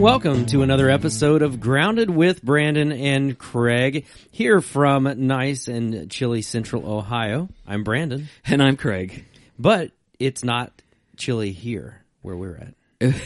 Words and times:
And 0.00 0.06
welcome 0.06 0.46
to 0.46 0.62
another 0.62 0.88
episode 0.88 1.42
of 1.42 1.60
Grounded 1.60 2.08
with 2.08 2.42
Brandon 2.42 2.90
and 2.90 3.38
Craig 3.38 4.06
here 4.30 4.62
from 4.62 5.26
nice 5.26 5.68
and 5.68 6.10
chilly 6.10 6.40
central 6.40 6.90
Ohio. 6.90 7.50
I'm 7.66 7.84
Brandon, 7.84 8.30
And 8.46 8.62
I'm 8.62 8.78
Craig. 8.78 9.26
but 9.58 9.90
it's 10.18 10.42
not 10.42 10.72
chilly 11.18 11.52
here 11.52 12.02
where 12.22 12.34
we're 12.34 12.72
at. 13.02 13.14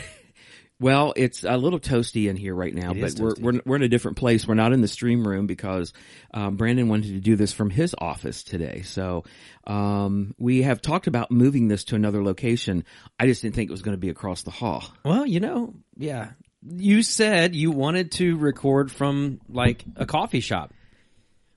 Well, 0.80 1.12
it's 1.16 1.45
a 1.45 1.56
little 1.56 1.78
toasty 1.78 2.28
in 2.28 2.37
here 2.37 2.55
right 2.55 2.75
now, 2.75 2.91
It 2.91 3.00
but 3.00 3.19
we're, 3.20 3.34
we're 3.38 3.61
we're 3.64 3.77
in 3.77 3.84
a 3.84 3.88
different 3.88 4.16
place. 4.16 4.47
We're 4.47 4.55
not 4.55 4.72
in 4.72 4.80
the 4.80 4.88
stream 4.88 5.27
room 5.27 5.47
because 5.47 5.92
um, 6.34 6.56
Brandon 6.56 6.88
wanted 6.88 7.12
to 7.14 7.20
do 7.20 7.36
this 7.36 7.52
from 7.52 7.70
his 7.70 7.95
office 7.97 8.42
today. 8.42 8.83
So 8.83 9.22
um, 9.69 10.34
we 10.36 10.62
have 10.62 10.83
talked 10.83 11.06
about 11.06 11.30
moving 11.30 11.69
this 11.69 11.84
to 11.84 11.95
another 11.95 12.25
location. 12.25 12.84
I 13.20 13.27
just 13.27 13.41
didn't 13.41 13.55
think 13.55 13.70
it 13.70 13.72
was 13.72 13.83
going 13.83 13.97
to 13.97 14.00
be 14.00 14.09
across 14.11 14.42
the 14.42 14.50
hall. 14.50 14.84
Well, 15.05 15.25
you 15.25 15.38
know, 15.38 15.75
yeah. 15.97 16.33
You 16.66 17.02
said 17.02 17.54
you 17.54 17.70
wanted 17.70 18.12
to 18.12 18.36
record 18.36 18.91
from 18.91 19.41
like 19.48 19.84
a 19.96 20.06
coffee 20.06 20.41
shop. 20.41 20.72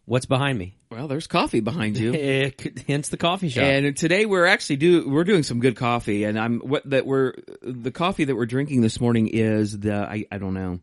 What's 0.06 0.26
behind 0.26 0.58
me? 0.58 0.76
Well, 0.90 1.08
there's 1.08 1.28
coffee 1.28 1.60
behind 1.60 1.98
you. 1.98 2.14
Hence 2.88 3.10
the 3.10 3.18
coffee 3.18 3.50
shop. 3.50 3.64
And 3.64 3.96
today 3.96 4.26
we're 4.26 4.46
actually 4.46 4.78
do 4.78 5.10
we're 5.10 5.26
doing 5.26 5.44
some 5.44 5.60
good 5.60 5.76
coffee, 5.76 6.24
and 6.24 6.40
I'm 6.40 6.60
what 6.60 6.90
that 6.90 7.06
we're 7.06 7.34
the 7.62 7.92
coffee 7.92 8.24
that 8.26 8.36
we're 8.36 8.46
drinking 8.46 8.82
this 8.82 9.02
morning 9.02 9.28
is 9.28 9.78
the 9.78 9.96
I 9.96 10.26
I 10.32 10.38
don't 10.38 10.54
know. 10.54 10.80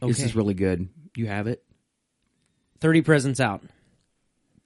This 0.00 0.20
is 0.20 0.34
really 0.34 0.54
good. 0.54 0.88
You 1.16 1.26
have 1.26 1.46
it. 1.46 1.62
30 2.80 3.02
presents 3.02 3.40
out. 3.40 3.62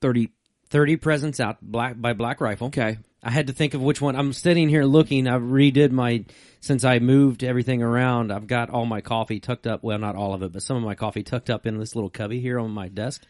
Thirty. 0.00 0.32
30 0.70 0.96
presents 0.96 1.40
out 1.40 1.58
black 1.62 2.00
by 2.00 2.12
Black 2.12 2.40
Rifle. 2.40 2.68
Okay. 2.68 2.98
I 3.22 3.30
had 3.30 3.48
to 3.48 3.52
think 3.52 3.74
of 3.74 3.82
which 3.82 4.00
one. 4.00 4.14
I'm 4.16 4.32
sitting 4.32 4.68
here 4.68 4.84
looking. 4.84 5.26
I 5.26 5.38
redid 5.38 5.90
my 5.90 6.24
since 6.60 6.84
I 6.84 6.98
moved 7.00 7.42
everything 7.42 7.82
around. 7.82 8.30
I've 8.32 8.46
got 8.46 8.70
all 8.70 8.86
my 8.86 9.00
coffee 9.00 9.40
tucked 9.40 9.66
up. 9.66 9.82
Well, 9.82 9.98
not 9.98 10.14
all 10.16 10.34
of 10.34 10.42
it, 10.42 10.52
but 10.52 10.62
some 10.62 10.76
of 10.76 10.82
my 10.84 10.94
coffee 10.94 11.22
tucked 11.24 11.50
up 11.50 11.66
in 11.66 11.78
this 11.78 11.94
little 11.96 12.10
cubby 12.10 12.40
here 12.40 12.58
on 12.60 12.70
my 12.70 12.88
desk. 12.88 13.24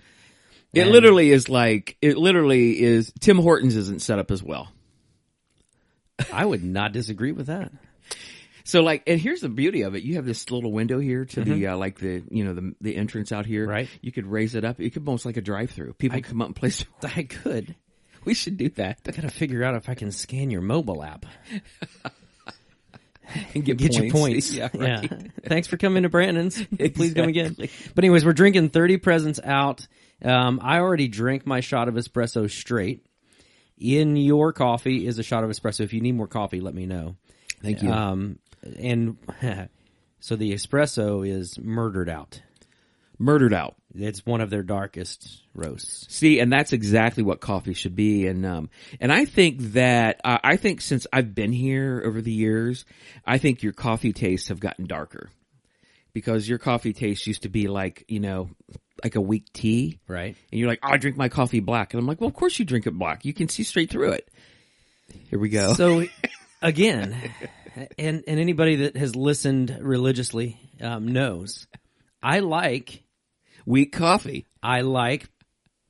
It 0.75 0.83
And- 0.83 0.91
literally 0.91 1.31
is 1.31 1.48
like 1.48 1.97
it 2.03 2.19
literally 2.19 2.83
is. 2.83 3.12
Tim 3.20 3.39
Hortons 3.39 3.77
isn't 3.77 4.03
set 4.03 4.19
up 4.19 4.31
as 4.31 4.42
well. 4.42 4.69
I 6.33 6.44
would 6.44 6.64
not 6.64 6.92
disagree 6.92 7.33
with 7.33 7.47
that. 7.47 7.72
So 8.64 8.83
like, 8.83 9.05
and 9.06 9.19
here's 9.19 9.41
the 9.41 9.48
beauty 9.48 9.83
of 9.83 9.94
it: 9.94 10.03
you 10.03 10.16
have 10.16 10.27
this 10.27 10.50
little 10.50 10.70
window 10.72 10.98
here 10.98 11.25
to 11.25 11.44
the 11.44 11.69
uh, 11.69 11.77
like 11.78 11.98
the 11.98 12.22
you 12.31 12.44
know 12.44 12.53
the 12.53 12.75
the 12.83 12.97
entrance 12.97 13.33
out 13.33 13.47
here. 13.47 13.62
Mm-hmm. 13.62 13.70
Right. 13.70 13.89
You 14.03 14.12
could 14.12 14.27
raise 14.27 14.55
it 14.55 14.64
up. 14.64 14.78
It 14.81 14.91
could 14.91 15.06
almost 15.09 15.25
like 15.25 15.39
a 15.39 15.41
drive-through. 15.41 15.94
People 15.94 16.20
come 16.20 16.42
up 16.42 16.48
and 16.48 16.56
place. 16.56 16.84
I 17.03 17.22
could. 17.22 17.75
We 18.29 18.34
should 18.34 18.59
do 18.59 18.69
that 18.69 18.98
I 19.07 19.12
gotta 19.12 19.31
figure 19.31 19.65
out 19.65 19.75
if 19.75 19.89
I 19.89 19.95
can 19.95 20.12
scan 20.12 20.51
your 20.51 20.61
mobile 20.61 21.03
app. 21.03 21.25
and 23.55 23.65
get, 23.65 23.79
Get 23.79 23.95
your 23.95 24.11
points. 24.11 24.53
Yeah, 24.53 24.69
right. 24.75 25.11
Thanks 25.47 25.67
for 25.67 25.79
coming 25.79 26.03
to 26.03 26.11
Brandon's. 26.11 26.62
Please 26.95 27.15
come 27.15 27.31
again. 27.31 27.56
But 27.56 28.05
anyways, 28.05 28.27
we're 28.27 28.34
drinking 28.34 28.69
30 28.69 28.99
presents 28.99 29.41
out. 29.43 29.89
Um, 30.23 30.61
I 30.62 30.81
already 30.81 31.09
drank 31.09 31.47
my 31.47 31.61
shot 31.61 31.89
of 31.89 31.95
espresso 31.95 32.51
straight. 32.51 33.06
In 33.79 34.15
your 34.15 34.53
coffee 34.53 35.06
is 35.06 35.19
a 35.19 35.23
shot 35.23 35.43
of 35.43 35.49
espresso. 35.49 35.81
If 35.81 35.95
you 35.95 36.03
need 36.03 36.12
more 36.12 36.29
coffee, 36.29 36.61
let 36.61 36.75
me 36.75 36.84
know. 36.84 37.17
Thank 37.62 37.83
you. 37.83 37.91
Um, 37.91 38.41
and 38.79 39.17
so 40.21 40.37
the 40.37 40.53
espresso 40.53 41.27
is 41.27 41.59
murdered 41.59 42.11
out. 42.11 42.43
Murdered 43.19 43.55
out. 43.55 43.78
It's 44.01 44.25
one 44.25 44.41
of 44.41 44.50
their 44.50 44.62
darkest 44.62 45.43
roasts. 45.55 46.06
See, 46.15 46.39
and 46.41 46.53
that's 46.53 46.72
exactly 46.72 47.22
what 47.22 47.41
coffee 47.41 47.75
should 47.75 47.97
be. 47.97 48.27
And 48.27 48.47
um, 48.47 48.71
and 49.00 49.12
I 49.12 49.25
think 49.25 49.61
that 49.72 50.21
uh, 50.25 50.39
I 50.43 50.56
think 50.56 50.81
since 50.81 51.06
I've 51.12 51.34
been 51.34 51.53
here 51.53 52.03
over 52.05 52.21
the 52.22 52.33
years, 52.33 52.84
I 53.27 53.39
think 53.39 53.62
your 53.62 53.72
coffee 53.72 54.12
tastes 54.12 54.49
have 54.49 54.61
gotten 54.61 54.87
darker 54.87 55.31
because 56.12 56.49
your 56.49 56.59
coffee 56.59 56.93
taste 56.93 57.27
used 57.27 57.43
to 57.43 57.49
be 57.49 57.69
like 57.69 58.05
you 58.09 58.21
know 58.21 58.50
like 59.05 59.15
a 59.15 59.21
weak 59.21 59.53
tea, 59.53 59.99
Right. 60.09 60.37
and 60.51 60.59
you're 60.59 60.69
like, 60.69 60.81
oh, 60.83 60.89
I 60.91 60.97
drink 60.97 61.17
my 61.17 61.28
coffee 61.28 61.61
black, 61.61 61.93
and 61.95 62.01
I'm 62.01 62.06
like, 62.06 62.21
well, 62.21 62.28
of 62.28 62.34
course 62.34 62.59
you 62.59 62.65
drink 62.65 62.87
it 62.87 62.91
black. 62.93 63.25
You 63.25 63.33
can 63.33 63.49
see 63.49 63.62
straight 63.62 63.91
through 63.91 64.12
it. 64.12 64.28
Here 65.31 65.39
we 65.39 65.49
go. 65.51 65.75
So 65.75 66.05
again, 66.62 67.17
and 67.99 68.25
and 68.27 68.41
anybody 68.41 68.77
that 68.77 68.97
has 68.97 69.15
listened 69.15 69.77
religiously 69.81 70.59
um, 70.81 71.09
knows, 71.12 71.67
I 72.22 72.41
like 72.41 73.03
Weak 73.69 73.93
coffee. 73.93 74.47
I 74.62 74.81
like 74.81 75.29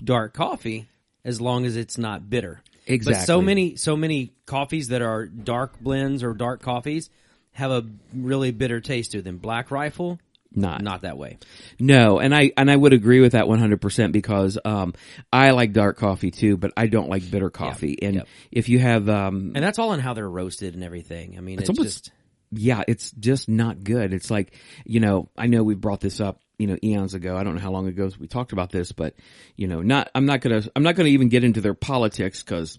dark 0.03 0.35
coffee 0.35 0.89
as 1.25 1.41
long 1.41 1.65
as 1.65 1.77
it's 1.77 1.97
not 1.97 2.29
bitter. 2.29 2.61
Exactly. 2.87 3.21
But 3.21 3.27
so 3.27 3.41
many 3.41 3.77
so 3.77 3.97
many 3.97 4.33
coffees 4.47 4.89
that 4.89 5.01
are 5.03 5.27
dark 5.27 5.79
blends 5.81 6.23
or 6.25 6.35
dark 6.35 6.61
coffees 6.61 7.09
have 7.53 7.71
a 7.71 7.85
really 8.13 8.51
bitter 8.51 8.81
taste 8.81 9.13
to 9.13 9.23
them. 9.23 9.37
Black 9.39 9.71
Rifle, 9.71 10.19
Not. 10.53 10.83
not 10.83 11.03
that 11.03 11.19
way. 11.19 11.39
No, 11.79 12.19
and 12.19 12.35
I 12.35 12.51
and 12.57 12.69
I 12.71 12.75
would 12.75 12.93
agree 12.95 13.21
with 13.21 13.33
that 13.33 13.45
100% 13.45 14.11
because 14.13 14.59
um 14.65 14.95
I 15.33 15.51
like 15.51 15.73
dark 15.73 15.99
coffee 15.99 16.31
too, 16.33 16.57
but 16.57 16.73
I 16.77 16.87
don't 16.89 17.09
like 17.11 17.31
bitter 17.31 17.51
coffee. 17.51 17.97
And 18.03 18.17
Yep. 18.17 18.29
if 18.51 18.69
you 18.69 18.79
have 18.81 19.09
um 19.09 19.53
And 19.55 19.63
that's 19.63 19.79
all 19.79 19.93
in 19.93 20.01
how 20.01 20.15
they're 20.15 20.29
roasted 20.29 20.75
and 20.75 20.83
everything. 20.83 21.37
I 21.39 21.43
mean, 21.43 21.61
it's, 21.61 21.69
almost- 21.69 22.07
just 22.07 22.13
yeah, 22.51 22.83
it's 22.89 23.11
just 23.13 23.49
not 23.49 23.85
good. 23.85 24.13
It's 24.15 24.31
like, 24.31 24.55
you 24.87 25.01
know, 25.01 25.29
I 25.37 25.47
know 25.47 25.63
we've 25.63 25.81
brought 25.81 26.01
this 26.01 26.19
up, 26.21 26.41
you 26.59 26.67
know, 26.67 26.77
eons 26.83 27.15
ago. 27.15 27.37
I 27.37 27.45
don't 27.45 27.55
know 27.55 27.61
how 27.61 27.71
long 27.71 27.87
ago 27.87 28.11
we 28.19 28.27
talked 28.27 28.53
about 28.53 28.71
this, 28.71 28.93
but 28.93 29.15
you 29.57 29.69
know, 29.69 29.81
not 29.81 30.11
I'm 30.15 30.27
not 30.27 30.41
going 30.41 30.63
to 30.63 30.73
I'm 30.75 30.83
not 30.83 30.97
going 30.97 31.07
to 31.07 31.13
even 31.13 31.29
get 31.29 31.45
into 31.45 31.61
their 31.61 31.75
politics 31.75 32.43
cuz 32.43 32.79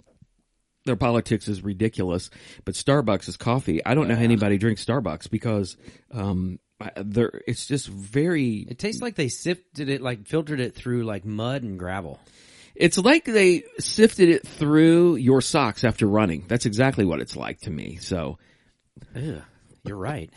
their 0.85 0.95
politics 0.95 1.47
is 1.47 1.63
ridiculous, 1.63 2.29
but 2.65 2.73
Starbucks 2.75 3.27
is 3.27 3.37
coffee. 3.37 3.85
I 3.85 3.95
don't 3.95 4.07
know 4.07 4.15
how 4.15 4.21
anybody 4.21 4.57
drinks 4.57 4.83
Starbucks 4.83 5.29
because 5.29 5.77
um 6.11 6.59
they're 6.97 7.41
it's 7.47 7.65
just 7.65 7.87
very 7.87 8.65
it 8.69 8.79
tastes 8.79 9.01
like 9.01 9.15
they 9.15 9.29
sifted 9.29 9.89
it, 9.89 10.01
like 10.01 10.27
filtered 10.27 10.59
it 10.59 10.75
through 10.75 11.03
like 11.03 11.25
mud 11.25 11.63
and 11.63 11.79
gravel. 11.79 12.19
It's 12.75 12.97
like 12.97 13.25
they 13.25 13.63
sifted 13.79 14.29
it 14.29 14.47
through 14.47 15.15
your 15.17 15.41
socks 15.41 15.83
after 15.83 16.07
running. 16.07 16.45
That's 16.47 16.65
exactly 16.65 17.03
what 17.03 17.19
it's 17.19 17.35
like 17.35 17.59
to 17.61 17.69
me. 17.69 17.97
So, 17.97 18.37
Ugh, 19.15 19.41
you're 19.89 19.97
right. 19.97 20.29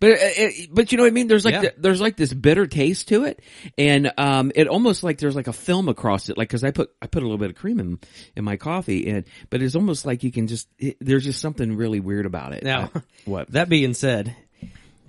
but 0.00 0.12
uh, 0.12 0.16
it, 0.20 0.70
but 0.72 0.90
you 0.90 0.96
know 0.96 1.04
what 1.04 1.08
I 1.08 1.12
mean? 1.12 1.26
There's 1.28 1.44
like 1.44 1.52
Yeah. 1.54 1.60
the- 1.60 1.74
there's 1.76 2.00
like 2.00 2.16
this 2.16 2.32
bitter 2.32 2.66
taste 2.66 3.08
to 3.08 3.24
it, 3.24 3.42
and 3.76 4.10
um, 4.16 4.50
it 4.54 4.68
almost 4.68 5.02
like 5.02 5.18
there's 5.18 5.36
like 5.36 5.48
a 5.48 5.52
film 5.52 5.88
across 5.90 6.30
it. 6.30 6.38
Like 6.38 6.48
because 6.48 6.64
I 6.64 6.70
put 6.70 6.90
I 7.02 7.06
put 7.08 7.22
a 7.22 7.26
little 7.26 7.36
bit 7.38 7.50
of 7.50 7.56
cream 7.56 7.78
in 7.80 7.98
in 8.36 8.44
my 8.44 8.56
coffee, 8.56 9.10
and 9.10 9.24
but 9.50 9.60
it's 9.60 9.74
almost 9.76 10.06
like 10.06 10.22
you 10.22 10.32
can 10.32 10.46
just 10.46 10.68
it, 10.78 10.96
there's 11.00 11.24
just 11.24 11.40
something 11.42 11.76
really 11.76 12.00
weird 12.00 12.24
about 12.24 12.54
it. 12.54 12.62
Now, 12.62 12.90
I- 12.94 13.00
what? 13.26 13.50
That 13.52 13.68
being 13.68 13.92
said, 13.92 14.34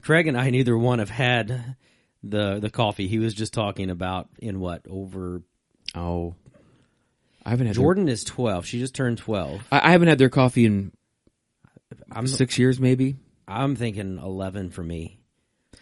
Craig 0.02 0.28
and 0.28 0.38
I 0.38 0.50
neither 0.50 0.78
one 0.78 1.00
have 1.00 1.10
had 1.10 1.76
the 2.24 2.60
the 2.60 2.70
coffee 2.70 3.08
he 3.08 3.20
was 3.20 3.34
just 3.34 3.54
talking 3.54 3.90
about 3.90 4.28
in 4.40 4.60
what 4.60 4.84
over 4.90 5.42
oh, 5.96 6.36
I 7.46 7.50
haven't 7.52 7.68
had 7.68 7.76
Jordan 7.76 8.08
is 8.10 8.24
12. 8.24 8.66
She 8.66 8.78
just 8.80 8.94
turned 8.94 9.18
12. 9.18 9.64
I, 9.72 9.88
I 9.88 9.92
haven't 9.92 10.08
had 10.10 10.18
their 10.20 10.30
coffee 10.30 10.66
in 10.66 10.92
I'm 12.12 12.28
six 12.28 12.58
years, 12.60 12.80
maybe. 12.80 13.16
I'm 13.52 13.76
thinking 13.76 14.18
11 14.18 14.72
for 14.72 14.84
me. 14.84 15.20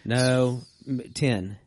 No, 0.04 0.62
10. 1.14 1.58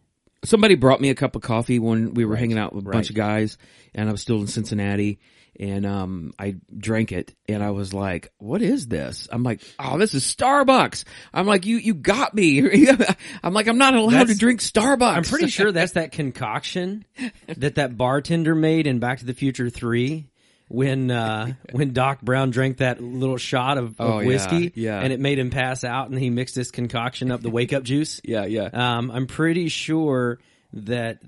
somebody 0.44 0.76
brought 0.76 1.00
me 1.00 1.10
a 1.10 1.16
cup 1.16 1.36
of 1.36 1.42
coffee 1.42 1.80
when 1.80 2.14
we 2.14 2.26
were 2.26 2.36
hanging 2.36 2.58
out 2.58 2.74
with 2.74 2.86
a 2.86 2.90
right. 2.90 2.94
bunch 2.94 3.10
of 3.10 3.16
guys 3.16 3.58
and 3.94 4.10
I 4.10 4.12
was 4.12 4.22
still 4.22 4.42
in 4.42 4.48
Cincinnati 4.48 5.20
and 5.60 5.86
um 5.86 6.34
I 6.40 6.56
drank 6.76 7.12
it 7.12 7.36
and 7.48 7.64
I 7.64 7.72
was 7.72 7.94
like, 7.94 8.32
"What 8.38 8.62
is 8.62 8.88
this?" 8.88 9.28
I'm 9.32 9.44
like, 9.44 9.62
"Oh, 9.80 9.98
this 9.98 10.14
is 10.14 10.24
Starbucks." 10.24 11.04
I'm 11.34 11.46
like, 11.46 11.66
"You 11.66 11.78
you 11.78 11.94
got 11.94 12.34
me." 12.34 12.88
I'm 13.44 13.54
like, 13.54 13.68
"I'm 13.68 13.78
not 13.78 13.94
allowed 13.94 14.28
to 14.28 14.36
drink 14.36 14.62
Starbucks." 14.62 15.16
I'm 15.16 15.24
pretty 15.24 15.50
sure 15.50 15.72
that's 15.72 15.94
that 15.94 16.12
concoction 16.12 17.06
that 17.48 17.76
that 17.76 17.98
bartender 17.98 18.56
made 18.56 18.88
in 18.88 19.00
Back 19.00 19.20
to 19.20 19.26
the 19.26 19.34
Future 19.34 19.70
3 19.70 20.28
when 20.74 21.12
uh 21.12 21.54
when 21.72 21.94
Doc 21.94 22.22
Brown 22.22 22.50
drank 22.50 22.78
that 22.78 23.02
little 23.02 23.38
shot 23.38 23.78
of, 23.78 24.00
of 24.00 24.10
Oh, 24.10 24.26
whiskey 24.26 24.72
yeah. 24.76 25.00
and 25.00 25.14
it 25.14 25.20
made 25.20 25.38
him 25.38 25.50
pass 25.52 25.84
out 25.84 26.10
and 26.10 26.18
he 26.18 26.30
mixed 26.30 26.56
this 26.56 26.72
concoction 26.72 27.32
up 27.32 27.42
the 27.42 27.50
wake 27.52 27.74
up 27.74 27.84
juice. 27.84 28.20
Yeah, 28.26 28.46
yeah. 28.46 28.70
Um, 28.74 29.12
I'm 29.12 29.28
pretty 29.28 29.70
sure 29.70 30.40
that 30.74 31.20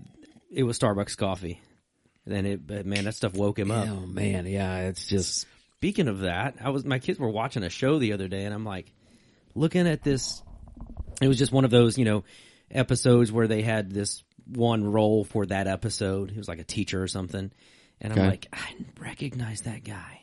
it 0.52 0.64
was 0.64 0.80
Starbucks 0.80 1.16
coffee. 1.18 1.62
And 2.26 2.48
it, 2.48 2.66
but 2.66 2.86
man, 2.88 3.04
that 3.04 3.14
stuff 3.14 3.36
woke 3.36 3.60
him 3.60 3.70
up. 3.70 3.88
oh 3.88 4.08
man, 4.08 4.48
yeah, 4.48 4.80
it's 4.88 5.06
just 5.08 5.46
Speaking 5.78 6.08
of 6.08 6.22
that, 6.22 6.56
I 6.64 6.70
was 6.70 6.84
my 6.84 6.98
kids 6.98 7.20
were 7.20 7.30
watching 7.30 7.62
a 7.62 7.70
show 7.70 8.00
the 8.00 8.14
other 8.14 8.28
day, 8.28 8.46
and 8.46 8.56
I'm 8.56 8.66
like, 8.66 8.92
looking 9.54 9.88
at 9.88 10.04
this. 10.04 10.42
It 11.22 11.28
was 11.28 11.38
just 11.38 11.52
one 11.52 11.64
of 11.64 11.70
those, 11.70 11.96
you 12.00 12.06
know, 12.06 12.24
episodes 12.72 13.32
where 13.32 13.48
they 13.48 13.62
had 13.62 13.92
this 13.92 14.24
one 14.48 14.84
role 14.84 15.24
for 15.26 15.46
that 15.46 15.68
episode. 15.68 16.32
He 16.32 16.40
was 16.40 16.48
like 16.48 16.58
a 16.58 16.64
teacher 16.64 17.04
or 17.04 17.08
something, 17.08 17.52
and 18.02 18.14
I'm 18.14 18.20
Okay. 18.20 18.28
like, 18.30 18.48
I 18.54 18.76
recognize 19.00 19.62
that 19.62 19.84
guy. 19.84 20.22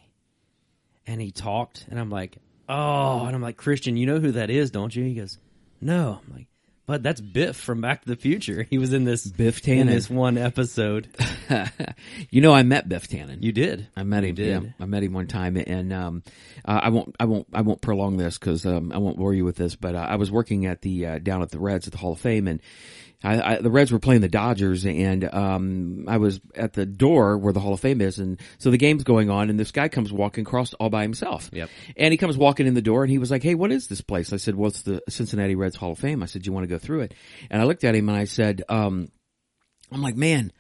And 1.07 1.21
he 1.21 1.31
talked, 1.33 1.87
and 1.91 1.99
I'm 1.99 2.11
like, 2.11 2.37
oh, 2.69 3.25
and 3.27 3.35
I'm 3.35 3.43
like, 3.43 3.57
Christian, 3.57 3.97
you 3.97 4.07
know 4.07 4.21
who 4.21 4.33
that 4.33 4.51
is, 4.51 4.71
don't 4.71 4.95
you? 4.95 5.05
He 5.05 5.15
goes, 5.15 5.39
no. 5.81 6.21
I'm 6.27 6.35
like, 6.35 6.47
But 6.87 7.03
that's 7.03 7.21
Biff 7.21 7.57
from 7.57 7.81
Back 7.81 8.03
to 8.03 8.09
the 8.09 8.17
Future. 8.17 8.65
He 8.71 8.79
was 8.79 8.93
in 8.93 9.03
this 9.05 9.27
Biff 9.27 9.67
in 9.67 9.89
Tannen. 9.89 9.91
this 9.91 10.09
one 10.09 10.39
episode. 10.39 11.09
you 12.31 12.41
know, 12.41 12.53
I 12.53 12.63
met 12.63 12.89
Biff 12.89 13.09
Tannen. 13.09 13.43
You 13.43 13.51
did. 13.53 13.89
I 13.97 14.05
met 14.05 14.23
him. 14.25 14.35
Did. 14.37 14.63
Yeah, 14.63 14.71
I 14.81 14.85
met 14.87 15.03
him 15.03 15.13
one 15.13 15.27
time, 15.27 15.57
and 15.57 15.93
um, 15.93 16.23
uh, 16.65 16.81
I 16.85 16.91
won't, 16.91 17.17
I 17.19 17.25
won't, 17.25 17.47
I 17.53 17.63
won't 17.63 17.81
prolong 17.81 18.17
this 18.17 18.39
because 18.39 18.65
um, 18.65 18.93
I 18.93 18.99
won't 18.99 19.17
bore 19.17 19.35
you 19.35 19.45
with 19.45 19.57
this. 19.57 19.75
But 19.75 19.95
uh, 19.97 20.07
I 20.09 20.17
was 20.17 20.31
working 20.31 20.67
at 20.67 20.83
the 20.83 21.07
uh, 21.07 21.19
down 21.19 21.43
at 21.43 21.51
the 21.51 21.59
Reds 21.59 21.87
at 21.89 21.93
the 21.93 21.99
Hall 21.99 22.13
of 22.13 22.21
Fame, 22.21 22.47
and 22.47 22.61
I, 23.25 23.55
I, 23.55 23.61
the 23.61 23.71
Reds 23.71 23.93
were 23.93 23.99
playing 23.99 24.21
the 24.21 24.29
Dodgers, 24.29 24.85
and 24.85 25.25
um, 25.33 26.05
I 26.09 26.19
was 26.19 26.41
at 26.55 26.73
the 26.73 26.87
door 26.87 27.39
where 27.39 27.53
the 27.53 27.61
Hall 27.61 27.75
of 27.75 27.81
Fame 27.81 28.01
is, 28.01 28.19
and 28.19 28.41
so 28.59 28.71
the 28.71 28.79
game's 28.79 29.05
going 29.05 29.31
on, 29.31 29.51
and 29.51 29.59
this 29.59 29.73
guy 29.73 29.89
comes 29.89 30.13
walking 30.13 30.43
across 30.43 30.75
all 30.75 30.91
by 30.91 31.03
himself. 31.03 31.51
Yep. 31.53 31.71
And 31.97 32.13
he 32.13 32.19
comes 32.19 32.37
walking 32.37 32.67
in 32.67 32.75
the 32.75 32.83
door, 32.83 33.03
and 33.03 33.11
he 33.11 33.19
was 33.19 33.31
like, 33.31 33.43
"Hey, 33.43 33.55
what 33.55 33.73
is 33.73 33.87
this 33.87 34.01
place?" 34.01 34.33
I 34.33 34.37
said, 34.37 34.55
"Well, 34.55 34.69
it's 34.69 34.83
the 34.83 35.03
Cincinnati 35.09 35.55
Reds 35.55 35.77
Hall 35.77 35.93
of 35.93 35.99
Fame." 35.99 36.23
I 36.23 36.27
said, 36.27 36.47
"You 36.47 36.53
want 36.53 36.65
to 36.65 36.69
go 36.69 36.79
through 36.79 37.03
it?" 37.03 37.15
And 37.51 37.61
I 37.61 37.65
looked 37.65 37.85
at 37.85 37.95
him, 37.95 38.09
and 38.09 38.19
I 38.19 38.25
said, 38.25 38.63
um, 38.69 39.09
"I'm 39.91 40.03
like, 40.03 40.17
man." 40.17 40.53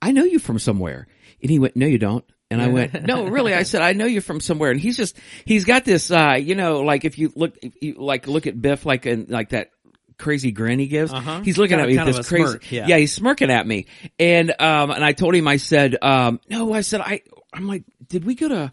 I 0.00 0.12
know 0.12 0.24
you 0.24 0.38
from 0.38 0.58
somewhere. 0.58 1.06
And 1.42 1.50
he 1.50 1.58
went, 1.58 1.76
no, 1.76 1.86
you 1.86 1.98
don't. 1.98 2.24
And 2.50 2.62
I 2.62 2.68
went, 2.68 3.02
no, 3.06 3.26
really? 3.26 3.54
I 3.54 3.64
said, 3.64 3.82
I 3.82 3.92
know 3.92 4.06
you 4.06 4.20
from 4.20 4.40
somewhere. 4.40 4.70
And 4.70 4.80
he's 4.80 4.96
just, 4.96 5.18
he's 5.44 5.64
got 5.64 5.84
this, 5.84 6.10
uh, 6.12 6.36
you 6.38 6.54
know, 6.54 6.80
like 6.82 7.04
if 7.04 7.18
you 7.18 7.32
look, 7.34 7.56
if 7.60 7.74
you 7.80 7.94
like 7.98 8.28
look 8.28 8.46
at 8.46 8.60
Biff 8.60 8.86
like, 8.86 9.04
and 9.04 9.28
like 9.28 9.48
that 9.48 9.70
crazy 10.18 10.50
grin 10.50 10.78
he 10.78 10.86
gives, 10.86 11.12
Uh-huh. 11.12 11.40
he's 11.40 11.58
looking 11.58 11.78
Kind 11.78 11.90
at 11.90 11.96
me 11.96 12.04
with 12.04 12.16
this 12.16 12.28
crazy, 12.28 12.44
smirk, 12.44 12.72
yeah. 12.72 12.96
he's 12.96 13.12
smirking 13.12 13.50
at 13.50 13.66
me. 13.66 13.86
And, 14.18 14.50
um, 14.60 14.90
and 14.90 15.04
I 15.04 15.12
told 15.12 15.34
him, 15.34 15.46
I 15.48 15.56
said, 15.56 15.96
um, 16.02 16.40
no, 16.48 16.72
I 16.72 16.80
said, 16.80 17.00
I, 17.00 17.22
I'm 17.52 17.66
like, 17.66 17.84
did 18.08 18.24
we 18.24 18.34
go 18.34 18.48
to, 18.48 18.72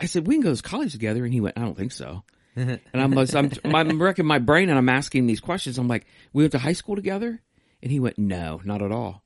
I 0.00 0.06
said, 0.06 0.26
we 0.26 0.34
can 0.36 0.42
go 0.42 0.54
to 0.54 0.62
college 0.62 0.92
together. 0.92 1.24
And 1.24 1.32
he 1.32 1.40
went, 1.40 1.58
I 1.58 1.60
don't 1.62 1.76
think 1.76 1.92
so. 1.92 2.22
and 2.56 2.80
I'm, 2.94 3.16
I'm, 3.18 3.50
I'm 3.64 4.02
wrecking 4.02 4.24
my 4.26 4.38
brain 4.38 4.70
and 4.70 4.78
I'm 4.78 4.88
asking 4.88 5.26
these 5.26 5.40
questions. 5.40 5.78
I'm 5.78 5.88
like, 5.88 6.06
we 6.32 6.42
went 6.42 6.52
to 6.52 6.58
high 6.58 6.72
school 6.72 6.96
together? 6.96 7.40
And 7.82 7.92
he 7.92 8.00
went, 8.00 8.18
no, 8.18 8.60
not 8.64 8.80
at 8.82 8.90
all. 8.92 9.22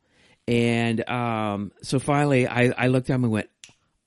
And 0.48 1.08
um, 1.08 1.70
so 1.82 2.00
finally, 2.00 2.48
I, 2.48 2.72
I 2.76 2.88
looked 2.88 3.08
at 3.08 3.14
him 3.14 3.22
and 3.22 3.32
went, 3.32 3.48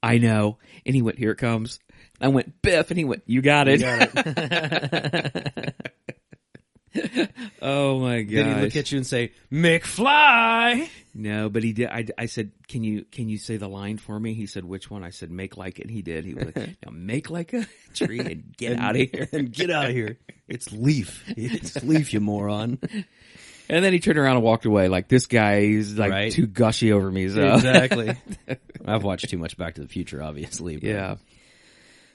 I 0.02 0.18
know. 0.18 0.58
And 0.86 0.94
he 0.94 1.02
went, 1.02 1.18
here 1.18 1.31
it 1.31 1.38
comes. 1.38 1.80
I 2.20 2.28
went, 2.28 2.62
Biff. 2.62 2.92
And 2.92 2.98
he 2.98 3.06
went, 3.06 3.24
you 3.25 3.42
got 3.42 3.68
it. 3.70 3.81
oh 7.62 8.00
my 8.00 8.22
god! 8.22 8.30
Did 8.30 8.48
he 8.57 8.62
look 8.62 8.75
at 8.75 8.92
you 8.92 8.98
and 8.98 9.07
say, 9.07 9.31
McFly? 9.51 10.90
No, 11.16 11.50
but 11.50 11.63
he 11.63 11.74
did. 11.74 11.90
I, 11.90 12.06
I 12.18 12.25
said, 12.25 12.51
can 12.68 12.84
you, 12.84 13.06
can 13.12 13.30
you 13.30 13.38
say 13.38 13.57
the 13.57 13.68
line 13.68 13.98
for 14.00 14.19
me? 14.19 14.34
He 14.34 14.48
said, 14.48 14.66
which 14.66 14.90
one? 14.90 15.04
I 15.04 15.12
said, 15.12 15.30
make 15.30 15.57
like 15.57 15.78
it. 15.80 15.84
And 15.84 15.92
he 15.92 16.01
did. 16.01 16.25
He 16.25 16.34
was 16.34 16.45
like, 16.45 16.56
now 16.86 16.92
make 16.92 17.30
like 17.30 17.54
a 17.54 17.68
tree 17.94 18.19
and 18.19 18.56
get 18.57 18.80
out 18.80 18.95
of 18.95 19.10
here. 19.12 19.30
and 19.31 19.51
get 19.51 19.69
out 19.69 19.86
of 19.86 19.92
here. 19.92 20.18
It's 20.48 20.72
Leaf. 20.72 21.24
It's 21.28 21.84
Leaf, 21.84 22.13
you 22.13 22.19
moron. 22.19 22.80
And 23.69 23.86
then 23.86 23.94
he 23.94 24.00
turned 24.00 24.18
around 24.18 24.38
and 24.38 24.44
walked 24.44 24.66
away. 24.66 24.88
Like 24.88 25.07
this 25.07 25.28
guy, 25.28 25.62
he's 25.62 25.98
like 26.00 26.12
Right. 26.12 26.31
too 26.31 26.48
gushy 26.48 26.92
over 26.92 27.10
me. 27.12 27.30
So 27.30 27.54
Exactly. 27.54 28.16
I've 28.84 29.04
watched 29.04 29.30
too 29.30 29.38
much 29.38 29.56
Back 29.56 29.75
to 29.75 29.81
the 29.81 29.88
Future, 29.88 30.22
obviously. 30.24 30.78
but- 30.78 30.84
yeah. 30.89 31.16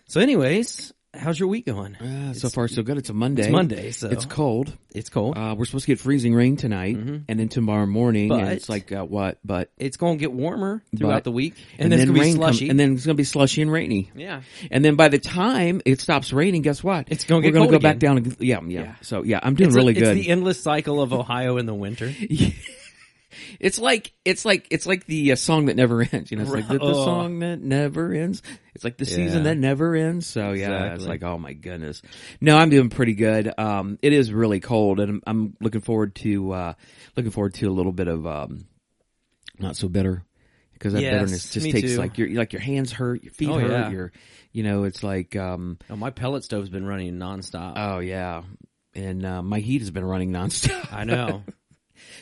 So, 0.07 0.21
anyways, 0.21 0.93
how's 1.15 1.39
your 1.39 1.49
week 1.49 1.67
going? 1.67 1.97
Uh, 1.97 2.33
so 2.35 2.49
far 2.49 2.69
so 2.69 2.83
good. 2.83 2.99
It's 2.99 3.09
a 3.11 3.15
Monday. 3.15 3.43
It's 3.43 3.51
Monday, 3.51 3.91
so 3.93 4.09
It's 4.09 4.25
cold. 4.25 4.77
it's 4.95 5.09
cold. 5.09 5.37
Uh, 5.37 5.55
we're 5.57 5.65
supposed 5.65 5.87
to 5.87 5.93
get 5.93 5.99
freezing 6.01 6.35
rain 6.35 6.57
tonight, 6.57 6.97
and 6.97 7.25
then 7.41 7.49
tomorrow 7.49 7.87
morning, 7.87 8.31
and 8.31 8.41
Mm-hmm. 8.41 8.47
But- 8.49 8.53
it's 8.55 8.69
like 8.69 8.93
uh, 8.93 9.05
what? 9.05 9.39
But 9.45 9.71
it's 9.79 9.97
going 9.97 10.19
to 10.19 10.21
get 10.21 10.33
warmer 10.33 10.83
throughout 10.97 11.17
But- 11.17 11.25
the 11.25 11.33
week, 11.33 11.55
and, 11.79 11.93
and, 11.93 11.93
then, 11.93 11.99
then 11.99 12.09
it's 12.09 12.17
going 12.19 12.21
to 12.21 12.33
be 12.33 12.37
slushy. 12.37 12.69
and 12.71 12.79
then 12.81 12.93
it's 12.95 13.07
going 13.07 13.17
to 13.17 13.21
be 13.21 13.25
slushy 13.25 13.63
and 13.63 13.73
rainy. 13.73 14.11
yeah, 14.15 14.43
And 14.71 14.85
then 14.85 14.97
by 14.97 15.09
the 15.09 15.19
time 15.19 15.81
it 15.85 16.01
stops 16.01 16.33
raining, 16.33 16.63
guess 16.63 16.83
what? 16.85 17.09
It's 17.11 17.25
gonna 17.25 17.43
get. 17.43 17.49
We're 17.49 17.61
gonna 17.61 17.67
cold 17.71 17.83
go 17.83 17.89
back 17.89 17.99
down. 17.99 18.19
And, 18.19 18.37
yeah, 18.41 18.61
yeah, 18.67 18.81
Yeah. 18.81 18.95
So 19.03 19.23
yeah, 19.23 19.41
I'm 19.43 19.55
doing 19.55 19.69
it's 19.69 19.77
really 19.77 19.93
a- 19.93 20.01
good. 20.01 20.17
It's 20.17 20.27
the 20.27 20.31
endless 20.31 20.63
cycle 20.63 21.01
of 21.03 21.13
Ohio 21.13 21.57
in 21.59 21.67
the 21.67 21.75
winter. 21.75 22.13
It's 23.61 23.79
like 23.79 24.13
it's 24.25 24.45
like 24.45 24.67
it's 24.71 24.87
like 24.87 25.07
the 25.07 25.33
uh, 25.33 25.37
song 25.37 25.67
that 25.67 25.77
never 25.77 26.01
ends. 26.13 26.31
You 26.31 26.37
know, 26.37 26.45
it's 26.45 26.53
like 26.53 26.69
the, 26.69 26.79
the 26.79 26.85
Oh. 26.85 27.05
song 27.05 27.39
that 27.41 27.61
never 27.61 28.13
ends. 28.13 28.43
It's 28.75 28.85
like 28.85 28.97
the 28.97 29.05
season 29.07 29.39
Yeah. 29.39 29.43
that 29.51 29.57
never 29.59 29.95
ends. 29.95 30.27
So 30.27 30.53
yeah, 30.53 30.95
it's 30.95 31.07
like 31.07 31.23
oh 31.23 31.39
my 31.39 31.53
goodness. 31.53 32.03
No, 32.41 32.57
I'm 32.57 32.71
doing 32.71 32.91
pretty 32.91 33.15
good. 33.15 33.53
Um, 33.59 33.99
it 34.03 34.13
is 34.13 34.33
really 34.33 34.61
cold, 34.61 35.01
and 35.01 35.11
I'm, 35.11 35.23
I'm 35.27 35.57
looking 35.61 35.81
forward 35.81 36.15
to 36.17 36.53
uh, 36.53 36.73
looking 37.17 37.33
forward 37.33 37.55
to 37.55 37.67
a 37.69 37.73
little 37.73 37.93
bit 37.93 38.09
of 38.09 38.27
um, 38.27 38.67
not 39.59 39.77
so 39.77 39.89
bitter 39.89 40.25
because 40.75 40.93
that 40.93 41.03
Yes, 41.03 41.13
bitterness 41.13 41.53
just 41.53 41.71
takes 41.71 41.91
too. 41.93 41.99
like 41.99 42.19
your 42.19 42.29
like 42.31 42.53
your 42.53 42.63
hands 42.63 42.93
hurt, 42.93 43.23
your 43.25 43.33
feet 43.33 43.49
Oh, 43.49 43.59
hurt, 43.59 43.71
yeah. 43.71 43.91
your 43.91 44.13
you 44.53 44.63
know 44.63 44.85
it's 44.85 45.03
like 45.03 45.35
um, 45.37 45.79
Oh, 45.91 45.97
my 45.97 46.11
pellet 46.11 46.45
stove's 46.45 46.69
been 46.71 46.87
running 46.87 47.15
nonstop. 47.15 47.75
oh 47.77 47.99
yeah. 47.99 48.43
And 48.95 49.25
uh, 49.25 49.43
my 49.43 49.61
heat 49.61 49.81
has 49.83 49.91
been 49.91 50.05
running 50.05 50.31
nonstop. 50.33 50.93
I 50.93 51.05
know. 51.05 51.43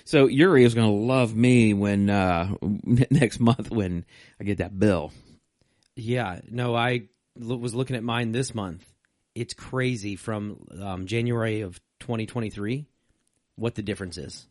So 0.07 0.29
Yuri 0.29 0.65
is 0.65 0.75
going 0.75 0.87
to 0.87 1.07
love 1.07 1.35
me 1.35 1.75
when 1.75 2.09
uh 2.09 2.55
next 2.63 3.41
month 3.41 3.71
when 3.71 4.07
I 4.41 4.45
get 4.45 4.59
that 4.59 4.77
bill. 4.79 5.13
Yeah, 5.97 6.41
no, 6.49 6.77
I 6.77 7.09
was 7.37 7.75
looking 7.75 7.97
at 7.97 8.05
mine 8.05 8.31
this 8.31 8.55
month. 8.55 8.85
It's 9.35 9.53
crazy 9.53 10.15
from 10.17 10.67
um, 10.81 11.07
January 11.07 11.63
of 11.63 11.81
2023 12.01 12.87
what 13.57 13.75
the 13.75 13.83
difference 13.83 14.17
is. 14.17 14.47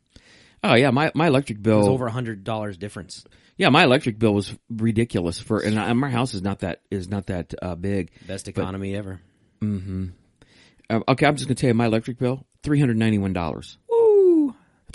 Oh 0.62 0.74
yeah, 0.74 0.92
my 0.92 1.12
my 1.16 1.28
electric 1.28 1.62
bill 1.62 1.80
It's 1.80 1.88
over 1.88 2.08
a 2.08 2.12
hundred 2.12 2.44
dollars 2.44 2.78
difference. 2.78 3.24
Yeah, 3.56 3.70
my 3.70 3.86
electric 3.86 4.20
bill 4.20 4.34
was 4.34 4.54
ridiculous 4.70 5.40
for 5.40 5.60
and 5.60 5.80
I, 5.80 5.94
my 5.94 6.10
house 6.10 6.34
is 6.34 6.42
not 6.42 6.60
that 6.60 6.82
is 6.92 7.08
not 7.08 7.28
that 7.28 7.54
uh, 7.62 7.76
big. 7.76 8.12
Best 8.28 8.50
economy 8.50 8.94
ever. 8.96 9.22
Uh, 10.90 11.00
okay, 11.08 11.26
I'm 11.26 11.36
just 11.36 11.48
going 11.48 11.56
to 11.56 11.62
tell 11.62 11.70
you 11.70 11.74
my 11.76 11.86
electric 11.86 12.20
bill 12.20 12.46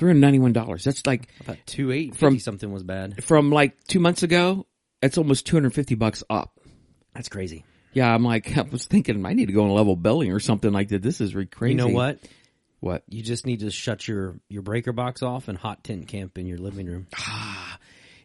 $391. 0.00 0.82
That's 0.82 1.06
like 1.06 1.28
thought 1.44 1.58
two 1.66 1.92
eight 1.92 2.16
From- 2.16 2.38
something 2.38 2.72
was 2.72 2.82
bad. 2.82 3.22
from 3.24 3.50
like 3.50 3.82
2 3.84 4.00
months 4.00 4.22
ago, 4.22 4.66
it's 5.02 5.18
almost 5.18 5.46
250 5.46 5.94
bucks 5.94 6.22
up. 6.30 6.58
That's 7.14 7.28
crazy. 7.28 7.64
Yeah, 7.92 8.12
I'm 8.14 8.22
like 8.24 8.56
I 8.58 8.62
was 8.62 8.86
thinking 8.86 9.24
I 9.26 9.32
need 9.32 9.46
to 9.46 9.52
go 9.52 9.64
on 9.64 9.70
level 9.70 9.96
billing 9.96 10.32
or 10.32 10.40
something 10.40 10.72
like 10.72 10.88
that. 10.88 11.02
This 11.02 11.20
is 11.20 11.34
re- 11.34 11.46
crazy. 11.46 11.72
You 11.72 11.76
know 11.78 11.88
what? 11.88 12.18
What? 12.80 13.02
You 13.08 13.22
just 13.22 13.44
need 13.46 13.60
to 13.60 13.70
shut 13.70 14.08
your 14.08 14.40
your 14.48 14.62
breaker 14.62 14.92
box 14.92 15.22
off 15.22 15.48
and 15.48 15.58
hot 15.58 15.84
tent 15.84 16.08
camp 16.08 16.38
in 16.38 16.46
your 16.46 16.58
living 16.58 16.86
room, 16.86 17.06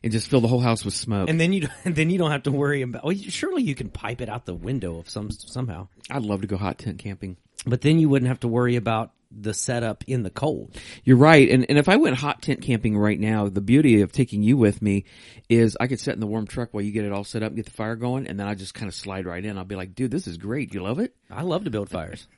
And 0.04 0.12
just 0.12 0.28
fill 0.30 0.40
the 0.42 0.48
whole 0.48 0.60
house 0.60 0.86
with 0.86 0.94
smoke. 0.94 1.30
and 1.30 1.40
then 1.40 1.52
you 1.52 1.68
then 1.84 2.10
you 2.12 2.20
don't 2.20 2.30
have 2.32 2.44
to 2.44 2.52
worry 2.52 2.84
about. 2.84 3.04
Well, 3.04 3.12
you- 3.12 3.32
surely 3.32 3.64
you 3.64 3.74
can 3.74 3.90
pipe 3.90 4.22
it 4.22 4.30
out 4.30 4.46
the 4.46 4.54
window 4.54 5.00
of 5.00 5.10
some 5.10 5.32
somehow, 5.32 5.88
I'd 6.12 6.22
love 6.22 6.42
to 6.42 6.48
go 6.48 6.58
hot 6.58 6.78
tent 6.78 7.00
camping. 7.00 7.38
but 7.66 7.82
then 7.82 7.98
you 8.00 8.08
wouldn't 8.08 8.30
have 8.30 8.42
to 8.42 8.48
worry 8.48 8.76
about 8.76 9.12
the 9.32 9.54
setup 9.54 10.04
in 10.08 10.24
the 10.24 10.30
cold. 10.30 10.76
You're 11.04 11.18
right. 11.18 11.50
And 11.50 11.66
and 11.70 11.78
if 11.78 11.90
I 11.90 11.98
went 11.98 12.18
hot 12.18 12.42
tent 12.42 12.62
camping 12.62 12.98
right 12.98 13.20
now, 13.20 13.48
the 13.50 13.62
beauty 13.62 14.02
of 14.02 14.12
taking 14.12 14.44
you 14.44 14.58
with 14.58 14.82
me 14.82 15.06
is 15.50 15.78
I 15.80 15.88
could 15.88 16.00
sit 16.00 16.14
in 16.14 16.20
the 16.20 16.28
warm 16.28 16.48
truck 16.48 16.70
while 16.72 16.84
you 16.84 16.92
get 16.92 17.06
it 17.06 17.12
all 17.12 17.24
set 17.24 17.44
up 17.44 17.50
and 17.50 17.56
get 17.58 17.66
the 17.66 17.72
fire 17.72 17.96
going, 17.96 18.28
and 18.28 18.40
then 18.40 18.48
I 18.48 18.56
just 18.56 18.74
kind 18.74 18.88
of 18.88 18.96
slide 18.96 19.26
right 19.26 19.44
in. 19.44 19.58
I'll 19.58 19.66
be 19.66 19.76
like, 19.76 19.96
dude, 19.96 20.12
this 20.12 20.28
is 20.28 20.38
great. 20.38 20.74
You 20.74 20.82
love 20.84 21.00
it? 21.00 21.16
I 21.30 21.44
love 21.44 21.66
to 21.66 21.70
build 21.70 21.90
fires. 21.90 22.28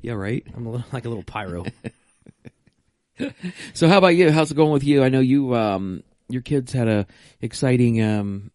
Yeah, 0.00 0.12
right. 0.12 0.46
I'm 0.54 0.64
a 0.64 0.70
little, 0.70 0.86
like 0.92 1.06
a 1.06 1.08
little 1.08 1.24
pyro. 1.24 1.64
So 3.74 3.88
how 3.88 3.98
about 3.98 4.08
you? 4.08 4.30
How's 4.30 4.50
it 4.50 4.56
going 4.56 4.72
with 4.72 4.84
you? 4.84 5.02
I 5.02 5.08
know 5.08 5.20
you 5.20 5.54
um 5.54 6.02
your 6.28 6.42
kids 6.42 6.72
had 6.72 6.88
a 6.88 7.06
exciting 7.40 8.02
um 8.02 8.50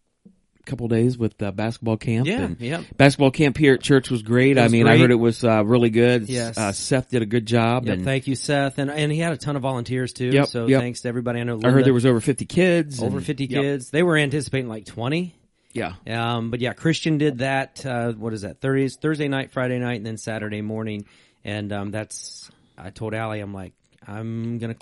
couple 0.66 0.88
days 0.88 1.18
with 1.18 1.42
uh, 1.42 1.52
basketball 1.52 1.98
camp. 1.98 2.28
Yeah, 2.28 2.42
and 2.42 2.60
yeah. 2.60 2.84
Basketball 2.98 3.32
camp 3.32 3.58
here 3.58 3.74
at 3.74 3.82
church 3.82 4.10
was 4.10 4.22
great. 4.24 4.58
I 4.58 4.64
was 4.64 4.72
mean, 4.72 4.88
I 4.88 4.98
heard 4.98 5.12
it 5.12 5.16
was 5.16 5.44
uh, 5.44 5.64
really 5.66 5.90
good. 5.90 6.30
Yes. 6.30 6.58
Uh, 6.58 6.72
Seth 6.72 7.10
did 7.10 7.22
a 7.22 7.26
good 7.26 7.46
job, 7.46 7.86
Yeah, 7.86 7.94
and 7.94 8.06
thank 8.06 8.28
you, 8.28 8.36
Seth, 8.36 8.78
and 8.78 8.90
and 8.92 9.12
he 9.12 9.20
had 9.20 9.34
a 9.34 9.38
ton 9.38 9.56
of 9.56 9.62
volunteers 9.62 10.14
too. 10.14 10.28
Yep, 10.28 10.48
so 10.48 10.68
yep. 10.68 10.82
thanks 10.82 11.02
to 11.02 11.08
everybody. 11.10 11.40
I 11.40 11.44
know 11.44 11.60
I 11.64 11.70
heard 11.70 11.86
there 11.86 11.94
was 11.94 12.06
over 12.06 12.20
fifty 12.20 12.46
kids. 12.46 13.02
over 13.02 13.18
and- 13.18 13.26
fifty 13.26 13.46
Yep. 13.46 13.62
kids. 13.62 13.90
They 13.90 14.04
were 14.04 14.18
anticipating 14.18 14.70
like 14.70 14.86
twenty. 14.86 15.36
Yeah. 15.74 15.94
Um, 16.06 16.52
but 16.52 16.60
yeah, 16.60 16.74
Christian 16.74 17.18
did 17.18 17.40
that. 17.40 17.86
Uh, 17.86 18.12
what 18.12 18.34
is 18.34 18.42
that? 18.42 18.60
Thursday, 18.60 19.00
Thursday 19.02 19.28
night, 19.28 19.52
Friday 19.52 19.80
night, 19.80 19.96
and 19.98 20.06
then 20.06 20.18
Saturday 20.18 20.62
morning. 20.62 21.06
And 21.44 21.72
um, 21.72 21.92
that's 21.92 22.52
I 22.78 22.90
told 22.90 23.14
Allie, 23.14 23.40
I'm 23.40 23.54
like, 23.54 23.74
I'm 24.06 24.58
gonna 24.60 24.76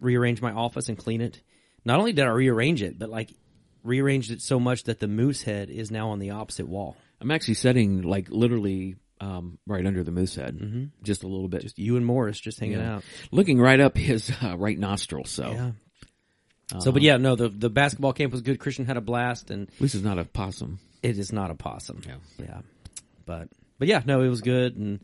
rearrange 0.00 0.42
my 0.42 0.52
office 0.52 0.88
and 0.88 0.98
clean 0.98 1.20
it. 1.20 1.40
Not 1.84 1.98
only 1.98 2.12
did 2.12 2.24
I 2.24 2.30
rearrange 2.30 2.82
it, 2.82 2.98
but 2.98 3.08
like 3.08 3.30
rearranged 3.82 4.30
it 4.30 4.40
so 4.42 4.60
much 4.60 4.84
that 4.84 5.00
the 5.00 5.08
moose 5.08 5.42
head 5.42 5.70
is 5.70 5.90
now 5.90 6.10
on 6.10 6.18
the 6.18 6.30
opposite 6.30 6.68
wall. 6.68 6.96
I'm 7.20 7.30
actually 7.30 7.54
setting 7.54 8.02
like 8.02 8.28
literally 8.30 8.96
um, 9.20 9.58
right 9.66 9.86
under 9.86 10.02
the 10.02 10.10
moose 10.10 10.34
head, 10.34 10.58
mm-hmm. 10.58 10.84
just 11.02 11.22
a 11.22 11.28
little 11.28 11.48
bit, 11.48 11.62
Just 11.62 11.78
you 11.78 11.96
and 11.96 12.04
Morris 12.04 12.40
just 12.40 12.58
hanging 12.58 12.78
Yeah. 12.78 12.96
out. 12.96 13.04
looking 13.30 13.60
right 13.60 13.78
up 13.78 13.96
his 13.96 14.32
uh, 14.42 14.56
right 14.56 14.78
nostril. 14.78 15.24
So 15.24 15.50
Yeah. 15.52 15.70
So, 16.80 16.90
but 16.90 17.02
yeah, 17.02 17.18
no, 17.18 17.36
the 17.36 17.50
the 17.50 17.68
basketball 17.68 18.14
camp 18.14 18.32
was 18.32 18.40
good. 18.40 18.58
Christian 18.58 18.86
had 18.86 18.96
a 18.96 19.02
blast, 19.02 19.50
and 19.50 19.68
least 19.78 19.94
it's 19.94 20.02
not 20.04 20.18
a 20.18 20.24
possum. 20.24 20.78
it 21.02 21.18
is 21.18 21.30
not 21.30 21.50
a 21.50 21.54
possum. 21.54 22.00
Yeah. 22.06 22.14
yeah. 22.38 22.60
But 23.26 23.48
but 23.78 23.88
yeah, 23.88 24.02
no, 24.06 24.22
it 24.22 24.28
was 24.28 24.40
good, 24.40 24.76
and 24.76 25.00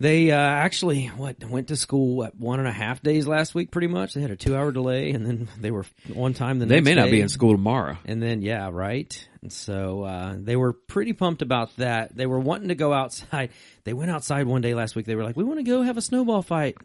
they 0.00 0.30
uh, 0.30 0.36
actually 0.36 1.06
what 1.06 1.42
went 1.44 1.68
to 1.68 1.76
school 1.76 2.16
what 2.16 2.34
one 2.38 2.58
and 2.58 2.68
a 2.68 2.72
half 2.72 3.02
days 3.02 3.26
last 3.26 3.54
week, 3.54 3.70
pretty 3.70 3.86
much. 3.86 4.14
They 4.14 4.20
had 4.20 4.30
a 4.30 4.36
two 4.36 4.56
hour 4.56 4.72
delay, 4.72 5.10
and 5.10 5.24
then 5.24 5.48
they 5.60 5.70
were 5.70 5.86
on 6.16 6.34
time. 6.34 6.58
The 6.58 6.66
They 6.66 6.80
may 6.80 6.94
not 6.94 7.06
day. 7.06 7.12
be 7.12 7.20
in 7.20 7.28
school 7.28 7.52
tomorrow. 7.52 7.96
And 8.04 8.22
then 8.22 8.42
yeah, 8.42 8.68
right. 8.72 9.28
And 9.42 9.52
so 9.52 10.02
uh, 10.04 10.34
they 10.38 10.56
were 10.56 10.72
pretty 10.72 11.12
pumped 11.12 11.42
about 11.42 11.74
that. 11.76 12.16
They 12.16 12.26
were 12.26 12.40
wanting 12.40 12.68
to 12.68 12.74
go 12.74 12.92
outside. 12.92 13.50
They 13.84 13.92
went 13.92 14.12
outside 14.12 14.46
one 14.46 14.60
day 14.60 14.74
last 14.74 14.94
week. 14.94 15.06
They 15.06 15.16
were 15.16 15.24
like, 15.24 15.36
"We 15.36 15.42
want 15.42 15.58
to 15.58 15.64
go 15.64 15.82
have 15.82 15.96
a 15.96 16.02
snowball 16.02 16.42
fight." 16.42 16.76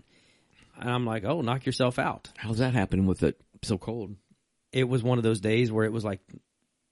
and 0.79 0.89
I'm 0.89 1.05
like, 1.05 1.23
oh, 1.25 1.41
knock 1.41 1.65
yourself 1.65 1.97
out. 1.99 2.29
How's 2.37 2.59
that 2.59 2.73
happening 2.73 3.05
with 3.07 3.23
it 3.23 3.39
so 3.63 3.77
cold? 3.79 4.15
It 4.71 4.83
was 4.87 5.01
one 5.03 5.17
of 5.17 5.23
those 5.23 5.39
days 5.39 5.71
where 5.71 5.85
it 5.85 5.91
was 5.91 6.03
like, 6.05 6.19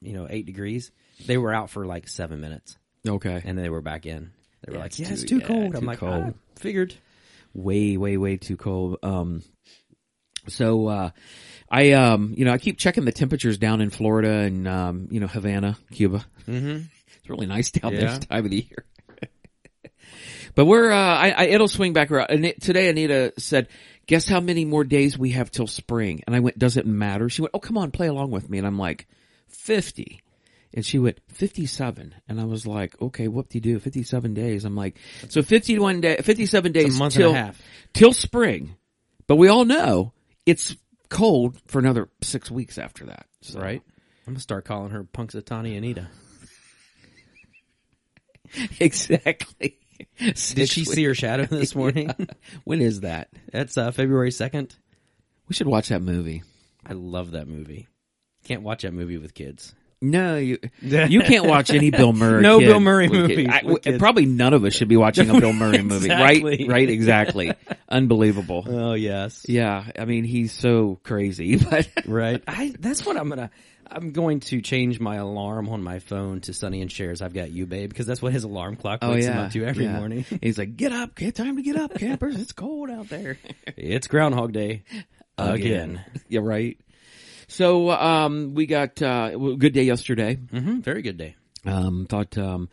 you 0.02 0.14
know, 0.14 0.28
eight 0.30 0.46
degrees. 0.48 0.92
They 1.26 1.38
were 1.38 1.54
out 1.54 1.70
for 1.70 1.86
like 1.86 2.08
seven 2.08 2.42
minutes, 2.42 2.78
Okay. 3.08 3.42
and 3.46 3.58
then 3.58 3.64
they 3.64 3.70
were 3.70 3.82
back 3.82 4.06
in. 4.06 4.32
They 4.66 4.72
were 4.72 4.78
Yeah, 4.78 4.84
like, 4.84 5.00
yeah, 5.00 5.10
it's 5.12 5.24
too 5.24 5.38
yeah, 5.40 5.48
cold. 5.48 5.72
too 5.74 5.78
I'm 5.78 5.86
like, 5.86 6.00
cold. 6.00 6.34
"Ah, 6.36 6.40
figured. 6.58 6.94
way, 7.54 7.98
way, 7.98 8.18
way 8.18 8.38
too 8.38 8.58
cold. 8.58 8.98
Um, 9.04 9.44
so, 10.48 10.88
uh, 10.88 11.10
I, 11.70 11.92
um, 11.94 12.34
you 12.38 12.46
know, 12.46 12.52
I 12.52 12.58
keep 12.58 12.78
checking 12.78 13.06
the 13.06 13.12
temperatures 13.12 13.58
down 13.58 13.82
in 13.82 13.90
Florida 13.90 14.30
and, 14.30 14.68
um, 14.68 15.08
you 15.12 15.20
know, 15.20 15.28
Havana, 15.28 15.78
Cuba. 15.92 16.26
Mm-hmm. 16.48 16.84
It's 17.18 17.30
really 17.32 17.48
nice 17.48 17.72
down 17.72 17.92
there 17.94 18.04
Yeah. 18.04 18.18
this 18.20 18.28
time 18.28 18.46
of 18.46 18.52
the 18.52 18.68
year. 18.70 18.86
but 20.56 20.66
we're, 20.66 20.92
uh, 20.92 20.96
I, 20.96 21.30
I, 21.32 21.44
it'll 21.46 21.68
swing 21.68 21.92
back 21.94 22.12
around. 22.12 22.28
And 22.30 22.46
it, 22.46 22.62
today 22.62 22.88
Anita 22.88 23.34
said, 23.40 23.68
guess 24.06 24.28
how 24.28 24.40
many 24.40 24.64
more 24.64 24.84
days 24.84 25.18
we 25.18 25.32
have 25.32 25.50
till 25.50 25.66
spring? 25.66 26.22
And 26.28 26.36
I 26.36 26.40
went, 26.40 26.60
does 26.60 26.78
it 26.78 26.86
matter? 26.86 27.28
She 27.30 27.42
went, 27.42 27.50
oh, 27.56 27.60
come 27.60 27.80
on, 27.80 27.90
play 27.90 28.06
along 28.08 28.30
with 28.30 28.48
me. 28.48 28.60
And 28.60 28.68
I'm 28.68 28.78
like, 28.78 29.08
50. 29.48 30.22
And 30.76 30.86
she 30.86 31.00
went, 31.00 31.20
57. 31.30 32.14
And 32.28 32.40
I 32.42 32.44
was 32.46 32.68
like, 32.68 33.02
okay, 33.02 33.28
whoop 33.30 33.48
de 33.50 33.60
do, 33.62 33.80
57 33.80 34.34
days. 34.34 34.66
I'm 34.66 34.76
like, 34.76 34.98
so 35.30 35.42
51 35.42 36.02
day, 36.02 36.18
57 36.18 36.72
days 36.74 36.86
It's 36.88 36.96
a 36.96 37.00
month 37.00 37.14
till, 37.14 37.30
and 37.30 37.38
a 37.38 37.42
half. 37.46 37.62
till 37.94 38.12
spring. 38.14 38.76
But 39.26 39.38
we 39.38 39.48
all 39.48 39.64
know 39.66 40.12
it's 40.46 40.76
cold 41.10 41.58
for 41.68 41.80
another 41.80 42.10
six 42.22 42.52
weeks 42.52 42.78
after 42.78 43.06
that. 43.06 43.26
So. 43.42 43.60
Right. 43.60 43.82
I'm 44.28 44.34
gonna 44.34 44.40
start 44.42 44.66
calling 44.66 44.90
her 44.92 45.04
Punxsutawney 45.04 45.78
Anita. 45.78 46.08
Exactly. 48.80 49.78
Did 50.20 50.70
she 50.70 50.86
see 50.86 51.04
her 51.06 51.16
shadow 51.16 51.46
this 51.46 51.76
morning? 51.76 52.10
when 52.64 52.82
is 52.82 53.02
that? 53.02 53.30
That's 53.52 53.78
uh, 53.78 53.92
February 53.92 54.32
second. 54.32 54.76
We 55.48 55.56
should 55.56 55.68
watch 55.68 55.90
that 55.90 56.02
movie. 56.02 56.44
I 56.86 56.94
love 56.94 57.32
that 57.32 57.48
movie. 57.48 57.88
Can't 58.44 58.62
watch 58.62 58.84
that 58.84 58.94
movie 58.94 59.18
with 59.18 59.34
kids. 59.34 59.74
No, 60.12 60.38
you 60.38 60.60
you 60.82 61.22
can't 61.22 61.46
watch 61.46 61.70
any 61.72 61.90
Bill 61.92 62.14
Murray. 62.14 62.42
No 62.42 62.60
kid 62.60 62.66
Bill 62.66 62.80
Murray 62.80 63.10
kids. 63.10 63.50
I- 63.86 63.98
probably 63.98 64.26
none 64.26 64.54
of 64.54 64.64
us 64.64 64.74
should 64.74 64.88
be 64.88 64.98
watching 64.98 65.30
a 65.30 65.40
Bill 65.40 65.54
Murray 65.62 65.82
movie, 65.82 66.06
Exactly. 66.06 66.58
right? 66.60 66.68
Right? 66.70 66.90
Exactly. 66.90 67.54
Unbelievable. 67.90 68.66
Oh 68.68 68.94
yes. 68.94 69.46
Yeah, 69.48 69.86
I 69.98 70.06
mean 70.06 70.24
he's 70.24 70.52
so 70.54 71.00
crazy, 71.04 71.58
but 71.58 71.90
Right. 72.06 72.44
I 72.48 72.74
that's 72.80 73.06
what 73.06 73.18
I'm 73.18 73.30
gonna 73.30 73.50
I'm 73.88 74.12
going 74.12 74.40
to 74.42 74.62
change 74.62 75.00
my 75.00 75.18
alarm 75.18 75.70
on 75.70 75.84
my 75.84 76.00
phone 76.00 76.42
to 76.42 76.54
Sonny 76.54 76.82
and 76.82 76.92
Cher. 76.92 77.14
I've 77.22 77.34
got 77.34 77.52
you 77.52 77.66
babe 77.68 77.90
because 77.90 78.08
that's 78.08 78.22
what 78.22 78.34
his 78.34 78.44
alarm 78.44 78.78
clock 78.78 79.00
oh, 79.04 79.12
wakes 79.12 79.28
him 79.28 79.38
up 79.38 79.52
to 79.52 79.64
every 79.64 79.86
Oh, 79.86 79.92
yeah. 79.92 79.98
morning. 80.00 80.26
He's 80.42 80.58
like, 80.58 80.76
"Get 80.76 80.92
up, 80.92 81.16
get 81.16 81.36
time 81.36 81.58
to 81.58 81.62
get 81.62 81.76
up, 81.76 81.94
campers. 81.94 82.36
It's 82.36 82.52
cold 82.52 82.90
out 82.90 83.10
there." 83.10 83.38
it's 83.78 84.08
Groundhog 84.08 84.54
Day 84.54 84.84
again. 85.38 86.04
yeah, 86.30 86.40
right. 86.44 86.80
So 87.48 87.92
um, 87.92 88.54
we 88.54 88.66
got 88.66 89.02
uh, 89.02 89.32
a 89.34 89.56
good 89.58 89.74
day 89.74 89.84
yesterday. 89.84 90.36
hmm 90.36 90.80
Very 90.80 91.02
good 91.02 91.18
day. 91.18 91.36
Um, 91.66 92.06
thought 92.08 92.38
um, 92.38 92.70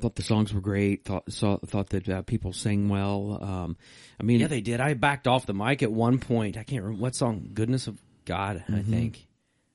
thought 0.00 0.14
the 0.16 0.22
songs 0.22 0.52
were 0.52 0.60
great. 0.60 1.04
Thought 1.04 1.32
saw, 1.32 1.58
thought 1.58 1.90
that 1.90 2.08
uh, 2.08 2.22
people 2.22 2.52
sang 2.52 2.88
well. 2.88 3.38
Um, 3.42 3.76
I 4.20 4.22
mean, 4.22 4.40
Yeah, 4.40 4.46
they 4.48 4.60
did. 4.60 4.80
I 4.80 4.94
backed 4.94 5.26
off 5.26 5.46
the 5.46 5.54
mic 5.54 5.82
at 5.82 5.90
one 5.92 6.18
point. 6.18 6.56
I 6.56 6.62
can't 6.62 6.82
remember 6.82 7.02
what 7.02 7.14
song. 7.14 7.50
Goodness 7.54 7.86
of 7.86 8.00
God, 8.24 8.64
I 8.68 8.72
Mm-hmm. 8.72 8.90
think. 8.92 9.24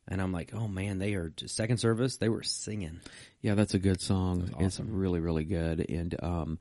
And 0.06 0.22
I'm 0.22 0.34
like, 0.34 0.54
oh 0.54 0.68
man, 0.68 1.00
they 1.00 1.14
are 1.14 1.30
just 1.30 1.56
second 1.56 1.78
service. 1.78 2.18
They 2.18 2.28
were 2.28 2.44
singing. 2.44 3.00
yeah, 3.42 3.56
that's 3.56 3.74
a 3.74 3.80
good 3.80 4.02
song. 4.02 4.54
It's 4.60 4.78
really 4.82 5.22
really 5.22 5.46
good. 5.46 5.80
And 5.90 6.14
um, 6.22 6.60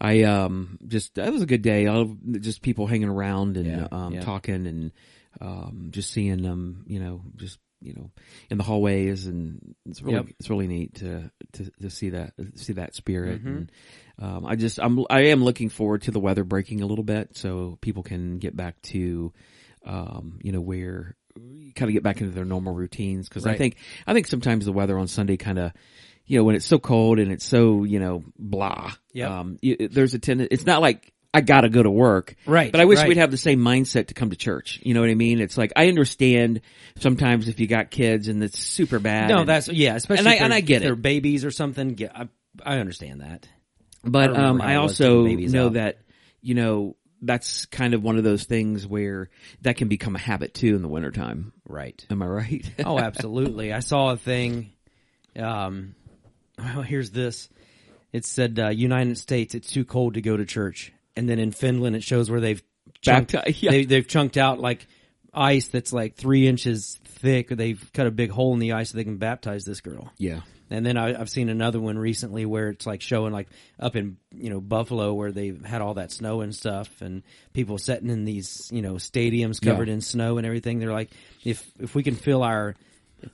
I 0.00 0.22
um, 0.22 0.78
just 0.86 1.16
that 1.16 1.32
was 1.32 1.42
a 1.42 1.46
good 1.46 1.62
day. 1.62 1.86
All 1.86 2.16
just 2.38 2.62
people 2.62 2.86
hanging 2.86 3.08
around 3.08 3.56
and 3.56 3.66
Yeah, 3.66 3.88
um, 3.90 4.14
yeah. 4.14 4.20
talking 4.20 4.68
and 4.68 4.92
um, 5.40 5.88
just 5.90 6.12
seeing 6.12 6.42
them. 6.42 6.84
You 6.86 7.00
know, 7.00 7.22
just 7.36 7.58
you 7.80 7.92
know 7.92 8.10
in 8.48 8.56
the 8.56 8.64
hallways 8.64 9.26
and 9.26 9.74
it's 9.84 10.00
really 10.00 10.16
Yep. 10.16 10.26
it's 10.40 10.48
really 10.48 10.66
neat 10.68 10.94
to, 10.96 11.30
to 11.52 11.70
to 11.82 11.90
see 11.90 12.10
that 12.10 12.32
see 12.54 12.72
that 12.74 12.94
spirit 12.94 13.40
Mm-hmm. 13.40 13.48
and 13.48 13.72
um, 14.18 14.46
I 14.46 14.56
just 14.56 14.78
I'm 14.80 15.04
I 15.10 15.24
am 15.26 15.44
looking 15.44 15.68
forward 15.68 16.02
to 16.02 16.10
the 16.10 16.20
weather 16.20 16.44
breaking 16.44 16.80
a 16.80 16.86
little 16.86 17.04
bit 17.04 17.36
so 17.36 17.76
people 17.82 18.02
can 18.02 18.38
get 18.38 18.56
back 18.56 18.80
to 18.82 19.32
um, 19.84 20.38
you 20.42 20.52
know 20.52 20.60
where 20.62 21.14
kind 21.74 21.88
of 21.90 21.92
get 21.92 22.02
back 22.02 22.20
into 22.20 22.32
their 22.32 22.44
normal 22.46 22.74
routines 22.74 23.28
because 23.28 23.44
I 23.44 23.56
think 23.58 23.76
I 24.06 24.14
think 24.14 24.28
sometimes 24.28 24.64
the 24.64 24.72
weather 24.72 24.98
on 24.98 25.06
Sunday 25.08 25.36
kind 25.36 25.58
of 25.58 25.72
you 26.26 26.38
know 26.38 26.44
when 26.44 26.54
it's 26.54 26.64
so 26.66 26.78
cold 26.78 27.18
and 27.18 27.30
it's 27.32 27.44
so 27.44 27.84
you 27.84 27.98
know 28.00 28.24
blah 28.38 28.92
Yep. 29.12 29.30
um, 29.30 29.58
you, 29.60 29.88
there's 29.90 30.14
a 30.14 30.18
tendency 30.18 30.48
it's 30.54 30.64
not 30.64 30.80
like 30.80 31.12
I 31.34 31.40
gotta 31.40 31.68
go 31.68 31.82
to 31.82 31.90
work 31.90 32.36
Right, 32.46 32.70
but 32.72 32.80
I 32.80 32.84
wish 32.86 32.98
right. 33.00 33.08
we'd 33.08 33.16
have 33.18 33.30
the 33.30 33.36
same 33.36 33.58
mindset 33.60 34.06
to 34.06 34.14
come 34.14 34.30
to 34.30 34.36
church 34.36 34.80
you 34.82 34.94
know 34.94 35.00
what 35.00 35.10
I 35.10 35.14
mean 35.14 35.40
it's 35.40 35.58
like 35.58 35.72
I 35.76 35.88
understand 35.88 36.60
sometimes 36.98 37.48
if 37.48 37.60
you 37.60 37.66
got 37.66 37.90
kids 37.90 38.28
and 38.28 38.42
it's 38.42 38.58
super 38.58 38.98
bad 38.98 39.28
No, 39.28 39.40
and- 39.40 39.48
that's 39.48 39.68
yeah. 39.68 39.94
Especially 39.96 40.20
And 40.20 40.28
I- 40.28 40.44
and 40.44 40.54
I 40.54 40.60
get 40.60 40.80
they're 40.82 40.94
babies 40.96 41.44
or 41.44 41.50
something. 41.50 41.96
Yeah, 41.98 42.12
I, 42.14 42.28
I 42.64 42.78
understand 42.78 43.20
that. 43.20 43.48
But 44.04 44.36
I 44.36 44.44
um, 44.44 44.60
I 44.62 44.76
also 44.76 45.24
know 45.26 45.66
out. 45.66 45.72
that 45.74 45.98
you 46.40 46.54
know 46.54 46.96
that's 47.22 47.64
kind 47.66 47.94
of 47.94 48.02
one 48.02 48.18
of 48.18 48.22
those 48.24 48.44
things 48.44 48.86
where 48.86 49.30
that 49.62 49.76
can 49.76 49.88
become 49.88 50.14
a 50.14 50.18
habit 50.18 50.52
too 50.52 50.76
in 50.76 50.82
the 50.82 50.88
wintertime. 50.88 51.52
Right. 51.66 52.04
Am 52.10 52.22
I 52.22 52.26
right? 52.26 52.70
Oh, 52.84 52.98
absolutely. 52.98 53.72
I 53.72 53.80
saw 53.80 54.10
a 54.10 54.16
thing. 54.18 54.72
Um, 55.36 55.94
well, 56.58 56.82
here's 56.82 57.10
this. 57.10 57.48
It 58.12 58.24
said 58.26 58.58
uh, 58.58 58.68
United 58.68 59.18
States. 59.18 59.54
It's 59.54 59.70
too 59.72 59.84
cold 59.84 60.14
to 60.14 60.20
go 60.20 60.36
to 60.36 60.44
church, 60.44 60.92
and 61.16 61.28
then 61.28 61.38
in 61.38 61.52
Finland, 61.52 61.96
it 61.96 62.02
shows 62.02 62.30
where 62.30 62.40
they've 62.40 62.62
chunked, 63.00 63.32
Bapti- 63.32 63.62
yeah. 63.62 63.70
they, 63.70 63.84
they've 63.84 64.06
chunked 64.06 64.36
out 64.36 64.60
like 64.60 64.86
ice 65.32 65.68
that's 65.68 65.92
like 65.92 66.16
three 66.16 66.46
inches 66.46 66.98
thick. 67.04 67.48
They've 67.48 67.90
cut 67.92 68.06
a 68.06 68.10
big 68.10 68.30
hole 68.30 68.52
in 68.54 68.60
the 68.60 68.72
ice 68.72 68.90
so 68.90 68.96
they 68.96 69.04
can 69.04 69.16
baptize 69.18 69.64
this 69.64 69.80
girl. 69.80 70.10
yeah. 70.18 70.40
And 70.70 70.84
then 70.84 70.96
I, 70.96 71.20
I've 71.20 71.28
seen 71.28 71.50
another 71.50 71.78
one 71.78 71.98
recently 71.98 72.46
where 72.46 72.70
it's 72.70 72.86
like 72.86 73.02
showing 73.02 73.32
like 73.32 73.48
up 73.78 73.96
in 73.96 74.16
you 74.32 74.48
know 74.48 74.60
Buffalo 74.62 75.12
where 75.12 75.30
they've 75.30 75.62
had 75.64 75.82
all 75.82 75.94
that 75.94 76.10
snow 76.10 76.40
and 76.40 76.54
stuff, 76.54 77.02
and 77.02 77.22
people 77.52 77.76
sitting 77.76 78.08
in 78.08 78.24
these 78.24 78.70
you 78.72 78.80
know 78.80 78.94
stadiums 78.94 79.60
covered 79.62 79.88
Yeah. 79.88 79.94
in 79.94 80.00
snow 80.00 80.38
and 80.38 80.46
everything. 80.46 80.78
They're 80.78 80.90
like, 80.90 81.10
if 81.44 81.70
if 81.78 81.94
we 81.94 82.02
can 82.02 82.16
fill 82.16 82.42
our 82.42 82.74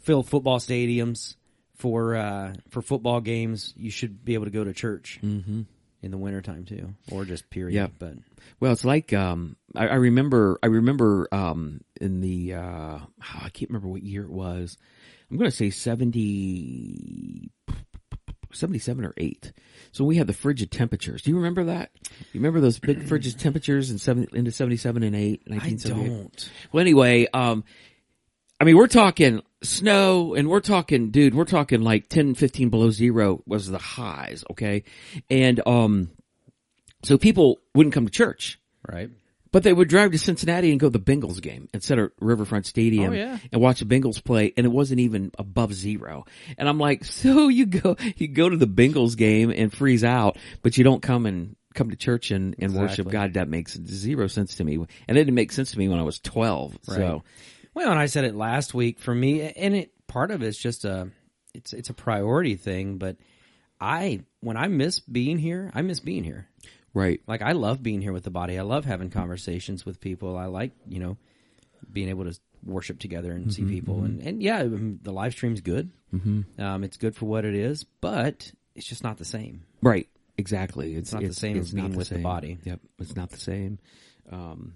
fill 0.01 0.25
football 0.25 0.59
stadiums 0.59 1.37
for 1.77 2.17
uh, 2.17 2.55
for 2.71 2.83
football 2.83 3.21
games, 3.21 3.73
you 3.77 3.93
should 3.93 4.25
be 4.25 4.35
able 4.35 4.47
to 4.47 4.51
go 4.51 4.65
to 4.65 4.73
church 4.75 5.21
mm-hmm. 5.23 5.63
In 6.03 6.11
the 6.11 6.19
wintertime 6.19 6.65
too, 6.65 6.95
or 7.11 7.25
just 7.25 7.51
period. 7.51 7.75
Yeah. 7.75 7.89
But 7.99 8.15
Well, 8.59 8.73
it's 8.73 8.85
like 8.85 9.13
um, 9.13 9.57
I, 9.75 9.89
I 9.89 9.95
remember. 9.97 10.59
I 10.63 10.67
remember 10.67 11.29
um, 11.33 11.81
in 12.01 12.21
the 12.21 12.55
uh, 12.55 12.99
I 13.35 13.49
can't 13.51 13.71
remember 13.71 13.89
what 13.89 14.03
year 14.03 14.25
it 14.25 14.31
was. 14.31 14.77
I'm 15.31 15.37
going 15.37 15.49
to 15.51 15.57
say 15.57 15.71
70, 15.71 17.53
77 18.53 19.05
or 19.05 19.15
eight. 19.17 19.53
So 19.93 20.05
we 20.05 20.17
had 20.17 20.27
the 20.27 20.33
frigid 20.33 20.71
temperatures. 20.71 21.23
Do 21.23 21.31
you 21.31 21.37
remember 21.37 21.65
that? 21.65 21.91
You 22.33 22.41
remember 22.41 22.61
those 22.61 22.79
big 22.79 23.05
frigid 23.05 23.39
temperatures 23.39 23.91
in 23.91 23.99
seven 23.99 24.27
into 24.33 24.51
seventy 24.51 24.77
seven 24.77 25.03
and 25.03 25.17
eight? 25.17 25.43
I 25.51 25.71
don't. 25.75 26.51
Well, 26.73 26.81
anyway, 26.81 27.27
um, 27.33 27.65
I 28.61 28.65
mean, 28.65 28.77
we're 28.77 28.87
talking 28.89 29.41
snow 29.63 30.35
and 30.35 30.49
we're 30.49 30.61
talking, 30.61 31.11
dude, 31.11 31.35
we're 31.35 31.45
talking 31.47 31.81
like 31.83 32.09
10, 32.09 32.35
15 32.35 32.69
below 32.69 32.91
zero 32.91 33.43
was 33.47 33.69
the 33.69 33.79
highs. 33.79 34.45
Okay. 34.51 34.85
And, 35.31 35.61
um, 35.67 36.11
so 37.03 37.17
people 37.17 37.59
wouldn't 37.75 37.95
come 37.95 38.05
to 38.05 38.13
church, 38.13 38.61
Right. 38.87 39.09
but 39.53 39.63
they 39.63 39.73
would 39.73 39.89
drive 39.89 40.13
to 40.13 40.19
Cincinnati 40.19 40.71
and 40.71 40.79
go 40.79 40.91
to 40.91 40.99
the 40.99 41.03
Bengals 41.03 41.41
game 41.41 41.69
instead 41.73 41.99
of 41.99 42.13
Riverfront 42.21 42.67
Stadium 42.67 43.13
Oh, 43.13 43.17
yeah. 43.17 43.39
and 43.51 43.63
watch 43.63 43.81
the 43.81 43.87
Bengals 43.87 44.23
play. 44.23 44.53
And 44.57 44.67
it 44.67 44.71
wasn't 44.71 45.01
even 45.01 45.31
above 45.39 45.73
zero. 45.73 46.27
And 46.59 46.69
I'm 46.69 46.79
like, 46.79 47.05
so 47.07 47.49
you 47.49 47.65
go, 47.65 47.97
you 48.17 48.29
go 48.29 48.51
to 48.51 48.57
the 48.59 48.67
Bengals 48.67 49.17
game 49.17 49.51
and 49.51 49.73
freeze 49.73 50.05
out, 50.05 50.37
but 50.63 50.77
you 50.77 50.85
don't 50.85 51.01
come 51.03 51.25
and 51.25 51.57
come 51.73 51.89
to 51.89 51.97
church 51.97 52.31
and, 52.31 52.55
and 52.59 52.75
worship 52.75 53.09
God. 53.09 53.35
That 53.35 53.49
makes 53.49 53.79
zero 53.87 54.27
sense 54.27 54.57
to 54.57 54.65
me. 54.65 54.75
And 54.75 54.89
it 55.09 55.15
didn't 55.25 55.35
make 55.35 55.53
sense 55.53 55.71
to 55.73 55.79
me 55.79 55.89
when 55.89 55.99
I 55.99 56.03
was 56.03 56.21
12. 56.21 56.79
So. 56.83 57.23
Well, 57.81 57.93
and 57.93 57.99
I 57.99 58.07
said 58.07 58.25
it 58.25 58.35
last 58.35 58.75
week 58.75 58.99
for 58.99 59.15
me, 59.15 59.41
and 59.41 59.75
it 59.75 59.91
part 60.07 60.31
of 60.31 60.43
it's 60.43 60.59
just 60.59 60.85
a 60.85 61.09
it's 61.55 61.73
it's 61.73 61.89
a 61.89 61.95
priority 61.95 62.57
thing. 62.57 62.99
But 62.99 63.17
I 63.81 64.21
when 64.41 64.59
I 64.59 64.69
miss 64.69 65.01
being 65.01 65.39
here, 65.39 65.71
I 65.75 65.81
miss 65.81 65.99
being 65.99 66.23
here. 66.23 66.47
Right. 66.93 67.23
Like 67.27 67.41
I 67.41 67.53
love 67.53 67.83
being 67.83 68.03
here 68.03 68.13
with 68.13 68.25
the 68.25 68.31
body. 68.31 68.59
I 68.59 68.63
love 68.63 68.85
having 68.85 69.09
conversations 69.09 69.87
with 69.87 69.99
people. 69.99 70.37
I 70.37 70.45
like 70.45 70.73
you 70.87 71.01
know 71.01 71.17
being 71.91 72.11
able 72.11 72.31
to 72.31 72.39
worship 72.67 72.99
together 72.99 73.33
and 73.33 73.51
see 73.51 73.65
people. 73.65 74.05
And 74.05 74.21
and 74.21 74.43
yeah, 74.43 74.63
the 74.63 75.13
live 75.13 75.33
stream's 75.33 75.63
good. 75.63 75.91
Mm-hmm. 76.15 76.63
Um, 76.63 76.85
it's 76.85 76.99
good 76.99 77.17
for 77.17 77.25
what 77.25 77.47
it 77.47 77.55
is, 77.55 77.85
but 77.85 78.53
it's 78.75 78.87
just 78.87 79.03
not 79.03 79.17
the 79.17 79.25
same. 79.25 79.63
Right. 79.81 80.07
Exactly. 80.37 80.97
It's, 80.97 81.15
not 81.15 81.23
the 81.23 81.33
same 81.33 81.59
as 81.59 81.73
being 81.73 81.97
with 81.97 82.11
the 82.11 82.19
body. 82.19 82.59
Yep. 82.65 82.81
It's 82.99 83.17
not 83.17 83.31
the 83.31 83.39
same. 83.39 83.79
Um, 84.31 84.75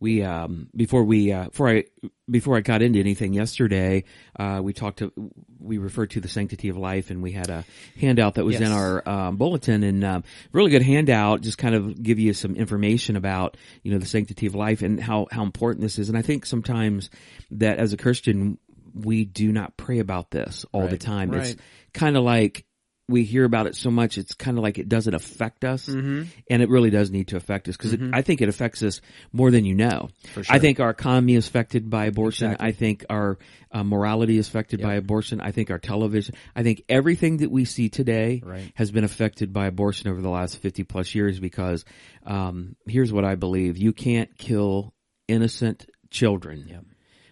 we 0.00 0.22
um 0.22 0.68
before 0.74 1.04
we 1.04 1.32
uh 1.32 1.44
before 1.44 1.68
I 1.70 1.84
before 2.30 2.56
I 2.56 2.60
got 2.60 2.82
into 2.82 2.98
anything 2.98 3.32
yesterday, 3.32 4.04
uh 4.38 4.60
we 4.62 4.72
talked 4.72 4.98
to 4.98 5.12
we 5.58 5.78
referred 5.78 6.10
to 6.10 6.20
the 6.20 6.28
sanctity 6.28 6.68
of 6.68 6.76
life 6.76 7.10
and 7.10 7.22
we 7.22 7.32
had 7.32 7.48
a 7.50 7.64
handout 7.98 8.34
that 8.34 8.44
was 8.44 8.54
Yes. 8.60 8.62
in 8.62 8.72
our 8.72 9.08
um, 9.08 9.36
bulletin 9.36 9.82
and 9.82 10.04
um, 10.04 10.24
really 10.52 10.70
good 10.70 10.82
handout 10.82 11.40
just 11.40 11.56
kind 11.58 11.74
of 11.74 12.02
give 12.02 12.18
you 12.18 12.32
some 12.34 12.54
information 12.56 13.16
about 13.16 13.56
you 13.82 13.92
know 13.92 13.98
the 13.98 14.06
sanctity 14.06 14.46
of 14.46 14.54
life 14.54 14.82
and 14.82 15.00
how 15.00 15.26
how 15.30 15.42
important 15.42 15.80
this 15.82 15.98
is 15.98 16.08
and 16.08 16.18
I 16.18 16.22
think 16.22 16.44
sometimes 16.46 17.08
that 17.52 17.78
as 17.78 17.92
a 17.92 17.96
Christian 17.96 18.58
we 18.94 19.24
do 19.24 19.50
not 19.50 19.76
pray 19.76 19.98
about 19.98 20.30
this 20.30 20.64
all 20.72 20.82
the 20.82 20.92
Right. 20.92 21.00
time. 21.00 21.34
It's 21.34 21.56
kind 21.92 22.16
of 22.16 22.22
like 22.22 22.64
we 23.06 23.24
hear 23.24 23.44
about 23.44 23.66
it 23.66 23.76
so 23.76 23.90
much, 23.90 24.16
it's 24.16 24.32
kind 24.34 24.56
of 24.56 24.62
like 24.64 24.78
it 24.78 24.88
doesn't 24.88 25.12
affect 25.14 25.64
us, 25.64 25.86
Mm-hmm. 25.86 26.22
and 26.48 26.62
it 26.62 26.70
really 26.70 26.88
does 26.88 27.10
need 27.10 27.28
to 27.28 27.36
affect 27.36 27.68
us 27.68 27.76
because 27.76 27.94
I 28.14 28.22
think 28.22 28.40
it 28.40 28.48
affects 28.48 28.82
us 28.82 29.02
more 29.32 29.50
than 29.50 29.66
you 29.66 29.74
know. 29.74 30.08
Sure. 30.32 30.44
I 30.48 30.58
think 30.58 30.80
our 30.80 30.88
economy 30.90 31.34
is 31.34 31.46
affected 31.46 31.90
by 31.90 32.06
abortion. 32.06 32.46
Exactly. 32.52 32.68
I 32.68 32.72
think 32.72 33.04
our 33.10 33.38
uh, 33.72 33.84
morality 33.84 34.38
is 34.38 34.48
affected 34.48 34.80
by 34.80 34.94
abortion. 34.94 35.40
I 35.42 35.50
think 35.50 35.70
our 35.70 35.78
television. 35.78 36.34
I 36.56 36.62
think 36.62 36.82
everything 36.88 37.38
that 37.38 37.50
we 37.50 37.66
see 37.66 37.90
today 37.90 38.40
Right. 38.42 38.72
has 38.74 38.90
been 38.90 39.04
affected 39.04 39.52
by 39.52 39.66
abortion 39.66 40.08
over 40.10 40.22
the 40.22 40.30
last 40.30 40.56
fifty 40.58 40.82
plus 40.84 41.14
years. 41.14 41.38
Because 41.38 41.84
um, 42.24 42.74
here's 42.86 43.12
what 43.12 43.24
I 43.26 43.34
believe: 43.34 43.76
you 43.76 43.92
can't 43.92 44.34
kill 44.38 44.94
innocent 45.28 45.86
children 46.10 46.64
Yep. 46.68 46.84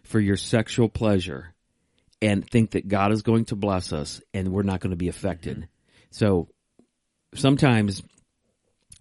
for 0.04 0.20
your 0.20 0.36
sexual 0.36 0.88
pleasure 0.88 1.54
and 2.22 2.48
think 2.48 2.70
that 2.70 2.88
God 2.88 3.12
is 3.12 3.22
going 3.22 3.46
to 3.46 3.56
bless 3.56 3.92
us 3.92 4.22
and 4.32 4.52
we're 4.52 4.62
not 4.62 4.80
going 4.80 4.92
to 4.92 4.96
be 4.96 5.08
affected. 5.08 5.56
Mm-hmm. 5.56 5.66
So 6.12 6.48
sometimes 7.34 8.02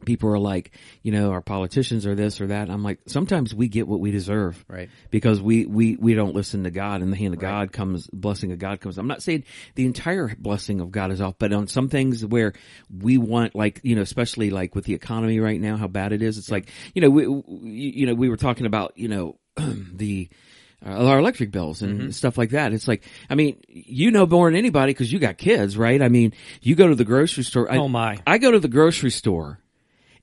people 0.05 0.29
are 0.29 0.39
like, 0.39 0.71
you 1.03 1.11
know, 1.11 1.29
our 1.29 1.41
politicians 1.41 2.07
are 2.07 2.15
this 2.15 2.41
or 2.41 2.47
that. 2.47 2.71
I'm 2.71 2.83
like, 2.83 2.99
sometimes 3.05 3.53
we 3.53 3.67
get 3.67 3.87
what 3.87 3.99
we 3.99 4.09
deserve. 4.09 4.65
Right. 4.67 4.89
Because 5.11 5.39
we, 5.39 5.67
we, 5.67 5.95
we 5.97 6.15
don't 6.15 6.33
listen 6.33 6.63
to 6.63 6.71
God 6.71 7.01
and 7.01 7.13
the 7.13 7.17
hand 7.17 7.35
of 7.35 7.39
God 7.39 7.71
comes, 7.71 8.07
blessing 8.07 8.51
of 8.51 8.57
God 8.57 8.81
comes. 8.81 8.97
I'm 8.97 9.07
not 9.07 9.21
saying 9.21 9.43
the 9.75 9.85
entire 9.85 10.35
blessing 10.39 10.81
of 10.81 10.91
God 10.91 11.11
is 11.11 11.21
off, 11.21 11.35
but 11.37 11.53
on 11.53 11.67
some 11.67 11.89
things 11.89 12.25
where 12.25 12.53
we 12.89 13.19
want, 13.19 13.53
like, 13.53 13.81
you 13.83 13.95
know, 13.95 14.01
especially 14.01 14.49
like 14.49 14.73
with 14.73 14.85
the 14.85 14.95
economy 14.95 15.39
right 15.39 15.61
now, 15.61 15.77
how 15.77 15.87
bad 15.87 16.11
it 16.11 16.23
is. 16.23 16.39
It's 16.39 16.49
like, 16.49 16.69
you 16.95 17.01
know, 17.03 17.09
we, 17.11 17.23
you 17.69 18.07
know, 18.07 18.15
we 18.15 18.29
were 18.29 18.37
talking 18.37 18.65
about, 18.65 18.97
you 18.97 19.09
know, 19.09 19.37
the, 19.57 20.27
our 20.83 21.19
electric 21.19 21.51
bills 21.51 21.81
and 21.81 21.99
Mm-hmm. 21.99 22.09
stuff 22.11 22.37
like 22.37 22.51
that. 22.51 22.73
It's 22.73 22.87
like, 22.87 23.03
I 23.29 23.35
mean, 23.35 23.57
you 23.67 24.11
know 24.11 24.25
more 24.25 24.49
than 24.49 24.57
anybody 24.57 24.91
because 24.93 25.11
you 25.11 25.19
got 25.19 25.37
kids, 25.37 25.77
right? 25.77 26.01
I 26.01 26.09
mean, 26.09 26.33
you 26.61 26.75
go 26.75 26.87
to 26.87 26.95
the 26.95 27.05
grocery 27.05 27.43
store. 27.43 27.71
I, 27.71 27.77
Oh, 27.77 27.87
my. 27.87 28.19
I 28.25 28.37
go 28.37 28.51
to 28.51 28.59
the 28.59 28.67
grocery 28.67 29.11
store 29.11 29.59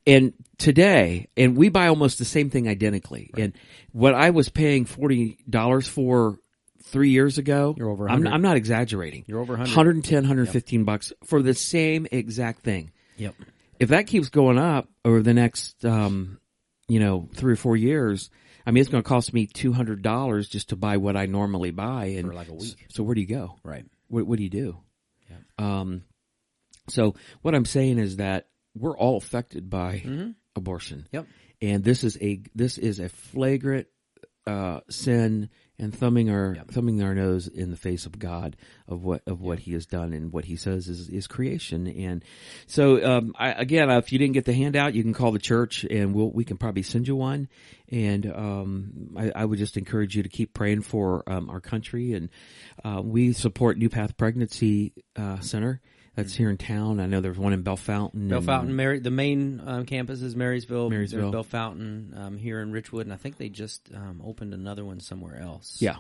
and 0.07 0.33
today, 0.57 1.29
and 1.37 1.57
we 1.57 1.69
buy 1.69 1.87
almost 1.89 2.19
the 2.19 2.25
same 2.25 2.51
thing 2.51 2.67
identically. 2.69 3.31
And 3.37 3.53
what 3.93 4.15
I 4.15 4.31
was 4.31 4.49
paying 4.49 4.85
$40 4.85 5.89
for 5.89 6.39
three 6.85 7.11
years 7.11 7.39
ago, 7.39 7.75
You're 7.77 7.91
over 7.91 8.09
I'm, 8.11 8.27
I'm 8.27 8.43
not 8.43 8.57
exaggerating. 8.57 9.25
You're 9.27 9.41
over 9.41 9.53
100. 9.53 9.71
110, 9.77 10.23
115 10.23 10.85
bucks 10.85 11.13
for 11.25 11.43
the 11.43 11.55
same 11.55 12.07
exact 12.11 12.63
thing. 12.63 12.91
Yep. 13.19 13.35
If 13.79 13.91
that 13.91 14.07
keeps 14.07 14.29
going 14.31 14.59
up 14.59 14.89
over 15.05 15.23
the 15.23 15.35
next, 15.35 15.85
um, 15.85 16.39
you 16.89 16.99
know, 16.99 17.29
three 17.35 17.53
or 17.53 17.57
four 17.57 17.77
years, 17.77 18.31
I 18.69 18.71
mean, 18.71 18.83
it's 18.83 18.91
going 18.91 19.03
to 19.03 19.09
cost 19.09 19.33
me 19.33 19.47
$200 19.47 20.51
just 20.51 20.69
to 20.69 20.77
buy 20.77 20.99
what 20.99 21.17
I 21.17 21.25
normally 21.25 21.71
buy. 21.71 22.05
And 22.19 22.27
For 22.29 22.35
like 22.35 22.49
a 22.49 22.55
week. 22.55 22.87
So 22.91 23.03
where 23.03 23.15
do 23.15 23.21
you 23.23 23.27
go? 23.27 23.57
Right. 23.65 23.87
What, 24.09 24.27
what 24.27 24.37
do 24.37 24.43
you 24.43 24.51
do? 24.51 24.77
Yeah. 25.31 25.37
Um, 25.59 26.03
so 26.91 27.15
what 27.41 27.55
I'm 27.55 27.65
saying 27.65 27.99
is 27.99 28.17
that 28.17 28.49
we're 28.77 28.97
all 28.97 29.17
affected 29.17 29.71
by 29.71 30.03
Mm-hmm. 30.05 30.31
abortion. 30.55 31.09
Yep. 31.13 31.27
And 31.63 31.83
this 31.83 32.05
is 32.05 32.19
a 32.21 32.43
this 32.55 32.77
is 32.77 33.01
a 33.01 33.09
flagrant 33.09 33.87
uh, 34.47 34.81
sin 34.91 35.49
and 35.79 35.95
thumbing 35.95 36.29
our 36.31 36.55
Yep. 36.57 36.71
thumbing 36.71 37.03
our 37.03 37.15
nose 37.15 37.47
in 37.47 37.71
the 37.71 37.77
face 37.77 38.07
of 38.07 38.19
God 38.19 38.57
of 38.89 39.05
what 39.05 39.23
of 39.27 39.41
what 39.41 39.61
He 39.61 39.73
has 39.73 39.87
done 39.87 40.13
and 40.13 40.33
what 40.33 40.45
He 40.45 40.57
says 40.57 40.89
is 40.89 41.09
is 41.09 41.27
creation. 41.27 41.87
And 41.87 42.25
so 42.67 43.05
um, 43.05 43.35
I, 43.39 43.53
again, 43.53 43.91
if 43.91 44.13
you 44.13 44.19
didn't 44.19 44.35
get 44.35 44.45
the 44.45 44.53
handout, 44.53 44.95
you 44.95 45.03
can 45.03 45.15
call 45.15 45.33
the 45.33 45.39
church 45.39 45.85
and 45.85 46.15
we'll 46.15 46.31
we 46.31 46.45
can 46.45 46.57
probably 46.57 46.83
send 46.83 47.07
you 47.07 47.17
one. 47.17 47.49
And 47.91 48.27
um, 48.27 49.15
I, 49.17 49.33
I 49.35 49.45
would 49.45 49.59
just 49.59 49.77
encourage 49.77 50.17
you 50.17 50.23
to 50.23 50.29
keep 50.29 50.53
praying 50.53 50.83
for 50.83 51.23
um, 51.27 51.49
our 51.49 51.61
country. 51.61 52.13
And 52.13 52.29
uh, 52.85 53.01
we 53.03 53.33
support 53.33 53.79
New 53.79 53.89
Path 53.89 54.17
Pregnancy 54.17 54.93
uh, 55.17 55.41
Center. 55.41 55.81
That's 56.19 56.35
here 56.35 56.51
in 56.51 56.57
town. 56.57 56.99
I 56.99 57.07
know 57.07 57.21
there's 57.21 57.39
one 57.39 57.53
in 57.53 57.63
Bellefontaine. 57.63 58.29
Bell 58.29 58.41
Fountain, 58.41 58.75
Mary. 58.75 58.99
The 58.99 59.09
main 59.09 59.63
um, 59.65 59.87
campus 59.87 60.21
is 60.21 60.35
Marysville. 60.35 60.91
Marysville. 60.91 61.31
Bellefontaine 61.31 62.13
um, 62.17 62.37
here 62.37 62.61
in 62.61 62.73
Richwood, 62.73 63.03
and 63.03 63.13
I 63.13 63.17
think 63.17 63.37
they 63.37 63.49
just 63.49 63.89
um, 63.95 64.21
opened 64.25 64.53
another 64.53 64.85
one 64.85 64.99
somewhere 64.99 65.41
else. 65.41 65.77
Yeah. 65.79 65.99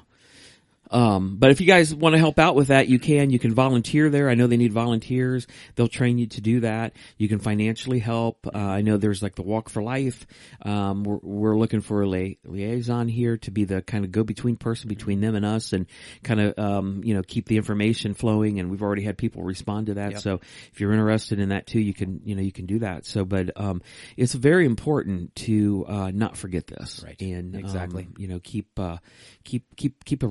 Um, 0.91 1.37
but 1.39 1.51
if 1.51 1.61
you 1.61 1.67
guys 1.67 1.95
want 1.95 2.15
to 2.15 2.19
help 2.19 2.39
out 2.39 2.55
with 2.55 2.69
that, 2.69 2.89
you 2.89 2.99
can. 2.99 3.31
You 3.31 3.39
can 3.39 3.55
volunteer 3.55 4.11
there. 4.11 4.29
I 4.29 4.35
know 4.35 4.47
they 4.47 4.57
need 4.57 4.73
volunteers. 4.73 5.47
They'll 5.75 5.89
train 5.89 6.19
you 6.19 6.27
to 6.29 6.41
do 6.41 6.61
that. 6.61 6.95
You 7.17 7.29
can 7.29 7.39
financially 7.39 7.99
help. 7.99 8.47
Uh, 8.47 8.59
I 8.59 8.83
know 8.83 8.97
there's 8.97 9.23
like 9.23 9.35
the 9.35 9.43
Walk 9.43 9.69
for 9.69 9.83
Life. 9.83 10.27
Um, 10.63 11.05
we're, 11.05 11.19
we're 11.23 11.59
looking 11.59 11.81
for 11.81 12.03
a 12.03 12.07
lia- 12.07 12.37
liaison 12.45 13.09
here 13.09 13.37
to 13.39 13.51
be 13.51 13.65
the 13.65 13.83
kind 13.83 14.05
of 14.05 14.13
go-between 14.13 14.57
person 14.57 14.89
between 14.89 15.21
them 15.21 15.35
and 15.35 15.45
us, 15.45 15.73
and 15.73 15.87
kind 16.23 16.41
of 16.41 16.59
um, 16.59 17.03
you 17.05 17.15
know 17.15 17.23
keep 17.23 17.49
the 17.49 17.57
information 17.57 18.15
flowing. 18.15 18.61
And 18.61 18.71
we've 18.71 18.83
already 18.83 19.03
had 19.03 19.19
people 19.19 19.43
respond 19.43 19.87
to 19.87 19.95
that. 19.95 20.13
Yep. 20.13 20.21
So 20.21 20.41
if 20.73 20.81
you're 20.81 20.93
interested 20.93 21.39
in 21.39 21.51
that 21.51 21.67
too, 21.67 21.81
you 21.81 21.95
can 21.95 22.21
you 22.25 22.35
know 22.35 22.43
you 22.43 22.53
can 22.53 22.67
do 22.67 22.81
that. 22.81 23.07
So, 23.07 23.25
but 23.25 23.51
um, 23.57 23.83
it's 24.17 24.35
very 24.35 24.67
important 24.67 25.35
to 25.37 25.85
uh, 25.89 26.11
not 26.13 26.37
forget 26.37 26.67
this. 26.67 27.03
Right. 27.05 27.21
And 27.21 27.55
um, 27.55 27.61
Exactly. 27.61 28.09
you 28.17 28.29
know 28.29 28.41
keep 28.43 28.79
uh, 28.79 28.99
keep 29.45 29.65
keep 29.77 30.05
keep 30.05 30.23
a 30.23 30.27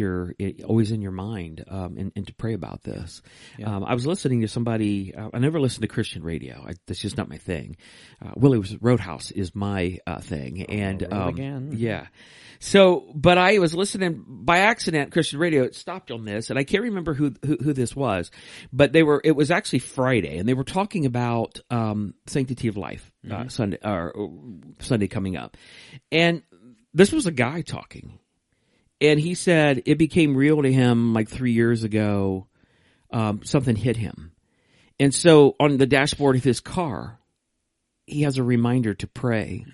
reminder 0.00 0.34
it, 0.38 0.62
always 0.64 0.90
in 0.90 1.02
your 1.02 1.12
mind 1.12 1.64
um, 1.68 1.96
and, 1.96 2.12
and 2.16 2.26
to 2.26 2.34
pray 2.34 2.54
about 2.54 2.82
this. 2.82 3.22
Yeah. 3.58 3.76
Um, 3.76 3.84
I 3.84 3.94
was 3.94 4.06
listening 4.06 4.40
to 4.42 4.48
somebody. 4.48 5.14
Uh, 5.14 5.30
I 5.32 5.38
never 5.38 5.60
listened 5.60 5.82
to 5.82 5.88
Christian 5.88 6.22
radio. 6.22 6.64
I, 6.66 6.74
that's 6.86 7.00
just 7.00 7.16
not 7.16 7.28
my 7.28 7.38
thing. 7.38 7.76
Uh, 8.24 8.32
Willie 8.36 8.78
Roadhouse 8.80 9.30
is 9.30 9.54
my 9.54 9.98
uh, 10.06 10.20
thing, 10.20 10.64
and 10.64 11.02
road 11.02 11.12
um, 11.12 11.28
again. 11.28 11.70
yeah. 11.74 12.06
So, 12.62 13.10
but 13.14 13.38
I 13.38 13.58
was 13.58 13.74
listening 13.74 14.22
by 14.26 14.58
accident. 14.58 15.12
Christian 15.12 15.38
radio 15.38 15.62
it 15.62 15.74
stopped 15.74 16.10
on 16.10 16.26
this, 16.26 16.50
and 16.50 16.58
I 16.58 16.64
can't 16.64 16.84
remember 16.84 17.14
who, 17.14 17.34
who 17.44 17.56
who 17.56 17.72
this 17.72 17.96
was, 17.96 18.30
but 18.72 18.92
they 18.92 19.02
were. 19.02 19.20
It 19.24 19.32
was 19.32 19.50
actually 19.50 19.78
Friday, 19.78 20.36
and 20.36 20.48
they 20.48 20.54
were 20.54 20.64
talking 20.64 21.06
about 21.06 21.60
um, 21.70 22.14
sanctity 22.26 22.68
of 22.68 22.76
life 22.76 23.10
uh, 23.30 23.48
Sunday 23.48 23.78
or 23.82 24.12
uh, 24.14 24.26
Sunday 24.80 25.08
coming 25.08 25.36
up, 25.36 25.56
and 26.12 26.42
this 26.92 27.12
was 27.12 27.26
a 27.26 27.32
guy 27.32 27.62
talking, 27.62 28.18
and 29.00 29.18
he 29.20 29.34
said 29.34 29.82
it 29.86 29.98
became 29.98 30.36
real 30.36 30.62
to 30.62 30.72
him 30.72 31.14
like 31.14 31.28
three 31.28 31.52
years 31.52 31.84
ago. 31.84 32.46
Um, 33.12 33.40
something 33.44 33.74
hit 33.74 33.96
him, 33.96 34.32
and 35.00 35.14
so 35.14 35.56
on 35.58 35.76
the 35.78 35.86
dashboard 35.86 36.36
of 36.36 36.44
his 36.44 36.60
car, 36.60 37.18
he 38.06 38.22
has 38.22 38.38
a 38.38 38.42
reminder 38.44 38.94
to 38.94 39.06
pray. 39.06 39.66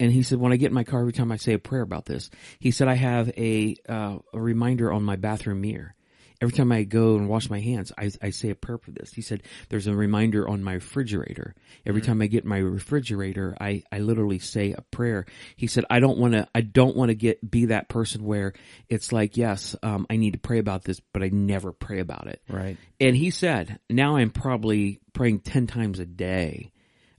And 0.00 0.10
he 0.10 0.22
said, 0.24 0.40
when 0.40 0.52
I 0.52 0.56
get 0.56 0.68
in 0.68 0.74
my 0.74 0.82
car, 0.82 1.00
every 1.00 1.12
time 1.12 1.30
I 1.30 1.36
say 1.36 1.52
a 1.52 1.60
prayer 1.60 1.82
about 1.82 2.06
this, 2.06 2.28
he 2.58 2.72
said, 2.72 2.88
I 2.88 2.94
have 2.94 3.28
a, 3.36 3.76
uh, 3.88 4.18
a 4.32 4.40
reminder 4.40 4.90
on 4.90 5.04
my 5.04 5.14
bathroom 5.14 5.60
mirror. 5.60 5.94
Every 6.42 6.52
time 6.52 6.72
I 6.72 6.82
go 6.82 7.14
and 7.16 7.28
wash 7.28 7.48
my 7.48 7.60
hands, 7.60 7.92
I, 7.96 8.10
I 8.20 8.30
say 8.30 8.50
a 8.50 8.56
prayer 8.56 8.76
for 8.76 8.90
this. 8.90 9.12
He 9.12 9.22
said, 9.22 9.44
there's 9.68 9.86
a 9.86 9.94
reminder 9.94 10.48
on 10.48 10.64
my 10.64 10.74
refrigerator. 10.74 11.54
Every 11.86 12.02
time 12.02 12.20
I 12.20 12.26
get 12.26 12.42
in 12.42 12.50
my 12.50 12.58
refrigerator, 12.58 13.56
I, 13.60 13.84
I 13.92 14.00
literally 14.00 14.40
say 14.40 14.72
a 14.72 14.82
prayer. 14.82 15.24
He 15.54 15.68
said, 15.68 15.84
I 15.88 16.00
don't 16.00 16.18
want 16.18 16.34
to, 16.34 16.48
I 16.52 16.62
don't 16.62 16.96
want 16.96 17.10
to 17.10 17.14
get, 17.14 17.48
be 17.48 17.66
that 17.66 17.88
person 17.88 18.24
where 18.24 18.54
it's 18.88 19.12
like, 19.12 19.36
yes, 19.36 19.76
um, 19.84 20.04
I 20.10 20.16
need 20.16 20.32
to 20.32 20.40
pray 20.40 20.58
about 20.58 20.82
this, 20.82 20.98
but 21.12 21.22
I 21.22 21.28
never 21.28 21.70
pray 21.70 22.00
about 22.00 22.26
it. 22.26 22.42
Right. 22.48 22.76
And 22.98 23.14
he 23.14 23.30
said, 23.30 23.78
now 23.88 24.16
I'm 24.16 24.30
probably 24.30 24.98
praying 25.12 25.40
10 25.40 25.68
times 25.68 26.00
a 26.00 26.06
day. 26.06 26.72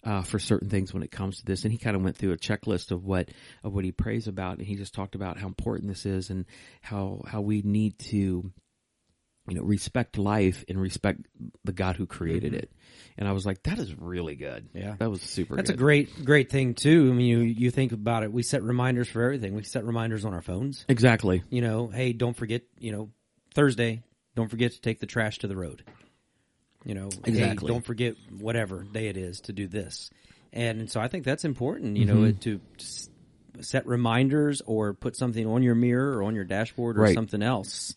Uh, 0.05 0.21
for 0.21 0.37
certain 0.37 0.67
things 0.67 0.93
when 0.93 1.01
it 1.01 1.11
comes 1.11 1.37
to 1.37 1.45
this, 1.45 1.63
and 1.63 1.71
he 1.71 1.77
kind 1.77 1.95
of 1.95 2.03
went 2.03 2.17
through 2.17 2.33
a 2.33 2.37
checklist 2.37 2.91
of 2.91 3.05
what 3.05 3.29
of 3.63 3.73
what 3.73 3.85
he 3.85 3.93
prays 3.93 4.27
about, 4.27 4.57
and 4.57 4.67
he 4.67 4.75
just 4.75 4.93
talked 4.93 5.15
about 5.15 5.37
how 5.37 5.47
important 5.47 5.87
this 5.87 6.05
is 6.05 6.29
and 6.29 6.43
how 6.81 7.21
how 7.25 7.39
we 7.39 7.61
need 7.61 7.97
to, 7.97 8.51
you 9.47 9.55
know, 9.55 9.63
respect 9.63 10.17
life 10.17 10.63
and 10.69 10.79
respect 10.79 11.21
the 11.65 11.73
God 11.73 11.95
who 11.97 12.05
created 12.05 12.53
mm-hmm. 12.53 12.59
it. 12.59 12.71
And 13.17 13.27
I 13.27 13.33
was 13.33 13.45
like, 13.45 13.63
that 13.63 13.77
is 13.77 13.93
really 13.97 14.35
good. 14.35 14.69
Yeah. 14.73 14.95
that 14.97 15.09
was 15.09 15.21
super. 15.21 15.55
That's 15.55 15.69
good. 15.69 15.75
a 15.75 15.77
great, 15.77 16.25
great 16.25 16.49
thing 16.49 16.73
too. 16.73 17.09
I 17.11 17.13
mean, 17.13 17.27
you 17.27 17.39
you 17.39 17.71
think 17.71 17.91
about 17.91 18.23
it. 18.23 18.31
We 18.31 18.41
set 18.41 18.63
reminders 18.63 19.09
for 19.09 19.21
everything. 19.21 19.53
We 19.53 19.63
set 19.63 19.83
reminders 19.85 20.25
on 20.25 20.33
our 20.33 20.41
phones. 20.41 20.85
exactly. 20.87 21.43
You 21.49 21.61
know, 21.61 21.87
hey, 21.87 22.13
don't 22.13 22.35
forget. 22.35 22.63
You 22.79 22.91
know, 22.93 23.09
Thursday, 23.53 24.03
don't 24.35 24.49
forget 24.49 24.71
to 24.71 24.81
take 24.81 24.99
the 24.99 25.05
trash 25.05 25.39
to 25.39 25.47
the 25.47 25.55
road. 25.55 25.83
You 26.85 26.95
know, 26.95 27.09
Exactly. 27.23 27.67
hey, 27.67 27.73
don't 27.73 27.85
forget 27.85 28.15
whatever 28.39 28.83
day 28.83 29.07
it 29.07 29.15
is 29.17 29.41
to 29.41 29.53
do 29.53 29.67
this. 29.67 30.09
And 30.51 30.89
so 30.89 30.99
I 30.99 31.07
think 31.07 31.23
that's 31.23 31.45
important. 31.45 31.97
You 31.97 32.05
know, 32.05 32.15
mm-hmm. 32.15 32.39
to, 32.39 32.59
to 32.77 33.63
set 33.63 33.87
reminders 33.87 34.61
or 34.65 34.93
put 34.93 35.15
something 35.15 35.47
on 35.47 35.63
your 35.63 35.75
mirror 35.75 36.17
or 36.17 36.23
on 36.23 36.35
your 36.35 36.43
dashboard 36.43 36.97
or 36.97 37.01
Right. 37.01 37.15
something 37.15 37.41
else 37.41 37.95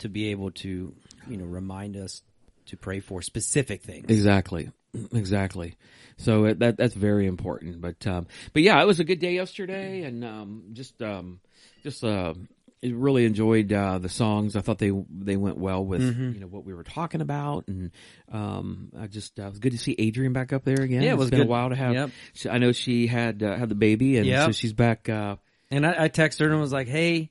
to 0.00 0.08
be 0.08 0.28
able 0.32 0.50
to, 0.50 0.94
you 1.28 1.36
know, 1.36 1.44
remind 1.46 1.96
us 1.96 2.22
to 2.66 2.76
pray 2.76 3.00
for 3.00 3.22
specific 3.22 3.82
things. 3.82 4.06
Exactly. 4.08 4.70
Exactly. 5.12 5.76
So 6.16 6.44
it, 6.46 6.58
that 6.58 6.76
that's 6.76 6.94
very 6.94 7.26
important. 7.26 7.80
But 7.80 8.06
um, 8.06 8.26
but 8.52 8.62
yeah, 8.62 8.82
it 8.82 8.86
was 8.86 9.00
a 9.00 9.04
good 9.04 9.20
day 9.20 9.34
yesterday, 9.34 10.02
and 10.02 10.24
um, 10.24 10.62
just 10.72 11.00
um, 11.00 11.40
just 11.82 12.02
uh, 12.04 12.34
really 12.82 13.24
enjoyed 13.24 13.72
uh, 13.72 13.98
the 13.98 14.08
songs. 14.08 14.56
I 14.56 14.60
thought 14.60 14.78
they 14.78 14.90
they 15.10 15.36
went 15.36 15.56
well 15.58 15.84
with 15.84 16.02
Mm-hmm. 16.02 16.32
you 16.32 16.40
know 16.40 16.46
what 16.48 16.64
we 16.64 16.74
were 16.74 16.82
talking 16.82 17.20
about, 17.20 17.68
and 17.68 17.90
um, 18.32 18.90
I 18.98 19.06
just 19.06 19.38
uh, 19.38 19.44
it 19.44 19.50
was 19.50 19.58
good 19.60 19.72
to 19.72 19.78
see 19.78 19.94
Adrian 19.98 20.32
back 20.32 20.52
up 20.52 20.64
there 20.64 20.80
again. 20.82 21.02
Yeah, 21.02 21.10
it 21.10 21.14
It's 21.14 21.20
was 21.20 21.30
been 21.30 21.38
good. 21.40 21.46
a 21.46 21.50
while 21.50 21.70
to 21.70 21.76
have. 21.76 21.94
Yep. 21.94 22.10
she- 22.34 22.48
I 22.50 22.58
know 22.58 22.72
she 22.72 23.06
had 23.06 23.42
uh, 23.42 23.56
had 23.56 23.68
the 23.68 23.74
baby, 23.76 24.16
and 24.18 24.26
Yep. 24.26 24.46
so 24.46 24.52
she's 24.52 24.72
back. 24.72 25.08
Uh, 25.08 25.36
And 25.70 25.86
I, 25.86 26.04
I 26.04 26.08
texted 26.08 26.40
her 26.40 26.50
and 26.50 26.60
was 26.60 26.72
like, 26.72 26.88
"Hey, 26.88 27.30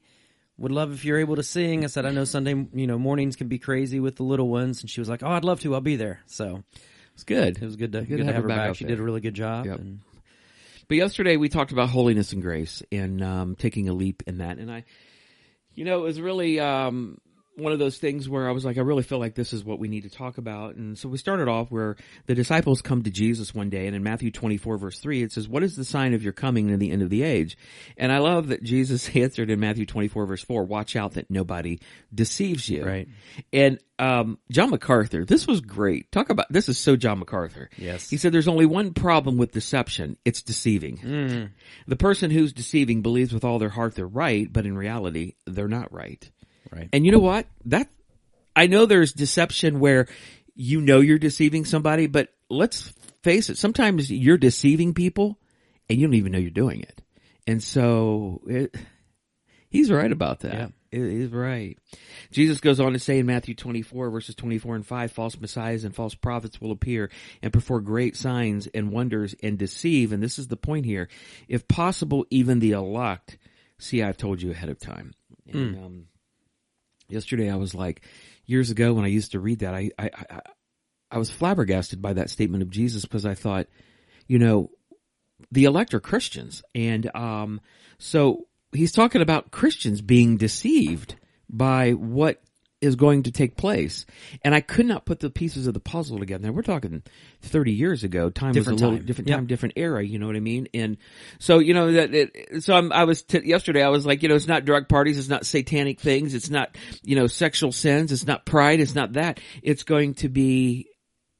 would 0.59 0.71
love 0.71 0.91
if 0.93 1.05
you're 1.05 1.19
able 1.19 1.37
to 1.37 1.43
sing." 1.43 1.83
I 1.83 1.87
said, 1.87 2.05
"I 2.05 2.11
know 2.11 2.25
Sunday, 2.25 2.53
you 2.73 2.87
know, 2.87 2.99
mornings 2.99 3.35
can 3.35 3.47
be 3.47 3.57
crazy 3.59 3.99
with 3.99 4.15
the 4.17 4.23
little 4.23 4.49
ones," 4.49 4.81
and 4.81 4.89
she 4.89 5.01
was 5.01 5.09
like, 5.09 5.23
"Oh, 5.23 5.29
I'd 5.29 5.43
love 5.43 5.59
to. 5.61 5.73
I'll 5.73 5.81
be 5.81 5.95
there." 5.95 6.21
So 6.27 6.63
it's 7.13 7.23
good. 7.23 7.57
it 7.57 7.65
was 7.65 7.75
good 7.75 7.91
to 7.93 8.01
Good 8.01 8.07
good, 8.09 8.17
to 8.17 8.25
have 8.25 8.35
have 8.35 8.43
her 8.43 8.47
back 8.49 8.67
back. 8.69 8.75
She 8.75 8.85
did 8.85 8.99
a 8.99 9.03
really 9.03 9.21
good 9.21 9.33
job. 9.33 9.65
Yep. 9.65 9.79
And 9.79 9.99
But 10.87 10.97
yesterday 10.97 11.37
we 11.37 11.49
talked 11.49 11.71
about 11.71 11.89
holiness 11.89 12.33
and 12.33 12.41
grace 12.41 12.83
and 12.91 13.21
um, 13.21 13.55
taking 13.55 13.89
a 13.89 13.93
leap 13.93 14.23
in 14.27 14.37
that, 14.39 14.57
and 14.57 14.71
I, 14.71 14.85
you 15.75 15.85
know, 15.85 15.99
it 15.99 16.03
was 16.03 16.21
really 16.21 16.59
um, 16.59 17.17
one 17.59 17.73
of 17.73 17.79
those 17.79 17.97
things 17.97 18.27
where 18.27 18.47
I 18.47 18.51
was 18.51 18.65
like, 18.65 18.77
I 18.77 18.81
really 18.81 19.03
feel 19.03 19.19
like 19.19 19.35
this 19.35 19.53
is 19.53 19.63
what 19.63 19.79
we 19.79 19.87
need 19.87 20.03
to 20.03 20.09
talk 20.09 20.37
about, 20.37 20.75
and 20.75 20.97
so 20.97 21.09
we 21.09 21.17
started 21.17 21.47
off 21.47 21.69
where 21.71 21.95
the 22.25 22.35
disciples 22.35 22.81
come 22.81 23.03
to 23.03 23.11
Jesus 23.11 23.53
one 23.53 23.69
day, 23.69 23.87
and 23.87 23.95
in 23.95 24.03
Matthew 24.03 24.31
twenty 24.31 24.57
four 24.57 24.77
verse 24.77 24.99
three 24.99 25.21
it 25.21 25.31
says, 25.31 25.47
"What 25.47 25.63
is 25.63 25.75
the 25.75 25.85
sign 25.85 26.13
of 26.13 26.23
your 26.23 26.33
coming 26.33 26.71
and 26.71 26.81
the 26.81 26.91
end 26.91 27.01
of 27.01 27.09
the 27.09 27.23
age?" 27.23 27.57
And 27.97 28.11
I 28.11 28.19
love 28.19 28.47
that 28.47 28.63
Jesus 28.63 29.09
answered 29.15 29.49
in 29.49 29.59
Matthew 29.59 29.85
twenty 29.85 30.07
four 30.07 30.25
verse 30.25 30.43
four, 30.43 30.63
"Watch 30.63 30.95
out 30.95 31.13
that 31.13 31.29
nobody 31.29 31.79
deceives 32.13 32.69
you." 32.69 32.85
Right. 32.85 33.07
And 33.53 33.79
um, 33.99 34.39
John 34.49 34.69
MacArthur, 34.69 35.25
this 35.25 35.45
was 35.45 35.59
great. 35.59 36.11
Talk 36.11 36.29
about 36.29 36.51
this 36.51 36.69
is 36.69 36.77
so 36.77 36.95
John 36.95 37.19
MacArthur. 37.19 37.69
Yes. 37.77 38.09
He 38.09 38.17
said 38.17 38.31
there's 38.31 38.47
only 38.47 38.65
one 38.65 38.93
problem 38.93 39.37
with 39.37 39.51
deception. 39.51 40.17
It's 40.23 40.41
deceiving. 40.41 41.51
The 41.87 41.95
person 41.95 42.31
who's 42.31 42.53
deceiving 42.53 43.01
believes 43.01 43.33
with 43.33 43.43
all 43.43 43.59
their 43.59 43.69
heart 43.69 43.95
they're 43.95 44.07
right, 44.07 44.51
but 44.51 44.65
in 44.65 44.77
reality, 44.77 45.35
they're 45.45 45.67
not 45.67 45.91
right. 45.91 46.29
Right. 46.71 46.89
And 46.93 47.05
you 47.05 47.11
know 47.11 47.19
what? 47.19 47.45
That 47.65 47.87
I 48.55 48.67
know 48.67 48.85
there's 48.85 49.13
deception 49.13 49.79
where 49.79 50.07
you 50.55 50.81
know 50.81 50.99
you're 50.99 51.17
deceiving 51.19 51.65
somebody, 51.65 52.07
but 52.07 52.29
let's 52.49 52.93
face 53.23 53.49
it, 53.49 53.57
sometimes 53.57 54.11
you're 54.11 54.37
deceiving 54.37 54.93
people 54.93 55.37
and 55.89 55.99
you 55.99 56.07
don't 56.07 56.15
even 56.15 56.31
know 56.31 56.39
you're 56.39 56.49
doing 56.51 56.81
it. 56.81 57.01
And 57.47 57.63
so 57.63 58.41
it, 58.47 58.75
he's 59.69 59.91
right 59.91 60.11
about 60.11 60.41
that. 60.41 60.53
Yeah. 60.53 60.67
He- 60.67 60.73
He's 60.91 61.29
right. 61.29 61.77
Jesus 62.31 62.59
goes 62.59 62.79
on 62.79 62.93
to 62.93 62.99
say 62.99 63.19
in 63.19 63.27
Matthew 63.27 63.53
24 63.53 64.09
verses 64.09 64.33
24 64.33 64.75
and 64.77 64.85
5, 64.85 65.11
false 65.11 65.39
messiahs 65.39 65.83
and 65.83 65.93
false 65.95 66.15
prophets 66.15 66.59
will 66.59 66.71
appear 66.71 67.11
and 67.43 67.53
perform 67.53 67.83
great 67.83 68.17
signs 68.17 68.65
and 68.65 68.91
wonders 68.91 69.35
and 69.43 69.55
deceive. 69.59 70.11
And 70.11 70.21
this 70.23 70.39
is 70.39 70.47
the 70.47 70.57
point 70.57 70.85
here. 70.87 71.07
If 71.47 71.67
possible, 71.67 72.25
even 72.31 72.57
the 72.59 72.71
elect. 72.71 73.37
See, 73.77 74.01
I've 74.01 74.17
told 74.17 74.41
you 74.41 74.49
ahead 74.49 74.69
of 74.69 74.79
time. 74.79 75.13
And, 75.47 75.75
um, 75.75 76.05
yesterday 77.09 77.49
I 77.49 77.55
was 77.55 77.73
like, 77.73 78.01
years 78.45 78.71
ago 78.71 78.93
when 78.93 79.05
I 79.05 79.09
used 79.09 79.31
to 79.33 79.39
read 79.39 79.59
that, 79.59 79.73
I, 79.73 79.91
I, 79.97 80.09
I, 80.29 80.41
I 81.11 81.17
was 81.17 81.29
flabbergasted 81.29 82.01
by 82.01 82.13
that 82.13 82.29
statement 82.29 82.63
of 82.63 82.69
Jesus 82.69 83.03
because 83.03 83.25
I 83.25 83.35
thought, 83.35 83.67
you 84.27 84.39
know, 84.39 84.71
the 85.51 85.65
elect 85.65 85.93
are 85.93 85.99
Christians. 85.99 86.63
And, 86.75 87.13
um, 87.15 87.61
so 87.97 88.47
he's 88.73 88.91
talking 88.91 89.21
about 89.21 89.51
Christians 89.51 90.01
being 90.01 90.37
deceived 90.37 91.15
by 91.49 91.91
what 91.91 92.41
is 92.81 92.95
going 92.95 93.23
to 93.23 93.31
take 93.31 93.57
place. 93.57 94.05
And 94.43 94.55
I 94.55 94.61
could 94.61 94.85
not 94.85 95.05
put 95.05 95.19
the 95.19 95.29
pieces 95.29 95.67
of 95.67 95.73
the 95.73 95.79
puzzle 95.79 96.17
together. 96.19 96.47
Now 96.47 96.53
we're 96.53 96.61
talking 96.61 97.03
30 97.41 97.73
years 97.73 98.03
ago. 98.03 98.29
Time 98.29 98.53
Different 98.53 98.75
was 98.75 98.81
a 98.81 98.85
little 98.85 98.99
time. 98.99 99.05
different 99.05 99.29
Yep. 99.29 99.47
different 99.47 99.73
era. 99.75 100.03
You 100.05 100.17
know 100.19 100.27
what 100.27 100.35
I 100.35 100.39
mean? 100.39 100.67
And 100.73 100.97
so, 101.39 101.59
you 101.59 101.73
know, 101.73 101.91
that, 101.91 102.13
it, 102.13 102.63
so 102.63 102.73
I'm, 102.75 102.91
I 102.93 103.03
was, 103.03 103.21
t- 103.23 103.45
yesterday 103.45 103.83
I 103.83 103.89
was 103.89 104.05
like, 104.05 104.23
you 104.23 104.29
know, 104.29 104.35
it's 104.35 104.47
not 104.47 104.65
drug 104.65 104.87
parties. 104.87 105.17
It's 105.17 105.27
not 105.29 105.45
satanic 105.45 105.99
things. 105.99 106.33
It's 106.33 106.49
not, 106.49 106.75
you 107.03 107.15
know, 107.15 107.27
sexual 107.27 107.71
sins. 107.71 108.11
It's 108.11 108.25
not 108.27 108.45
pride. 108.45 108.79
It's 108.79 108.95
not 108.95 109.13
that. 109.13 109.39
It's 109.61 109.83
going 109.83 110.13
to 110.15 110.29
be 110.29 110.87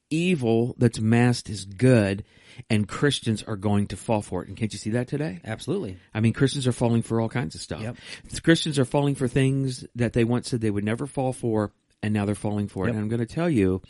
evil 0.10 0.76
that's 0.78 1.00
masked 1.00 1.50
as 1.50 1.66
good 1.66 2.26
and 2.70 2.88
Christians 2.88 3.44
are 3.44 3.56
going 3.56 3.88
to 3.88 3.98
fall 3.98 4.22
for 4.22 4.44
it. 4.44 4.48
And 4.48 4.58
can't 4.58 4.72
you 4.74 4.80
see 4.80 4.92
that 4.92 5.08
today? 5.08 5.40
Absolutely. 5.46 5.98
I 6.14 6.20
mean, 6.20 6.34
Christians 6.34 6.68
are 6.68 6.72
falling 6.72 7.02
for 7.02 7.22
all 7.22 7.30
kinds 7.30 7.56
of 7.56 7.62
stuff. 7.62 7.82
Yep. 7.82 7.98
Christians 8.44 8.80
are 8.80 8.86
falling 8.86 9.16
for 9.16 9.28
things 9.28 9.86
that 9.96 10.14
they 10.14 10.24
once 10.24 10.50
said 10.50 10.62
they 10.62 10.72
would 10.72 10.84
never 10.84 11.06
fall 11.08 11.34
for, 11.34 11.72
and 12.02 12.14
now 12.14 12.26
they're 12.26 12.36
falling 12.36 12.68
for 12.68 12.88
it. 12.88 12.92
And 12.92 13.00
I'm 13.00 13.10
going 13.10 13.20
to 13.20 13.26
tell 13.26 13.50
you, 13.50 13.82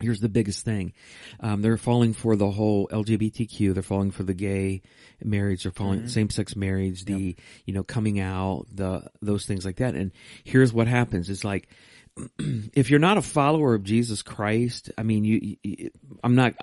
here's 0.00 0.20
the 0.20 0.28
biggest 0.28 0.64
thing. 0.64 0.92
Um, 1.40 1.62
they're 1.62 1.78
falling 1.78 2.12
for 2.12 2.36
the 2.36 2.50
whole 2.50 2.88
LGBTQ. 2.88 3.72
They're 3.74 3.82
falling 3.82 4.10
for 4.10 4.24
the 4.24 4.34
gay 4.34 4.82
marriage. 5.22 5.62
They're 5.62 5.72
falling 5.72 6.00
Mm-hmm. 6.00 6.08
same-sex 6.08 6.54
marriage, 6.56 7.04
the, 7.04 7.36
you 7.64 7.72
know, 7.74 7.82
coming 7.82 8.20
out, 8.20 8.66
the, 8.72 9.08
those 9.22 9.46
things 9.46 9.64
like 9.64 9.76
that. 9.76 9.94
And 9.94 10.12
here's 10.44 10.72
what 10.72 10.86
happens. 10.86 11.30
It's 11.30 11.44
like, 11.44 11.68
if 12.38 12.90
you're 12.90 12.98
not 12.98 13.18
a 13.18 13.22
follower 13.22 13.74
of 13.74 13.84
Jesus 13.84 14.22
Christ, 14.22 14.90
I 14.98 15.02
mean, 15.02 15.24
you, 15.24 15.56
you 15.62 15.90
I'm 16.24 16.34
not, 16.34 16.54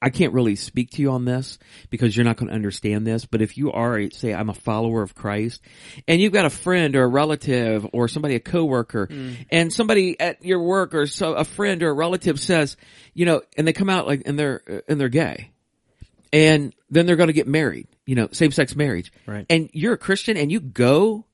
I 0.00 0.10
can't 0.10 0.32
really 0.32 0.54
speak 0.54 0.90
to 0.92 1.02
you 1.02 1.10
on 1.10 1.24
this 1.24 1.58
because 1.90 2.16
you're 2.16 2.24
not 2.24 2.36
going 2.36 2.48
to 2.48 2.54
understand 2.54 3.06
this. 3.06 3.24
But 3.24 3.42
if 3.42 3.58
you 3.58 3.72
are, 3.72 3.98
a- 3.98 4.10
say, 4.10 4.32
I'm 4.32 4.48
a 4.48 4.54
follower 4.54 5.02
of 5.02 5.14
Christ, 5.14 5.60
and 6.06 6.20
you've 6.20 6.32
got 6.32 6.46
a 6.46 6.50
friend 6.50 6.94
or 6.94 7.02
a 7.02 7.08
relative 7.08 7.86
or 7.92 8.06
somebody, 8.06 8.36
a 8.36 8.40
coworker, 8.40 9.08
mm. 9.08 9.36
and 9.50 9.72
somebody 9.72 10.18
at 10.20 10.44
your 10.44 10.62
work 10.62 10.94
or 10.94 11.06
so 11.06 11.34
a 11.34 11.44
friend 11.44 11.82
or 11.82 11.90
a 11.90 11.94
relative 11.94 12.38
says, 12.38 12.76
you 13.12 13.26
know, 13.26 13.42
and 13.56 13.66
they 13.66 13.72
come 13.72 13.90
out 13.90 14.06
like 14.06 14.22
and 14.26 14.38
they're 14.38 14.62
and 14.88 15.00
they're 15.00 15.08
gay, 15.08 15.50
and 16.32 16.74
then 16.90 17.06
they're 17.06 17.16
going 17.16 17.28
to 17.28 17.32
get 17.32 17.48
married, 17.48 17.88
you 18.06 18.14
know, 18.14 18.28
same 18.32 18.52
sex 18.52 18.76
marriage, 18.76 19.12
Right. 19.26 19.46
And 19.50 19.68
you're 19.72 19.94
a 19.94 19.98
Christian 19.98 20.36
and 20.36 20.52
you 20.52 20.60
go 20.60 21.24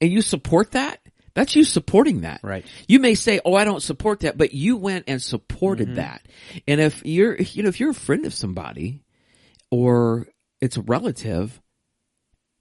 and 0.00 0.10
you 0.10 0.22
support 0.22 0.72
that. 0.72 1.00
That's 1.34 1.56
you 1.56 1.64
supporting 1.64 2.20
that. 2.20 2.40
Right. 2.42 2.64
You 2.86 3.00
may 3.00 3.14
say, 3.14 3.40
"Oh, 3.44 3.54
I 3.54 3.64
don't 3.64 3.82
support 3.82 4.20
that," 4.20 4.38
but 4.38 4.54
you 4.54 4.76
went 4.76 5.04
and 5.08 5.20
supported 5.20 5.88
mm-hmm. 5.88 5.96
that. 5.96 6.26
And 6.66 6.80
if 6.80 7.04
you're, 7.04 7.36
you 7.36 7.64
know, 7.64 7.68
if 7.68 7.80
you're 7.80 7.90
a 7.90 7.94
friend 7.94 8.24
of 8.24 8.32
somebody 8.32 9.02
or 9.70 10.28
it's 10.60 10.76
a 10.76 10.82
relative, 10.82 11.60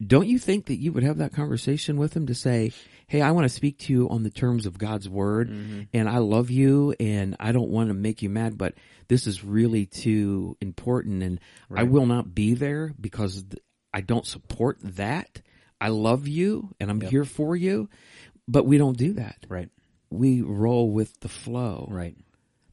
don't 0.05 0.27
you 0.27 0.39
think 0.39 0.65
that 0.65 0.79
you 0.79 0.91
would 0.91 1.03
have 1.03 1.19
that 1.19 1.33
conversation 1.33 1.97
with 1.97 2.13
them 2.13 2.25
to 2.27 2.33
say, 2.33 2.71
"Hey, 3.05 3.21
I 3.21 3.31
want 3.31 3.45
to 3.45 3.49
speak 3.49 3.77
to 3.79 3.93
you 3.93 4.09
on 4.09 4.23
the 4.23 4.31
terms 4.31 4.65
of 4.65 4.79
God's 4.79 5.07
word, 5.07 5.49
mm-hmm. 5.49 5.81
and 5.93 6.09
I 6.09 6.17
love 6.17 6.49
you, 6.49 6.95
and 6.99 7.35
I 7.39 7.51
don't 7.51 7.69
want 7.69 7.89
to 7.89 7.93
make 7.93 8.23
you 8.23 8.29
mad, 8.29 8.57
but 8.57 8.73
this 9.07 9.27
is 9.27 9.43
really 9.43 9.85
too 9.85 10.57
important, 10.61 11.21
and 11.21 11.39
I 11.73 11.83
will 11.83 12.07
not 12.07 12.33
be 12.33 12.55
there 12.55 12.91
because 12.99 13.45
I 13.93 14.01
don't 14.01 14.25
support 14.25 14.79
that. 14.81 15.43
I 15.79 15.89
love 15.89 16.27
you, 16.27 16.73
and 16.79 16.89
I'm 16.89 17.01
here 17.01 17.23
for 17.23 17.55
you." 17.55 17.87
But 18.47 18.65
we 18.65 18.77
don't 18.77 18.97
do 18.97 19.13
that 19.13 19.45
Right. 19.47 19.69
we 20.09 20.41
roll 20.41 20.91
with 20.91 21.19
the 21.21 21.29
flow. 21.29 21.87
Right. 21.89 22.17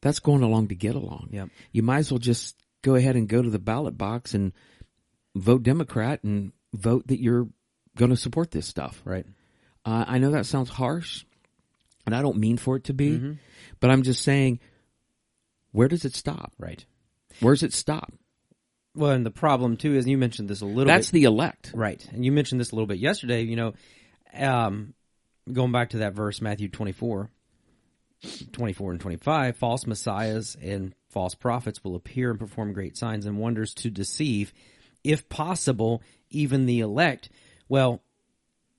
That's 0.01 0.19
going 0.19 0.41
along 0.43 0.69
to 0.69 0.75
get 0.75 0.95
along. 0.95 1.29
Yep. 1.31 1.49
You 1.71 1.83
might 1.83 1.99
as 1.99 2.11
well 2.11 2.19
just 2.19 2.55
go 2.81 2.95
ahead 2.95 3.15
and 3.15 3.27
go 3.29 3.41
to 3.41 3.49
the 3.49 3.59
ballot 3.59 3.97
box 3.97 4.33
and 4.33 4.51
vote 5.35 5.63
Democrat 5.63 6.23
and 6.23 6.51
vote 6.73 7.07
that 7.07 7.21
you're 7.21 7.47
going 7.95 8.09
to 8.11 8.17
support 8.17 8.51
this 8.51 8.65
stuff. 8.67 9.01
Right. 9.05 9.25
Uh, 9.85 10.05
I 10.07 10.17
know 10.17 10.31
that 10.31 10.45
sounds 10.45 10.69
harsh, 10.69 11.23
and 12.05 12.15
I 12.15 12.21
don't 12.21 12.37
mean 12.37 12.57
for 12.57 12.75
it 12.77 12.85
to 12.85 12.93
be, 12.93 13.11
Mm-hmm. 13.11 13.31
but 13.79 13.89
I'm 13.91 14.03
just 14.03 14.21
saying, 14.23 14.59
where 15.71 15.87
does 15.87 16.05
it 16.05 16.15
stop? 16.15 16.53
Right. 16.59 16.83
Where 17.39 17.53
does 17.53 17.63
it 17.63 17.73
stop? 17.73 18.11
Well, 18.95 19.11
and 19.11 19.25
the 19.25 19.31
problem 19.31 19.77
too 19.77 19.95
is 19.95 20.05
you 20.07 20.17
mentioned 20.17 20.49
this 20.49 20.61
a 20.61 20.65
little 20.65 20.85
That's 20.85 21.11
bit. 21.11 21.19
the 21.21 21.23
elect. 21.25 21.71
Right. 21.73 22.05
And 22.11 22.25
you 22.25 22.31
mentioned 22.31 22.59
this 22.59 22.71
a 22.71 22.75
little 22.75 22.87
bit 22.87 22.97
yesterday, 22.99 23.43
you 23.43 23.55
know, 23.55 23.73
um, 24.33 24.93
going 25.51 25.71
back 25.71 25.91
to 25.91 25.99
that 25.99 26.13
verse, 26.13 26.41
Matthew 26.41 26.69
24, 26.69 27.29
24 28.51 28.91
and 28.91 28.99
25, 28.99 29.57
false 29.57 29.87
messiahs 29.87 30.55
and 30.61 30.93
false 31.09 31.35
prophets 31.35 31.83
will 31.83 31.95
appear 31.95 32.31
and 32.31 32.39
perform 32.39 32.73
great 32.73 32.97
signs 32.97 33.25
and 33.25 33.37
wonders 33.37 33.73
to 33.75 33.89
deceive, 33.89 34.53
if 35.03 35.27
possible, 35.29 36.01
even 36.29 36.65
the 36.65 36.79
elect. 36.79 37.29
Well, 37.67 38.01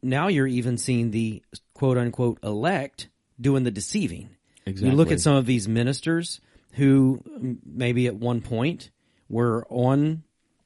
now 0.02 0.28
you're 0.28 0.46
even 0.46 0.78
seeing 0.78 1.10
the 1.10 1.42
quote 1.74 1.98
unquote 1.98 2.38
elect 2.42 3.08
doing 3.40 3.64
the 3.64 3.70
deceiving. 3.70 4.30
Exactly. 4.66 4.90
You 4.90 4.96
look 4.96 5.10
at 5.10 5.20
some 5.20 5.34
of 5.34 5.46
these 5.46 5.68
ministers 5.68 6.40
who 6.74 7.20
maybe 7.64 8.06
at 8.06 8.14
one 8.14 8.40
point 8.40 8.90
were 9.28 9.66
on 9.68 10.22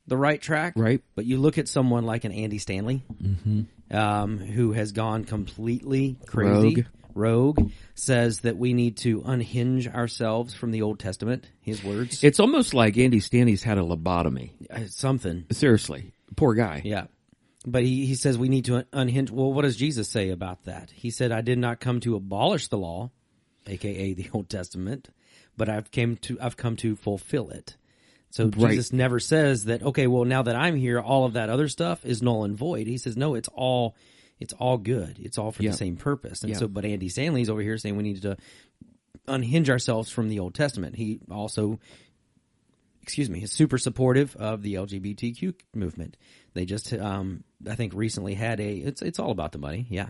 the 0.06 0.16
right 0.16 0.40
track, 0.40 0.74
Right. 0.76 1.02
But 1.14 1.24
you 1.26 1.38
look 1.38 1.58
at 1.58 1.68
someone 1.68 2.04
like 2.04 2.24
an 2.24 2.32
Andy 2.32 2.58
Stanley, 2.58 3.02
um, 3.90 4.38
who 4.38 4.72
has 4.72 4.92
gone 4.92 5.24
completely 5.24 6.16
crazy, 6.26 6.84
rogue. 7.14 7.70
says 7.94 8.40
that 8.40 8.56
we 8.56 8.72
need 8.74 8.96
to 8.98 9.22
unhinge 9.24 9.88
ourselves 9.88 10.54
from 10.54 10.70
the 10.70 10.82
Old 10.82 10.98
Testament. 10.98 11.48
His 11.60 11.82
words, 11.82 12.22
It's 12.24 12.40
almost 12.40 12.74
like 12.74 12.96
Andy 12.98 13.20
Stanley's 13.20 13.62
had 13.62 13.78
a 13.78 13.82
lobotomy. 13.82 14.50
Uh, 14.70 14.86
something, 14.88 15.44
Seriously. 15.50 16.12
Poor 16.36 16.54
guy. 16.54 16.82
yeah. 16.84 17.06
But 17.68 17.82
he, 17.82 18.06
he 18.06 18.14
says 18.14 18.38
we 18.38 18.48
need 18.48 18.66
to 18.66 18.84
unhinge. 18.92 19.30
Well, 19.32 19.52
what 19.52 19.62
does 19.62 19.76
Jesus 19.76 20.08
say 20.08 20.30
about 20.30 20.64
that? 20.64 20.90
He 20.92 21.10
said, 21.10 21.32
I 21.32 21.40
did 21.40 21.58
not 21.58 21.80
come 21.80 21.98
to 22.00 22.14
abolish 22.14 22.68
the 22.68 22.78
law, 22.78 23.10
aka 23.66 24.14
the 24.14 24.28
Old 24.32 24.48
Testament, 24.48 25.08
but 25.56 25.68
I've 25.68 25.90
came 25.90 26.16
to 26.18 26.38
I've 26.40 26.56
come 26.56 26.76
to 26.76 26.94
fulfill 26.94 27.50
it. 27.50 27.76
So 28.30 28.44
Right. 28.44 28.70
Jesus 28.70 28.92
never 28.92 29.18
says 29.20 29.64
that 29.64 29.82
okay, 29.82 30.06
well 30.06 30.24
now 30.24 30.42
that 30.42 30.56
I'm 30.56 30.76
here, 30.76 31.00
all 31.00 31.24
of 31.24 31.34
that 31.34 31.48
other 31.48 31.68
stuff 31.68 32.04
is 32.04 32.22
null 32.22 32.44
and 32.44 32.56
void. 32.56 32.86
He 32.86 32.98
says 32.98 33.16
no, 33.16 33.34
it's 33.34 33.48
all 33.54 33.96
it's 34.38 34.52
all 34.54 34.76
good. 34.76 35.18
It's 35.20 35.38
all 35.38 35.52
for 35.52 35.62
Yeah. 35.62 35.70
the 35.70 35.76
same 35.76 35.96
purpose. 35.96 36.42
And 36.42 36.50
Yeah. 36.52 36.58
so 36.58 36.68
but 36.68 36.84
Andy 36.84 37.08
Stanley's 37.08 37.48
over 37.48 37.62
here 37.62 37.78
saying 37.78 37.96
we 37.96 38.02
need 38.02 38.22
to 38.22 38.36
unhinge 39.26 39.70
ourselves 39.70 40.10
from 40.10 40.28
the 40.28 40.38
Old 40.40 40.54
Testament. 40.54 40.96
He 40.96 41.20
also 41.30 41.80
excuse 43.02 43.30
me, 43.30 43.40
is 43.40 43.52
super 43.52 43.78
supportive 43.78 44.34
of 44.34 44.62
the 44.62 44.74
LGBTQ 44.74 45.54
movement. 45.76 46.16
They 46.54 46.64
just, 46.64 46.92
um, 46.92 47.44
I 47.68 47.76
think, 47.76 47.94
recently 47.94 48.34
had 48.34 48.58
a. 48.58 48.78
It's 48.78 49.00
it's 49.00 49.20
all 49.20 49.30
about 49.30 49.52
the 49.52 49.58
money, 49.58 49.86
yeah. 49.88 50.08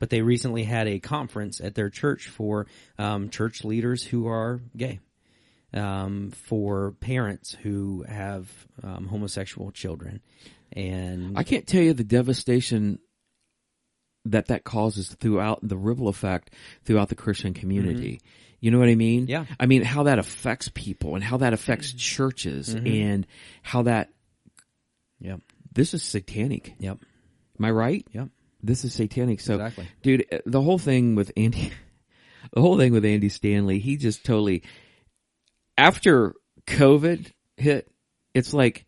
But 0.00 0.10
they 0.10 0.22
recently 0.22 0.64
had 0.64 0.88
a 0.88 0.98
conference 0.98 1.60
at 1.60 1.76
their 1.76 1.88
church 1.88 2.26
for 2.26 2.66
um, 2.98 3.30
church 3.30 3.64
leaders 3.64 4.02
who 4.02 4.26
are 4.26 4.60
gay, 4.76 4.98
um, 5.74 6.30
for 6.32 6.92
parents 7.00 7.52
who 7.62 8.04
have 8.08 8.48
um, 8.82 9.06
homosexual 9.06 9.70
children, 9.70 10.20
and 10.72 11.38
I 11.38 11.42
can't 11.44 11.66
tell 11.66 11.82
you 11.82 11.92
the 11.94 12.04
devastation 12.04 12.98
that 14.24 14.46
that 14.48 14.64
causes 14.64 15.08
throughout 15.20 15.58
the 15.66 15.76
ripple 15.76 16.08
effect 16.08 16.50
throughout 16.84 17.08
the 17.08 17.14
Christian 17.14 17.54
community. 17.54 18.20
You 18.60 18.70
know 18.70 18.78
what 18.78 18.88
I 18.88 18.94
mean? 18.94 19.22
Mm-hmm. 19.22 19.30
Yeah. 19.30 19.44
I 19.58 19.66
mean 19.66 19.82
how 19.82 20.04
that 20.04 20.20
affects 20.20 20.70
people 20.72 21.16
and 21.16 21.24
how 21.24 21.38
that 21.38 21.52
affects 21.52 21.92
churches 21.92 22.72
Mm-hmm. 22.74 22.86
and 22.86 23.26
how 23.62 23.82
that 23.82 24.10
yep, 25.18 25.40
this 25.74 25.94
is 25.94 26.02
satanic. 26.04 26.74
yep, 26.78 26.98
Am 27.58 27.64
I 27.64 27.70
right? 27.72 28.06
yep, 28.12 28.28
This 28.62 28.84
is 28.84 28.94
satanic. 28.94 29.40
So, 29.40 29.54
Exactly. 29.54 29.88
dude, 30.02 30.26
the 30.46 30.60
whole 30.60 30.78
thing 30.78 31.16
with 31.16 31.32
Andy, 31.36 31.72
the 32.52 32.60
whole 32.60 32.78
thing 32.78 32.92
with 32.92 33.04
Andy 33.04 33.28
Stanley, 33.28 33.80
he 33.80 33.96
just 33.96 34.24
totally, 34.24 34.62
after 35.76 36.34
COVID 36.66 37.30
hit, 37.56 37.90
it's 38.34 38.54
like, 38.54 38.86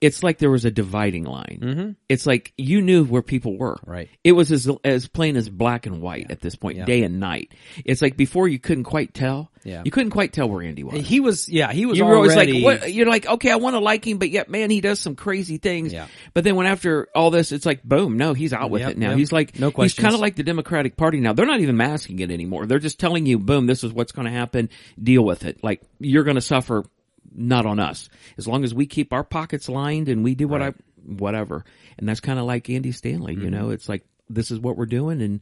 it's 0.00 0.22
like 0.22 0.38
there 0.38 0.50
was 0.50 0.64
a 0.64 0.70
dividing 0.70 1.24
line. 1.24 1.58
Mhm. 1.60 1.96
It's 2.08 2.24
like 2.26 2.52
you 2.56 2.80
knew 2.82 3.04
where 3.04 3.22
people 3.22 3.56
were. 3.58 3.78
Right. 3.84 4.08
It 4.22 4.32
was 4.32 4.52
as 4.52 4.68
as 4.84 5.08
plain 5.08 5.36
as 5.36 5.48
black 5.48 5.86
and 5.86 6.00
white 6.00 6.30
at 6.30 6.40
this 6.40 6.54
point, 6.54 6.78
Yeah. 6.78 6.84
day 6.84 7.02
and 7.02 7.18
night. 7.18 7.52
It's 7.84 8.00
like 8.00 8.16
before 8.16 8.46
you 8.48 8.58
couldn't 8.60 8.84
quite 8.84 9.12
tell. 9.12 9.50
Yeah. 9.64 9.82
You 9.84 9.90
couldn't 9.90 10.10
quite 10.12 10.32
tell 10.32 10.48
where 10.48 10.62
Andy 10.62 10.84
was. 10.84 11.04
he 11.06 11.18
was, 11.20 11.48
yeah, 11.48 11.72
he 11.72 11.84
was 11.84 11.98
you 11.98 12.04
were 12.04 12.14
always 12.14 12.36
like, 12.36 12.48
what? 12.62 12.92
You're 12.92 13.08
like, 13.08 13.26
okay, 13.26 13.50
I 13.50 13.56
want 13.56 13.74
to 13.74 13.80
like 13.80 14.06
him, 14.06 14.18
but 14.18 14.30
yet, 14.30 14.48
man, 14.48 14.70
he 14.70 14.80
does 14.80 15.00
some 15.00 15.16
crazy 15.16 15.58
things. 15.58 15.92
Yeah. 15.92 16.06
But 16.32 16.44
then 16.44 16.54
when 16.54 16.66
after 16.66 17.08
all 17.14 17.30
this, 17.30 17.50
it's 17.50 17.66
like, 17.66 17.82
boom, 17.82 18.16
no, 18.16 18.34
he's 18.34 18.52
out 18.52 18.70
with 18.70 18.82
Yep, 18.82 18.90
it 18.92 18.98
now. 18.98 19.08
yep. 19.10 19.18
He's 19.18 19.32
like, 19.32 19.58
No 19.58 19.70
questions. 19.72 19.96
he's 19.96 20.02
kind 20.02 20.14
of 20.14 20.20
like 20.20 20.36
the 20.36 20.44
Democratic 20.44 20.96
Party 20.96 21.18
now. 21.20 21.32
They're 21.32 21.44
not 21.44 21.60
even 21.60 21.76
masking 21.76 22.20
it 22.20 22.30
anymore. 22.30 22.66
They're 22.66 22.78
just 22.78 23.00
telling 23.00 23.26
you, 23.26 23.38
boom, 23.40 23.66
this 23.66 23.82
is 23.82 23.92
what's 23.92 24.12
going 24.12 24.26
to 24.26 24.32
happen. 24.32 24.70
Deal 25.02 25.24
with 25.24 25.44
it. 25.44 25.58
Like 25.62 25.82
you're 25.98 26.24
going 26.24 26.36
to 26.36 26.40
suffer, 26.40 26.84
not 27.34 27.66
on 27.66 27.78
us. 27.80 28.08
As 28.36 28.46
long 28.48 28.64
as 28.64 28.74
we 28.74 28.86
keep 28.86 29.12
our 29.12 29.24
pockets 29.24 29.68
lined 29.68 30.08
and 30.08 30.22
we 30.24 30.34
do 30.34 30.48
what 30.48 30.60
Right. 30.60 30.74
I, 30.74 30.82
whatever. 31.04 31.64
And 31.98 32.08
that's 32.08 32.20
kind 32.20 32.38
of 32.38 32.44
like 32.44 32.68
Andy 32.70 32.92
Stanley. 32.92 33.34
You 33.34 33.40
Mm-hmm. 33.42 33.50
know, 33.50 33.70
it's 33.70 33.88
like 33.88 34.04
this 34.28 34.50
is 34.50 34.58
what 34.60 34.76
we're 34.76 34.86
doing, 34.86 35.22
and 35.22 35.40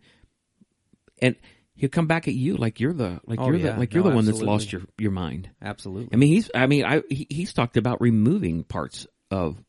and. 1.20 1.36
He'll 1.78 1.90
come 1.90 2.06
back 2.06 2.26
at 2.26 2.32
you 2.32 2.56
like 2.56 2.80
you're 2.80 2.94
the 2.94 3.20
like 3.26 3.38
Oh, 3.38 3.48
you're 3.48 3.56
yeah. 3.56 3.72
the 3.72 3.78
like 3.80 3.92
you're 3.92 4.02
No, 4.02 4.08
the 4.08 4.16
one 4.16 4.24
that's 4.24 4.40
lost 4.40 4.72
your 4.72 4.80
your 4.96 5.10
mind. 5.10 5.50
absolutely. 5.60 6.08
I 6.10 6.16
mean, 6.16 6.30
he's. 6.30 6.50
I 6.54 6.66
mean, 6.66 6.86
I 6.86 7.02
he, 7.10 7.26
he's 7.28 7.52
talked 7.52 7.76
about 7.76 8.00
removing 8.00 8.64
parts 8.64 9.06
of 9.30 9.62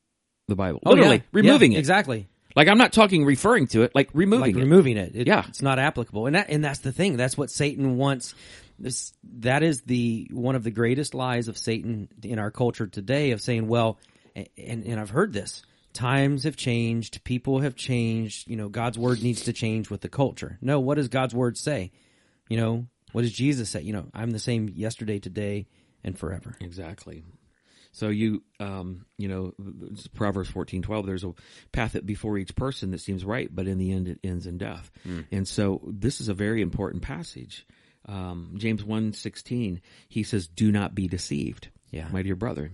the 0.48 0.56
Bible. 0.56 0.80
Oh, 0.86 0.92
Literally 0.92 1.18
yeah. 1.18 1.22
removing 1.34 1.74
Yeah, 1.74 1.80
it. 1.80 1.82
exactly. 1.82 2.30
Like 2.56 2.70
I'm 2.70 2.78
not 2.78 2.94
talking 2.94 3.26
referring 3.26 3.68
to 3.68 3.82
it. 3.82 3.92
Like 3.94 4.10
removing 4.14 4.40
like 4.40 4.56
it. 4.56 4.60
removing 4.60 4.96
it. 4.96 5.18
It- 5.18 5.28
Yeah. 5.28 5.44
it's 5.50 5.62
not 5.62 5.80
applicable, 5.80 6.28
and 6.28 6.36
that 6.38 6.46
and 6.50 6.64
that's 6.64 6.80
the 6.80 6.94
thing. 6.94 7.18
That's 7.18 7.38
what 7.38 7.52
Satan 7.52 7.98
wants. 7.98 8.36
This 8.80 9.13
that 9.40 9.63
is 9.63 9.82
the 9.82 10.30
one 10.32 10.56
of 10.56 10.63
the 10.63 10.72
greatest 10.72 11.13
lies 11.13 11.48
of 11.48 11.58
Satan 11.58 12.10
in 12.24 12.40
our 12.40 12.52
culture 12.52 12.88
today. 12.88 13.32
Of 13.32 13.42
saying, 13.42 13.68
well, 13.68 13.98
and 14.36 14.86
and 14.86 15.00
I've 15.00 15.10
heard 15.10 15.34
this. 15.34 15.63
Times 15.94 16.44
have 16.44 16.56
changed. 16.56 17.24
People 17.24 17.62
have 17.62 17.76
changed. 17.76 18.48
You 18.48 18.56
know, 18.56 18.70
God's 18.70 19.00
word 19.00 19.24
needs 19.24 19.46
to 19.46 19.54
change 19.54 19.90
with 19.90 20.02
the 20.02 20.10
culture. 20.10 20.60
No, 20.62 20.80
what 20.80 20.96
does 20.96 21.08
God's 21.08 21.34
word 21.34 21.58
say? 21.58 21.92
You 22.50 22.58
know, 22.58 22.88
what 23.13 23.24
does 23.24 23.34
Jesus 23.34 23.70
say? 23.70 23.82
You 23.82 23.94
know, 23.94 24.06
I'm 24.13 24.30
the 24.30 24.38
same 24.40 24.70
yesterday, 24.70 25.18
today, 25.18 25.68
and 26.04 26.18
forever. 26.18 26.56
Exactly. 26.62 27.24
So 27.94 28.10
you, 28.10 28.44
um, 28.60 29.08
you 29.18 29.28
know, 29.28 29.54
Proverbs 30.13 30.52
fourteen 30.52 30.84
twelve. 30.84 31.08
There's 31.08 31.24
a 31.24 31.34
path 31.72 31.94
that 31.94 32.06
before 32.06 32.38
each 32.38 32.56
person 32.56 32.92
that 32.92 33.02
seems 33.02 33.26
right, 33.26 33.50
but 33.52 33.68
in 33.68 33.80
the 33.80 33.92
end 33.92 34.08
it 34.08 34.20
ends 34.24 34.46
in 34.46 34.60
death. 34.60 34.92
And 35.32 35.48
so 35.48 35.82
this 35.88 36.22
is 36.22 36.30
a 36.30 36.36
very 36.36 36.62
important 36.62 37.02
passage. 37.02 37.66
Um, 38.08 38.54
James 38.58 38.84
one 38.84 39.13
sixteen. 39.13 39.82
He 40.08 40.24
says, 40.24 40.48
"Do 40.48 40.72
not 40.72 40.96
be 40.96 41.08
deceived, 41.08 41.70
Yeah. 41.91 42.08
my 42.12 42.22
dear 42.22 42.36
brother." 42.36 42.72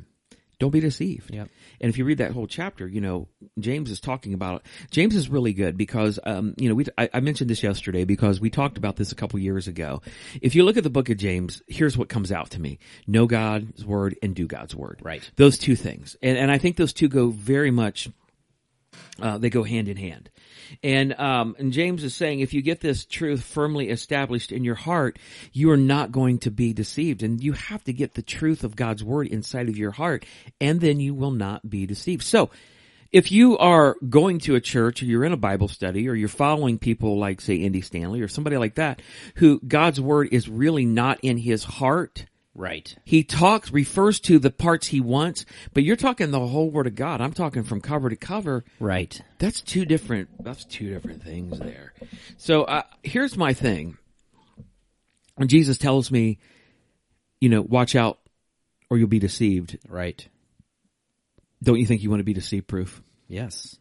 Don't 0.59 0.69
be 0.71 0.79
deceived. 0.79 1.33
Yep. 1.33 1.49
And 1.81 1.89
if 1.89 1.97
you 1.97 2.05
read 2.05 2.19
that 2.19 2.31
whole 2.31 2.47
chapter, 2.47 2.87
you 2.87 3.01
know 3.01 3.27
James 3.59 3.91
is 3.91 3.99
talking 3.99 4.33
about. 4.33 4.63
James 4.91 5.13
is 5.13 5.27
really 5.27 5.51
good 5.51 5.75
because, 5.75 6.19
um, 6.25 6.53
you 6.57 6.69
know, 6.69 6.75
we 6.75 6.85
I, 6.97 7.09
I 7.15 7.19
mentioned 7.19 7.49
this 7.49 7.63
yesterday 7.63 8.05
because 8.05 8.39
we 8.39 8.49
talked 8.49 8.77
about 8.77 8.95
this 8.95 9.11
a 9.11 9.15
couple 9.15 9.39
years 9.39 9.67
ago. 9.67 10.01
If 10.41 10.55
you 10.55 10.63
look 10.63 10.77
at 10.77 10.83
the 10.83 10.89
book 10.89 11.09
of 11.09 11.17
James, 11.17 11.61
here's 11.67 11.97
what 11.97 12.07
comes 12.07 12.31
out 12.31 12.51
to 12.51 12.61
me: 12.61 12.79
know 13.07 13.25
God's 13.25 13.83
word 13.85 14.15
and 14.23 14.33
do 14.33 14.47
God's 14.47 14.73
word. 14.75 15.01
Right. 15.03 15.29
Those 15.35 15.57
two 15.57 15.75
things, 15.75 16.15
and 16.21 16.37
and 16.37 16.49
I 16.49 16.59
think 16.59 16.77
those 16.77 16.93
two 16.93 17.09
go 17.09 17.29
very 17.29 17.71
much. 17.71 18.07
Uh, 19.21 19.37
they 19.37 19.49
go 19.49 19.63
hand 19.63 19.87
in 19.89 19.97
hand. 19.97 20.29
And, 20.81 21.13
um, 21.19 21.55
and 21.59 21.71
James 21.71 22.03
is 22.03 22.15
saying 22.15 22.39
if 22.39 22.53
you 22.53 22.63
get 22.63 22.81
this 22.81 23.05
truth 23.05 23.43
firmly 23.43 23.89
established 23.89 24.51
in 24.51 24.63
your 24.63 24.75
heart, 24.75 25.19
you 25.51 25.69
are 25.69 25.77
not 25.77 26.11
going 26.11 26.39
to 26.39 26.51
be 26.51 26.73
deceived. 26.73 27.21
And 27.21 27.43
you 27.43 27.53
have 27.53 27.83
to 27.83 27.93
get 27.93 28.15
the 28.15 28.23
truth 28.23 28.63
of 28.63 28.75
God's 28.75 29.03
word 29.03 29.27
inside 29.27 29.69
of 29.69 29.77
your 29.77 29.91
heart, 29.91 30.25
and 30.59 30.81
then 30.81 30.99
you 30.99 31.13
will 31.13 31.31
not 31.31 31.69
be 31.69 31.85
deceived. 31.85 32.23
So, 32.23 32.49
if 33.11 33.31
you 33.31 33.59
are 33.59 33.95
going 34.09 34.39
to 34.39 34.55
a 34.55 34.59
church 34.59 35.03
or 35.03 35.05
you're 35.05 35.23
in 35.23 35.33
a 35.33 35.37
Bible 35.37 35.67
study 35.67 36.09
or 36.09 36.15
you're 36.15 36.27
following 36.27 36.79
people 36.79 37.19
like, 37.19 37.41
say, 37.41 37.63
Andy 37.63 37.81
Stanley 37.81 38.21
or 38.21 38.27
somebody 38.27 38.57
like 38.57 38.75
that, 38.75 39.03
who 39.35 39.61
God's 39.61 40.01
word 40.01 40.29
is 40.31 40.49
really 40.49 40.85
not 40.85 41.19
in 41.21 41.37
his 41.37 41.63
heart, 41.63 42.25
Right. 42.55 42.95
he 43.03 43.23
talks, 43.23 43.71
refers 43.71 44.19
to 44.21 44.37
the 44.37 44.51
parts 44.51 44.87
he 44.87 45.01
wants, 45.01 45.45
but 45.73 45.83
you're 45.83 45.95
talking 45.95 46.29
the 46.29 46.39
whole 46.39 46.69
word 46.69 46.85
of 46.85 46.93
God. 46.93 47.19
I'm 47.19 47.33
talking 47.33 47.63
from 47.63 47.81
cover 47.81 48.09
to 48.09 48.15
cover. 48.15 48.63
Right. 48.79 49.19
That's 49.39 49.61
two 49.61 49.85
different. 49.85 50.29
That's 50.43 50.63
two 50.65 50.93
different 50.93 51.23
things 51.23 51.57
there. 51.57 51.93
So 52.37 52.63
uh, 52.63 52.83
here's 53.01 53.35
my 53.35 53.53
thing. 53.53 53.97
When 55.35 55.47
Jesus 55.47 55.79
tells 55.79 56.11
me, 56.11 56.37
you 57.41 57.49
know, 57.49 57.61
watch 57.61 57.95
out, 57.95 58.19
or 58.89 58.97
you'll 58.97 59.07
be 59.07 59.19
deceived. 59.19 59.79
Right. 59.89 60.27
Don't 61.63 61.79
you 61.79 61.87
think 61.87 62.03
you 62.03 62.09
want 62.11 62.19
to 62.19 62.25
be 62.25 62.33
deceive 62.33 62.67
proof? 62.67 63.01
Yes. 63.27 63.77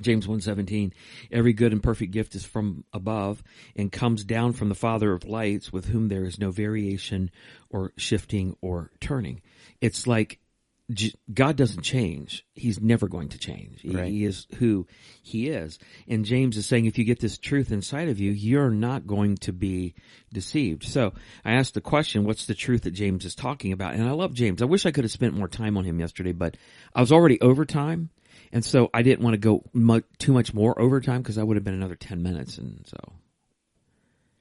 James 0.00 0.26
1:17 0.26 0.92
Every 1.30 1.52
good 1.52 1.72
and 1.72 1.82
perfect 1.82 2.12
gift 2.12 2.34
is 2.34 2.44
from 2.44 2.84
above 2.92 3.42
and 3.76 3.90
comes 3.92 4.24
down 4.24 4.52
from 4.52 4.68
the 4.68 4.74
Father 4.74 5.12
of 5.12 5.24
lights 5.24 5.72
with 5.72 5.86
whom 5.86 6.08
there 6.08 6.24
is 6.24 6.38
no 6.38 6.50
variation 6.50 7.30
or 7.68 7.92
shifting 7.96 8.56
or 8.60 8.90
turning. 9.00 9.40
It's 9.80 10.06
like 10.06 10.40
God 11.32 11.56
doesn't 11.56 11.82
change. 11.82 12.44
He's 12.54 12.80
never 12.80 13.06
going 13.06 13.28
to 13.28 13.38
change. 13.38 13.80
He, 13.80 13.90
Right. 13.90 14.10
he 14.10 14.24
is 14.24 14.46
who 14.56 14.86
he 15.22 15.48
is. 15.48 15.78
And 16.08 16.24
James 16.24 16.56
is 16.56 16.66
saying 16.66 16.86
if 16.86 16.98
you 16.98 17.04
get 17.04 17.20
this 17.20 17.38
truth 17.38 17.70
inside 17.70 18.08
of 18.08 18.18
you, 18.18 18.32
you're 18.32 18.70
not 18.70 19.06
going 19.06 19.36
to 19.38 19.52
be 19.52 19.94
deceived. 20.32 20.82
So 20.84 21.12
I 21.44 21.52
asked 21.52 21.74
the 21.74 21.80
question, 21.80 22.24
what's 22.24 22.46
the 22.46 22.54
truth 22.54 22.82
that 22.82 22.90
James 22.92 23.24
is 23.24 23.36
talking 23.36 23.72
about? 23.72 23.94
And 23.94 24.02
I 24.02 24.10
love 24.12 24.34
James. 24.34 24.62
I 24.62 24.64
wish 24.64 24.84
I 24.84 24.90
could 24.90 25.04
have 25.04 25.12
spent 25.12 25.36
more 25.36 25.48
time 25.48 25.76
on 25.76 25.84
him 25.84 26.00
yesterday, 26.00 26.32
but 26.32 26.56
I 26.92 27.00
was 27.00 27.12
already 27.12 27.40
over 27.40 27.64
time. 27.64 28.10
And 28.52 28.64
so 28.64 28.90
I 28.92 29.02
didn't 29.02 29.22
want 29.24 29.34
to 29.34 29.38
go 29.38 29.62
mu- 29.72 30.00
too 30.18 30.32
much 30.32 30.52
more 30.52 30.78
overtime 30.80 31.22
because 31.22 31.38
I 31.38 31.42
would 31.42 31.56
have 31.56 31.64
been 31.64 31.74
another 31.74 31.94
10 31.94 32.22
minutes. 32.22 32.58
And 32.58 32.84
so 32.86 32.96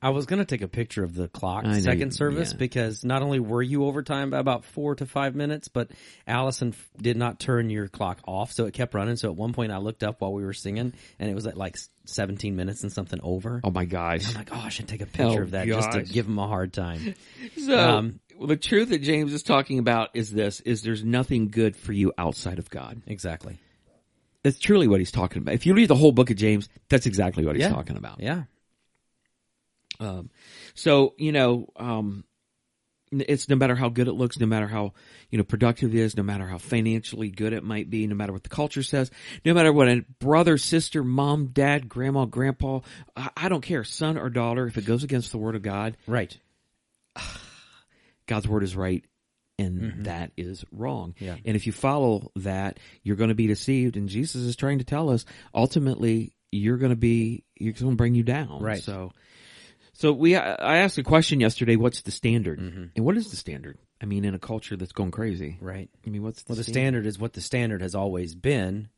I 0.02 0.12
was 0.12 0.26
going 0.26 0.40
to 0.40 0.46
take 0.46 0.62
a 0.62 0.68
picture 0.70 1.04
of 1.04 1.14
the 1.14 1.28
clock 1.28 1.66
I 1.66 1.74
know 1.74 1.80
second 1.80 2.08
you- 2.08 2.12
service 2.18 2.54
yeah. 2.54 2.58
because 2.58 3.04
not 3.04 3.22
only 3.22 3.40
were 3.40 3.62
you 3.62 3.86
overtime 3.86 4.30
by 4.30 4.40
about 4.40 4.64
four 4.64 4.96
to 4.96 5.06
five 5.06 5.36
minutes, 5.36 5.68
but 5.68 5.92
Allison 6.26 6.70
f- 6.70 6.90
did 7.02 7.18
not 7.18 7.38
turn 7.40 7.70
your 7.70 7.90
clock 7.90 8.20
off, 8.26 8.54
so 8.54 8.66
it 8.66 8.74
kept 8.74 8.94
running. 8.94 9.18
So 9.18 9.30
at 9.30 9.36
one 9.36 9.52
point, 9.52 9.74
I 9.74 9.78
looked 9.78 10.02
up 10.04 10.22
while 10.22 10.32
we 10.32 10.44
were 10.46 10.54
singing, 10.54 10.94
and 11.20 11.30
it 11.30 11.34
was 11.36 11.46
at 11.48 11.58
like 11.58 11.78
seventeen 12.06 12.56
minutes 12.56 12.82
and 12.84 12.92
something 12.94 13.20
over. 13.22 13.60
oh 13.64 13.72
my 13.72 13.84
gosh. 13.84 14.28
I'm 14.30 14.36
like, 14.36 14.50
oh, 14.54 14.62
I 14.64 14.70
should 14.70 14.88
take 14.88 15.02
a 15.02 15.06
picture 15.06 15.42
Oh, 15.42 15.44
of 15.44 15.52
that 15.52 15.68
just 15.68 15.92
to 15.92 16.02
give 16.04 16.26
him 16.28 16.40
a 16.40 16.48
hard 16.48 16.72
time. 16.72 17.14
So 17.58 17.78
Um, 17.78 18.20
well, 18.38 18.48
the 18.48 18.56
truth 18.56 18.90
that 18.90 19.02
James 19.02 19.34
is 19.34 19.44
talking 19.44 19.80
about 19.80 20.12
is 20.14 20.32
this, 20.32 20.62
is 20.62 20.82
there's 20.82 21.04
nothing 21.04 21.50
good 21.50 21.76
for 21.76 21.92
you 21.92 22.14
outside 22.18 22.58
of 22.58 22.70
God. 22.70 23.02
exactly. 23.06 23.60
That's 24.44 24.60
truly 24.60 24.88
what 24.88 25.00
he's 25.00 25.12
talking 25.12 25.42
about. 25.42 25.54
If 25.56 25.66
you 25.66 25.74
read 25.74 25.90
the 25.90 25.96
whole 25.96 26.12
book 26.12 26.30
of 26.30 26.38
James, 26.38 26.70
that's 26.90 27.06
exactly 27.06 27.46
what 27.46 27.56
he's 27.56 27.64
Yeah. 27.66 27.70
talking 27.74 27.98
about. 27.98 28.20
Yeah. 28.22 28.44
Um, 30.00 30.30
so 30.76 31.14
you 31.18 31.32
know, 31.34 31.68
um, 31.76 32.24
it's 33.12 33.50
no 33.50 33.56
matter 33.56 33.76
how 33.76 33.90
good 33.90 34.08
it 34.08 34.14
looks, 34.14 34.40
no 34.40 34.46
matter 34.46 34.68
how 34.68 34.94
you 35.30 35.38
know 35.38 35.44
productive 35.44 35.94
it 35.94 36.00
is, 36.00 36.16
no 36.16 36.24
matter 36.24 36.48
how 36.48 36.58
financially 36.58 37.30
good 37.30 37.52
it 37.54 37.64
might 37.64 37.90
be, 37.90 38.08
no 38.08 38.16
matter 38.16 38.32
what 38.32 38.44
the 38.44 38.50
culture 38.50 38.84
says, 38.84 39.12
no 39.44 39.54
matter 39.54 39.74
what 39.74 39.90
a 39.90 40.06
brother, 40.20 40.58
sister, 40.58 41.04
mom, 41.04 41.48
dad, 41.48 41.90
grandma, 41.90 42.26
grandpa, 42.26 42.80
I, 43.18 43.30
I 43.36 43.50
don't 43.50 43.62
care, 43.62 43.84
son 43.84 44.18
or 44.18 44.30
daughter, 44.30 44.68
if 44.68 44.78
it 44.78 44.86
goes 44.86 45.04
against 45.04 45.32
the 45.32 45.38
word 45.38 45.56
of 45.56 45.64
God, 45.64 45.98
Right. 46.08 46.38
God's 48.28 48.48
word 48.48 48.64
is 48.64 48.76
right 48.76 49.04
and 49.60 50.06
that 50.06 50.32
is 50.38 50.64
wrong. 50.72 51.14
Mm-hmm. 51.14 51.26
Yeah. 51.26 51.36
And 51.46 51.56
if 51.56 51.68
you 51.68 51.72
follow 51.74 52.32
that, 52.38 52.80
you're 53.04 53.16
going 53.16 53.30
to 53.30 53.36
be 53.36 53.48
deceived. 53.48 53.98
And 53.98 54.10
Jesus 54.10 54.42
is 54.42 54.56
trying 54.56 54.80
to 54.80 54.86
tell 54.86 55.10
us 55.10 55.26
ultimately 55.54 56.34
you're 56.52 56.78
going 56.78 56.92
to 56.92 56.96
be, 56.96 57.44
you're 57.56 57.74
going 57.74 57.92
to 57.92 57.96
bring 57.96 58.16
you 58.16 58.24
down. 58.24 58.62
Right. 58.62 58.82
So, 58.82 59.12
so 59.94 60.14
we, 60.14 60.36
I 60.36 60.78
asked 60.78 60.98
a 60.98 61.04
question 61.04 61.40
yesterday, 61.40 61.76
what's 61.76 62.02
the 62.02 62.12
standard? 62.12 62.60
Mm-hmm. 62.60 62.86
And 62.96 63.06
what 63.06 63.18
is 63.18 63.30
the 63.30 63.36
standard? 63.36 63.78
I 64.02 64.06
mean, 64.06 64.24
in 64.24 64.34
a 64.34 64.40
culture 64.40 64.78
that's 64.78 64.94
going 64.94 65.12
crazy. 65.12 65.58
Right. 65.60 65.90
I 66.06 66.10
mean, 66.10 66.24
what's 66.24 66.44
the, 66.44 66.54
Well, 66.54 66.58
the 66.58 66.64
standard? 66.64 66.80
standard 66.80 67.06
is 67.06 67.20
what 67.20 67.34
the 67.34 67.42
standard 67.42 67.82
has 67.82 67.96
always 67.96 68.34
been 68.34 68.90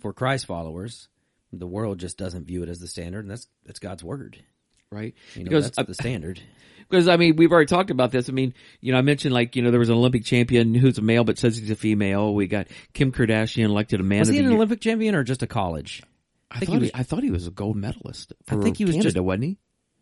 for 0.00 0.12
Christ 0.12 0.46
followers. 0.46 1.08
The 1.52 1.66
world 1.66 1.98
just 1.98 2.18
doesn't 2.18 2.46
view 2.46 2.62
it 2.62 2.68
as 2.68 2.80
the 2.80 2.88
standard, 2.88 3.20
and 3.20 3.30
that's 3.30 3.46
that's 3.66 3.78
God's 3.78 4.02
word. 4.02 4.42
Right. 4.92 5.14
You 5.34 5.44
know, 5.44 5.48
because 5.48 5.64
that's 5.64 5.78
uh, 5.78 5.82
the 5.84 5.94
standard. 5.94 6.40
Because 6.90 7.08
I 7.08 7.16
mean, 7.16 7.36
we've 7.36 7.50
already 7.50 7.68
talked 7.68 7.88
about 7.90 8.10
this. 8.10 8.28
I 8.28 8.32
mean, 8.32 8.52
you 8.82 8.92
know, 8.92 8.98
I 8.98 9.00
mentioned 9.00 9.32
like 9.32 9.56
you 9.56 9.62
know 9.62 9.70
there 9.70 9.80
was 9.80 9.88
an 9.88 9.94
Olympic 9.94 10.24
champion 10.26 10.74
who's 10.74 10.98
a 10.98 11.02
male 11.02 11.24
but 11.24 11.38
says 11.38 11.56
he's 11.56 11.70
a 11.70 11.74
female. 11.76 12.34
We 12.34 12.46
got 12.48 12.66
Kim 12.92 13.12
Kardashian 13.12 13.64
elected 13.64 14.00
a 14.00 14.02
man 14.02 14.18
Was 14.18 14.28
he 14.28 14.34
the 14.34 14.40
an 14.40 14.50
year. 14.50 14.56
Olympic 14.56 14.82
champion 14.82 15.14
or 15.14 15.24
just 15.24 15.42
a 15.42 15.46
college? 15.46 16.02
I, 16.50 16.58
think 16.58 16.68
thought 16.68 16.74
he 16.74 16.80
was- 16.80 16.90
I 16.92 17.02
thought 17.02 17.22
he 17.22 17.30
was 17.30 17.46
a 17.46 17.50
gold 17.50 17.76
medalist 17.76 18.34
for 18.46 18.62
think 18.62 18.76
he 18.76 18.84
was 18.84 18.92
Canada, 18.96 19.12
just- 19.14 19.24
wasn't 19.24 19.44
he? 19.44 19.58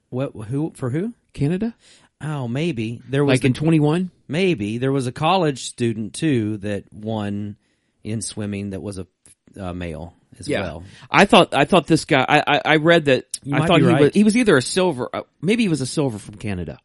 What? 0.08 0.32
Who 0.48 0.72
for 0.74 0.90
who? 0.90 1.14
Canada, 1.32 1.76
Oh, 2.20 2.48
maybe 2.48 3.00
there 3.08 3.24
was 3.24 3.38
like 3.38 3.44
in 3.44 3.54
twenty 3.54 3.78
one. 3.78 4.10
maybe 4.26 4.78
there 4.78 4.90
was 4.90 5.06
a 5.06 5.12
college 5.12 5.66
student 5.66 6.14
too 6.14 6.56
that 6.58 6.92
won 6.92 7.56
in 8.02 8.20
swimming 8.20 8.70
that 8.70 8.82
was 8.82 8.98
a 8.98 9.06
uh, 9.56 9.72
male 9.72 10.12
as 10.38 10.48
well. 10.48 10.84
I 11.10 11.24
thought 11.24 11.54
I 11.54 11.64
thought 11.64 11.86
this 11.86 12.04
guy. 12.04 12.24
I 12.28 12.42
I, 12.46 12.62
I 12.64 12.76
read 12.76 13.06
that. 13.06 13.26
You 13.42 13.56
I 13.56 13.66
thought 13.66 13.80
he 13.80 13.86
right. 13.86 14.00
was 14.00 14.14
he 14.14 14.24
was 14.24 14.36
either 14.36 14.56
a 14.56 14.62
silver. 14.62 15.08
Uh, 15.12 15.22
maybe 15.40 15.62
he 15.62 15.68
was 15.68 15.80
a 15.80 15.86
silver 15.86 16.18
from 16.18 16.36
Canada. 16.36 16.78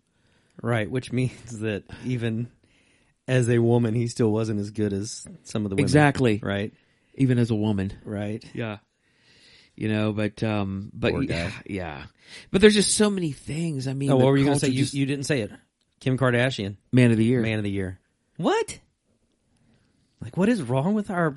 Right, 0.62 0.90
which 0.90 1.12
means 1.12 1.60
that 1.60 1.84
even 2.06 2.48
as 3.28 3.50
a 3.50 3.60
woman, 3.60 3.94
he 3.94 4.08
still 4.08 4.32
wasn't 4.32 4.60
as 4.60 4.72
good 4.72 4.94
as 4.94 5.28
some 5.44 5.66
of 5.66 5.70
the 5.70 5.76
women. 5.76 5.86
Exactly. 5.86 6.40
Right. 6.42 6.74
Even 7.16 7.40
as 7.40 7.52
a 7.52 7.56
woman. 7.56 7.94
Right. 8.04 8.44
Yeah. 8.54 8.78
You 9.76 9.90
know, 9.90 10.14
but 10.14 10.42
um, 10.44 10.92
but 10.94 11.14
yeah, 11.28 11.52
yeah. 11.66 12.04
But 12.52 12.62
there's 12.62 12.74
just 12.76 12.96
so 12.96 13.10
many 13.10 13.32
things. 13.32 13.88
I 13.88 13.94
mean, 13.94 14.10
Oh, 14.12 14.18
what 14.18 14.28
were 14.28 14.38
you 14.38 14.46
culture 14.46 14.68
say? 14.68 14.72
You, 14.72 14.86
you 14.92 15.06
didn't 15.06 15.26
say 15.26 15.42
it. 15.42 15.52
Kim 16.00 16.18
Kardashian, 16.18 16.78
man 16.92 17.12
of 17.12 17.18
the 17.18 17.26
year. 17.26 17.42
man 17.42 17.58
of 17.58 17.64
the 17.64 17.72
year. 17.72 18.00
What? 18.38 18.80
Like, 20.22 20.38
what 20.38 20.50
is 20.50 20.62
wrong 20.62 20.94
with 20.94 21.10
our 21.10 21.36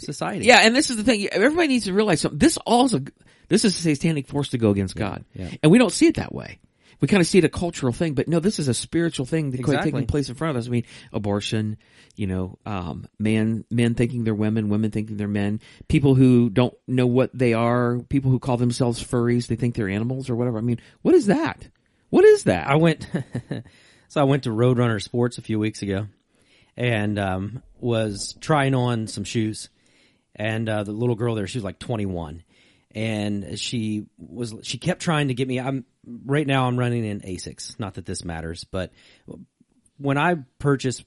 society? 0.00 0.44
Yeah, 0.44 0.60
and 0.62 0.74
this 0.74 0.90
is 0.90 0.96
the 0.96 1.04
thing. 1.04 1.28
Everybody 1.28 1.68
needs 1.68 1.84
to 1.86 1.92
realize 1.92 2.20
something. 2.20 2.38
This 2.38 2.56
also, 2.58 3.00
this 3.48 3.64
is 3.64 3.76
a 3.76 3.80
satanic 3.80 4.26
force 4.28 4.50
to 4.50 4.58
go 4.58 4.70
against 4.70 4.96
God, 4.96 5.24
yeah. 5.34 5.50
and 5.62 5.72
we 5.72 5.78
don't 5.78 5.92
see 5.92 6.06
it 6.06 6.16
that 6.16 6.34
way. 6.34 6.58
We 7.00 7.06
kind 7.06 7.20
of 7.20 7.26
see 7.28 7.38
it 7.38 7.44
a 7.44 7.48
cultural 7.48 7.92
thing, 7.92 8.14
but 8.14 8.26
no, 8.26 8.40
this 8.40 8.58
is 8.58 8.66
a 8.66 8.74
spiritual 8.74 9.24
thing 9.24 9.52
that 9.52 9.60
Exactly. 9.60 9.92
taking 9.92 10.06
place 10.06 10.28
in 10.28 10.34
front 10.34 10.56
of 10.56 10.60
us. 10.60 10.66
I 10.66 10.70
mean, 10.70 10.84
abortion, 11.12 11.76
you 12.16 12.26
know, 12.26 12.58
um, 12.66 13.06
man, 13.20 13.64
men 13.70 13.94
thinking 13.94 14.24
they're 14.24 14.34
women, 14.34 14.68
women 14.68 14.90
thinking 14.90 15.16
they're 15.16 15.28
men, 15.28 15.60
people 15.86 16.16
who 16.16 16.50
don't 16.50 16.74
know 16.88 17.06
what 17.06 17.30
they 17.32 17.54
are, 17.54 18.00
people 18.08 18.32
who 18.32 18.40
call 18.40 18.56
themselves 18.56 19.02
furries, 19.02 19.46
they 19.46 19.54
think 19.54 19.76
they're 19.76 19.88
animals 19.88 20.28
or 20.28 20.34
whatever. 20.34 20.58
I 20.58 20.62
mean, 20.62 20.80
what 21.02 21.14
is 21.14 21.26
that? 21.26 21.68
What 22.10 22.24
is 22.24 22.44
that? 22.44 22.66
I 22.68 22.76
went, 22.76 23.08
so 24.08 24.20
I 24.20 24.24
went 24.24 24.44
to 24.44 24.50
Roadrunner 24.50 25.00
Sports 25.00 25.38
a 25.38 25.42
few 25.42 25.60
weeks 25.60 25.82
ago, 25.82 26.08
and 26.78 27.18
um, 27.18 27.62
was 27.80 28.36
trying 28.40 28.74
on 28.74 29.08
some 29.08 29.24
shoes, 29.24 29.68
and 30.36 30.68
uh, 30.68 30.84
the 30.84 30.92
little 30.92 31.16
girl 31.16 31.34
there, 31.34 31.46
she 31.48 31.58
was 31.58 31.64
like 31.64 31.78
21, 31.80 32.44
and 32.94 33.58
she 33.58 34.06
was 34.16 34.54
she 34.62 34.78
kept 34.78 35.02
trying 35.02 35.28
to 35.28 35.34
get 35.34 35.48
me. 35.48 35.58
I'm 35.60 35.84
right 36.24 36.46
now 36.46 36.68
I'm 36.68 36.78
running 36.78 37.04
in 37.04 37.20
Asics. 37.20 37.78
Not 37.80 37.94
that 37.94 38.06
this 38.06 38.24
matters, 38.24 38.64
but 38.64 38.92
when 39.98 40.16
I 40.16 40.36
purchase 40.60 41.04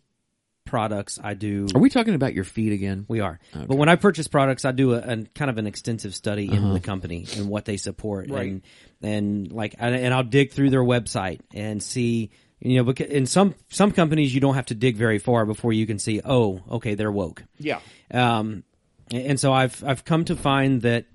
products, 0.65 1.19
I 1.23 1.33
do. 1.33 1.67
Are 1.73 1.79
we 1.79 1.89
talking 1.89 2.15
about 2.15 2.33
your 2.33 2.43
feet 2.43 2.73
again? 2.73 3.05
We 3.07 3.21
are. 3.21 3.39
But 3.53 3.77
when 3.77 3.87
I 3.89 3.95
purchase 3.95 4.27
products, 4.27 4.65
I 4.65 4.71
do 4.73 4.93
a, 4.93 4.97
a 4.97 5.23
kind 5.33 5.49
of 5.49 5.57
an 5.57 5.67
extensive 5.67 6.13
study 6.13 6.51
in 6.51 6.73
the 6.73 6.79
company 6.81 7.25
and 7.37 7.47
what 7.49 7.63
they 7.65 7.77
support, 7.77 8.29
Right. 8.29 8.47
and 8.51 8.61
and 9.01 9.51
like 9.51 9.75
and, 9.79 9.95
and 9.95 10.13
I'll 10.13 10.23
dig 10.23 10.51
through 10.51 10.69
their 10.69 10.83
website 10.83 11.39
and 11.53 11.81
see. 11.81 12.31
You 12.61 12.83
know, 12.83 12.91
in 12.91 13.25
some 13.25 13.55
some 13.69 13.91
companies 13.91 14.33
you 14.33 14.39
don't 14.39 14.53
have 14.55 14.67
to 14.67 14.75
dig 14.75 14.95
very 14.95 15.17
far 15.17 15.45
before 15.45 15.73
you 15.73 15.87
can 15.87 15.97
see. 15.99 16.21
Oh, 16.23 16.61
okay, 16.69 16.93
they're 16.95 17.11
woke. 17.11 17.43
Yeah. 17.57 17.79
Um, 18.13 18.63
and 19.11 19.39
so 19.39 19.51
I've 19.51 19.83
I've 19.83 20.05
come 20.05 20.25
to 20.25 20.35
find 20.35 20.83
that 20.83 21.05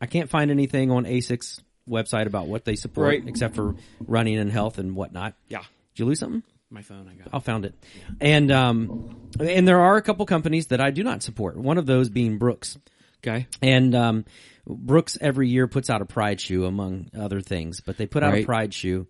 I 0.00 0.06
can't 0.06 0.30
find 0.30 0.50
anything 0.50 0.90
on 0.90 1.04
Asics' 1.04 1.60
website 1.88 2.26
about 2.26 2.46
what 2.46 2.64
they 2.64 2.74
support, 2.76 3.08
Right. 3.08 3.22
except 3.28 3.54
for 3.54 3.74
running 4.00 4.38
and 4.38 4.50
health 4.50 4.78
and 4.78 4.96
whatnot. 4.96 5.34
Yeah. 5.48 5.58
Did 5.94 6.00
you 6.02 6.04
lose 6.06 6.20
something? 6.20 6.42
My 6.70 6.82
phone, 6.82 7.06
I 7.08 7.14
got. 7.14 7.28
I 7.32 7.38
found 7.38 7.66
it. 7.66 7.74
And 8.20 8.50
um, 8.50 9.28
and 9.38 9.68
there 9.68 9.80
are 9.80 9.96
a 9.96 10.02
couple 10.02 10.24
companies 10.26 10.68
that 10.68 10.80
I 10.80 10.90
do 10.90 11.04
not 11.04 11.22
support. 11.22 11.56
One 11.56 11.76
of 11.78 11.86
those 11.86 12.08
being 12.08 12.38
Brooks. 12.38 12.78
Okay. 13.22 13.46
And 13.62 13.94
um, 13.94 14.24
Brooks 14.66 15.16
every 15.20 15.48
year 15.48 15.68
puts 15.68 15.90
out 15.90 16.02
a 16.02 16.06
Pride 16.06 16.40
shoe, 16.40 16.64
among 16.64 17.10
other 17.16 17.40
things. 17.42 17.80
But 17.80 17.96
they 17.98 18.06
put 18.06 18.22
out 18.22 18.34
a 18.34 18.44
Pride 18.44 18.74
shoe, 18.74 19.06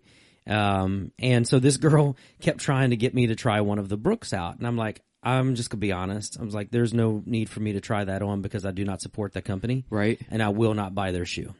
um, 0.47 1.11
and 1.19 1.47
so 1.47 1.59
this 1.59 1.77
girl 1.77 2.17
kept 2.41 2.59
trying 2.59 2.91
to 2.91 2.95
get 2.95 3.13
me 3.13 3.27
to 3.27 3.35
try 3.35 3.61
one 3.61 3.79
of 3.79 3.89
the 3.89 3.97
Brooks 3.97 4.33
out, 4.33 4.57
and 4.57 4.67
I'm 4.67 4.77
like, 4.77 5.01
I'm 5.23 5.55
just 5.55 5.69
gonna 5.69 5.79
be 5.79 5.91
honest. 5.91 6.37
I 6.39 6.43
was 6.43 6.53
like, 6.53 6.69
there's 6.71 6.93
no 6.93 7.23
need 7.25 7.49
for 7.49 7.59
me 7.59 7.73
to 7.73 7.81
try 7.81 8.03
that 8.03 8.21
on 8.21 8.41
because 8.41 8.65
I 8.65 8.71
do 8.71 8.85
not 8.85 9.01
support 9.01 9.33
that 9.33 9.45
company, 9.45 9.85
Right. 9.89 10.19
and 10.29 10.43
I 10.43 10.49
will 10.49 10.73
not 10.73 10.93
buy 10.93 11.11
their 11.11 11.25
shoe. 11.25 11.55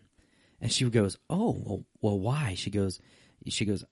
And 0.61 0.71
she 0.71 0.89
goes, 0.89 1.17
"Oh, 1.29 1.57
well, 1.63 1.83
well 2.01 2.19
why?" 2.19 2.53
She 2.55 2.69
goes, 2.69 2.99
"She 3.47 3.65
goes, 3.65 3.83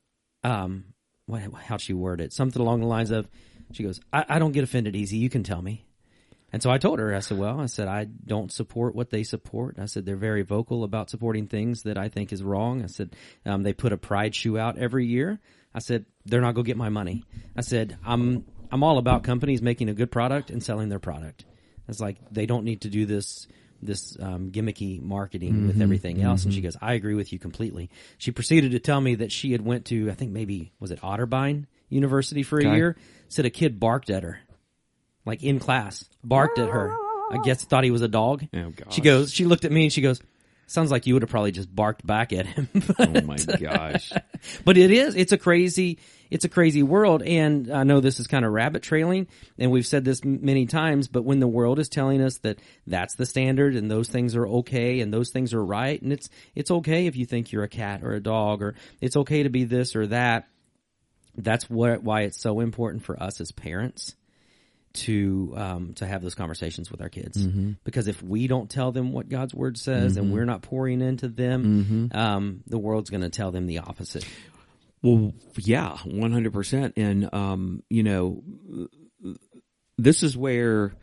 um, 0.43 0.85
what, 1.25 1.41
how'd 1.65 1.81
she 1.81 1.93
word 1.93 2.21
it? 2.21 2.33
Something 2.33 2.61
along 2.61 2.81
the 2.81 2.87
lines 2.87 3.11
of, 3.11 3.27
she 3.71 3.83
goes, 3.83 3.99
I, 4.11 4.25
I 4.29 4.39
don't 4.39 4.51
get 4.51 4.63
offended 4.63 4.95
easy. 4.95 5.17
You 5.17 5.29
can 5.29 5.43
tell 5.43 5.61
me." 5.61 5.85
And 6.53 6.61
so 6.61 6.69
I 6.69 6.77
told 6.77 6.99
her, 6.99 7.15
I 7.15 7.19
said, 7.19 7.39
well, 7.39 7.59
I 7.59 7.65
said, 7.65 7.87
I 7.87 8.05
don't 8.05 8.51
support 8.51 8.93
what 8.93 9.09
they 9.09 9.23
support. 9.23 9.79
I 9.79 9.87
said, 9.87 10.05
they're 10.05 10.15
very 10.15 10.43
vocal 10.43 10.83
about 10.83 11.09
supporting 11.09 11.47
things 11.47 11.81
that 11.81 11.97
I 11.97 12.09
think 12.09 12.31
is 12.31 12.43
wrong. 12.43 12.83
I 12.83 12.85
said, 12.85 13.15
um, 13.43 13.63
they 13.63 13.73
put 13.73 13.91
a 13.91 13.97
pride 13.97 14.35
shoe 14.35 14.59
out 14.59 14.77
every 14.77 15.07
year. 15.07 15.39
I 15.73 15.79
said, 15.79 16.05
they're 16.27 16.41
not 16.41 16.53
going 16.53 16.65
to 16.65 16.69
get 16.69 16.77
my 16.77 16.89
money. 16.89 17.23
I 17.57 17.61
said, 17.61 17.97
I'm, 18.05 18.45
I'm 18.71 18.83
all 18.83 18.99
about 18.99 19.23
companies 19.23 19.63
making 19.63 19.89
a 19.89 19.95
good 19.95 20.11
product 20.11 20.51
and 20.51 20.63
selling 20.63 20.89
their 20.89 20.99
product. 20.99 21.43
It's 21.87 21.99
like, 21.99 22.17
they 22.31 22.45
don't 22.45 22.65
need 22.65 22.81
to 22.81 22.89
do 22.89 23.07
this, 23.07 23.47
this, 23.81 24.15
um, 24.21 24.51
gimmicky 24.51 25.01
marketing 25.01 25.65
with 25.65 25.81
everything 25.81 26.21
else. 26.21 26.43
And 26.45 26.53
she 26.53 26.61
goes, 26.61 26.77
I 26.79 26.93
agree 26.93 27.15
with 27.15 27.33
you 27.33 27.39
completely. 27.39 27.89
She 28.19 28.29
proceeded 28.29 28.73
to 28.73 28.79
tell 28.79 29.01
me 29.01 29.15
that 29.15 29.31
she 29.31 29.53
had 29.53 29.65
went 29.65 29.85
to, 29.85 30.11
I 30.11 30.13
think 30.13 30.31
maybe, 30.31 30.71
was 30.79 30.91
it 30.91 31.01
Otterbein 31.01 31.65
University 31.89 32.43
for 32.43 32.59
a 32.59 32.61
Okay. 32.63 32.75
year? 32.75 32.95
Said 33.27 33.45
a 33.45 33.49
kid 33.49 33.79
barked 33.79 34.11
at 34.11 34.21
her 34.21 34.39
like 35.25 35.43
in 35.43 35.59
class, 35.59 36.05
barked 36.23 36.59
at 36.59 36.69
her. 36.69 36.95
I 37.31 37.37
guess 37.43 37.63
thought 37.63 37.83
he 37.83 37.91
was 37.91 38.01
a 38.01 38.07
dog. 38.07 38.45
Oh, 38.53 38.69
gosh. 38.69 38.93
She 38.93 39.01
goes, 39.01 39.33
she 39.33 39.45
looked 39.45 39.65
at 39.65 39.71
me 39.71 39.83
and 39.83 39.93
she 39.93 40.01
goes, 40.01 40.21
sounds 40.67 40.91
like 40.91 41.07
you 41.07 41.13
would 41.13 41.23
have 41.23 41.29
probably 41.29 41.51
just 41.51 41.73
barked 41.73 42.05
back 42.05 42.33
at 42.33 42.45
him. 42.45 42.69
Oh 42.99 43.21
my 43.21 43.37
gosh. 43.37 44.11
but 44.65 44.77
it 44.77 44.91
is, 44.91 45.15
it's 45.15 45.31
a 45.31 45.37
crazy, 45.37 45.99
it's 46.29 46.45
a 46.45 46.49
crazy 46.49 46.83
world. 46.83 47.23
And 47.23 47.71
I 47.71 47.83
know 47.83 48.01
this 48.01 48.19
is 48.19 48.27
kind 48.27 48.45
of 48.45 48.51
rabbit 48.51 48.83
trailing 48.83 49.27
and 49.57 49.71
we've 49.71 49.85
said 49.85 50.05
this 50.05 50.21
m- 50.23 50.39
many 50.43 50.65
times, 50.65 51.07
but 51.07 51.23
when 51.23 51.39
the 51.39 51.47
world 51.47 51.79
is 51.79 51.89
telling 51.89 52.21
us 52.21 52.37
that 52.39 52.59
that's 52.87 53.15
the 53.15 53.25
standard 53.25 53.75
and 53.75 53.89
those 53.89 54.09
things 54.09 54.35
are 54.35 54.47
okay 54.47 54.99
and 54.99 55.13
those 55.13 55.29
things 55.29 55.53
are 55.53 55.63
right 55.63 56.01
and 56.01 56.13
it's, 56.13 56.29
it's 56.55 56.71
okay 56.71 57.07
if 57.07 57.15
you 57.15 57.25
think 57.25 57.51
you're 57.51 57.63
a 57.63 57.69
cat 57.69 58.03
or 58.03 58.13
a 58.13 58.21
dog 58.21 58.61
or 58.61 58.75
it's 59.01 59.17
okay 59.17 59.43
to 59.43 59.49
be 59.49 59.63
this 59.63 59.95
or 59.95 60.07
that. 60.07 60.47
That's 61.35 61.67
what, 61.67 62.03
why 62.03 62.21
it's 62.21 62.39
so 62.39 62.59
important 62.59 63.03
for 63.03 63.21
us 63.21 63.41
as 63.41 63.51
parents 63.51 64.15
to 64.93 65.53
um, 65.57 65.93
to 65.95 66.05
have 66.05 66.21
those 66.21 66.35
conversations 66.35 66.91
with 66.91 67.01
our 67.01 67.09
kids 67.09 67.37
because 67.83 68.07
if 68.07 68.21
we 68.21 68.47
don't 68.47 68.69
tell 68.69 68.91
them 68.91 69.11
what 69.11 69.27
God's 69.27 69.53
word 69.53 69.77
says 69.77 70.17
and 70.17 70.31
we're 70.33 70.45
not 70.45 70.61
pouring 70.61 71.01
into 71.01 71.27
them, 71.29 72.09
um, 72.13 72.63
the 72.67 72.77
world's 72.77 73.09
going 73.09 73.21
to 73.21 73.29
tell 73.29 73.51
them 73.51 73.65
the 73.65 73.79
opposite. 73.79 74.25
Well, 75.01 75.33
yeah, 75.57 75.97
one 76.05 76.31
hundred 76.31 76.53
percent. 76.53 76.93
And 76.97 77.33
um, 77.33 77.83
you 77.89 78.03
know, 78.03 78.43
this 79.97 80.23
is 80.23 80.37
where 80.37 80.93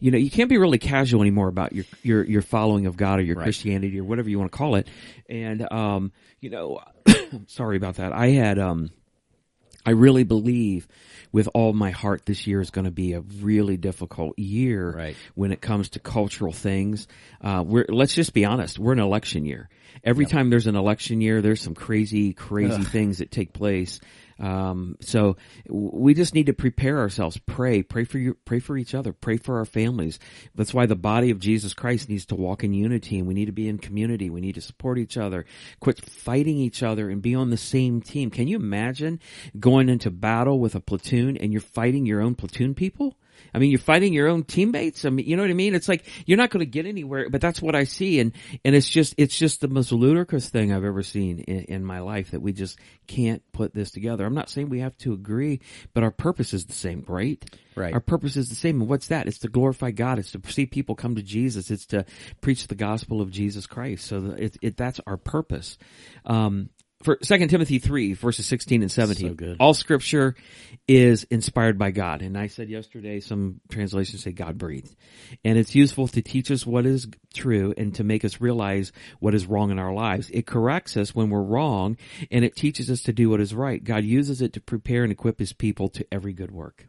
you 0.00 0.10
know 0.10 0.18
you 0.18 0.30
can't 0.30 0.48
be 0.50 0.58
really 0.58 0.78
casual 0.78 1.20
anymore 1.22 1.48
about 1.48 1.72
your 1.72 1.84
your 2.02 2.24
your 2.24 2.42
following 2.42 2.86
of 2.86 2.96
God 2.96 3.18
or 3.20 3.22
your 3.22 3.36
Christianity 3.44 3.98
or 4.00 4.04
whatever 4.04 4.28
you 4.28 4.38
want 4.38 4.50
to 4.50 4.58
call 4.58 4.74
it. 4.74 4.88
And 5.28 5.70
um, 5.72 6.12
you 6.40 6.50
know, 6.50 6.80
sorry 7.46 7.76
about 7.76 7.96
that. 7.96 8.12
I 8.12 8.30
had 8.30 8.58
um, 8.58 8.90
I 9.86 9.92
really 9.92 10.24
believe 10.24 10.88
with 11.36 11.50
all 11.52 11.74
my 11.74 11.90
heart 11.90 12.24
this 12.24 12.46
year 12.46 12.62
is 12.62 12.70
going 12.70 12.86
to 12.86 12.90
be 12.90 13.12
a 13.12 13.20
really 13.20 13.76
difficult 13.76 14.38
year 14.38 14.90
Right. 14.90 15.16
when 15.34 15.52
it 15.52 15.60
comes 15.60 15.90
to 15.90 15.98
cultural 15.98 16.50
things. 16.50 17.06
Uh, 17.42 17.62
we're, 17.62 17.84
let's 17.90 18.14
just 18.14 18.32
be 18.32 18.46
honest. 18.46 18.78
We're 18.78 18.94
an 18.94 19.00
election 19.00 19.44
year. 19.44 19.68
Every 20.02 20.24
time 20.24 20.48
there's 20.48 20.66
an 20.66 20.76
election 20.76 21.20
year, 21.20 21.42
there's 21.42 21.60
some 21.60 21.74
crazy, 21.74 22.32
crazy 22.32 22.82
things 22.84 23.18
that 23.18 23.30
take 23.30 23.52
place. 23.52 24.00
Um, 24.38 24.96
so 25.00 25.36
we 25.68 26.14
just 26.14 26.34
need 26.34 26.46
to 26.46 26.52
prepare 26.52 26.98
ourselves. 26.98 27.38
Pray, 27.46 27.82
pray 27.82 28.04
for 28.04 28.18
you, 28.18 28.36
pray 28.44 28.58
for 28.58 28.76
each 28.76 28.94
other, 28.94 29.12
pray 29.12 29.36
for 29.36 29.58
our 29.58 29.64
families. 29.64 30.18
That's 30.54 30.74
why 30.74 30.86
the 30.86 30.96
body 30.96 31.30
of 31.30 31.38
Jesus 31.38 31.74
Christ 31.74 32.08
needs 32.08 32.26
to 32.26 32.34
walk 32.34 32.62
in 32.62 32.74
unity 32.74 33.18
and 33.18 33.26
we 33.26 33.34
need 33.34 33.46
to 33.46 33.52
be 33.52 33.68
in 33.68 33.78
community. 33.78 34.28
We 34.28 34.40
need 34.40 34.56
to 34.56 34.60
support 34.60 34.98
each 34.98 35.16
other, 35.16 35.46
quit 35.80 36.04
fighting 36.04 36.58
each 36.58 36.82
other 36.82 37.08
and 37.08 37.22
be 37.22 37.34
on 37.34 37.50
the 37.50 37.56
same 37.56 38.00
team. 38.02 38.30
Can 38.30 38.48
you 38.48 38.56
imagine 38.56 39.20
going 39.58 39.88
into 39.88 40.10
battle 40.10 40.58
with 40.58 40.74
a 40.74 40.80
platoon 40.80 41.36
and 41.36 41.52
you're 41.52 41.60
fighting 41.60 42.06
your 42.06 42.20
own 42.20 42.34
platoon 42.34 42.74
people? 42.74 43.16
I 43.54 43.58
mean, 43.58 43.70
you're 43.70 43.78
fighting 43.78 44.12
your 44.12 44.28
own 44.28 44.44
teammates. 44.44 45.04
I 45.04 45.10
mean, 45.10 45.26
you 45.26 45.36
know 45.36 45.42
what 45.42 45.50
I 45.50 45.54
mean? 45.54 45.74
It's 45.74 45.88
like 45.88 46.04
you're 46.26 46.38
not 46.38 46.50
going 46.50 46.64
to 46.64 46.70
get 46.70 46.86
anywhere, 46.86 47.28
but 47.30 47.40
that's 47.40 47.62
what 47.62 47.74
I 47.74 47.84
see. 47.84 48.20
And, 48.20 48.32
and 48.64 48.74
it's 48.74 48.88
just, 48.88 49.14
it's 49.16 49.36
just 49.36 49.60
the 49.60 49.68
most 49.68 49.92
ludicrous 49.92 50.48
thing 50.48 50.72
I've 50.72 50.84
ever 50.84 51.02
seen 51.02 51.40
in, 51.40 51.64
in 51.64 51.84
my 51.84 52.00
life 52.00 52.32
that 52.32 52.40
we 52.40 52.52
just 52.52 52.78
can't 53.06 53.42
put 53.52 53.74
this 53.74 53.90
together. 53.90 54.24
I'm 54.24 54.34
not 54.34 54.50
saying 54.50 54.68
we 54.68 54.80
have 54.80 54.96
to 54.98 55.12
agree, 55.12 55.60
but 55.94 56.02
our 56.02 56.10
purpose 56.10 56.52
is 56.52 56.66
the 56.66 56.72
same, 56.74 57.04
right? 57.08 57.44
Right. 57.74 57.92
Our 57.92 58.00
purpose 58.00 58.36
is 58.36 58.48
the 58.48 58.54
same. 58.54 58.80
And 58.80 58.88
what's 58.88 59.08
that? 59.08 59.26
It's 59.26 59.40
to 59.40 59.48
glorify 59.48 59.90
God. 59.90 60.18
It's 60.18 60.32
to 60.32 60.40
see 60.50 60.66
people 60.66 60.94
come 60.94 61.16
to 61.16 61.22
Jesus. 61.22 61.70
It's 61.70 61.86
to 61.86 62.06
preach 62.40 62.68
the 62.68 62.74
gospel 62.74 63.20
of 63.20 63.30
Jesus 63.30 63.66
Christ. 63.66 64.06
So 64.06 64.34
it, 64.36 64.56
it 64.62 64.76
that's 64.76 65.00
our 65.06 65.18
purpose. 65.18 65.76
Um, 66.24 66.70
for 67.02 67.18
Second 67.22 67.48
Timothy 67.48 67.78
three 67.78 68.14
verses 68.14 68.46
sixteen 68.46 68.82
and 68.82 68.90
seventeen. 68.90 69.36
So. 69.38 69.56
All 69.60 69.74
Scripture 69.74 70.34
is 70.88 71.24
inspired 71.24 71.78
by 71.78 71.90
God, 71.90 72.22
and 72.22 72.36
I 72.36 72.46
said 72.46 72.68
yesterday 72.68 73.20
some 73.20 73.60
translations 73.70 74.22
say 74.22 74.32
God 74.32 74.58
breathed, 74.58 74.94
and 75.44 75.58
it's 75.58 75.74
useful 75.74 76.08
to 76.08 76.22
teach 76.22 76.50
us 76.50 76.66
what 76.66 76.86
is 76.86 77.06
true 77.34 77.74
and 77.76 77.94
to 77.96 78.04
make 78.04 78.24
us 78.24 78.40
realize 78.40 78.92
what 79.20 79.34
is 79.34 79.46
wrong 79.46 79.70
in 79.70 79.78
our 79.78 79.92
lives. 79.92 80.30
It 80.30 80.46
corrects 80.46 80.96
us 80.96 81.14
when 81.14 81.30
we're 81.30 81.42
wrong, 81.42 81.96
and 82.30 82.44
it 82.44 82.56
teaches 82.56 82.90
us 82.90 83.02
to 83.02 83.12
do 83.12 83.30
what 83.30 83.40
is 83.40 83.54
right. 83.54 83.82
God 83.82 84.04
uses 84.04 84.40
it 84.40 84.54
to 84.54 84.60
prepare 84.60 85.02
and 85.02 85.12
equip 85.12 85.38
His 85.38 85.52
people 85.52 85.88
to 85.90 86.06
every 86.10 86.32
good 86.32 86.50
work. 86.50 86.86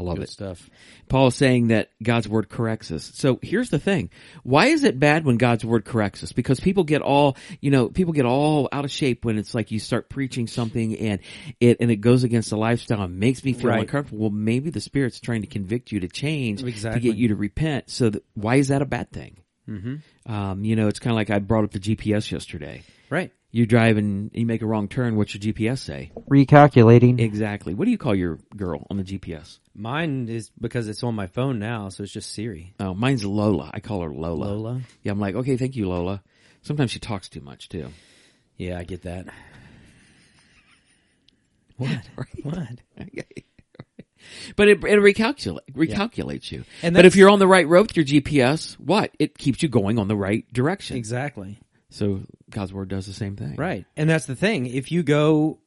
I 0.00 0.02
love 0.02 0.16
Good 0.16 0.24
it. 0.24 0.30
stuff. 0.30 0.70
Paul 1.08 1.26
is 1.26 1.34
saying 1.34 1.68
that 1.68 1.90
God's 2.02 2.26
word 2.28 2.48
corrects 2.48 2.90
us. 2.90 3.10
So 3.14 3.38
here's 3.42 3.68
the 3.68 3.78
thing. 3.78 4.08
Why 4.42 4.66
is 4.68 4.82
it 4.84 4.98
bad 4.98 5.24
when 5.26 5.36
God's 5.36 5.62
word 5.64 5.84
corrects 5.84 6.22
us? 6.22 6.32
Because 6.32 6.58
people 6.58 6.84
get 6.84 7.02
all, 7.02 7.36
you 7.60 7.70
know, 7.70 7.88
people 7.88 8.14
get 8.14 8.24
all 8.24 8.68
out 8.72 8.84
of 8.86 8.90
shape 8.90 9.24
when 9.24 9.36
it's 9.36 9.54
like 9.54 9.70
you 9.70 9.78
start 9.78 10.08
preaching 10.08 10.46
something 10.46 10.96
and 10.96 11.20
it, 11.60 11.76
and 11.80 11.90
it 11.90 11.96
goes 11.96 12.24
against 12.24 12.48
the 12.50 12.56
lifestyle 12.56 13.02
and 13.02 13.18
makes 13.20 13.44
me 13.44 13.52
feel 13.52 13.68
Right. 13.70 13.80
uncomfortable. 13.80 14.20
Well, 14.22 14.30
maybe 14.30 14.70
the 14.70 14.80
Spirit's 14.80 15.20
trying 15.20 15.42
to 15.42 15.46
convict 15.46 15.92
you 15.92 16.00
to 16.00 16.08
change 16.08 16.62
to 16.62 17.00
get 17.00 17.16
you 17.16 17.28
to 17.28 17.36
repent. 17.36 17.90
So 17.90 18.08
that, 18.10 18.24
why 18.34 18.56
is 18.56 18.68
that 18.68 18.80
a 18.80 18.86
bad 18.86 19.12
thing? 19.12 19.36
Mm-hmm. 19.68 20.32
Um, 20.32 20.64
you 20.64 20.76
know, 20.76 20.88
it's 20.88 20.98
kind 20.98 21.12
of 21.12 21.16
like 21.16 21.30
I 21.30 21.38
brought 21.38 21.64
up 21.64 21.72
the 21.72 21.78
GPS 21.78 22.30
yesterday. 22.32 22.82
Right. 23.10 23.32
You 23.52 23.66
drive 23.66 23.96
and 23.96 24.30
you 24.32 24.46
make 24.46 24.62
a 24.62 24.66
wrong 24.66 24.86
turn. 24.86 25.16
What's 25.16 25.34
your 25.34 25.52
GPS 25.52 25.78
say? 25.78 26.12
Recalculating. 26.30 27.18
Exactly. 27.20 27.74
What 27.74 27.86
do 27.86 27.90
you 27.90 27.98
call 27.98 28.14
your 28.14 28.38
girl 28.56 28.86
on 28.90 28.96
the 28.96 29.02
GPS? 29.02 29.58
Mine 29.74 30.28
is 30.28 30.50
because 30.60 30.86
it's 30.86 31.02
on 31.02 31.16
my 31.16 31.26
phone 31.26 31.58
now, 31.58 31.88
so 31.88 32.04
it's 32.04 32.12
just 32.12 32.32
Siri. 32.32 32.74
Oh, 32.78 32.94
mine's 32.94 33.24
Lola. 33.24 33.70
I 33.74 33.80
call 33.80 34.02
her 34.02 34.12
Lola. 34.12 34.44
Lola? 34.44 34.80
Yeah, 35.02 35.10
I'm 35.12 35.18
like, 35.18 35.34
okay, 35.34 35.56
thank 35.56 35.74
you, 35.74 35.88
Lola. 35.88 36.22
Sometimes 36.62 36.92
she 36.92 37.00
talks 37.00 37.28
too 37.28 37.40
much 37.40 37.68
too. 37.68 37.88
Yeah, 38.56 38.78
I 38.78 38.84
get 38.84 39.02
that. 39.02 39.26
What? 41.76 42.02
What? 42.42 42.78
But 44.54 44.68
it, 44.68 44.84
it 44.84 44.98
recalculate, 44.98 45.72
recalculates 45.72 46.52
you. 46.52 46.64
And 46.82 46.94
but 46.94 47.06
if 47.06 47.16
you're 47.16 47.30
on 47.30 47.38
the 47.38 47.46
right 47.46 47.66
road 47.66 47.88
with 47.88 47.96
your 47.96 48.04
GPS, 48.04 48.74
what? 48.74 49.10
It 49.18 49.38
keeps 49.38 49.62
you 49.62 49.68
going 49.70 49.98
on 49.98 50.08
the 50.08 50.16
right 50.16 50.44
direction. 50.52 50.98
Exactly. 50.98 51.58
So 51.90 52.22
God's 52.48 52.72
word 52.72 52.88
does 52.88 53.06
the 53.06 53.12
same 53.12 53.36
thing. 53.36 53.56
Right. 53.56 53.84
And 53.96 54.08
that's 54.08 54.26
the 54.26 54.36
thing. 54.36 54.66
If 54.66 54.92
you 54.92 55.02
go 55.02 55.58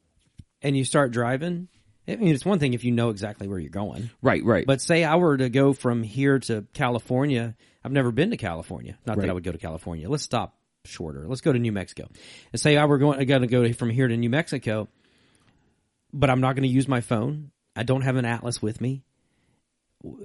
and 0.62 0.76
you 0.76 0.84
start 0.84 1.12
driving, 1.12 1.68
I 2.08 2.16
mean, 2.16 2.34
it's 2.34 2.44
one 2.44 2.58
thing 2.58 2.74
if 2.74 2.84
you 2.84 2.92
know 2.92 3.10
exactly 3.10 3.46
where 3.46 3.58
you're 3.58 3.70
going. 3.70 4.10
Right, 4.22 4.44
right. 4.44 4.66
But 4.66 4.80
say 4.80 5.04
I 5.04 5.16
were 5.16 5.36
to 5.36 5.48
go 5.48 5.72
from 5.72 6.02
here 6.02 6.38
to 6.40 6.66
California, 6.74 7.54
I've 7.84 7.92
never 7.92 8.10
been 8.10 8.30
to 8.30 8.36
California. 8.36 8.98
Not 9.06 9.16
Right. 9.16 9.22
that 9.24 9.30
I 9.30 9.34
would 9.34 9.44
go 9.44 9.52
to 9.52 9.58
California. 9.58 10.08
Let's 10.08 10.22
stop 10.22 10.56
shorter. 10.84 11.26
Let's 11.28 11.40
go 11.40 11.52
to 11.52 11.58
New 11.58 11.72
Mexico. 11.72 12.08
And 12.52 12.60
say 12.60 12.76
I 12.76 12.86
were 12.86 12.98
going, 12.98 13.18
I 13.18 13.24
got 13.24 13.38
to 13.38 13.46
go 13.46 13.70
from 13.72 13.90
here 13.90 14.08
to 14.08 14.16
New 14.16 14.30
Mexico, 14.30 14.88
but 16.12 16.30
I'm 16.30 16.40
not 16.40 16.56
going 16.56 16.68
to 16.68 16.74
use 16.74 16.88
my 16.88 17.00
phone. 17.00 17.50
I 17.76 17.82
don't 17.82 18.02
have 18.02 18.16
an 18.16 18.24
atlas 18.24 18.62
with 18.62 18.80
me. 18.80 19.02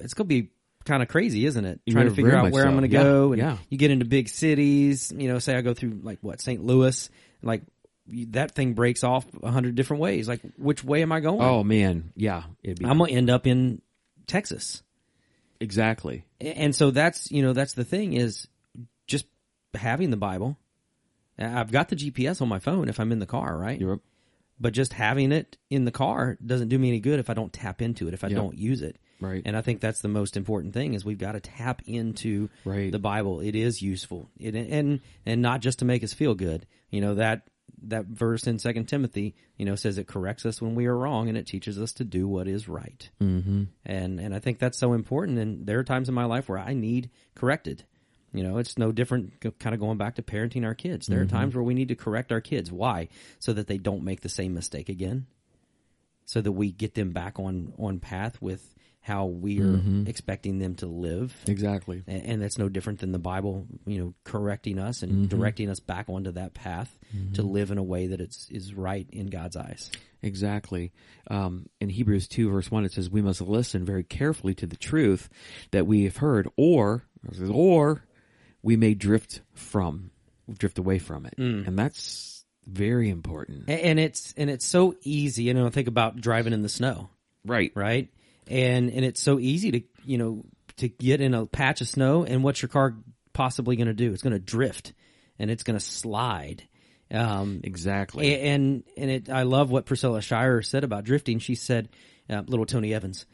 It's 0.01 0.13
going 0.13 0.27
to 0.27 0.35
be 0.41 0.51
kind 0.85 1.03
of 1.03 1.09
crazy, 1.09 1.45
isn't 1.45 1.65
it? 1.65 1.81
Trying 1.89 2.07
to 2.09 2.13
figure 2.15 2.35
out 2.35 2.51
where 2.51 2.65
I'm 2.65 2.75
going 2.77 2.89
to 2.89 2.95
Yeah, 2.95 3.03
go. 3.03 3.31
And 3.33 3.41
yeah. 3.41 3.57
you 3.69 3.77
get 3.77 3.91
into 3.91 4.05
big 4.05 4.29
cities, 4.29 5.11
you 5.15 5.27
know, 5.27 5.39
say 5.39 5.55
I 5.55 5.61
go 5.61 5.73
through 5.73 5.99
like 6.03 6.19
what, 6.21 6.41
St. 6.41 6.63
Louis, 6.63 7.09
like 7.41 7.63
that 8.07 8.51
thing 8.51 8.73
breaks 8.73 9.03
off 9.03 9.25
a 9.43 9.51
hundred 9.51 9.75
different 9.75 10.01
ways. 10.01 10.27
Like 10.27 10.41
which 10.57 10.83
way 10.83 11.01
am 11.03 11.11
I 11.11 11.19
going? 11.19 11.41
oh 11.41 11.63
man, 11.63 12.11
yeah, 12.15 12.43
it'd 12.63 12.79
be 12.79 12.85
I'm 12.85 12.97
going 12.97 13.11
to 13.11 13.15
end 13.17 13.29
up 13.29 13.45
in 13.45 13.81
Texas. 14.27 14.81
exactly. 15.59 16.25
And 16.41 16.75
so 16.75 16.91
that's, 16.91 17.31
you 17.31 17.41
know, 17.43 17.53
that's 17.53 17.73
the 17.73 17.83
thing 17.83 18.13
is 18.13 18.47
just 19.07 19.25
having 19.73 20.09
the 20.09 20.17
Bible. 20.17 20.57
I've 21.37 21.71
got 21.71 21.89
the 21.89 21.95
GPS 21.95 22.41
on 22.41 22.47
my 22.49 22.59
phone 22.59 22.89
if 22.89 22.99
I'm 22.99 23.11
in 23.11 23.19
the 23.19 23.25
car, 23.25 23.57
right? 23.57 23.79
You're 23.79 23.99
But 24.59 24.73
just 24.73 24.93
having 24.93 25.31
it 25.31 25.57
in 25.69 25.85
the 25.85 25.91
car 25.91 26.37
doesn't 26.45 26.67
do 26.69 26.77
me 26.79 26.89
any 26.89 26.99
good 26.99 27.19
if 27.19 27.29
I 27.29 27.33
don't 27.33 27.51
tap 27.53 27.81
into 27.81 28.07
it, 28.07 28.13
if 28.13 28.23
I 28.23 28.27
Yep. 28.27 28.35
don't 28.37 28.57
use 28.57 28.81
it. 28.81 28.97
Right. 29.19 29.41
And 29.45 29.57
I 29.57 29.61
think 29.61 29.81
that's 29.81 29.99
the 29.99 30.07
most 30.07 30.37
important 30.37 30.73
thing 30.73 30.93
is 30.93 31.03
we've 31.03 31.17
got 31.17 31.33
to 31.33 31.39
tap 31.39 31.81
into 31.85 32.49
Right. 32.63 32.91
the 32.91 32.99
Bible. 32.99 33.41
It 33.41 33.55
is 33.55 33.81
useful. 33.81 34.29
It, 34.39 34.55
and 34.55 35.01
and 35.25 35.41
not 35.41 35.61
just 35.61 35.79
to 35.79 35.85
make 35.85 36.03
us 36.03 36.13
feel 36.13 36.35
good. 36.35 36.65
You 36.89 37.01
know, 37.01 37.15
that 37.15 37.47
that 37.83 38.05
verse 38.05 38.47
in 38.47 38.59
Second 38.59 38.87
Timothy, 38.87 39.35
you 39.57 39.65
know, 39.65 39.75
says 39.75 39.97
it 39.97 40.07
corrects 40.07 40.45
us 40.45 40.61
when 40.61 40.75
we 40.75 40.85
are 40.87 40.97
wrong 40.97 41.29
and 41.29 41.37
it 41.37 41.47
teaches 41.47 41.79
us 41.79 41.93
to 41.93 42.03
do 42.03 42.27
what 42.27 42.47
is 42.47 42.67
right. 42.67 43.09
Mm-hmm. 43.21 43.63
And 43.85 44.19
and 44.19 44.33
I 44.35 44.39
think 44.39 44.59
that's 44.59 44.77
so 44.79 44.93
important. 44.93 45.37
And 45.37 45.65
there 45.65 45.79
are 45.79 45.83
times 45.83 46.09
in 46.09 46.15
my 46.15 46.25
life 46.25 46.49
where 46.49 46.59
I 46.59 46.73
need 46.73 47.09
corrected. 47.35 47.83
You 48.31 48.43
know, 48.43 48.57
it's 48.57 48.77
no 48.77 48.91
different. 48.91 49.41
Kind 49.59 49.73
of 49.73 49.79
going 49.79 49.97
back 49.97 50.15
to 50.15 50.21
parenting 50.21 50.63
our 50.63 50.75
kids. 50.75 51.07
There 51.07 51.21
are 51.21 51.25
times 51.25 51.55
where 51.55 51.63
we 51.63 51.73
need 51.73 51.87
to 51.87 51.95
correct 51.95 52.31
our 52.31 52.41
kids. 52.41 52.71
Why? 52.71 53.09
So 53.39 53.53
that 53.53 53.65
they 53.67 53.79
don't 53.79 54.03
make 54.03 54.21
the 54.21 54.29
same 54.29 54.53
mistake 54.53 54.87
again. 54.87 55.25
So 56.29 56.41
that 56.41 56.51
we 56.51 56.71
get 56.71 56.93
them 56.93 57.09
back 57.09 57.39
on 57.39 57.73
on 57.79 57.99
path 57.99 58.39
with 58.39 58.63
how 59.01 59.25
we 59.25 59.59
are 59.59 59.63
mm-hmm. 59.63 60.03
expecting 60.07 60.59
them 60.59 60.75
to 60.75 60.85
live. 60.85 61.35
exactly. 61.47 62.03
A- 62.07 62.11
and 62.11 62.39
that's 62.39 62.59
no 62.59 62.69
different 62.69 62.99
than 62.99 63.11
the 63.11 63.17
Bible, 63.17 63.65
you 63.87 63.97
know, 63.97 64.13
correcting 64.23 64.77
us 64.77 65.01
and 65.01 65.11
mm-hmm. 65.11 65.25
directing 65.25 65.67
us 65.69 65.79
back 65.79 66.09
onto 66.09 66.31
that 66.33 66.53
path 66.53 66.95
mm-hmm. 67.15 67.33
to 67.33 67.41
live 67.41 67.71
in 67.71 67.79
a 67.79 67.83
way 67.83 68.05
that 68.07 68.21
it's 68.21 68.47
is 68.51 68.75
right 68.75 69.07
in 69.11 69.25
God's 69.27 69.57
eyes. 69.57 69.89
Exactly. 70.21 70.91
Um, 71.27 71.69
in 71.79 71.89
Hebrews 71.89 72.27
2 72.27 72.51
verse 72.51 72.69
1 72.69 72.85
it 72.85 72.91
says, 72.91 73.09
we 73.09 73.23
must 73.23 73.41
listen 73.41 73.83
very 73.83 74.03
carefully 74.03 74.53
to 74.55 74.67
the 74.67 74.77
truth 74.77 75.27
that 75.71 75.87
we 75.87 76.03
have 76.03 76.17
heard 76.17 76.47
or, 76.55 77.03
or 77.51 78.03
we 78.61 78.75
may 78.75 78.93
drift 78.93 79.41
from, 79.53 80.11
drift 80.55 80.77
away 80.77 80.99
from 80.99 81.25
it. 81.25 81.35
Mm. 81.37 81.67
And 81.67 81.79
that's 81.79 82.38
very 82.71 83.09
important. 83.09 83.69
A- 83.69 83.85
And 83.85 83.99
it's 83.99 84.33
and 84.37 84.49
it's 84.49 84.65
so 84.65 84.95
easy. 85.03 85.43
You 85.43 85.53
know, 85.53 85.69
think 85.69 85.87
about 85.87 86.19
driving 86.21 86.53
in 86.53 86.61
the 86.61 86.69
snow, 86.69 87.09
Right. 87.45 87.71
right? 87.75 88.09
And 88.47 88.89
and 88.91 89.03
it's 89.05 89.21
so 89.21 89.39
easy 89.39 89.71
to 89.71 89.81
you 90.05 90.17
know 90.17 90.45
to 90.77 90.87
get 90.87 91.19
in 91.21 91.33
a 91.33 91.45
patch 91.45 91.81
of 91.81 91.87
snow, 91.87 92.23
and 92.23 92.43
what's 92.43 92.61
your 92.61 92.69
car 92.69 92.95
possibly 93.33 93.75
going 93.75 93.87
to 93.87 93.93
do? 93.93 94.13
It's 94.13 94.21
going 94.23 94.33
to 94.33 94.39
drift, 94.39 94.93
and 95.37 95.51
it's 95.51 95.63
going 95.63 95.77
to 95.77 95.85
slide. 95.85 96.63
Um, 97.11 97.61
Exactly. 97.63 98.31
A- 98.33 98.39
and 98.53 98.83
and 98.97 99.09
it 99.11 99.29
I 99.29 99.43
love 99.43 99.71
what 99.71 99.85
Priscilla 99.85 100.21
Shirer 100.21 100.61
said 100.61 100.83
about 100.83 101.03
drifting. 101.05 101.39
She 101.39 101.55
said, 101.55 101.89
uh, 102.29 102.43
"Little 102.47 102.65
Tony 102.65 102.93
Evans." 102.93 103.25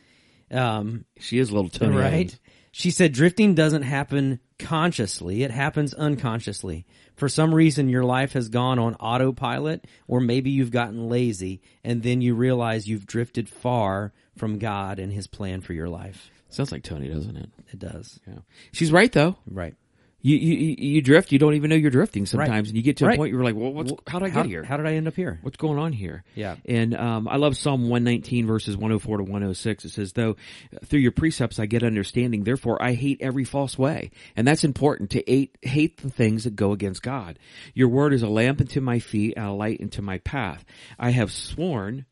Um, 0.52 1.06
she 1.20 1.40
is 1.40 1.50
a 1.50 1.54
little 1.56 1.70
Tony 1.70 1.96
right? 1.96 2.14
Evans. 2.14 2.40
She 2.72 2.92
said 2.92 3.14
drifting 3.14 3.56
doesn't 3.56 3.82
happen 3.84 4.40
consciously, 4.60 5.44
it 5.44 5.52
happens 5.52 5.94
unconsciously. 5.94 6.86
For 7.16 7.30
some 7.30 7.54
reason 7.54 7.90
your 7.90 8.04
life 8.04 8.34
has 8.34 8.50
gone 8.50 8.80
on 8.80 8.96
autopilot 8.96 9.86
or 10.08 10.20
maybe 10.20 10.50
you've 10.50 10.72
gotten 10.72 11.10
lazy 11.10 11.62
and 11.84 12.04
then 12.04 12.22
you 12.22 12.36
realize 12.36 12.88
you've 12.88 13.08
drifted 13.08 13.50
far 13.50 14.14
from 14.38 14.60
God 14.60 15.00
and 15.00 15.12
his 15.14 15.28
plan 15.28 15.62
for 15.62 15.74
your 15.74 15.90
life. 15.90 16.30
Sounds 16.50 16.72
like 16.72 16.84
Tony, 16.84 17.08
doesn't 17.10 17.36
it? 17.38 17.50
It 17.72 17.80
does. 17.80 18.20
Yeah. 18.28 18.40
She's 18.72 18.92
right 18.92 19.12
though. 19.12 19.36
Right. 19.50 19.76
You, 20.28 20.38
you, 20.38 20.76
you- 20.80 21.02
drift, 21.04 21.32
you 21.32 21.38
don't 21.38 21.54
even 21.54 21.70
know 21.70 21.76
you're 21.76 21.92
drifting 21.92 22.26
sometimes, 22.26 22.50
Right. 22.50 22.68
and 22.68 22.76
you 22.76 22.82
get 22.82 22.98
to 22.98 23.06
a 23.06 23.10
Right. 23.10 23.18
point 23.18 23.32
you're 23.32 23.44
like, 23.44 23.54
well, 23.56 23.72
what's, 23.72 23.94
how 24.08 24.18
did 24.18 24.26
I 24.26 24.30
How, 24.30 24.42
get 24.42 24.50
here? 24.50 24.64
how 24.64 24.76
did 24.76 24.88
I 24.88 24.94
end 24.96 25.08
up 25.08 25.14
here? 25.16 25.38
What's 25.44 25.58
going 25.58 25.78
on 25.78 25.94
here? 25.94 26.24
Yeah. 26.34 26.56
And 26.66 26.96
um, 26.96 27.28
I 27.28 27.36
love 27.38 27.56
Psalm 27.58 27.82
119 27.90 28.48
verses 28.48 28.76
104 28.76 29.18
to 29.18 29.24
106. 29.24 29.86
It 29.86 29.90
says, 29.90 30.14
though 30.14 30.36
through 30.86 31.02
your 31.02 31.12
precepts 31.12 31.60
I 31.60 31.68
get 31.68 31.84
understanding, 31.84 32.44
therefore 32.44 32.82
I 32.82 32.94
hate 32.94 33.20
every 33.22 33.44
false 33.44 33.78
way. 33.78 34.10
And 34.36 34.48
that's 34.48 34.64
important 34.64 35.12
to 35.12 35.24
hate, 35.28 35.58
hate 35.62 35.98
the 36.02 36.10
things 36.10 36.46
that 36.46 36.56
go 36.56 36.72
against 36.72 37.04
God. 37.04 37.38
Your 37.76 37.90
word 37.90 38.12
is 38.12 38.24
a 38.24 38.28
lamp 38.28 38.62
unto 38.62 38.82
my 38.82 38.98
feet 38.98 39.36
and 39.38 39.46
a 39.46 39.52
light 39.52 39.80
into 39.80 40.02
my 40.02 40.18
path. 40.20 40.66
I 40.98 41.12
have 41.12 41.32
sworn 41.32 42.06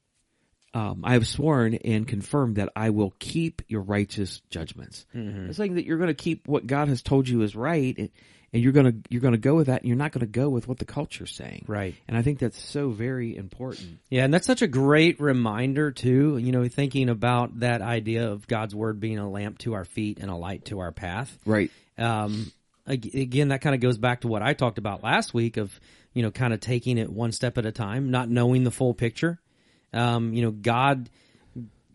um, 0.74 1.02
I 1.04 1.14
have 1.14 1.28
sworn 1.28 1.76
and 1.76 2.08
confirmed 2.08 2.56
that 2.56 2.70
I 2.76 2.90
will 2.90 3.14
keep 3.20 3.62
your 3.68 3.82
righteous 3.82 4.42
judgments. 4.50 5.06
Mm-hmm. 5.16 5.48
It's 5.48 5.58
saying 5.58 5.76
that 5.76 5.86
you're 5.86 5.98
going 5.98 6.08
to 6.08 6.16
keep 6.16 6.48
what 6.48 6.66
God 6.66 6.88
has 6.88 7.04
told 7.04 7.28
you 7.28 7.44
is 7.44 7.56
right, 7.56 7.96
and, 7.96 8.10
and 8.52 8.64
you're 8.64 8.72
going 8.72 8.86
to 8.88 8.96
you're 9.10 9.22
going 9.22 9.34
to 9.34 9.40
go 9.40 9.54
with 9.56 9.68
that, 9.68 9.82
and 9.82 9.88
you're 9.88 9.98
not 9.98 10.12
going 10.12 10.22
to 10.22 10.26
go 10.26 10.50
with 10.50 10.68
what 10.68 10.80
the 10.80 10.86
culture's 10.86 11.34
saying. 11.36 11.66
Right. 11.68 11.96
And 12.08 12.18
I 12.18 12.24
think 12.24 12.40
that's 12.40 12.60
so 12.60 12.90
very 12.90 13.36
important. 13.36 14.00
Yeah, 14.10 14.24
and 14.24 14.34
that's 14.34 14.48
such 14.48 14.64
a 14.64 14.68
great 14.68 15.20
reminder 15.20 15.92
too. 15.92 16.38
You 16.38 16.52
know, 16.52 16.68
thinking 16.68 17.10
about 17.10 17.60
that 17.60 17.82
idea 17.82 18.32
of 18.32 18.48
God's 18.48 18.74
word 18.74 19.00
being 19.00 19.20
a 19.20 19.30
lamp 19.30 19.60
to 19.60 19.74
our 19.74 19.86
feet 19.86 20.20
and 20.20 20.32
a 20.32 20.36
light 20.36 20.66
to 20.66 20.80
our 20.80 20.92
path. 20.92 21.38
Right. 21.46 21.70
Um, 22.00 22.52
again, 22.88 23.50
that 23.50 23.62
kind 23.62 23.76
of 23.76 23.82
goes 23.82 24.00
back 24.00 24.22
to 24.22 24.28
what 24.28 24.42
I 24.42 24.54
talked 24.54 24.80
about 24.80 25.04
last 25.04 25.36
week 25.36 25.58
of 25.58 25.80
you 26.14 26.24
know 26.24 26.32
kind 26.32 26.54
of 26.54 26.60
taking 26.60 26.98
it 26.98 27.12
one 27.12 27.32
step 27.32 27.60
at 27.60 27.66
a 27.68 27.72
time, 27.72 28.10
not 28.10 28.28
knowing 28.28 28.64
the 28.64 28.72
full 28.72 28.96
picture. 28.96 29.40
Um, 29.94 30.34
you 30.34 30.42
know, 30.44 30.52
God. 30.52 31.10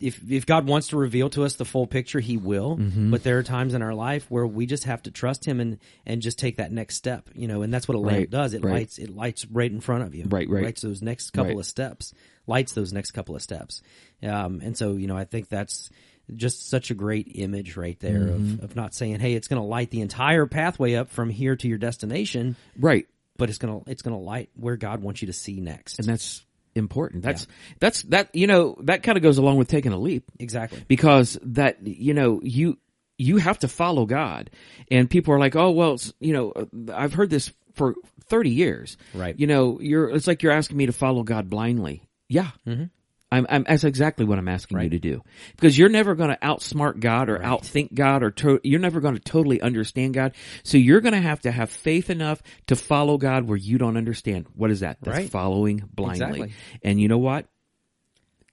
If 0.00 0.20
if 0.30 0.46
God 0.46 0.68
wants 0.68 0.88
to 0.88 0.96
reveal 0.96 1.28
to 1.30 1.42
us 1.44 1.54
the 1.56 1.64
full 1.64 1.88
picture, 1.88 2.20
He 2.20 2.36
will. 2.36 2.76
Mm-hmm. 2.76 3.10
But 3.10 3.24
there 3.24 3.36
are 3.38 3.42
times 3.42 3.74
in 3.74 3.82
our 3.82 3.94
life 3.94 4.30
where 4.30 4.46
we 4.46 4.64
just 4.64 4.84
have 4.84 5.02
to 5.02 5.10
trust 5.10 5.44
Him 5.44 5.58
and 5.58 5.78
and 6.06 6.22
just 6.22 6.38
take 6.38 6.58
that 6.58 6.70
next 6.70 6.94
step. 6.94 7.28
You 7.34 7.48
know, 7.48 7.62
and 7.62 7.74
that's 7.74 7.88
what 7.88 7.96
a 7.96 7.98
lamp 7.98 8.16
Right, 8.16 8.30
does. 8.30 8.54
It 8.54 8.62
right. 8.62 8.74
lights 8.74 8.98
it 8.98 9.10
lights 9.10 9.44
right 9.50 9.68
in 9.68 9.80
front 9.80 10.04
of 10.04 10.14
you. 10.14 10.26
Right, 10.28 10.48
right. 10.48 10.62
Lights 10.66 10.82
those 10.82 11.02
next 11.02 11.30
couple 11.32 11.54
Right. 11.54 11.58
of 11.58 11.66
steps. 11.66 12.14
Lights 12.46 12.74
those 12.74 12.92
next 12.92 13.10
couple 13.10 13.34
of 13.34 13.42
steps. 13.42 13.82
Um, 14.22 14.60
and 14.62 14.76
so 14.76 14.92
you 14.92 15.08
know, 15.08 15.16
I 15.16 15.24
think 15.24 15.48
that's 15.48 15.90
just 16.32 16.68
such 16.70 16.92
a 16.92 16.94
great 16.94 17.32
image 17.34 17.76
right 17.76 17.98
there 17.98 18.20
Mm-hmm. 18.20 18.52
of, 18.62 18.70
of 18.70 18.76
not 18.76 18.94
saying, 18.94 19.18
"Hey, 19.18 19.32
it's 19.34 19.48
going 19.48 19.60
to 19.60 19.66
light 19.66 19.90
the 19.90 20.02
entire 20.02 20.46
pathway 20.46 20.94
up 20.94 21.10
from 21.10 21.28
here 21.28 21.56
to 21.56 21.66
your 21.66 21.78
destination," 21.78 22.54
Right. 22.78 23.08
but 23.36 23.48
it's 23.48 23.58
going 23.58 23.82
to 23.82 23.90
it's 23.90 24.02
going 24.02 24.16
to 24.16 24.22
light 24.24 24.50
where 24.54 24.76
God 24.76 25.02
wants 25.02 25.22
you 25.22 25.26
to 25.26 25.32
see 25.32 25.58
next. 25.60 25.98
And 25.98 26.06
that's 26.06 26.44
important. 26.78 27.22
That's 27.22 27.46
that's 27.80 28.02
that 28.04 28.34
you 28.34 28.46
know 28.46 28.76
that 28.82 29.02
kind 29.02 29.16
of 29.16 29.22
goes 29.22 29.38
along 29.38 29.56
with 29.58 29.68
taking 29.68 29.92
a 29.92 29.98
leap 29.98 30.24
exactly. 30.38 30.84
because 30.88 31.38
that 31.42 31.86
you 31.86 32.14
know 32.14 32.40
you 32.42 32.78
you 33.18 33.36
have 33.38 33.58
to 33.60 33.68
follow 33.68 34.06
God, 34.06 34.50
and 34.90 35.10
people 35.10 35.34
are 35.34 35.38
like, 35.38 35.56
oh 35.56 35.70
well, 35.70 35.98
you 36.20 36.32
know, 36.32 36.52
uh, 36.52 36.64
I've 36.94 37.14
heard 37.14 37.30
this 37.30 37.52
for 37.74 37.94
thirty 38.26 38.50
years, 38.50 38.96
Right. 39.14 39.38
You 39.38 39.46
know, 39.46 39.80
you're 39.80 40.08
it's 40.10 40.26
like 40.26 40.42
you're 40.42 40.52
asking 40.52 40.76
me 40.76 40.86
to 40.86 40.92
follow 40.92 41.22
God 41.22 41.50
blindly. 41.50 42.02
Yeah, 42.28 42.50
mm-hmm. 42.66 42.84
I'm, 43.30 43.46
I'm 43.50 43.64
that's 43.64 43.84
exactly 43.84 44.24
what 44.24 44.38
I'm 44.38 44.48
asking 44.48 44.80
you 44.80 44.90
to 44.90 44.98
do 44.98 45.22
because 45.56 45.76
you're 45.76 45.90
never 45.90 46.14
going 46.14 46.30
to 46.30 46.38
outsmart 46.38 46.98
God 46.98 47.28
or 47.28 47.38
outthink 47.38 47.92
God 47.92 48.22
or 48.22 48.30
to, 48.30 48.58
you're 48.64 48.80
never 48.80 49.00
going 49.00 49.14
to 49.16 49.20
totally 49.20 49.60
understand 49.60 50.14
God. 50.14 50.32
So 50.62 50.78
you're 50.78 51.02
going 51.02 51.12
to 51.12 51.20
have 51.20 51.40
to 51.42 51.50
have 51.50 51.68
faith 51.68 52.08
enough 52.08 52.42
to 52.68 52.76
follow 52.76 53.18
God 53.18 53.46
where 53.46 53.58
you 53.58 53.76
don't 53.76 53.98
understand. 53.98 54.46
What 54.54 54.70
is 54.70 54.80
that? 54.80 54.98
That's 55.02 55.18
Right. 55.18 55.30
following 55.30 55.82
blindly. 55.92 56.24
Exactly. 56.26 56.52
And 56.82 56.98
you 57.00 57.08
know 57.08 57.18
what? 57.18 57.46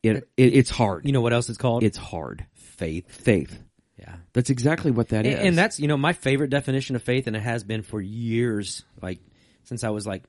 It, 0.04 0.28
it 0.38 0.54
it's 0.56 0.70
hard. 0.70 1.06
You 1.06 1.14
know 1.14 1.22
what 1.22 1.34
else 1.34 1.50
it's 1.50 1.58
called? 1.58 1.84
it's 1.84 1.98
hard. 1.98 2.46
faith. 2.54 3.10
Faith. 3.10 3.58
Yeah. 3.98 4.18
That's 4.34 4.50
exactly 4.50 4.92
what 4.92 5.10
that 5.10 5.26
is. 5.26 5.36
And, 5.36 5.48
and 5.48 5.58
that's 5.58 5.80
you 5.80 5.88
know 5.88 5.98
my 5.98 6.12
favorite 6.14 6.50
definition 6.50 6.96
of 6.98 7.02
faith, 7.02 7.28
and 7.28 7.36
it 7.36 7.42
has 7.42 7.64
been 7.64 7.82
for 7.82 8.02
years, 8.02 8.84
like 9.02 9.20
since 9.64 9.84
I 9.86 9.90
was 9.90 10.06
like 10.06 10.24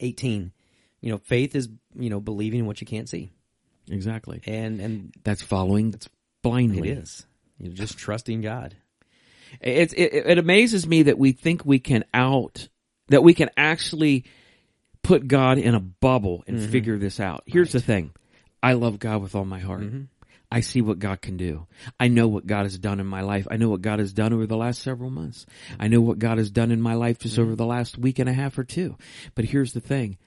eighteen. 0.00 0.52
You 1.00 1.12
know, 1.12 1.18
faith 1.18 1.54
is 1.54 1.68
you 1.94 2.10
know 2.10 2.20
believing 2.20 2.66
what 2.66 2.80
you 2.80 2.86
can't 2.86 3.08
see, 3.08 3.30
exactly. 3.90 4.40
and 4.46 4.80
and 4.80 5.14
That's 5.24 5.42
following 5.42 5.94
it 5.94 6.08
blindly. 6.42 6.90
is. 6.90 7.26
You're 7.58 7.72
just 7.72 7.98
trusting 8.06 8.40
God. 8.40 8.74
It, 9.60 9.92
it 9.94 10.12
it 10.26 10.38
amazes 10.38 10.86
me 10.86 11.04
that 11.04 11.18
we 11.18 11.32
think 11.32 11.64
we 11.64 11.78
can 11.78 12.04
out 12.12 12.68
that 13.08 13.22
we 13.22 13.32
can 13.34 13.50
actually 13.56 14.24
put 15.02 15.28
God 15.28 15.58
in 15.58 15.74
a 15.74 15.80
bubble 15.80 16.42
and 16.46 16.58
Mm-hmm. 16.58 16.70
figure 16.72 16.98
this 16.98 17.20
out. 17.20 17.44
Here's 17.46 17.72
the 17.72 17.80
thing. 17.80 18.10
I 18.62 18.72
love 18.72 18.98
God 18.98 19.22
with 19.22 19.34
all 19.36 19.44
my 19.44 19.60
heart. 19.60 19.82
Mm-hmm. 19.82 20.02
I 20.50 20.60
see 20.60 20.80
what 20.80 20.98
God 20.98 21.20
can 21.20 21.36
do. 21.36 21.66
I 21.98 22.08
know 22.08 22.26
what 22.28 22.46
God 22.46 22.64
has 22.64 22.78
done 22.78 22.98
in 23.00 23.06
my 23.06 23.20
life. 23.20 23.46
I 23.50 23.56
know 23.56 23.68
what 23.68 23.82
God 23.82 23.98
has 23.98 24.12
done 24.12 24.32
over 24.32 24.46
the 24.46 24.56
last 24.56 24.80
several 24.82 25.10
months. 25.10 25.44
I 25.78 25.88
know 25.88 26.00
what 26.00 26.18
God 26.20 26.38
has 26.38 26.50
done 26.50 26.70
in 26.72 26.80
my 26.80 26.94
life 26.94 27.18
just 27.18 27.34
Mm-hmm. 27.34 27.42
over 27.44 27.56
the 27.56 27.66
last 27.66 27.98
week 27.98 28.18
and 28.18 28.28
a 28.28 28.32
half 28.32 28.56
or 28.58 28.64
two. 28.64 28.96
But 29.34 29.44
here's 29.44 29.72
the 29.72 29.80
thing. 29.80 30.18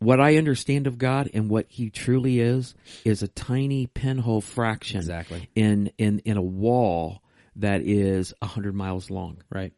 What 0.00 0.18
I 0.20 0.36
understand 0.36 0.86
of 0.86 0.96
God 0.98 1.30
and 1.34 1.48
what 1.50 1.66
he 1.68 1.90
truly 1.90 2.40
is 2.40 2.74
is 3.04 3.22
a 3.22 3.28
tiny 3.28 3.86
pinhole 3.86 4.40
fraction 4.40 4.98
Exactly. 4.98 5.48
in 5.54 5.92
in 5.98 6.20
in 6.20 6.36
a 6.36 6.42
wall 6.42 7.22
that 7.56 7.82
is 7.82 8.32
a 8.42 8.46
hundred 8.46 8.74
miles 8.74 9.10
long. 9.10 9.42
Right. 9.50 9.72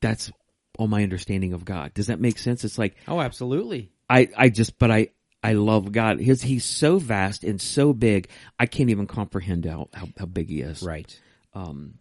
That's 0.00 0.30
all 0.78 0.86
my 0.86 1.02
understanding 1.02 1.54
of 1.54 1.64
God. 1.64 1.94
Does 1.94 2.08
that 2.08 2.20
make 2.20 2.38
sense? 2.38 2.62
It's 2.64 2.78
like 2.78 2.94
Oh, 3.08 3.20
absolutely. 3.20 3.90
I 4.08 4.28
I 4.36 4.48
just 4.50 4.78
but 4.78 4.90
I 4.90 5.08
I 5.42 5.54
love 5.54 5.92
God. 5.92 6.20
His 6.20 6.42
he's 6.42 6.64
so 6.64 6.98
vast 6.98 7.42
and 7.42 7.60
so 7.60 7.92
big. 7.94 8.28
I 8.58 8.66
can't 8.66 8.90
even 8.90 9.06
comprehend 9.06 9.64
how 9.64 9.88
how, 9.94 10.08
how 10.18 10.26
big 10.26 10.50
he 10.50 10.60
is. 10.60 10.82
Right. 10.82 11.18
Um, 11.54 11.94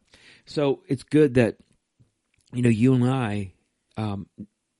so 0.45 0.81
it's 0.87 1.03
good 1.03 1.35
that 1.35 1.55
you 2.51 2.61
know 2.61 2.69
you 2.69 2.93
and 2.93 3.09
I 3.09 3.53
um, 3.95 4.27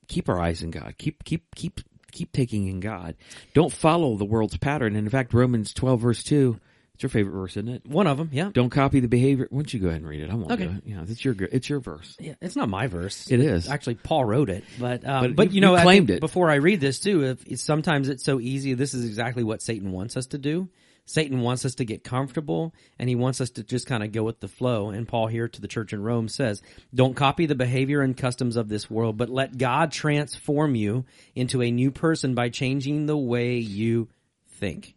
keep 0.10 0.28
our 0.28 0.40
eyes 0.40 0.64
in 0.64 0.72
God. 0.72 0.96
Keep 0.98 1.24
keep 1.24 1.56
keep 1.56 1.80
keep 2.14 2.32
taking 2.32 2.68
in 2.68 2.80
God. 2.80 3.16
Don't 3.53 3.74
follow 3.74 4.16
the 4.16 4.26
world's 4.26 4.55
pattern. 4.57 4.95
And 4.95 5.05
in 5.05 5.09
fact, 5.09 5.34
Romans 5.34 5.74
twelve 5.74 5.99
verse 5.99 6.24
two. 6.24 6.59
It's 6.93 7.01
your 7.01 7.09
favorite 7.09 7.34
verse, 7.34 7.57
isn't 7.57 7.68
it? 7.70 7.88
One 7.88 8.05
of 8.05 8.20
them. 8.20 8.30
Yeah. 8.32 8.51
Don't 8.53 8.70
copy 8.70 8.99
the 8.99 9.07
behavior. 9.07 9.47
Why 9.49 9.57
don't 9.57 9.74
you 9.74 9.80
go 9.80 9.88
ahead 9.88 10.01
and 10.01 10.07
read 10.07 10.22
it? 10.22 10.30
I 10.30 10.36
won't 10.36 10.51
Okay. 10.51 10.66
do 10.66 10.70
it. 10.74 10.84
Yeah, 10.86 11.03
it's 11.07 11.26
your 11.26 11.36
it's 11.51 11.68
your 11.68 11.80
verse. 11.80 12.16
Yeah, 12.20 12.36
it's 12.39 12.55
not 12.55 12.70
my 12.70 12.86
verse. 12.86 13.32
It 13.32 13.39
is. 13.39 13.68
Actually, 13.68 13.95
Paul 13.95 14.26
wrote 14.26 14.51
it, 14.51 14.64
but 14.80 15.03
um, 15.03 15.24
But 15.24 15.36
but, 15.36 15.47
you- 15.49 15.55
you 15.55 15.61
know, 15.61 15.72
you 15.72 15.78
I 15.80 15.84
claimed 15.84 16.11
it. 16.11 16.20
Before 16.20 16.51
I 16.51 16.55
read 16.55 16.80
this 16.80 16.99
too, 16.99 17.36
if 17.47 17.59
sometimes 17.59 18.09
it's 18.09 18.24
so 18.24 18.39
easy. 18.39 18.76
This 18.76 18.93
is 18.93 19.05
exactly 19.05 19.43
what 19.43 19.64
Satan 19.64 19.91
wants 19.91 20.16
us 20.18 20.28
to 20.28 20.38
do. 20.38 20.70
Satan 21.06 21.41
wants 21.41 21.66
us 21.66 21.76
to 21.76 21.86
get 21.86 22.04
comfortable, 22.04 22.74
and 22.97 23.10
he 23.10 23.16
wants 23.16 23.41
us 23.41 23.49
to 23.51 23.64
just 23.64 23.88
kind 23.88 24.04
of 24.04 24.12
go 24.12 24.24
with 24.24 24.39
the 24.39 24.47
flow. 24.47 24.89
And 24.89 25.08
Paul 25.08 25.28
here 25.28 25.47
to 25.49 25.62
the 25.62 25.68
church 25.68 25.91
in 25.93 26.01
Rome 26.01 26.28
says, 26.30 26.62
"Don't 26.95 27.14
copy 27.16 27.45
the 27.45 27.56
behavior 27.56 28.01
and 28.01 28.16
customs 28.16 28.56
of 28.56 28.70
this 28.70 28.89
world, 28.89 29.18
but 29.18 29.30
let 29.30 29.58
God 29.58 29.91
transform 29.91 30.76
you 30.76 31.06
into 31.36 31.62
a 31.62 31.72
new 31.72 31.91
person 31.91 32.36
by 32.36 32.49
changing 32.49 33.06
the 33.06 33.18
way 33.18 33.58
you 33.58 34.08
think." 34.47 34.95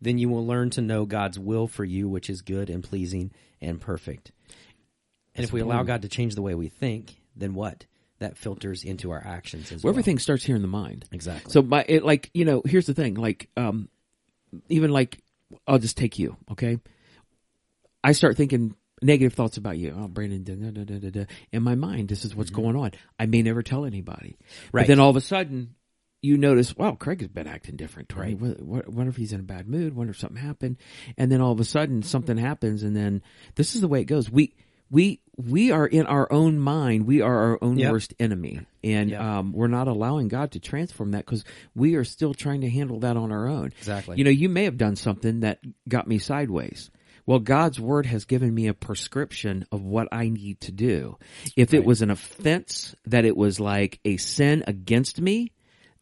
Then 0.00 0.18
you 0.18 0.28
will 0.28 0.46
learn 0.46 0.68
to 0.70 0.82
know 0.82 1.06
God's 1.06 1.38
will 1.38 1.66
for 1.66 1.84
you, 1.84 2.08
which 2.08 2.28
is 2.28 2.42
good 2.42 2.68
and 2.68 2.84
pleasing 2.84 3.30
and 3.62 3.80
perfect. 3.80 4.32
And 5.34 5.44
if 5.44 5.52
we 5.52 5.60
allow 5.60 5.82
God 5.82 6.02
to 6.02 6.08
change 6.08 6.34
the 6.34 6.42
way 6.42 6.54
we 6.54 6.68
think, 6.68 7.14
then 7.34 7.54
what? 7.54 7.86
That 8.18 8.36
filters 8.36 8.84
into 8.84 9.10
our 9.10 9.26
actions 9.26 9.72
as 9.72 9.82
Well, 9.82 9.90
well. 9.90 9.94
everything 9.94 10.18
starts 10.18 10.44
here 10.44 10.54
in 10.56 10.62
the 10.62 10.68
mind. 10.68 11.06
Exactly. 11.10 11.50
So 11.50 11.62
by 11.62 11.84
it, 11.88 12.04
like 12.04 12.30
you 12.34 12.44
know, 12.44 12.62
here's 12.64 12.86
the 12.86 12.94
thing. 12.94 13.14
Like 13.14 13.48
um, 13.56 13.88
even 14.68 14.90
like 14.90 15.22
I'll 15.66 15.78
just 15.78 15.96
take 15.96 16.18
you. 16.18 16.36
Okay, 16.52 16.78
I 18.02 18.12
start 18.12 18.36
thinking 18.36 18.74
negative 19.02 19.34
thoughts 19.34 19.56
about 19.56 19.76
you. 19.78 19.94
Oh, 19.96 20.08
Brandon, 20.08 20.44
da, 20.44 20.54
da, 20.54 20.84
da, 20.84 20.98
da, 20.98 21.10
da. 21.10 21.24
in 21.52 21.62
my 21.62 21.74
mind, 21.74 22.08
this 22.08 22.24
is 22.24 22.34
what's 22.34 22.50
going 22.50 22.76
on. 22.76 22.92
I 23.18 23.26
may 23.26 23.42
never 23.42 23.62
tell 23.62 23.84
anybody. 23.84 24.36
But 24.38 24.46
Mm-hmm. 24.46 24.76
Right. 24.76 24.86
then 24.86 25.00
all 25.00 25.10
of 25.10 25.16
a 25.16 25.20
sudden, 25.20 25.74
you 26.22 26.38
notice, 26.38 26.74
wow, 26.74 26.92
Craig 26.92 27.20
has 27.20 27.28
been 27.28 27.46
acting 27.46 27.76
different. 27.76 28.14
Right. 28.16 28.38
What, 28.38 28.62
what, 28.62 28.88
wonder 28.88 29.10
if 29.10 29.16
he's 29.16 29.32
in 29.34 29.40
a 29.40 29.44
bad 29.44 29.68
mood. 29.68 29.94
Wonder 29.94 30.12
if 30.12 30.18
something 30.18 30.40
happened. 30.40 30.78
And 31.18 31.30
then 31.30 31.42
all 31.42 31.52
of 31.52 31.60
a 31.60 31.64
sudden, 31.64 32.02
something 32.02 32.38
happens, 32.38 32.82
and 32.82 32.96
then 32.96 33.22
this 33.56 33.74
is 33.74 33.82
the 33.82 33.88
way 33.88 34.00
it 34.00 34.06
goes. 34.06 34.30
We 34.30 34.54
we 34.90 35.20
we 35.36 35.72
are 35.72 35.86
in 35.86 36.06
our 36.06 36.30
own 36.32 36.58
mind. 36.60 37.06
We 37.06 37.20
are 37.20 37.36
our 37.36 37.58
own 37.60 37.76
Yep. 37.78 37.90
worst 37.90 38.14
enemy, 38.20 38.60
and 38.84 39.10
Yep. 39.10 39.20
um, 39.20 39.52
we're 39.52 39.66
not 39.66 39.88
allowing 39.88 40.28
God 40.28 40.52
to 40.52 40.60
transform 40.60 41.10
that 41.10 41.24
because 41.26 41.44
we 41.74 41.96
are 41.96 42.04
still 42.04 42.34
trying 42.34 42.60
to 42.60 42.70
handle 42.70 43.00
that 43.00 43.16
on 43.16 43.32
our 43.32 43.48
own. 43.48 43.72
Exactly. 43.78 44.16
You 44.16 44.22
know, 44.24 44.30
you 44.30 44.48
may 44.48 44.64
have 44.64 44.76
done 44.76 44.94
something 44.94 45.40
that 45.40 45.58
got 45.88 46.06
me 46.06 46.18
sideways. 46.18 46.90
Well, 47.26 47.38
God's 47.38 47.80
word 47.80 48.04
has 48.06 48.26
given 48.26 48.54
me 48.54 48.66
a 48.68 48.74
prescription 48.74 49.66
of 49.72 49.82
what 49.82 50.08
I 50.12 50.28
need 50.28 50.60
to 50.60 50.72
do. 50.72 51.16
If 51.56 51.72
it 51.72 51.84
was 51.84 52.02
an 52.02 52.10
offense 52.10 52.94
that 53.06 53.24
it 53.24 53.34
was 53.36 53.58
like 53.58 53.98
a 54.04 54.18
sin 54.18 54.62
against 54.66 55.20
me, 55.20 55.50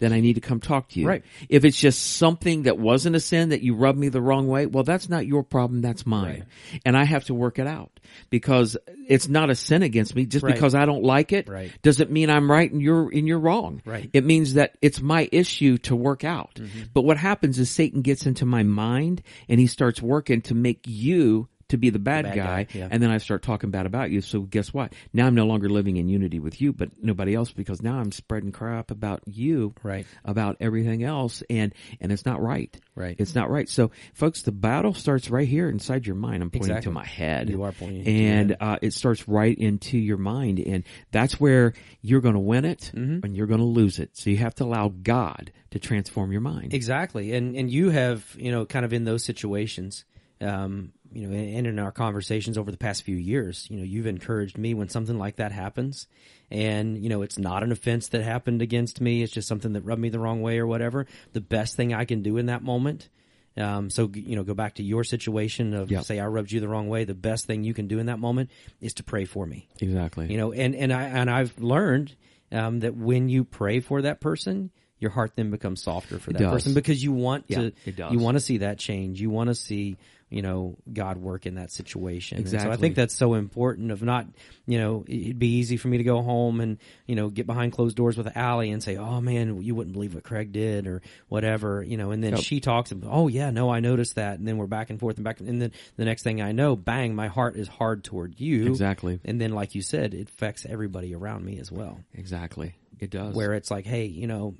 then 0.03 0.13
I 0.13 0.21
need 0.21 0.35
to 0.35 0.41
come 0.41 0.61
talk 0.61 0.89
to 0.91 1.01
you. 1.01 1.07
Right. 1.09 1.25
If 1.49 1.65
it's 1.65 1.79
just 1.79 2.17
something 2.17 2.65
that 2.65 2.79
wasn't 2.79 3.17
a 3.17 3.21
sin 3.21 3.51
that 3.51 3.63
you 3.63 3.75
rubbed 3.75 3.99
me 3.99 4.09
the 4.09 4.21
wrong 4.21 4.49
way, 4.49 4.67
well, 4.67 4.85
that's 4.85 5.09
not 5.09 5.27
your 5.27 5.43
problem. 5.43 5.81
That's 5.81 6.05
mine. 6.05 6.47
And 6.85 6.97
I 6.97 7.05
have 7.05 7.25
to 7.25 7.35
work 7.35 7.59
it 7.59 7.67
out 7.67 7.91
because 8.31 8.77
it's 9.09 9.29
not 9.29 9.51
a 9.51 9.55
sin 9.55 9.83
against 9.83 10.15
me. 10.17 10.27
Just 10.27 10.45
Right. 10.45 10.55
because 10.55 10.75
I 10.75 10.85
don't 10.87 11.05
like 11.05 11.33
it 11.33 11.49
Right. 11.49 11.71
doesn't 11.83 12.11
mean 12.11 12.31
I'm 12.31 12.51
right 12.51 12.71
and 12.71 12.83
you're, 12.83 13.09
and 13.11 13.27
you're 13.29 13.39
wrong. 13.39 13.81
Right. 13.85 14.11
It 14.13 14.25
means 14.25 14.55
that 14.55 14.77
it's 14.83 15.01
my 15.01 15.29
issue 15.31 15.79
to 15.79 15.95
work 15.97 16.25
out. 16.25 16.55
Mm-hmm. 16.57 16.81
But 16.93 17.03
what 17.03 17.17
happens 17.17 17.59
is 17.59 17.71
Satan 17.71 18.03
gets 18.03 18.27
into 18.27 18.45
my 18.45 18.63
mind 18.63 19.23
and 19.49 19.61
he 19.61 19.67
starts 19.67 20.03
working 20.03 20.43
to 20.43 20.55
make 20.55 20.81
you 20.87 21.49
to 21.73 21.77
be 21.77 21.91
the 21.91 21.99
bad, 21.99 22.25
bad 22.25 22.37
guy, 22.37 22.63
guy, 22.65 22.67
yeah. 22.79 22.89
and 22.91 23.03
then 23.03 23.11
I 23.11 23.19
start 23.19 23.43
talking 23.43 23.71
bad 23.71 23.85
about 23.85 24.11
you. 24.11 24.23
So 24.23 24.41
guess 24.41 24.73
what? 24.73 24.93
Now 25.13 25.27
I'm 25.27 25.35
no 25.35 25.45
longer 25.45 25.69
living 25.69 25.97
in 25.97 26.09
unity 26.09 26.39
with 26.41 26.61
you, 26.63 26.73
but 26.73 26.91
nobody 27.03 27.35
else 27.35 27.51
because 27.53 27.83
now 27.83 27.99
I'm 27.99 28.13
spreading 28.13 28.53
crap 28.53 28.91
about 28.91 29.23
you, 29.27 29.75
Right. 29.83 30.07
About 30.25 30.57
everything 30.61 31.03
else, 31.03 31.43
and 31.51 31.75
and 32.01 32.13
it's 32.13 32.25
not 32.25 32.41
right. 32.41 32.75
Right. 32.95 33.17
It's 33.19 33.35
not 33.35 33.51
right. 33.51 33.69
So, 33.69 33.91
folks, 34.15 34.43
the 34.43 34.53
battle 34.53 34.95
starts 34.95 35.31
right 35.31 35.49
here 35.49 35.69
inside 35.69 36.07
your 36.07 36.17
mind. 36.17 36.43
I'm 36.43 36.51
pointing 36.51 36.71
Exactly. 36.71 36.91
to 36.91 36.95
my 36.95 37.05
head. 37.07 37.51
You 37.51 37.63
are 37.63 37.73
pointing 37.73 38.07
and 38.07 38.57
uh, 38.61 38.79
it 38.83 38.93
starts 38.93 39.27
right 39.29 39.57
into 39.57 39.99
your 39.99 40.19
mind, 40.19 40.61
and 40.61 40.85
that's 41.11 41.41
where 41.41 41.73
you're 42.01 42.21
going 42.21 42.35
to 42.35 42.41
win 42.41 42.65
it 42.65 42.91
Mm-hmm. 42.95 43.25
and 43.25 43.37
you're 43.37 43.47
going 43.47 43.61
to 43.61 43.67
lose 43.67 43.99
it. 43.99 44.11
So 44.17 44.29
you 44.31 44.37
have 44.39 44.55
to 44.57 44.65
allow 44.65 44.89
God 44.89 45.51
to 45.71 45.79
transform 45.79 46.33
your 46.33 46.41
mind. 46.43 46.75
Exactly, 46.75 47.33
and 47.33 47.57
and 47.57 47.71
you 47.71 47.91
have 47.91 48.37
you 48.39 48.51
know 48.53 48.67
kind 48.67 48.85
of 48.85 48.93
in 48.93 49.05
those 49.05 49.25
situations, 49.25 50.05
um, 50.43 50.93
you 51.13 51.27
know, 51.29 51.37
and 51.37 51.67
in 51.67 51.79
our 51.79 51.93
conversations 51.93 52.57
over 52.59 52.71
the 52.71 52.79
past 52.79 53.03
few 53.03 53.17
years, 53.17 53.67
you 53.71 53.77
know, 53.79 53.85
you've 53.85 54.07
encouraged 54.07 54.57
me 54.59 54.75
when 54.75 54.89
something 54.89 55.19
like 55.19 55.37
that 55.37 55.53
happens, 55.53 56.07
and 56.51 56.99
you 56.99 57.09
know, 57.09 57.23
it's 57.23 57.39
not 57.39 57.63
an 57.63 57.71
offense 57.73 58.09
that 58.09 58.23
happened 58.23 58.63
against 58.63 59.01
me; 59.01 59.23
it's 59.23 59.33
just 59.33 59.49
something 59.49 59.75
that 59.75 59.83
rubbed 59.83 60.01
me 60.01 60.09
the 60.09 60.19
wrong 60.19 60.43
way 60.43 60.59
or 60.59 60.67
whatever. 60.67 61.07
The 61.33 61.41
best 61.41 61.77
thing 61.77 61.93
I 61.95 62.05
can 62.05 62.23
do 62.23 62.39
in 62.39 62.47
that 62.47 62.63
moment. 62.63 63.09
Um, 63.55 63.91
so 63.91 64.11
you 64.15 64.35
know, 64.35 64.45
go 64.45 64.55
back 64.55 64.77
to 64.77 64.83
your 64.83 65.05
situation 65.05 65.75
of 65.75 65.91
Yep. 65.91 66.05
say 66.05 66.19
I 66.19 66.27
rubbed 66.27 66.51
you 66.53 66.61
the 66.61 66.69
wrong 66.69 66.89
way. 66.89 67.05
The 67.05 67.15
best 67.15 67.45
thing 67.47 67.65
you 67.65 67.75
can 67.75 67.87
do 67.87 67.99
in 67.99 68.07
that 68.07 68.19
moment 68.19 68.51
is 68.81 68.95
to 68.95 69.03
pray 69.05 69.27
for 69.27 69.47
me. 69.47 69.69
Exactly. 69.81 70.31
You 70.31 70.39
know, 70.39 70.53
and 70.53 70.75
and 70.75 70.91
I 70.93 71.03
and 71.03 71.31
I've 71.31 71.59
learned 71.61 72.17
um, 72.51 72.81
that 72.81 72.97
when 72.97 73.29
you 73.29 73.45
pray 73.45 73.81
for 73.81 74.01
that 74.03 74.21
person, 74.21 74.71
your 74.99 75.11
heart 75.11 75.33
then 75.37 75.51
becomes 75.51 75.83
softer 75.83 76.19
for 76.19 76.33
that 76.33 76.51
person 76.51 76.73
because 76.73 77.03
you 77.03 77.13
want 77.13 77.45
Yeah, 77.49 77.59
to 77.59 77.73
you 78.13 78.19
want 78.19 78.37
to 78.37 78.41
see 78.41 78.59
that 78.59 78.79
change. 78.79 79.21
You 79.21 79.29
want 79.29 79.49
to 79.49 79.55
see 79.55 79.99
you 80.33 80.43
know 80.43 80.77
God 80.93 81.19
work 81.19 81.47
in 81.47 81.57
that 81.57 81.71
situation. 81.71 82.39
And 82.39 82.49
so 82.49 82.71
I 82.71 82.77
think 82.77 82.95
that's 82.97 83.15
so 83.15 83.35
important. 83.35 83.91
Of 83.91 84.03
not 84.03 84.27
you 84.67 84.79
know 84.79 85.05
it'd 85.07 85.39
be 85.39 85.59
easy 85.59 85.77
for 85.77 85.89
me 85.89 85.99
to 85.99 86.05
go 86.05 86.23
home 86.23 86.61
and 86.61 86.79
you 87.07 87.15
know 87.15 87.29
get 87.29 87.47
behind 87.47 87.73
closed 87.73 87.97
doors 87.97 88.17
with 88.17 88.37
Allie 88.37 88.71
and 88.71 88.83
say, 88.83 88.97
oh 88.97 89.21
man, 89.21 89.61
you 89.63 89.75
wouldn't 89.75 89.93
believe 89.93 90.15
what 90.15 90.25
Craig 90.25 90.53
did 90.53 90.87
or 90.87 91.03
whatever. 91.29 91.83
You 91.83 91.97
know, 91.97 92.11
and 92.11 92.23
then 92.23 92.33
Yep. 92.33 92.41
she 92.41 92.61
talks 92.61 92.93
and 92.93 93.05
oh 93.07 93.29
yeah, 93.29 93.51
no, 93.51 93.71
I 93.71 93.81
noticed 93.81 94.15
that, 94.17 94.39
and 94.39 94.49
then 94.49 94.57
we're 94.57 94.67
back 94.67 94.91
and 94.91 94.99
forth 94.99 95.17
and 95.17 95.25
back, 95.25 95.41
and 95.41 95.61
then 95.61 95.73
the 95.97 96.05
next 96.05 96.23
thing 96.23 96.41
I 96.41 96.53
know, 96.53 96.77
bang, 96.77 97.15
my 97.15 97.29
heart 97.29 97.57
is 97.57 97.69
hard 97.69 98.05
toward 98.05 98.41
you. 98.41 98.67
Exactly. 98.67 99.21
And 99.25 99.41
then, 99.41 99.53
like 99.53 99.75
you 99.75 99.83
said, 99.83 100.15
it 100.15 100.29
affects 100.29 100.65
everybody 100.69 101.15
around 101.15 101.45
me 101.45 101.59
as 101.59 101.71
well. 101.71 102.01
Exactly. 102.15 102.75
It 102.99 103.11
does. 103.11 103.35
Where 103.35 103.53
it's 103.53 103.71
like, 103.71 103.85
hey, 103.85 104.07
you 104.07 104.27
know, 104.27 104.55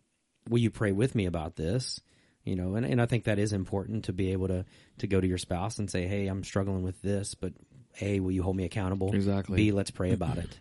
will 0.49 0.59
you 0.59 0.71
pray 0.71 0.93
with 0.93 1.15
me 1.15 1.27
about 1.27 1.57
this? 1.57 2.01
You 2.45 2.57
know, 2.57 2.75
and, 2.75 2.85
and 2.85 3.01
I 3.01 3.07
think 3.07 3.25
that 3.25 3.39
is 3.39 3.53
important 3.53 4.07
to 4.07 4.13
be 4.13 4.33
able 4.33 4.49
to 4.49 4.65
to 4.99 5.07
go 5.07 5.21
to 5.21 5.27
your 5.27 5.39
spouse 5.39 5.79
and 5.79 5.91
say, 5.91 6.07
hey, 6.07 6.27
I'm 6.27 6.43
struggling 6.43 6.83
with 6.83 7.01
this, 7.01 7.35
but 7.35 7.53
A, 8.01 8.21
will 8.21 8.33
you 8.33 8.43
hold 8.43 8.57
me 8.57 8.65
accountable? 8.65 9.15
Exactly. 9.15 9.57
B, 9.57 9.73
let's 9.73 9.91
pray 9.91 10.13
about 10.13 10.39
it. 10.39 10.59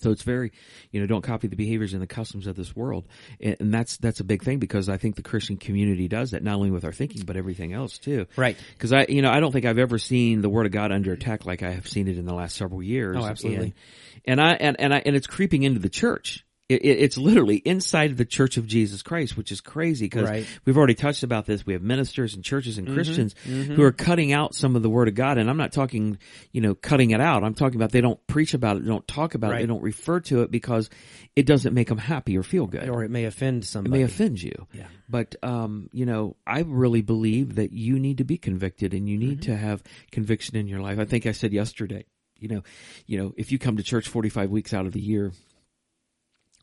So 0.00 0.10
it's 0.12 0.22
very, 0.22 0.52
you 0.92 1.00
know, 1.00 1.06
don't 1.06 1.22
copy 1.22 1.48
the 1.48 1.56
behaviors 1.56 1.92
and 1.92 2.00
the 2.00 2.06
customs 2.06 2.46
of 2.46 2.56
this 2.56 2.74
world, 2.74 3.06
and, 3.38 3.56
and 3.60 3.74
that's 3.74 3.98
that's 3.98 4.20
a 4.20 4.24
big 4.24 4.42
thing 4.42 4.58
because 4.58 4.88
I 4.88 4.96
think 4.96 5.16
the 5.16 5.22
Christian 5.22 5.56
community 5.56 6.08
does 6.08 6.30
that 6.30 6.42
not 6.42 6.54
only 6.54 6.70
with 6.70 6.84
our 6.84 6.92
thinking 6.92 7.24
but 7.26 7.36
everything 7.36 7.72
else 7.72 7.98
too. 7.98 8.26
Right. 8.36 8.56
Because 8.72 8.92
I, 8.92 9.06
you 9.08 9.22
know, 9.22 9.30
I 9.30 9.40
don't 9.40 9.52
think 9.52 9.66
I've 9.66 9.78
ever 9.78 9.98
seen 9.98 10.40
the 10.40 10.48
Word 10.48 10.66
of 10.66 10.72
God 10.72 10.90
under 10.90 11.12
attack 11.12 11.44
like 11.44 11.62
I 11.62 11.72
have 11.72 11.86
seen 11.86 12.08
it 12.08 12.16
in 12.16 12.24
the 12.24 12.34
last 12.34 12.56
several 12.56 12.82
years. 12.82 13.16
Oh, 13.18 13.26
absolutely. 13.26 13.74
And, 14.24 14.40
and 14.40 14.40
I 14.40 14.52
and, 14.54 14.80
and 14.80 14.94
I 14.94 15.02
and 15.04 15.16
it's 15.16 15.26
creeping 15.26 15.64
into 15.64 15.80
the 15.80 15.90
church. 15.90 16.46
It, 16.70 16.82
it, 16.82 16.98
it's 17.00 17.18
literally 17.18 17.56
inside 17.56 18.12
of 18.12 18.16
the 18.16 18.24
Church 18.24 18.56
of 18.56 18.66
Jesus 18.66 19.02
Christ, 19.02 19.36
which 19.36 19.50
is 19.50 19.60
crazy 19.60 20.06
because 20.06 20.28
Right. 20.28 20.44
Mm-hmm. 20.44 20.58
we've 20.64 20.76
already 20.78 20.94
touched 20.94 21.22
about 21.24 21.44
this. 21.46 21.66
We 21.66 21.72
have 21.72 21.82
ministers 21.82 22.34
and 22.34 22.44
churches 22.44 22.78
and 22.78 22.86
Christians 22.86 23.34
who 23.44 23.82
are 23.82 23.92
cutting 23.92 24.32
out 24.32 24.54
some 24.54 24.76
of 24.76 24.82
the 24.82 24.88
Word 24.90 25.08
of 25.08 25.14
God, 25.14 25.36
and 25.38 25.50
I'm 25.50 25.56
not 25.56 25.72
talking, 25.72 26.18
you 26.52 26.60
know, 26.60 26.74
cutting 26.74 27.10
it 27.10 27.20
out. 27.20 27.42
I'm 27.42 27.54
talking 27.54 27.76
about 27.76 27.90
they 27.90 28.00
don't 28.00 28.24
preach 28.28 28.54
about 28.54 28.76
it, 28.76 28.84
they 28.84 28.88
don't 28.88 29.06
talk 29.08 29.34
about 29.34 29.52
it, 29.54 29.58
they 29.58 29.66
don't 29.66 29.82
refer 29.82 30.20
to 30.20 30.42
it 30.42 30.50
because 30.50 30.88
it 31.36 31.44
doesn't 31.46 31.74
make 31.74 31.88
them 31.88 31.98
happy 31.98 32.36
or 32.38 32.42
feel 32.42 32.66
good 32.66 32.88
Or 32.88 33.02
it 33.04 33.10
may 33.10 33.24
offend 33.24 33.64
it 33.64 33.66
somebody. 33.66 33.98
may 33.98 34.02
offend 34.04 34.40
you. 34.42 34.66
Yeah. 34.72 34.86
But 35.08 35.34
um, 35.42 35.88
you 35.92 36.06
know, 36.06 36.36
I 36.46 36.60
really 36.60 37.02
believe 37.02 37.56
that 37.56 37.72
you 37.72 37.98
need 37.98 38.18
to 38.18 38.24
be 38.24 38.36
convicted 38.38 38.94
and 38.94 39.08
you 39.08 39.16
need 39.18 39.40
Mm-hmm. 39.40 39.52
to 39.52 39.56
have 39.56 39.82
conviction 40.12 40.56
in 40.56 40.66
your 40.68 40.80
life. 40.80 40.98
I 40.98 41.04
think 41.04 41.26
I 41.26 41.32
said 41.32 41.52
yesterday, 41.52 42.04
you 42.38 42.48
know, 42.48 42.62
you 43.06 43.18
know, 43.18 43.32
if 43.36 43.52
you 43.52 43.58
come 43.58 43.76
to 43.76 43.82
church 43.82 44.08
45 44.08 44.50
weeks 44.50 44.72
out 44.74 44.86
of 44.86 44.92
the 44.92 45.00
year, 45.00 45.32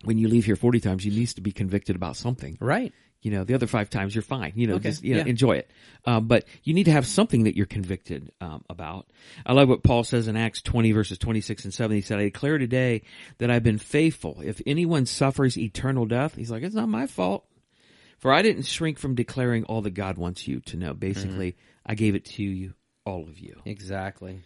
when 0.04 0.18
you 0.18 0.28
leave 0.28 0.46
here 0.46 0.56
40 0.56 0.80
times, 0.80 1.06
you 1.06 1.12
need 1.12 1.28
to 1.30 1.42
be 1.42 1.52
convicted 1.52 1.96
about 1.96 2.16
something. 2.16 2.58
Right. 2.62 2.94
You 3.24 3.32
know, 3.32 3.44
the 3.44 3.56
other 3.56 3.66
five 3.68 3.90
times 3.90 4.14
you're 4.14 4.22
fine. 4.22 4.54
You 4.56 4.68
know, 4.68 4.76
Okay, 4.76 4.90
just 4.90 5.04
you 5.04 5.16
know, 5.16 5.22
yeah. 5.22 5.26
enjoy 5.28 5.54
it. 5.54 5.72
Um, 6.06 6.28
but 6.28 6.46
you 6.64 6.74
need 6.76 6.84
to 6.84 6.92
have 6.92 7.06
something 7.08 7.44
that 7.46 7.58
you're 7.58 7.66
convicted 7.66 8.32
um, 8.40 8.64
about. 8.70 9.08
I 9.46 9.54
love 9.54 9.70
what 9.70 9.82
Paul 9.84 10.04
says 10.04 10.28
in 10.28 10.38
Acts 10.38 10.62
20 10.62 10.92
verses 10.92 11.18
26 11.18 11.66
and 11.66 11.74
7. 11.74 11.96
He 11.96 12.02
said, 12.02 12.20
"I 12.20 12.24
declare 12.26 12.60
today 12.60 13.02
that 13.40 13.50
I've 13.50 13.64
been 13.64 13.80
faithful. 13.80 14.40
If 14.44 14.62
anyone 14.68 15.08
suffers 15.08 15.58
eternal 15.58 16.06
death, 16.06 16.36
he's 16.36 16.52
like, 16.52 16.62
it's 16.64 16.76
not 16.76 16.90
my 16.90 17.08
fault. 17.08 17.46
For 18.20 18.32
I 18.32 18.44
didn't 18.44 18.64
shrink 18.68 19.00
from 19.00 19.16
declaring 19.16 19.64
all 19.66 19.82
that 19.82 19.96
God 19.96 20.18
wants 20.20 20.48
you 20.48 20.60
to 20.62 20.78
know. 20.78 20.94
Basically, 20.94 21.54
Mm-hmm. 21.54 21.92
I 21.92 21.96
gave 21.96 22.16
it 22.16 22.26
to 22.26 22.44
you, 22.44 22.74
all 23.06 23.24
of 23.28 23.40
you. 23.40 23.62
Exactly. 23.66 24.42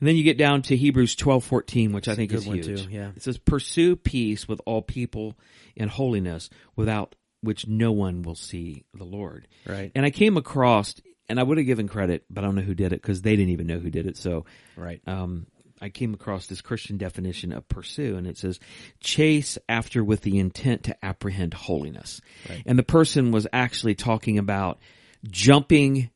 And 0.00 0.08
then 0.08 0.16
you 0.16 0.22
get 0.22 0.38
down 0.38 0.62
to 0.62 0.76
Hebrews 0.76 1.16
twelve 1.16 1.44
fourteen, 1.44 1.92
which 1.92 2.08
I 2.08 2.14
think 2.14 2.32
is 2.32 2.44
huge. 2.44 2.66
too, 2.66 2.88
yeah. 2.90 3.10
It 3.16 3.22
says, 3.22 3.38
"Pursue 3.38 3.96
peace 3.96 4.46
with 4.46 4.60
all 4.64 4.80
people 4.82 5.36
in 5.74 5.88
holiness, 5.88 6.50
without 6.76 7.14
which 7.40 7.66
no 7.66 7.92
one 7.92 8.22
will 8.22 8.34
see 8.36 8.84
the 8.94 9.04
Lord." 9.04 9.48
Right. 9.66 9.90
And 9.94 10.06
I 10.06 10.10
came 10.10 10.36
across, 10.36 10.94
and 11.28 11.40
I 11.40 11.42
would 11.42 11.58
have 11.58 11.66
given 11.66 11.88
credit, 11.88 12.24
but 12.30 12.44
I 12.44 12.46
don't 12.46 12.54
know 12.54 12.62
who 12.62 12.74
did 12.74 12.92
it 12.92 13.02
because 13.02 13.22
they 13.22 13.34
didn't 13.36 13.50
even 13.52 13.66
know 13.66 13.78
who 13.80 13.90
did 13.90 14.06
it. 14.06 14.16
So, 14.16 14.44
Right. 14.76 15.00
um, 15.06 15.46
I 15.80 15.88
came 15.88 16.14
across 16.14 16.46
this 16.46 16.60
Christian 16.60 16.96
definition 16.96 17.52
of 17.52 17.68
pursue, 17.68 18.16
and 18.16 18.26
it 18.26 18.36
says, 18.38 18.58
chase 19.00 19.58
after 19.68 20.02
with 20.02 20.22
the 20.22 20.38
intent 20.38 20.84
to 20.84 21.04
apprehend 21.04 21.54
holiness. 21.54 22.20
Right. 22.48 22.62
And 22.66 22.76
the 22.78 22.82
person 22.82 23.30
was 23.30 23.46
actually 23.52 23.94
talking 23.94 24.38
about 24.38 24.80
jumping, 25.30 26.10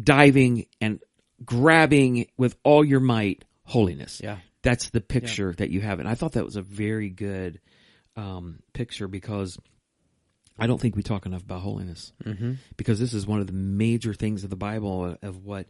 diving, 0.00 0.66
and 0.80 1.00
grabbing 1.44 2.26
with 2.36 2.56
all 2.62 2.84
your 2.84 3.00
might 3.00 3.44
holiness. 3.64 4.20
Yeah. 4.22 4.38
That's 4.62 4.90
the 4.90 5.00
picture 5.00 5.52
that 5.58 5.70
you 5.70 5.80
have. 5.82 6.00
And 6.00 6.08
I 6.08 6.14
thought 6.14 6.32
that 6.32 6.44
was 6.44 6.56
a 6.56 6.62
very 6.62 7.10
good 7.10 7.60
um, 8.16 8.60
picture 8.72 9.08
because 9.08 9.58
I 10.58 10.66
don't 10.66 10.80
think 10.80 10.96
we 10.96 11.02
talk 11.02 11.26
enough 11.26 11.42
about 11.42 11.60
holiness 11.60 12.12
Mm-hmm. 12.24 12.52
because 12.76 12.98
this 12.98 13.12
is 13.12 13.26
one 13.26 13.40
of 13.40 13.46
the 13.46 13.52
major 13.52 14.14
things 14.14 14.44
of 14.44 14.50
the 14.50 14.56
Bible 14.56 15.16
of 15.22 15.44
what 15.44 15.66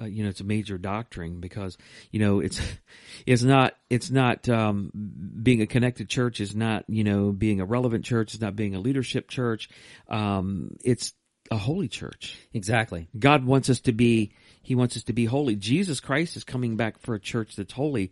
uh, 0.00 0.04
you 0.04 0.22
know 0.22 0.28
it's 0.30 0.40
a 0.40 0.44
major 0.44 0.78
doctrine 0.78 1.40
because 1.40 1.76
you 2.12 2.20
know 2.20 2.38
it's 2.40 2.60
it's 3.26 3.42
not 3.42 3.74
it's 3.90 4.10
not 4.10 4.48
um, 4.48 4.92
being 5.42 5.60
a 5.60 5.66
connected 5.66 6.08
church 6.08 6.40
is 6.40 6.54
not 6.54 6.84
you 6.88 7.02
know 7.04 7.32
being 7.32 7.60
a 7.60 7.64
relevant 7.64 8.04
church 8.04 8.32
it's 8.32 8.40
not 8.40 8.54
being 8.56 8.76
a 8.76 8.80
leadership 8.80 9.28
church 9.28 9.68
um, 10.08 10.76
it's 10.84 11.12
a 11.50 11.56
holy 11.56 11.88
church 11.88 12.38
Exactly. 12.54 13.08
God 13.18 13.44
wants 13.44 13.68
us 13.70 13.80
to 13.80 13.92
be 13.92 14.32
he 14.68 14.74
wants 14.74 14.96
us 14.98 15.02
to 15.04 15.12
be 15.14 15.24
holy 15.24 15.56
Jesus 15.56 15.98
Christ 15.98 16.36
is 16.36 16.44
coming 16.44 16.76
back 16.76 16.98
for 16.98 17.14
a 17.14 17.18
church 17.20 17.56
that's 17.56 17.72
holy 17.72 18.10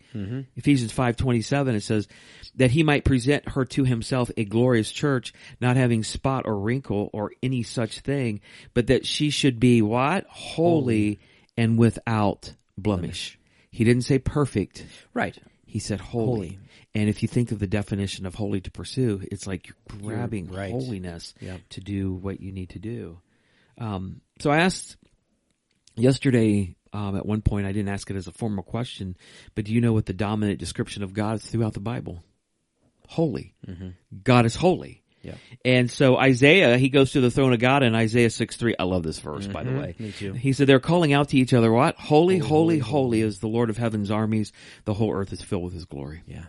Ephesians 0.56 0.90
5:27 0.92 1.74
it 1.74 1.82
says 1.82 2.08
that 2.54 2.70
he 2.70 2.82
might 2.82 3.04
present 3.04 3.48
her 3.50 3.64
to 3.66 3.84
himself 3.84 4.30
a 4.38 4.44
glorious 4.44 4.90
church 4.90 5.32
not 5.60 5.76
having 5.76 6.02
spot 6.02 6.44
or 6.46 6.58
wrinkle 6.58 7.10
or 7.12 7.32
any 7.42 7.62
such 7.62 8.00
thing 8.00 8.40
but 8.74 8.86
that 8.86 9.04
she 9.04 9.28
should 9.30 9.60
be 9.60 9.82
what 9.82 10.24
holy, 10.28 11.18
and 11.56 11.78
without 11.78 12.52
blemish 12.78 13.38
he 13.70 13.84
didn't 13.84 14.04
say 14.04 14.18
perfect 14.18 14.86
Right. 15.12 15.36
he 15.66 15.78
said 15.78 16.00
holy. 16.00 16.26
Holy. 16.48 16.58
And 16.94 17.10
if 17.10 17.20
you 17.22 17.28
think 17.28 17.52
of 17.52 17.58
the 17.58 17.66
definition 17.66 18.24
of 18.24 18.34
holy 18.34 18.62
to 18.62 18.70
pursue, 18.70 19.20
it's 19.30 19.46
like 19.46 19.66
you're 19.68 20.00
grabbing 20.00 20.48
right. 20.50 20.70
holiness 20.70 21.34
Yep. 21.40 21.60
to 21.70 21.80
do 21.82 22.14
what 22.14 22.40
you 22.40 22.52
need 22.52 22.70
to 22.70 22.78
do. 22.78 23.18
Um, 23.76 24.22
so 24.38 24.50
I 24.50 24.58
asked 24.60 24.96
yesterday, 25.96 26.76
um, 26.92 27.16
at 27.16 27.26
one 27.26 27.42
point, 27.42 27.66
I 27.66 27.72
didn't 27.72 27.88
ask 27.90 28.10
it 28.10 28.16
as 28.16 28.26
a 28.26 28.32
formal 28.32 28.64
question, 28.64 29.16
but 29.54 29.64
do 29.64 29.72
you 29.72 29.80
know 29.80 29.92
what 29.92 30.06
the 30.06 30.12
dominant 30.12 30.58
description 30.58 31.02
of 31.02 31.12
God 31.12 31.36
is 31.36 31.46
throughout 31.46 31.74
the 31.74 31.80
Bible? 31.80 32.22
Holy. 33.08 33.54
God 34.24 34.46
is 34.46 34.54
holy. 34.54 35.02
Yeah. 35.22 35.34
And 35.64 35.90
so 35.90 36.16
Isaiah, 36.16 36.78
he 36.78 36.88
goes 36.88 37.12
to 37.12 37.20
the 37.20 37.32
throne 37.32 37.52
of 37.52 37.58
God 37.58 37.82
in 37.82 37.94
Isaiah 37.96 38.30
6 38.30 38.56
3. 38.56 38.76
I 38.78 38.84
love 38.84 39.02
this 39.02 39.18
verse, 39.18 39.46
by 39.48 39.64
the 39.64 39.72
way. 39.72 39.94
Me 39.98 40.12
too. 40.12 40.32
He 40.32 40.52
said 40.52 40.68
they're 40.68 40.78
calling 40.78 41.12
out 41.12 41.30
to 41.30 41.36
each 41.36 41.52
other, 41.52 41.72
what? 41.72 41.96
Holy, 41.96 42.38
holy, 42.38 42.78
holy 42.78 43.22
is 43.22 43.40
the 43.40 43.48
Lord 43.48 43.68
of 43.68 43.76
heaven's 43.76 44.10
armies. 44.12 44.52
The 44.84 44.94
whole 44.94 45.12
earth 45.12 45.32
is 45.32 45.42
filled 45.42 45.64
with 45.64 45.74
his 45.74 45.84
glory. 45.84 46.22
Yeah. 46.26 46.44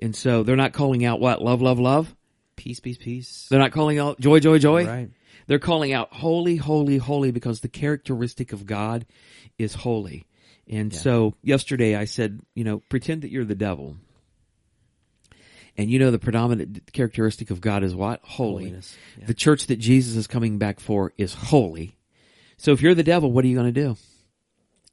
And 0.00 0.16
so 0.16 0.42
they're 0.42 0.56
not 0.56 0.72
calling 0.72 1.04
out 1.04 1.20
what? 1.20 1.42
Love, 1.42 1.60
love, 1.60 1.78
love. 1.78 2.14
Peace, 2.56 2.80
peace, 2.80 2.96
peace. 2.98 3.46
They're 3.50 3.60
not 3.60 3.72
calling 3.72 3.98
out 3.98 4.18
joy, 4.20 4.40
joy, 4.40 4.58
joy. 4.58 4.86
Right. 4.86 5.10
They're 5.46 5.58
calling 5.58 5.92
out 5.92 6.12
holy, 6.12 6.56
holy, 6.56 6.98
holy 6.98 7.30
because 7.30 7.60
the 7.60 7.68
characteristic 7.68 8.52
of 8.52 8.66
God 8.66 9.06
is 9.58 9.74
holy. 9.74 10.26
And 10.68 10.94
so 10.94 11.34
yesterday 11.42 11.94
I 11.94 12.06
said, 12.06 12.40
you 12.54 12.64
know, 12.64 12.80
pretend 12.88 13.22
that 13.22 13.30
you're 13.30 13.44
the 13.44 13.54
devil. 13.54 13.96
And 15.76 15.90
you 15.90 15.98
know 15.98 16.10
the 16.10 16.18
predominant 16.18 16.92
characteristic 16.92 17.50
of 17.50 17.60
God 17.60 17.82
is 17.82 17.94
what? 17.94 18.20
Holy. 18.22 18.64
Holiness. 18.64 18.96
Yeah. 19.18 19.26
The 19.26 19.34
church 19.34 19.66
that 19.66 19.78
Jesus 19.78 20.16
is 20.16 20.26
coming 20.26 20.58
back 20.58 20.80
for 20.80 21.12
is 21.18 21.34
holy. 21.34 21.96
So 22.56 22.72
if 22.72 22.80
you're 22.80 22.94
the 22.94 23.02
devil, 23.02 23.30
what 23.32 23.44
are 23.44 23.48
you 23.48 23.56
going 23.56 23.72
to 23.72 23.80
do? 23.80 23.96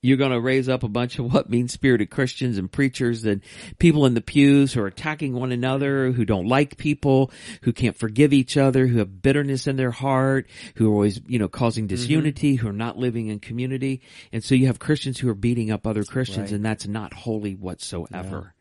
You're 0.04 0.18
going 0.18 0.32
to 0.32 0.42
raise 0.42 0.68
up 0.68 0.82
a 0.82 0.88
bunch 0.88 1.20
of 1.20 1.32
what 1.32 1.50
mean 1.50 1.68
spirited 1.68 2.10
Christians 2.10 2.58
and 2.58 2.72
preachers 2.72 3.24
and 3.24 3.42
people 3.78 4.08
in 4.08 4.16
the 4.16 4.22
pews 4.22 4.74
who 4.74 4.82
are 4.82 4.88
attacking 4.88 5.34
one 5.34 5.52
another, 5.52 6.12
who 6.12 6.26
don't 6.26 6.48
like 6.48 6.78
people, 6.78 7.32
who 7.62 7.72
can't 7.72 7.96
forgive 7.96 8.34
each 8.34 8.58
other, 8.58 8.88
who 8.88 8.98
have 8.98 9.22
bitterness 9.22 9.68
in 9.68 9.76
their 9.76 9.92
heart, 9.92 10.48
who 10.76 10.90
are 10.90 10.94
always, 10.94 11.22
you 11.28 11.38
know, 11.38 11.48
causing 11.48 11.84
mm-hmm. 11.84 11.96
disunity, 11.96 12.56
who 12.56 12.68
are 12.68 12.74
not 12.74 12.98
living 12.98 13.28
in 13.28 13.40
community. 13.40 14.02
And 14.32 14.44
so 14.44 14.56
you 14.56 14.68
have 14.68 14.80
Christians 14.80 15.20
who 15.20 15.30
are 15.30 15.36
beating 15.36 15.70
up 15.70 15.86
other 15.86 16.04
Christians 16.04 16.52
Right. 16.52 16.52
and 16.52 16.66
that's 16.66 16.88
not 16.88 17.14
holy 17.14 17.56
whatsoever. 17.56 18.56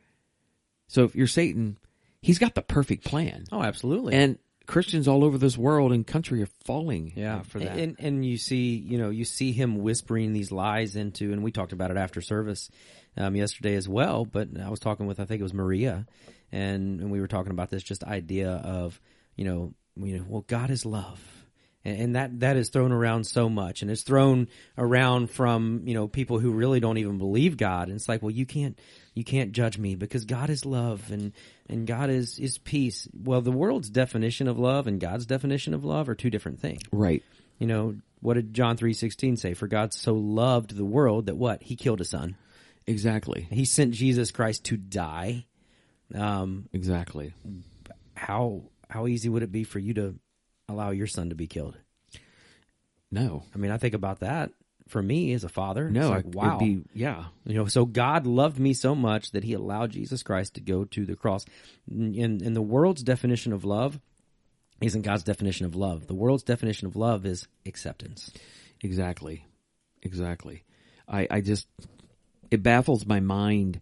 So 0.89 1.05
if 1.05 1.15
you're 1.15 1.27
Satan, 1.27 1.79
he's 2.21 2.39
got 2.39 2.55
the 2.55 2.63
perfect 2.63 3.05
plan. 3.05 3.45
Oh, 3.51 3.63
absolutely. 3.63 4.15
And 4.15 4.39
Christians 4.71 5.09
all 5.09 5.25
over 5.25 5.37
this 5.37 5.59
world 5.59 5.91
and 5.91 6.07
country 6.07 6.43
are 6.45 6.49
falling 6.65 7.13
yeah, 7.17 7.43
for 7.43 7.59
that. 7.59 7.77
And 7.77 7.97
and 7.99 8.25
you 8.25 8.39
see, 8.39 8.77
you 8.77 8.99
know, 8.99 9.11
you 9.11 9.25
see 9.25 9.51
him 9.51 9.79
whispering 9.79 10.33
these 10.33 10.53
lies 10.53 10.95
into, 10.95 11.33
and 11.33 11.43
we 11.43 11.51
talked 11.51 11.73
about 11.73 11.91
it 11.91 11.97
after 11.97 12.21
service 12.21 12.71
um, 13.17 13.35
yesterday 13.35 13.75
as 13.75 13.89
well. 13.89 14.25
But 14.25 14.49
I 14.63 14.71
was 14.71 14.79
talking 14.79 15.09
with, 15.09 15.19
I 15.19 15.25
think 15.25 15.41
it 15.41 15.43
was 15.43 15.53
Maria, 15.53 16.07
and, 16.53 17.01
and 17.01 17.11
we 17.11 17.21
were 17.21 17.27
talking 17.27 17.51
about 17.51 17.71
this 17.71 17.83
just 17.83 18.05
idea 18.05 18.53
of, 18.53 19.01
you 19.35 19.45
know, 19.45 19.75
you 19.97 20.19
know, 20.19 20.25
well, 20.29 20.45
God 20.47 20.71
is 20.71 20.87
love. 20.87 21.21
And, 21.85 22.01
and 22.01 22.17
that, 22.17 22.41
that 22.41 22.57
is 22.57 22.69
thrown 22.69 22.93
around 22.93 23.25
so 23.25 23.49
much 23.49 23.81
and 23.83 23.91
it's 23.91 24.03
thrown 24.03 24.49
around 24.77 25.31
from, 25.31 25.83
you 25.87 25.95
know, 25.95 26.09
people 26.09 26.39
who 26.39 26.53
really 26.53 26.79
don't 26.79 26.99
even 26.99 27.19
believe 27.19 27.57
God. 27.57 27.89
And 27.89 27.97
it's 27.97 28.09
like, 28.09 28.23
well, 28.23 28.31
you 28.31 28.45
can't, 28.45 28.79
you 29.15 29.25
can't 29.25 29.53
judge 29.53 29.79
me 29.79 29.95
because 29.95 30.27
God 30.27 30.51
is 30.51 30.67
love 30.67 31.11
and, 31.11 31.33
and 31.71 31.87
God 31.87 32.11
is, 32.11 32.39
is 32.39 32.59
peace. 32.59 33.09
Well, 33.15 33.41
the 33.41 33.51
world's 33.53 33.89
definition 33.89 34.49
of 34.49 34.59
love 34.59 34.87
and 34.87 35.01
God's 35.01 35.25
definition 35.25 35.73
of 35.73 35.85
love 35.85 36.09
are 36.09 36.15
two 36.15 36.31
different 36.31 36.61
things. 36.61 36.83
right. 36.93 37.23
You 37.59 37.67
know, 37.67 37.97
what 38.21 38.35
did 38.35 38.55
John 38.55 38.77
3:16 38.77 39.39
say? 39.39 39.55
For 39.55 39.67
God 39.69 39.93
so 39.95 40.15
loved 40.15 40.77
the 40.77 40.85
world 40.85 41.27
that 41.27 41.37
what? 41.37 41.63
He 41.63 41.77
killed 41.77 41.99
his 41.99 42.09
son. 42.11 42.37
Exactly. 42.87 43.47
He 43.51 43.65
sent 43.67 43.93
Jesus 43.95 44.31
Christ 44.31 44.65
to 44.65 44.77
die. 44.77 45.47
Um 46.15 46.69
Exactly. 46.73 47.33
how 48.15 48.63
how 48.89 49.07
easy 49.07 49.29
would 49.29 49.43
it 49.43 49.53
be 49.53 49.63
for 49.65 49.79
you 49.79 49.95
to 49.95 50.15
allow 50.69 50.91
your 50.91 51.07
son 51.07 51.29
to 51.29 51.35
be 51.35 51.47
killed? 51.47 51.77
No. 53.11 53.43
I 53.55 53.59
mean, 53.59 53.71
I 53.71 53.77
think 53.79 53.95
about 53.95 54.21
that 54.21 54.51
for 54.91 55.03
me 55.03 55.33
as 55.33 55.45
a 55.45 55.49
father. 55.49 55.87
it's 55.87 55.95
No, 55.95 56.11
like, 56.11 56.27
it- 56.27 56.35
wow. 56.35 56.59
be 56.59 56.83
yeah. 56.95 57.25
You 57.45 57.55
know, 57.55 57.67
so 57.67 57.85
God 57.87 58.27
loved 58.27 58.59
me 58.59 58.75
so 58.75 58.95
much 58.95 59.33
that 59.33 59.45
he 59.45 59.55
allowed 59.55 59.91
Jesus 59.93 60.23
Christ 60.23 60.55
to 60.55 60.61
go 60.61 60.85
to 60.85 61.07
the 61.07 61.17
cross. 61.17 61.45
In 61.91 62.41
in 62.45 62.55
the 62.55 62.63
world's 62.63 63.03
definition 63.03 63.53
of 63.53 63.65
love 63.65 63.99
isn't 64.81 65.03
God's 65.03 65.25
definition 65.25 65.67
of 65.67 65.75
love. 65.75 66.07
The 66.07 66.15
world's 66.15 66.43
definition 66.43 66.87
of 66.87 66.97
love 66.97 67.27
is 67.27 67.47
acceptance. 67.67 68.31
Exactly. 68.83 69.45
Exactly. 70.03 70.65
I, 71.07 71.27
I 71.31 71.41
just, 71.43 71.67
it 72.51 72.63
baffles 72.63 73.05
my 73.05 73.21
mind. 73.21 73.81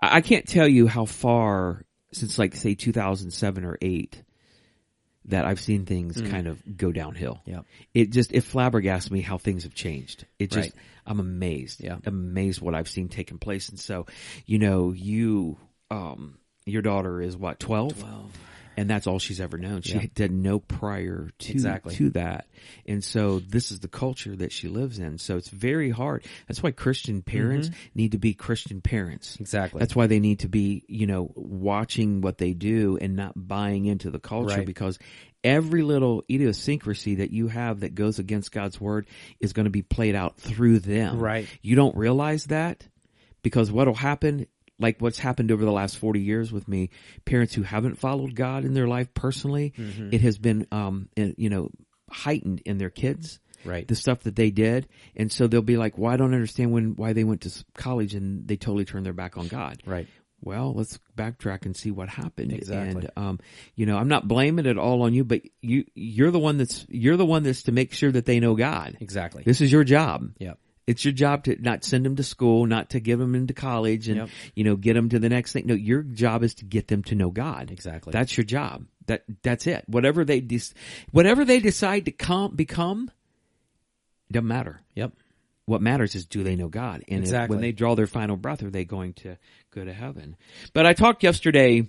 I, 0.00 0.18
I 0.18 0.20
can't 0.20 0.46
tell 0.46 0.68
you 0.68 0.86
how 0.86 1.04
far 1.04 1.84
since 2.12 2.38
like 2.38 2.54
say 2.54 2.74
2007 2.76 3.64
or 3.64 3.76
8 3.82 4.22
that 5.26 5.44
I've 5.44 5.60
seen 5.60 5.86
things 5.86 6.20
kind 6.20 6.46
of 6.46 6.62
go 6.76 6.92
downhill. 6.92 7.40
Yeah. 7.44 7.60
It 7.94 8.10
just, 8.10 8.32
it 8.32 8.44
flabbergasts 8.44 9.10
me 9.10 9.20
how 9.20 9.38
things 9.38 9.64
have 9.64 9.74
changed. 9.74 10.24
It 10.38 10.50
just, 10.50 10.72
Right. 10.74 10.82
I'm 11.06 11.20
amazed. 11.20 11.82
Yeah. 11.82 11.96
I'm 12.04 12.14
amazed 12.30 12.60
what 12.60 12.74
I've 12.74 12.88
seen 12.88 13.08
taking 13.08 13.38
place. 13.38 13.68
And 13.68 13.78
so, 13.78 14.06
you 14.44 14.58
know, 14.58 14.92
you, 14.92 15.56
um, 15.90 16.38
your 16.64 16.82
daughter 16.82 17.20
is 17.20 17.36
what, 17.36 17.60
12? 17.60 18.04
And 18.76 18.88
that's 18.90 19.06
all 19.06 19.18
she's 19.18 19.40
ever 19.40 19.58
known. 19.58 19.82
She 19.82 19.94
Yeah. 19.94 20.06
didn't 20.14 20.42
know 20.42 20.58
prior 20.58 21.30
to 21.38 21.52
Exactly. 21.52 21.94
to 21.96 22.10
that, 22.10 22.46
and 22.86 23.02
so 23.02 23.38
this 23.40 23.70
is 23.72 23.80
the 23.80 23.88
culture 23.88 24.36
that 24.36 24.52
she 24.52 24.68
lives 24.68 24.98
in. 24.98 25.18
So 25.18 25.36
it's 25.36 25.48
very 25.48 25.90
hard. 25.90 26.24
That's 26.48 26.62
why 26.62 26.70
Christian 26.72 27.22
parents 27.22 27.70
need 27.94 28.12
to 28.12 28.18
be 28.18 28.34
Christian 28.34 28.80
parents. 28.80 29.34
Mm-hmm. 29.34 29.42
Exactly. 29.44 29.78
That's 29.80 29.96
why 29.96 30.06
they 30.06 30.20
need 30.20 30.40
to 30.40 30.48
be, 30.48 30.84
you 30.88 31.06
know, 31.06 31.32
watching 31.34 32.20
what 32.20 32.38
they 32.38 32.52
do 32.52 32.98
and 33.00 33.16
not 33.16 33.32
buying 33.36 33.86
into 33.86 34.10
the 34.10 34.18
culture 34.20 34.56
Right. 34.58 34.66
because 34.66 34.98
every 35.44 35.82
little 35.82 36.24
idiosyncrasy 36.30 37.16
that 37.16 37.30
you 37.30 37.48
have 37.48 37.80
that 37.80 37.94
goes 37.94 38.18
against 38.18 38.50
God's 38.52 38.80
word 38.80 39.06
is 39.40 39.52
going 39.52 39.64
to 39.64 39.70
be 39.70 39.82
played 39.82 40.14
out 40.14 40.36
through 40.38 40.80
them. 40.80 41.18
Right. 41.20 41.46
You 41.62 41.76
don't 41.76 41.96
realize 41.96 42.46
that 42.46 42.86
because 43.42 43.70
what'll 43.70 43.94
happen 43.94 44.46
like 44.78 45.00
what's 45.00 45.18
happened 45.18 45.50
over 45.50 45.64
the 45.64 45.72
last 45.72 45.96
40 45.98 46.20
years 46.20 46.52
with 46.52 46.68
me 46.68 46.90
parents 47.24 47.54
who 47.54 47.62
haven't 47.62 47.96
followed 47.98 48.34
god 48.34 48.64
in 48.64 48.74
their 48.74 48.88
life 48.88 49.12
personally 49.14 49.72
Mm-hmm. 49.78 50.10
it 50.12 50.20
has 50.20 50.38
been 50.38 50.66
um 50.72 51.08
you 51.16 51.48
know 51.48 51.70
heightened 52.10 52.62
in 52.64 52.78
their 52.78 52.90
kids 52.90 53.40
Right. 53.64 53.88
the 53.88 53.96
stuff 53.96 54.20
that 54.24 54.36
they 54.36 54.50
did 54.52 54.86
and 55.16 55.32
so 55.32 55.48
they'll 55.48 55.60
be 55.62 55.76
like 55.76 55.98
well 55.98 56.12
i 56.12 56.16
don't 56.16 56.34
understand 56.34 56.70
when 56.72 56.94
why 56.94 57.14
they 57.14 57.24
went 57.24 57.40
to 57.40 57.64
college 57.74 58.14
and 58.14 58.46
they 58.46 58.56
totally 58.56 58.84
turned 58.84 59.04
their 59.06 59.12
back 59.12 59.36
on 59.36 59.48
god 59.48 59.82
Right. 59.84 60.06
well 60.40 60.72
let's 60.72 61.00
backtrack 61.16 61.64
and 61.66 61.76
see 61.76 61.90
what 61.90 62.08
happened 62.08 62.52
Exactly. 62.52 63.02
and 63.02 63.10
um 63.16 63.40
you 63.74 63.86
know 63.86 63.96
i'm 63.96 64.06
not 64.08 64.28
blaming 64.28 64.66
it 64.66 64.78
all 64.78 65.02
on 65.02 65.14
you 65.14 65.24
but 65.24 65.40
you 65.62 65.84
you're 65.94 66.30
the 66.30 66.38
one 66.38 66.58
that's 66.58 66.86
you're 66.88 67.16
the 67.16 67.26
one 67.26 67.42
that's 67.42 67.64
to 67.64 67.72
make 67.72 67.92
sure 67.92 68.12
that 68.12 68.24
they 68.26 68.38
know 68.38 68.54
god 68.54 68.98
Exactly. 69.00 69.42
this 69.44 69.60
is 69.60 69.72
your 69.72 69.82
job 69.84 70.30
Yep. 70.38 70.58
It's 70.86 71.04
your 71.04 71.12
job 71.12 71.44
to 71.44 71.56
not 71.60 71.82
send 71.84 72.04
them 72.06 72.16
to 72.16 72.22
school, 72.22 72.66
not 72.66 72.90
to 72.90 73.00
give 73.00 73.18
them 73.18 73.34
into 73.34 73.52
college 73.54 74.08
and, 74.08 74.16
Yep. 74.18 74.28
you 74.54 74.64
know, 74.64 74.76
get 74.76 74.94
them 74.94 75.08
to 75.08 75.18
the 75.18 75.28
next 75.28 75.52
thing. 75.52 75.66
No, 75.66 75.74
your 75.74 76.02
job 76.02 76.42
is 76.44 76.54
to 76.56 76.64
get 76.64 76.86
them 76.88 77.02
to 77.04 77.14
know 77.14 77.30
God. 77.30 77.70
Exactly. 77.70 78.12
That's 78.12 78.36
your 78.36 78.44
job. 78.44 78.86
That, 79.06 79.24
that's 79.42 79.66
it. 79.66 79.84
Whatever 79.88 80.24
they, 80.24 80.40
des- 80.40 80.74
whatever 81.10 81.44
they 81.44 81.60
decide 81.60 82.04
to 82.06 82.10
come, 82.12 82.54
become, 82.54 83.10
doesn't 84.30 84.46
matter. 84.46 84.80
Yep. 84.94 85.12
What 85.66 85.82
matters 85.82 86.14
is 86.14 86.26
do 86.26 86.44
they 86.44 86.54
know 86.56 86.68
God? 86.68 87.02
And 87.08 87.18
if- 87.18 87.24
Exactly. 87.24 87.54
when 87.56 87.62
they 87.62 87.72
draw 87.72 87.94
their 87.96 88.06
final 88.06 88.36
breath, 88.36 88.62
are 88.62 88.70
they 88.70 88.84
going 88.84 89.14
to 89.14 89.36
go 89.72 89.84
to 89.84 89.92
heaven? 89.92 90.36
But 90.72 90.86
I 90.86 90.92
talked 90.92 91.22
yesterday 91.24 91.88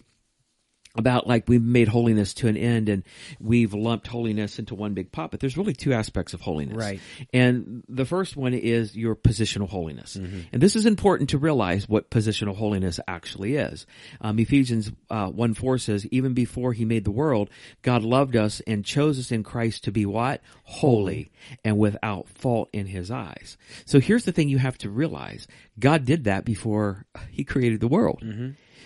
about 0.98 1.28
like 1.28 1.48
we've 1.48 1.62
made 1.62 1.88
holiness 1.88 2.34
to 2.36 2.48
an 2.48 2.58
end 2.58 2.90
and 2.90 3.04
we've 3.40 3.74
lumped 3.74 4.08
holiness 4.08 4.60
into 4.60 4.76
one 4.76 4.94
big 4.94 5.12
pot, 5.12 5.32
but 5.32 5.40
there's 5.40 5.58
really 5.58 5.74
two 5.74 5.94
aspects 5.94 6.34
of 6.34 6.42
holiness. 6.42 6.78
Right. 6.78 7.00
And 7.34 7.84
the 7.88 8.06
first 8.06 8.36
one 8.36 8.54
is 8.54 8.96
your 8.96 9.16
positional 9.16 9.70
holiness. 9.70 10.16
Mm-hmm. 10.16 10.40
And 10.54 10.62
this 10.62 10.76
is 10.76 10.86
important 10.86 11.32
to 11.32 11.38
realize 11.38 11.88
what 11.88 12.10
positional 12.10 12.56
holiness 12.56 13.00
actually 13.08 13.56
is. 13.56 13.86
Um, 14.22 14.40
Ephesians 14.40 14.92
uh, 15.10 15.28
1 15.28 15.54
4 15.54 15.78
says, 15.78 16.06
even 16.08 16.34
before 16.34 16.74
he 16.74 16.86
made 16.86 17.06
the 17.06 17.12
world, 17.12 17.50
God 17.82 18.04
loved 18.04 18.36
us 18.36 18.62
and 18.66 18.84
chose 18.84 19.20
us 19.20 19.32
in 19.32 19.44
Christ 19.44 19.84
to 19.86 19.92
be 19.92 20.06
what? 20.06 20.42
Holy 20.64 21.32
and 21.64 21.78
without 21.78 22.28
fault 22.30 22.70
in 22.74 22.86
his 22.86 23.12
eyes. 23.12 23.58
So 23.86 24.00
here's 24.00 24.26
the 24.26 24.32
thing 24.32 24.50
you 24.50 24.58
have 24.58 24.78
to 24.80 24.90
realize. 24.90 25.48
God 25.80 26.06
did 26.06 26.26
that 26.26 26.46
before 26.46 27.06
he 27.30 27.44
created 27.44 27.80
the 27.80 27.88
world. 27.88 28.22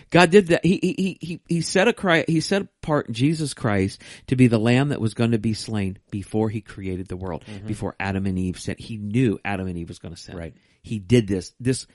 God 0.09 0.29
did 0.29 0.47
that. 0.47 0.65
He, 0.65 0.79
he, 0.81 0.93
he, 0.93 1.17
he, 1.21 1.41
he 1.47 1.61
set 1.61 1.87
a 1.87 1.93
cry, 1.93 2.25
he 2.27 2.41
set 2.41 2.63
apart 2.63 3.11
Jesus 3.11 3.53
Christ 3.53 4.01
to 4.27 4.35
be 4.35 4.47
the 4.47 4.57
lamb 4.57 4.89
that 4.89 5.01
was 5.01 5.13
going 5.13 5.31
to 5.31 5.39
be 5.39 5.53
slain 5.53 5.97
before 6.09 6.49
he 6.49 6.61
created 6.61 7.07
the 7.07 7.17
world, 7.17 7.43
mm-hmm. 7.45 7.67
before 7.67 7.95
Adam 7.99 8.25
and 8.25 8.37
Eve 8.37 8.59
sent. 8.59 8.79
He 8.79 8.97
knew 8.97 9.39
Adam 9.45 9.67
and 9.67 9.77
Eve 9.77 9.89
was 9.89 9.99
going 9.99 10.13
to 10.13 10.19
sin. 10.19 10.35
Right. 10.35 10.55
He 10.81 10.99
did 10.99 11.27
this. 11.27 11.53
This, 11.59 11.87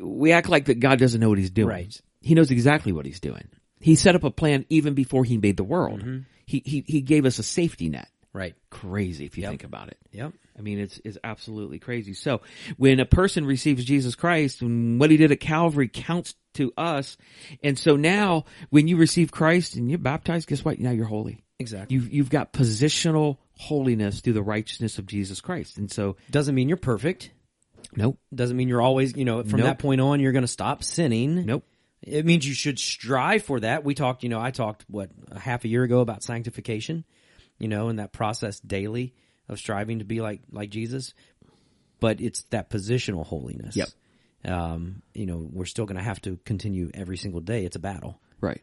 we 0.00 0.32
act 0.32 0.48
like 0.48 0.66
that 0.66 0.80
God 0.80 0.98
doesn't 0.98 1.20
know 1.20 1.28
what 1.28 1.38
he's 1.38 1.50
doing. 1.50 1.68
Right. 1.68 2.00
He 2.20 2.34
knows 2.34 2.50
exactly 2.50 2.92
what 2.92 3.06
he's 3.06 3.20
doing. 3.20 3.48
He 3.80 3.96
set 3.96 4.14
up 4.14 4.24
a 4.24 4.30
plan 4.30 4.66
even 4.68 4.94
before 4.94 5.24
he 5.24 5.38
made 5.38 5.56
the 5.56 5.64
world. 5.64 6.00
Mm-hmm. 6.00 6.18
He, 6.46 6.62
he, 6.64 6.84
he 6.86 7.00
gave 7.00 7.24
us 7.24 7.38
a 7.38 7.42
safety 7.42 7.88
net. 7.88 8.08
Right. 8.32 8.54
Crazy 8.70 9.24
if 9.24 9.36
you 9.38 9.42
Yep. 9.42 9.50
think 9.50 9.64
about 9.64 9.88
it. 9.88 9.98
Yep. 10.12 10.32
I 10.58 10.62
mean, 10.62 10.78
it's, 10.78 11.00
it's 11.04 11.18
absolutely 11.22 11.78
crazy. 11.78 12.14
So 12.14 12.40
when 12.76 12.98
a 13.00 13.04
person 13.04 13.44
receives 13.44 13.84
Jesus 13.84 14.14
Christ 14.14 14.62
and 14.62 14.98
what 14.98 15.10
he 15.10 15.16
did 15.16 15.30
at 15.32 15.40
Calvary 15.40 15.88
counts 15.92 16.34
to 16.54 16.72
us. 16.76 17.16
And 17.62 17.78
so 17.78 17.96
now 17.96 18.46
when 18.70 18.88
you 18.88 18.96
receive 18.96 19.30
Christ 19.30 19.76
and 19.76 19.90
you're 19.90 19.98
baptized, 19.98 20.48
guess 20.48 20.64
what? 20.64 20.78
Now 20.78 20.90
you're 20.90 21.06
holy. 21.06 21.44
Exactly. 21.58 21.94
You've, 21.94 22.12
you've 22.12 22.30
got 22.30 22.52
positional 22.52 23.38
holiness 23.58 24.20
through 24.20 24.34
the 24.34 24.42
righteousness 24.42 24.98
of 24.98 25.06
Jesus 25.06 25.40
Christ. 25.40 25.78
And 25.78 25.90
so, 25.90 26.16
Doesn't 26.30 26.54
mean 26.54 26.68
you're 26.68 26.76
perfect. 26.76 27.30
nope, 27.94 28.18
Doesn't 28.34 28.56
mean 28.56 28.68
you're 28.68 28.82
always, 28.82 29.16
you 29.16 29.24
know, 29.24 29.42
from 29.42 29.60
Nope. 29.60 29.66
that 29.66 29.78
point 29.78 30.00
on, 30.00 30.20
you're 30.20 30.32
going 30.32 30.42
to 30.44 30.48
stop 30.48 30.82
sinning. 30.82 31.46
nope. 31.46 31.64
It 32.02 32.24
means 32.26 32.46
you 32.46 32.54
should 32.54 32.78
strive 32.78 33.42
for 33.42 33.60
that. 33.60 33.82
We 33.84 33.94
talked, 33.94 34.22
you 34.22 34.28
know, 34.28 34.40
I 34.40 34.50
talked 34.50 34.84
what 34.88 35.10
a 35.30 35.38
half 35.38 35.64
a 35.64 35.68
year 35.68 35.82
ago 35.82 36.00
about 36.00 36.22
sanctification, 36.22 37.04
you 37.58 37.68
know, 37.68 37.88
and 37.88 37.98
that 37.98 38.12
process 38.12 38.60
daily 38.60 39.14
of 39.48 39.58
striving 39.58 39.98
to 40.00 40.04
be 40.04 40.20
like 40.20 40.40
like 40.50 40.70
Jesus. 40.70 41.14
But 42.00 42.20
it's 42.20 42.42
that 42.50 42.70
positional 42.70 43.24
holiness. 43.24 43.76
Yep. 43.76 43.88
Um, 44.44 45.02
you 45.14 45.26
know, 45.26 45.48
we're 45.50 45.64
still 45.64 45.86
going 45.86 45.96
to 45.96 46.04
have 46.04 46.20
to 46.22 46.38
continue 46.44 46.90
every 46.94 47.16
single 47.16 47.40
day. 47.40 47.64
It's 47.64 47.76
a 47.76 47.80
battle. 47.80 48.20
Right. 48.40 48.62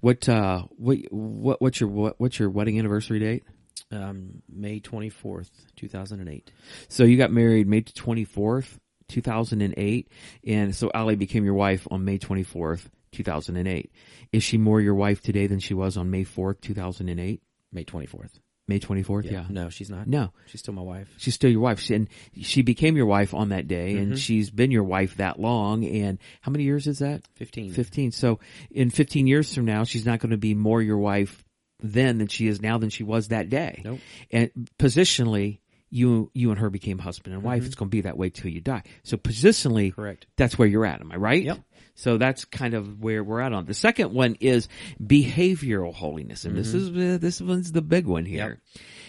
What, 0.00 0.28
uh, 0.28 0.64
what, 0.76 0.98
what, 1.10 1.60
what's 1.62 1.80
your, 1.80 1.88
what, 1.88 2.20
what's 2.20 2.38
your 2.38 2.50
wedding 2.50 2.78
anniversary 2.78 3.18
date? 3.18 3.44
Um, 3.90 4.42
May 4.48 4.80
twenty 4.80 5.10
fourth, 5.10 5.50
two 5.76 5.88
thousand 5.88 6.20
and 6.20 6.28
eight. 6.28 6.50
So 6.88 7.04
you 7.04 7.16
got 7.16 7.30
married 7.30 7.68
May 7.68 7.82
24th, 7.82 8.78
2008. 9.08 10.08
And 10.46 10.74
so 10.74 10.90
Ali 10.92 11.14
became 11.14 11.44
your 11.44 11.54
wife 11.54 11.86
on 11.90 12.04
May 12.04 12.18
24th, 12.18 12.86
2008. 13.12 13.92
Is 14.32 14.42
she 14.42 14.58
more 14.58 14.80
your 14.80 14.94
wife 14.94 15.20
today 15.20 15.46
than 15.46 15.60
she 15.60 15.72
was 15.74 15.96
on 15.96 16.10
May 16.10 16.24
4th, 16.24 16.60
2008? 16.62 17.42
May 17.72 17.84
twenty 17.84 18.06
fourth. 18.06 18.40
May 18.68 18.80
24th. 18.80 19.30
Yeah. 19.30 19.44
No, 19.48 19.68
she's 19.68 19.90
not. 19.90 20.08
No. 20.08 20.32
She's 20.46 20.60
still 20.60 20.74
my 20.74 20.82
wife. 20.82 21.08
She's 21.18 21.34
still 21.34 21.50
your 21.50 21.60
wife. 21.60 21.78
She, 21.80 21.94
and 21.94 22.08
she 22.40 22.62
became 22.62 22.96
your 22.96 23.06
wife 23.06 23.32
on 23.32 23.50
that 23.50 23.68
day 23.68 23.96
and 23.96 24.08
mm-hmm. 24.08 24.16
she's 24.16 24.50
been 24.50 24.72
your 24.72 24.82
wife 24.82 25.16
that 25.16 25.38
long. 25.38 25.84
And 25.84 26.18
how 26.40 26.50
many 26.50 26.64
years 26.64 26.86
is 26.86 26.98
that? 26.98 27.22
15. 27.36 27.72
15. 27.72 28.12
So 28.12 28.40
in 28.70 28.90
15 28.90 29.26
years 29.26 29.54
from 29.54 29.66
now, 29.66 29.84
she's 29.84 30.04
not 30.04 30.18
going 30.18 30.30
to 30.30 30.36
be 30.36 30.54
more 30.54 30.82
your 30.82 30.98
wife 30.98 31.44
then 31.80 32.18
than 32.18 32.26
she 32.26 32.48
is 32.48 32.60
now 32.60 32.78
than 32.78 32.90
she 32.90 33.04
was 33.04 33.28
that 33.28 33.48
day. 33.48 33.82
Nope. 33.84 34.00
And 34.32 34.50
positionally, 34.78 35.60
you, 35.88 36.32
you 36.34 36.50
and 36.50 36.58
her 36.58 36.70
became 36.70 36.98
husband 36.98 37.34
and 37.34 37.44
wife. 37.44 37.60
Mm-hmm. 37.60 37.66
It's 37.66 37.74
going 37.76 37.90
to 37.90 37.96
be 37.96 38.00
that 38.02 38.18
way 38.18 38.30
till 38.30 38.50
you 38.50 38.60
die. 38.60 38.82
So 39.04 39.16
positionally, 39.16 39.94
Correct. 39.94 40.26
that's 40.36 40.58
where 40.58 40.66
you're 40.66 40.84
at. 40.84 41.00
Am 41.00 41.12
I 41.12 41.16
right? 41.16 41.44
Yep. 41.44 41.60
So 41.96 42.18
that's 42.18 42.44
kind 42.44 42.74
of 42.74 43.02
where 43.02 43.24
we're 43.24 43.40
at 43.40 43.54
on. 43.54 43.64
The 43.64 43.74
second 43.74 44.12
one 44.12 44.36
is 44.38 44.68
behavioral 45.02 45.94
holiness, 45.94 46.44
and 46.44 46.56
this 46.56 46.74
is 46.74 46.90
uh, 46.90 47.18
this 47.18 47.40
one's 47.40 47.72
the 47.72 47.80
big 47.82 48.06
one 48.06 48.26
here. 48.26 48.60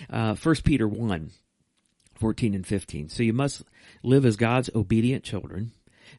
Uh, 0.10 0.36
First 0.36 0.64
Peter 0.64 0.88
1, 0.88 1.30
14 2.16 2.56
and 2.56 2.66
fifteen. 2.66 3.10
So 3.10 3.24
you 3.24 3.34
must 3.34 3.64
live 4.04 4.26
as 4.26 4.38
God's 4.38 4.70
obedient 4.74 5.26
children. 5.26 5.74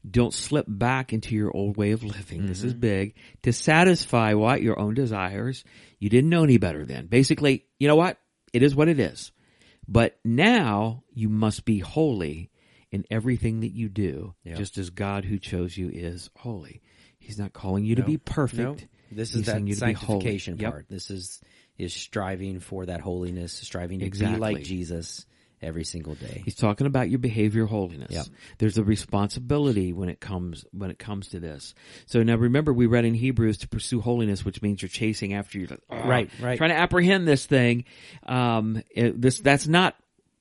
Don't 0.09 0.35
slip 0.35 0.67
back 0.69 1.15
into 1.15 1.35
your 1.35 1.51
old 1.57 1.79
way 1.79 1.93
of 1.93 2.05
living. 2.05 2.47
This 2.47 2.63
is 2.63 2.75
big 2.75 3.15
to 3.43 3.53
satisfy 3.55 4.35
what 4.35 4.61
your 4.61 4.79
own 4.79 4.93
desires. 4.93 5.65
You 5.99 6.11
didn't 6.11 6.29
know 6.31 6.45
any 6.45 6.59
better 6.59 6.85
then. 6.85 7.07
Basically, 7.07 7.65
you 7.79 7.89
know 7.89 7.97
what? 7.97 8.19
It 8.53 8.63
is 8.63 8.77
what 8.77 8.89
it 8.89 9.01
is. 9.01 9.33
But 9.89 10.19
now 10.23 11.03
you 11.15 11.31
must 11.31 11.65
be 11.65 11.79
holy 11.79 12.51
in 12.91 13.05
everything 13.11 13.61
that 13.61 13.73
you 13.73 13.89
do, 13.89 14.35
Yeah. 14.45 14.55
just 14.55 14.79
as 14.79 14.91
God 14.91 15.25
who 15.25 15.39
chose 15.39 15.77
you 15.77 15.91
is 15.91 16.31
holy. 16.37 16.81
He's 17.19 17.39
not 17.39 17.53
calling 17.53 17.85
you 17.85 17.97
to 17.97 18.03
be 18.05 18.17
perfect. 18.17 18.59
No, 18.59 18.77
this 19.13 19.31
He's 19.33 19.41
is 19.41 19.47
that 19.47 19.53
saying 19.53 19.67
you 19.67 19.75
to 19.75 19.85
be 19.87 19.93
holy. 19.93 20.21
sanctification 20.21 20.59
Yep. 20.59 20.71
part. 20.73 20.89
This 20.89 21.11
is 21.11 21.41
is 21.77 21.93
striving 21.95 22.59
for 22.59 22.87
that 22.87 23.01
holiness, 23.01 23.53
striving 23.53 24.01
to 24.01 24.05
Exactly. 24.07 24.35
be 24.35 24.41
like 24.41 24.63
Jesus 24.65 25.27
every 25.63 25.85
single 25.85 26.15
day. 26.17 26.43
He's 26.45 26.55
talking 26.57 26.87
about 26.89 27.09
your 27.11 27.19
behavior 27.21 27.67
holiness. 27.67 28.11
Yep. 28.13 28.27
There's 28.59 28.79
a 28.79 28.83
responsibility 28.85 29.93
when 29.93 30.09
it 30.09 30.19
comes 30.21 30.65
when 30.73 30.91
it 30.91 30.99
comes 30.99 31.29
to 31.29 31.41
this. 31.41 31.75
So 32.07 32.23
now 32.23 32.37
remember 32.37 32.73
we 32.73 32.87
read 32.87 33.05
in 33.05 33.15
Hebrews 33.15 33.59
to 33.59 33.69
pursue 33.69 34.01
holiness, 34.01 34.45
which 34.45 34.63
means 34.63 34.81
you're 34.83 34.89
chasing 34.89 35.35
after 35.35 35.59
you 35.59 35.69
Right, 35.91 36.31
right. 36.41 36.57
trying 36.57 36.71
to 36.71 36.77
apprehend 36.77 37.29
this 37.29 37.45
thing. 37.47 37.85
Um, 38.25 38.83
it- 38.91 39.21
this 39.21 39.39
that's 39.41 39.69
not 39.69 39.95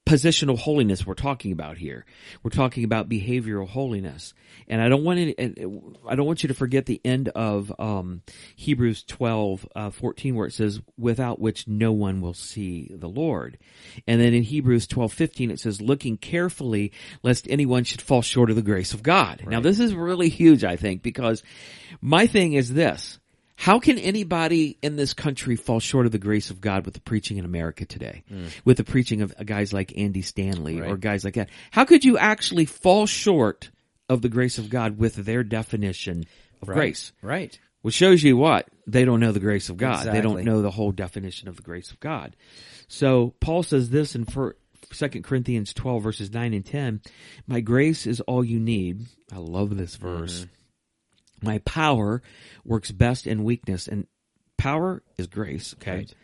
positional 0.07 0.57
holiness 0.57 1.05
we're 1.05 1.13
talking 1.13 1.51
about 1.51 1.77
here. 1.77 2.05
We're 2.41 2.49
talking 2.49 2.83
about 2.85 3.09
behavioral 3.09 3.67
holiness. 3.67 4.33
And 4.67 4.81
I 4.81 4.87
don't 4.87 5.03
want 5.03 5.19
any, 5.19 5.35
I 6.07 6.15
don't 6.15 6.25
want 6.25 6.43
you 6.43 6.47
to 6.47 6.53
forget 6.53 6.85
the 6.85 7.01
end 7.03 7.29
of 7.29 7.71
um, 7.77 8.21
Hebrews 8.55 9.03
12, 9.03 9.67
uh, 9.75 9.89
14 9.91 10.35
where 10.35 10.47
it 10.47 10.53
says 10.53 10.81
without 10.97 11.39
which 11.39 11.67
no 11.67 11.91
one 11.91 12.21
will 12.21 12.33
see 12.33 12.89
the 12.93 13.09
Lord. 13.09 13.57
And 14.07 14.21
then 14.21 14.33
in 14.33 14.43
Hebrews 14.43 14.87
12, 14.87 15.11
15 15.11 15.51
it 15.51 15.59
says 15.59 15.81
looking 15.81 16.17
carefully 16.17 16.93
lest 17.21 17.47
anyone 17.49 17.83
should 17.83 18.01
fall 18.01 18.21
short 18.21 18.49
of 18.49 18.55
the 18.55 18.61
grace 18.61 18.93
of 18.93 19.03
God. 19.03 19.43
Now 19.45 19.59
this 19.59 19.79
is 19.79 19.93
really 19.93 20.29
huge 20.29 20.63
I 20.63 20.77
think 20.77 21.03
because 21.03 21.43
my 22.01 22.27
thing 22.27 22.53
is 22.53 22.73
this. 22.73 23.19
How 23.59 23.79
can 23.79 23.97
anybody 23.97 24.77
in 24.83 24.97
this 24.97 25.13
country 25.13 25.55
fall 25.55 25.79
short 25.79 26.05
of 26.05 26.11
the 26.11 26.19
grace 26.19 26.51
of 26.51 26.61
God 26.61 26.85
with 26.85 26.93
the 26.93 27.01
preaching 27.01 27.37
in 27.37 27.43
America 27.43 27.85
today? 27.85 28.23
Hmm. 28.29 28.45
With 28.63 28.77
the 28.77 28.83
preaching 28.83 29.21
of 29.21 29.33
guys 29.45 29.73
like 29.73 29.97
Andy 29.97 30.21
Stanley 30.21 30.79
or 30.79 30.95
guys 30.95 31.25
like 31.25 31.33
that? 31.33 31.49
How 31.71 31.83
could 31.83 32.05
you 32.05 32.19
actually 32.19 32.65
fall 32.65 33.07
short 33.07 33.71
of 34.07 34.21
the 34.21 34.29
grace 34.29 34.59
of 34.59 34.69
God 34.69 34.99
with 34.99 35.15
their 35.15 35.43
definition 35.43 36.25
of 36.61 36.67
grace? 36.67 37.11
Right. 37.23 37.59
Which 37.81 37.95
shows 37.95 38.21
you 38.21 38.37
what? 38.37 38.67
They 38.85 39.05
don't 39.05 39.19
know 39.19 39.31
the 39.31 39.39
grace 39.39 39.69
of 39.69 39.77
God. 39.77 40.05
They 40.05 40.21
don't 40.21 40.43
know 40.43 40.61
the 40.61 40.71
whole 40.71 40.91
definition 40.91 41.47
of 41.47 41.55
the 41.55 41.63
grace 41.63 41.89
of 41.89 41.99
God. 41.99 42.35
So 42.87 43.33
Paul 43.39 43.63
says 43.63 43.89
this 43.89 44.13
in 44.15 44.25
2 44.25 44.53
Corinthians 45.23 45.73
12 45.73 46.03
verses 46.03 46.31
9 46.31 46.53
and 46.53 46.65
10. 46.65 47.01
My 47.47 47.59
grace 47.61 48.05
is 48.05 48.21
all 48.21 48.43
you 48.43 48.59
need. 48.59 49.07
I 49.33 49.37
love 49.37 49.75
this 49.75 49.95
verse. 49.95 50.41
Mm-hmm. 50.41 50.51
My 51.41 51.59
power 51.59 52.21
works 52.65 52.91
best 52.91 53.27
in 53.27 53.43
weakness 53.43 53.87
and 53.87 54.07
power 54.57 55.03
is 55.17 55.27
grace. 55.27 55.73
Okay. 55.75 55.97
Right. 55.97 56.15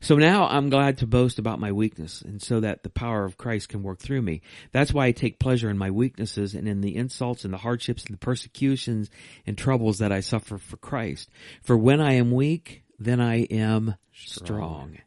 So 0.00 0.16
now 0.16 0.46
I'm 0.46 0.70
glad 0.70 0.98
to 0.98 1.06
boast 1.06 1.38
about 1.38 1.60
my 1.60 1.72
weakness 1.72 2.22
and 2.22 2.40
so 2.40 2.60
that 2.60 2.82
the 2.82 2.90
power 2.90 3.24
of 3.24 3.36
Christ 3.36 3.68
can 3.68 3.82
work 3.82 3.98
through 3.98 4.22
me. 4.22 4.40
That's 4.72 4.94
why 4.94 5.06
I 5.06 5.12
take 5.12 5.38
pleasure 5.38 5.68
in 5.68 5.78
my 5.78 5.90
weaknesses 5.90 6.54
and 6.54 6.66
in 6.66 6.80
the 6.80 6.96
insults 6.96 7.44
and 7.44 7.52
the 7.52 7.58
hardships 7.58 8.04
and 8.04 8.14
the 8.14 8.18
persecutions 8.18 9.10
and 9.46 9.58
troubles 9.58 9.98
that 9.98 10.12
I 10.12 10.20
suffer 10.20 10.58
for 10.58 10.76
Christ. 10.78 11.28
For 11.62 11.76
when 11.76 12.00
I 12.00 12.14
am 12.14 12.30
weak, 12.30 12.84
then 12.98 13.20
I 13.20 13.42
am 13.42 13.96
strong. 14.12 14.98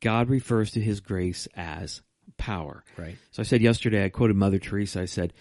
God 0.00 0.28
refers 0.28 0.72
to 0.72 0.80
his 0.80 1.00
grace 1.00 1.48
as 1.54 2.02
power. 2.36 2.84
Right. 2.96 3.16
So 3.30 3.40
I 3.42 3.44
said 3.44 3.62
yesterday, 3.62 4.04
I 4.04 4.08
quoted 4.08 4.36
Mother 4.36 4.58
Teresa. 4.58 5.00
I 5.00 5.06
said, 5.06 5.32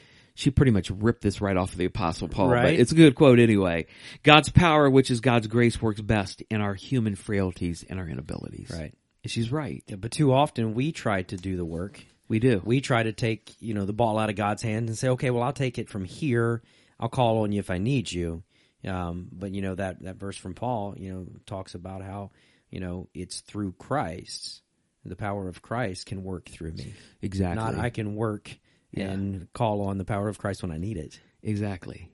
she 0.41 0.51
pretty 0.51 0.71
much 0.71 0.89
ripped 0.89 1.21
this 1.21 1.39
right 1.41 1.55
off 1.55 1.71
of 1.71 1.77
the 1.77 1.85
apostle 1.85 2.27
Paul, 2.27 2.47
but 2.49 2.55
Right. 2.55 2.79
it's 2.79 2.91
a 2.91 2.95
good 2.95 3.15
quote 3.15 3.39
anyway. 3.39 3.85
God's 4.23 4.49
power, 4.49 4.89
which 4.89 5.11
is 5.11 5.21
God's 5.21 5.47
grace, 5.47 5.81
works 5.81 6.01
best 6.01 6.41
in 6.49 6.61
our 6.61 6.73
human 6.73 7.15
frailties 7.15 7.85
and 7.89 7.99
our 7.99 8.07
inabilities. 8.07 8.69
Right. 8.71 8.93
And 9.23 9.31
she's 9.31 9.51
right. 9.51 9.83
Yeah, 9.87 9.97
but 9.97 10.11
too 10.11 10.33
often 10.33 10.73
we 10.73 10.91
try 10.91 11.21
to 11.23 11.37
do 11.37 11.55
the 11.57 11.65
work. 11.65 12.03
We 12.27 12.39
do. 12.39 12.61
We 12.65 12.81
try 12.81 13.03
to 13.03 13.11
take, 13.13 13.53
you 13.59 13.73
know, 13.73 13.85
the 13.85 13.93
ball 13.93 14.17
out 14.17 14.29
of 14.29 14.35
God's 14.35 14.63
hand 14.63 14.87
and 14.89 14.97
say, 14.97 15.09
okay, 15.09 15.29
well, 15.29 15.43
I'll 15.43 15.53
take 15.53 15.77
it 15.77 15.89
from 15.89 16.05
here. 16.05 16.61
I'll 16.99 17.09
call 17.09 17.43
on 17.43 17.51
you 17.51 17.59
if 17.59 17.69
I 17.69 17.77
need 17.77 18.11
you. 18.11 18.43
Um, 18.85 19.27
but 19.31 19.53
you 19.53 19.61
know, 19.61 19.75
that, 19.75 20.01
that 20.03 20.15
verse 20.15 20.37
from 20.37 20.55
Paul, 20.55 20.95
you 20.97 21.13
know, 21.13 21.27
talks 21.45 21.75
about 21.75 22.01
how, 22.01 22.31
you 22.71 22.79
know, 22.79 23.09
it's 23.13 23.41
through 23.41 23.73
Christ. 23.73 24.61
The 25.05 25.15
power 25.15 25.47
of 25.47 25.61
Christ 25.61 26.05
can 26.07 26.23
work 26.23 26.49
through 26.49 26.71
me. 26.73 26.93
exactly. 27.21 27.63
Not 27.63 27.75
I 27.75 27.89
can 27.89 28.15
work 28.15 28.57
and 28.95 29.47
call 29.53 29.81
on 29.81 29.97
the 29.97 30.05
power 30.05 30.27
of 30.27 30.37
Christ 30.37 30.61
when 30.61 30.71
I 30.71 30.77
need 30.77 30.97
it. 30.97 31.19
Exactly. 31.43 32.09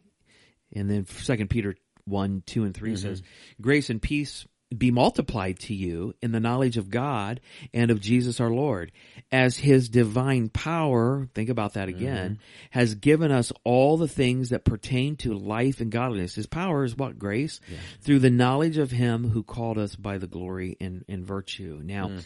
And 0.73 0.89
then 0.89 1.05
Second 1.05 1.49
Peter 1.49 1.75
one, 2.05 2.43
two, 2.45 2.63
and 2.63 2.73
Mm-hmm. 2.73 2.85
3 2.85 2.95
says, 2.95 3.21
"Grace 3.61 3.89
and 3.89 4.01
peace 4.01 4.45
be 4.77 4.91
multiplied 4.91 5.57
to 5.57 5.73
you 5.73 6.13
in 6.21 6.33
the 6.33 6.41
knowledge 6.41 6.75
of 6.75 6.89
God 6.89 7.39
and 7.73 7.89
of 7.89 8.01
Jesus 8.01 8.41
our 8.41 8.49
Lord, 8.49 8.91
as 9.31 9.55
His 9.55 9.87
divine 9.87 10.49
power. 10.49 11.29
Think 11.33 11.49
about 11.49 11.75
that 11.75 11.87
again. 11.87 12.31
Mm-hmm. 12.31 12.41
Has 12.71 12.95
given 12.95 13.31
us 13.31 13.53
all 13.63 13.95
the 13.95 14.09
things 14.09 14.49
that 14.49 14.65
pertain 14.65 15.15
to 15.17 15.33
life 15.33 15.79
and 15.79 15.89
godliness. 15.89 16.35
His 16.35 16.47
power 16.47 16.83
is 16.83 16.97
what 16.97 17.17
grace 17.17 17.61
through 18.01 18.19
the 18.19 18.29
knowledge 18.29 18.77
of 18.77 18.91
Him 18.91 19.29
who 19.29 19.41
called 19.41 19.77
us 19.77 19.95
by 19.95 20.17
the 20.17 20.27
glory 20.27 20.75
and, 20.79 21.05
and 21.07 21.25
virtue. 21.25 21.81
Now." 21.83 22.09
Mm. 22.09 22.23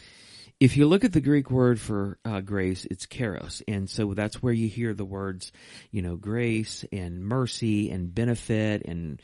If 0.62 0.76
you 0.76 0.86
look 0.86 1.02
at 1.02 1.12
the 1.12 1.20
Greek 1.20 1.50
word 1.50 1.80
for 1.80 2.18
uh, 2.24 2.40
grace, 2.40 2.84
it's 2.88 3.04
karos, 3.04 3.62
and 3.66 3.90
so 3.90 4.14
that's 4.14 4.40
where 4.40 4.52
you 4.52 4.68
hear 4.68 4.94
the 4.94 5.04
words, 5.04 5.50
you 5.90 6.02
know, 6.02 6.14
grace 6.14 6.84
and 6.92 7.24
mercy 7.24 7.90
and 7.90 8.14
benefit 8.14 8.82
and 8.84 9.20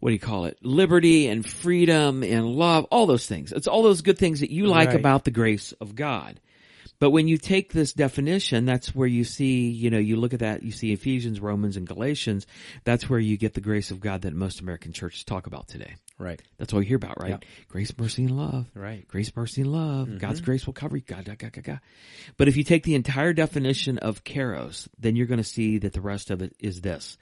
what 0.00 0.08
do 0.08 0.14
you 0.14 0.18
call 0.20 0.46
it? 0.46 0.56
Liberty 0.62 1.26
and 1.26 1.44
freedom 1.44 2.22
and 2.22 2.46
love, 2.46 2.84
all 2.84 3.04
those 3.04 3.26
things. 3.26 3.52
It's 3.52 3.66
all 3.66 3.82
those 3.82 4.00
good 4.00 4.16
things 4.16 4.40
that 4.40 4.50
you 4.50 4.68
like 4.68 4.88
Right. 4.88 4.96
about 4.96 5.24
the 5.24 5.30
grace 5.30 5.72
of 5.80 5.94
God. 5.94 6.40
But 7.00 7.10
when 7.10 7.28
you 7.28 7.38
take 7.38 7.72
this 7.72 7.92
definition, 7.92 8.64
that's 8.64 8.94
where 8.94 9.06
you 9.06 9.22
see, 9.22 9.68
you 9.70 9.88
know, 9.88 9.98
you 9.98 10.16
look 10.16 10.34
at 10.34 10.40
that, 10.40 10.62
you 10.64 10.72
see 10.72 10.92
Ephesians, 10.92 11.38
Romans, 11.40 11.76
and 11.76 11.86
Galatians. 11.86 12.46
That's 12.84 13.08
where 13.08 13.20
you 13.20 13.36
get 13.36 13.54
the 13.54 13.60
grace 13.60 13.90
of 13.90 14.00
God 14.00 14.22
that 14.22 14.34
most 14.34 14.60
American 14.60 14.92
churches 14.92 15.22
talk 15.22 15.46
about 15.46 15.68
today. 15.68 15.94
Right. 16.18 16.42
That's 16.56 16.72
all 16.72 16.82
you 16.82 16.88
hear 16.88 16.96
about, 16.96 17.20
right? 17.20 17.30
Yep. 17.30 17.44
Grace, 17.68 17.96
mercy, 17.96 18.24
and 18.24 18.36
love. 18.36 18.66
Right. 18.74 19.06
Grace, 19.06 19.30
mercy, 19.36 19.60
and 19.60 19.72
love. 19.72 20.18
God's 20.18 20.40
grace 20.40 20.66
will 20.66 20.74
cover 20.74 20.96
you. 20.96 21.02
God, 21.06 21.24
God, 21.24 21.38
God, 21.38 21.52
God, 21.52 21.64
God. 21.64 21.80
But 22.36 22.48
if 22.48 22.56
you 22.56 22.64
take 22.64 22.82
the 22.82 22.96
entire 22.96 23.32
definition 23.32 23.98
of 23.98 24.24
Karos, 24.24 24.88
then 24.98 25.14
you're 25.14 25.26
going 25.26 25.38
to 25.38 25.44
see 25.44 25.78
that 25.78 25.92
the 25.92 26.00
rest 26.00 26.30
of 26.32 26.42
it 26.42 26.56
is 26.58 26.80
this. 26.80 27.16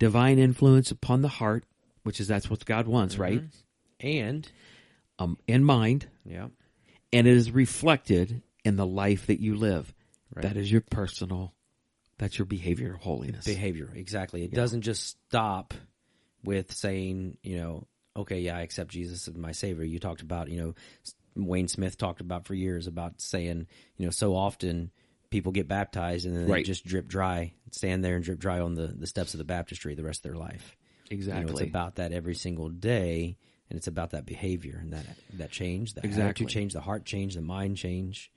Divine 0.00 0.40
influence 0.40 0.90
upon 0.90 1.22
the 1.22 1.28
heart, 1.28 1.64
which 2.02 2.18
is 2.18 2.26
that's 2.26 2.50
what 2.50 2.64
God 2.64 2.88
wants, 2.88 3.16
right? 3.16 3.42
And, 4.00 4.50
Um, 5.20 5.36
and 5.46 5.64
mind, 5.64 6.08
yeah. 6.24 6.48
and 7.12 7.26
it 7.26 7.36
is 7.36 7.50
reflected 7.52 8.42
in 8.64 8.76
the 8.76 8.86
life 8.86 9.26
that 9.26 9.40
you 9.40 9.56
live. 9.56 9.92
Right. 10.34 10.42
That 10.42 10.56
is 10.56 10.70
your 10.70 10.80
personal, 10.82 11.54
that's 12.20 12.38
your 12.38 12.46
behavior 12.46 12.98
holiness. 13.00 13.44
behavior 13.46 13.90
exactly 13.94 14.44
it 14.44 14.52
doesn't 14.52 14.82
just 14.82 15.08
stop 15.08 15.72
with 16.44 16.70
saying 16.72 17.38
you 17.42 17.56
know 17.56 17.86
okay 18.14 18.40
yeah 18.40 18.56
i 18.56 18.60
accept 18.60 18.90
jesus 18.90 19.26
as 19.26 19.34
my 19.34 19.52
savior 19.52 19.84
you 19.84 19.98
talked 19.98 20.20
about 20.20 20.50
you 20.50 20.60
know 20.60 20.74
wayne 21.34 21.66
smith 21.66 21.96
talked 21.96 22.20
about 22.20 22.46
for 22.46 22.54
years 22.54 22.86
about 22.86 23.20
saying 23.20 23.66
you 23.96 24.04
know 24.04 24.10
so 24.10 24.36
often 24.36 24.90
people 25.30 25.50
get 25.50 25.66
baptized 25.66 26.26
and 26.26 26.36
then 26.36 26.46
they 26.46 26.62
just 26.62 26.84
drip 26.84 27.08
dry 27.08 27.52
stand 27.70 28.04
there 28.04 28.16
and 28.16 28.24
drip 28.24 28.38
dry 28.38 28.60
on 28.60 28.74
the, 28.74 28.88
the 28.88 29.06
steps 29.06 29.32
of 29.32 29.38
the 29.38 29.44
baptistry 29.44 29.94
the 29.94 30.04
rest 30.04 30.18
of 30.24 30.30
their 30.30 30.38
life 30.38 30.76
you 31.10 31.16
know, 31.16 31.20
exactly. 31.20 31.50
it's 31.52 31.60
about 31.62 31.96
that 31.96 32.12
every 32.12 32.34
single 32.34 32.68
day 32.68 33.36
and 33.70 33.78
it's 33.78 33.86
about 33.86 34.10
that 34.10 34.26
behavior 34.26 34.78
and 34.82 34.92
that 34.92 35.06
that 35.34 35.50
change 35.50 35.94
the 35.94 36.04
Exactly. 36.04 36.22
attitude 36.24 36.48
change 36.48 36.72
the 36.74 36.80
heart 36.80 37.06
change 37.06 37.34
the 37.34 37.40
mind 37.40 37.78
change 37.78 38.30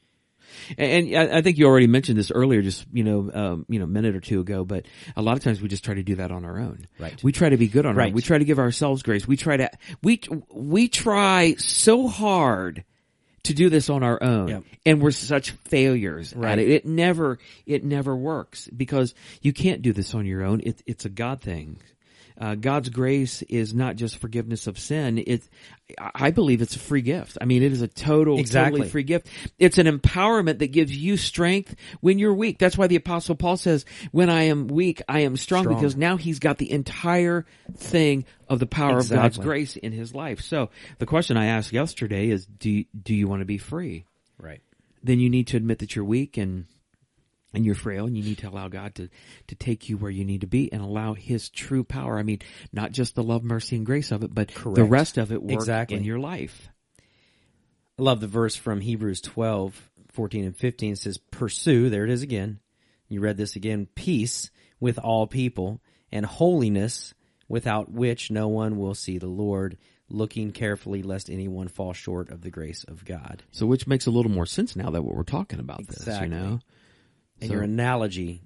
And, 0.77 1.07
and 1.09 1.31
I 1.33 1.37
I 1.37 1.41
think 1.41 1.57
you 1.57 1.65
already 1.65 1.87
mentioned 1.87 2.17
this 2.17 2.31
earlier, 2.31 2.61
just 2.61 2.85
you 2.93 3.03
know, 3.03 3.31
um, 3.33 3.65
you 3.69 3.79
know, 3.79 3.85
a 3.85 3.87
minute 3.87 4.15
or 4.15 4.19
two 4.19 4.39
ago. 4.41 4.63
But 4.63 4.85
a 5.15 5.21
lot 5.21 5.37
of 5.37 5.43
times 5.43 5.61
we 5.61 5.67
just 5.67 5.83
try 5.83 5.93
to 5.93 6.03
do 6.03 6.15
that 6.15 6.31
on 6.31 6.45
our 6.45 6.59
own. 6.59 6.87
Right. 6.99 7.21
We 7.23 7.31
try 7.31 7.49
to 7.49 7.57
be 7.57 7.67
good 7.67 7.85
on 7.85 7.95
our 7.95 8.01
own. 8.01 8.07
Right. 8.07 8.13
We 8.13 8.21
try 8.21 8.37
to 8.37 8.45
give 8.45 8.59
ourselves 8.59 9.03
grace. 9.03 9.27
We 9.27 9.37
try 9.37 9.57
to 9.57 9.69
we 10.01 10.21
we 10.51 10.87
try 10.87 11.55
so 11.57 12.07
hard 12.07 12.83
to 13.43 13.53
do 13.53 13.69
this 13.69 13.89
on 13.89 14.03
our 14.03 14.21
own. 14.23 14.47
Yep. 14.47 14.63
And 14.85 15.01
we're 15.01 15.11
such 15.11 15.51
failures 15.51 16.33
Right. 16.33 16.53
at 16.53 16.59
it. 16.59 16.69
It 16.69 16.85
never, 16.85 17.39
it 17.65 17.83
never 17.83 18.15
works 18.15 18.69
because 18.69 19.13
you 19.41 19.51
can't 19.51 19.81
do 19.81 19.91
this 19.91 20.15
on 20.15 20.25
your 20.25 20.43
own. 20.43 20.61
It, 20.63 20.81
it's 20.85 21.03
a 21.03 21.09
God 21.09 21.41
thing. 21.41 21.77
Uh, 22.39 22.55
God's 22.55 22.89
grace 22.89 23.41
is 23.43 23.73
not 23.73 23.95
just 23.95 24.17
forgiveness 24.17 24.67
of 24.67 24.79
sin. 24.79 25.17
It, 25.25 25.47
I 25.99 26.31
believe 26.31 26.61
it's 26.61 26.75
a 26.75 26.79
free 26.79 27.01
gift. 27.01 27.37
I 27.39 27.45
mean, 27.45 27.61
it 27.63 27.71
is 27.71 27.81
a 27.81 27.87
total, 27.87 28.39
Exactly. 28.39 28.79
totally 28.79 28.89
free 28.89 29.03
gift. 29.03 29.27
It's 29.59 29.77
an 29.77 29.85
empowerment 29.87 30.59
that 30.59 30.71
gives 30.71 30.95
you 30.95 31.17
strength 31.17 31.75
when 32.01 32.19
you're 32.19 32.33
weak. 32.33 32.57
That's 32.57 32.77
why 32.77 32.87
the 32.87 32.95
apostle 32.95 33.35
Paul 33.35 33.57
says, 33.57 33.85
when 34.11 34.29
I 34.29 34.43
am 34.43 34.67
weak, 34.67 35.01
I 35.07 35.21
am 35.21 35.37
strong, 35.37 35.63
Strong. 35.63 35.75
because 35.75 35.95
now 35.95 36.17
he's 36.17 36.39
got 36.39 36.57
the 36.57 36.71
entire 36.71 37.45
thing 37.77 38.25
of 38.49 38.59
the 38.59 38.65
power 38.67 38.99
of 38.99 39.09
God's 39.09 39.37
grace 39.37 39.75
in 39.75 39.91
his 39.91 40.13
life. 40.15 40.41
So 40.41 40.69
the 40.99 41.05
question 41.05 41.37
I 41.37 41.45
asked 41.47 41.73
yesterday 41.73 42.29
is, 42.29 42.45
do 42.45 42.83
do 42.99 43.13
you 43.13 43.27
want 43.27 43.41
to 43.41 43.45
be 43.45 43.57
free? 43.57 44.05
Right. 44.37 44.61
Then 45.03 45.19
you 45.19 45.29
need 45.29 45.47
to 45.47 45.57
admit 45.57 45.79
that 45.79 45.95
you're 45.95 46.05
weak 46.05 46.37
and 46.37 46.65
and 47.53 47.65
you're 47.65 47.75
frail 47.75 48.05
and 48.05 48.17
you 48.17 48.23
need 48.23 48.39
to 48.39 48.49
allow 48.49 48.67
God 48.67 48.95
to 48.95 49.09
to 49.47 49.55
take 49.55 49.89
you 49.89 49.97
where 49.97 50.11
you 50.11 50.25
need 50.25 50.41
to 50.41 50.47
be 50.47 50.71
and 50.71 50.81
allow 50.81 51.13
his 51.13 51.49
true 51.49 51.83
power. 51.83 52.17
I 52.17 52.23
mean, 52.23 52.39
not 52.71 52.91
just 52.91 53.15
the 53.15 53.23
love, 53.23 53.43
mercy 53.43 53.75
and 53.75 53.85
grace 53.85 54.11
of 54.11 54.23
it, 54.23 54.33
but 54.33 54.49
the 54.49 54.83
rest 54.83 55.17
of 55.17 55.31
it 55.31 55.41
work 55.43 55.51
Exactly. 55.53 55.97
in 55.97 56.03
your 56.03 56.19
life. 56.19 56.69
I 57.99 58.01
love 58.01 58.21
the 58.21 58.27
verse 58.27 58.55
from 58.55 58.81
Hebrews 58.81 59.21
12, 59.21 59.91
14 60.11 60.45
and 60.45 60.57
15 60.57 60.93
It 60.93 60.97
says, 60.97 61.17
pursue, 61.17 61.89
there 61.89 62.03
it 62.03 62.09
is 62.09 62.23
again. 62.23 62.59
You 63.07 63.21
read 63.21 63.37
this 63.37 63.55
again, 63.55 63.87
peace 63.93 64.49
with 64.79 64.97
all 64.97 65.27
people 65.27 65.79
and 66.11 66.25
holiness 66.25 67.13
without 67.47 67.91
which 67.91 68.31
no 68.31 68.47
one 68.47 68.79
will 68.79 68.95
see 68.95 69.19
the 69.19 69.27
Lord, 69.27 69.77
looking 70.09 70.51
carefully 70.51 71.03
lest 71.03 71.29
anyone 71.29 71.67
fall 71.67 71.93
short 71.93 72.31
of 72.31 72.41
the 72.41 72.49
grace 72.49 72.83
of 72.85 73.05
God. 73.05 73.43
So 73.51 73.67
which 73.67 73.85
makes 73.85 74.07
a 74.07 74.11
little 74.11 74.31
more 74.31 74.45
sense 74.47 74.75
now 74.75 74.89
that 74.89 75.03
what 75.03 75.15
we're 75.15 75.23
talking 75.23 75.59
about 75.59 75.85
this, 75.87 75.97
Exactly. 75.97 76.29
you 76.29 76.33
know? 76.33 76.59
And 77.41 77.49
So- 77.49 77.53
your 77.55 77.63
analogy 77.63 78.41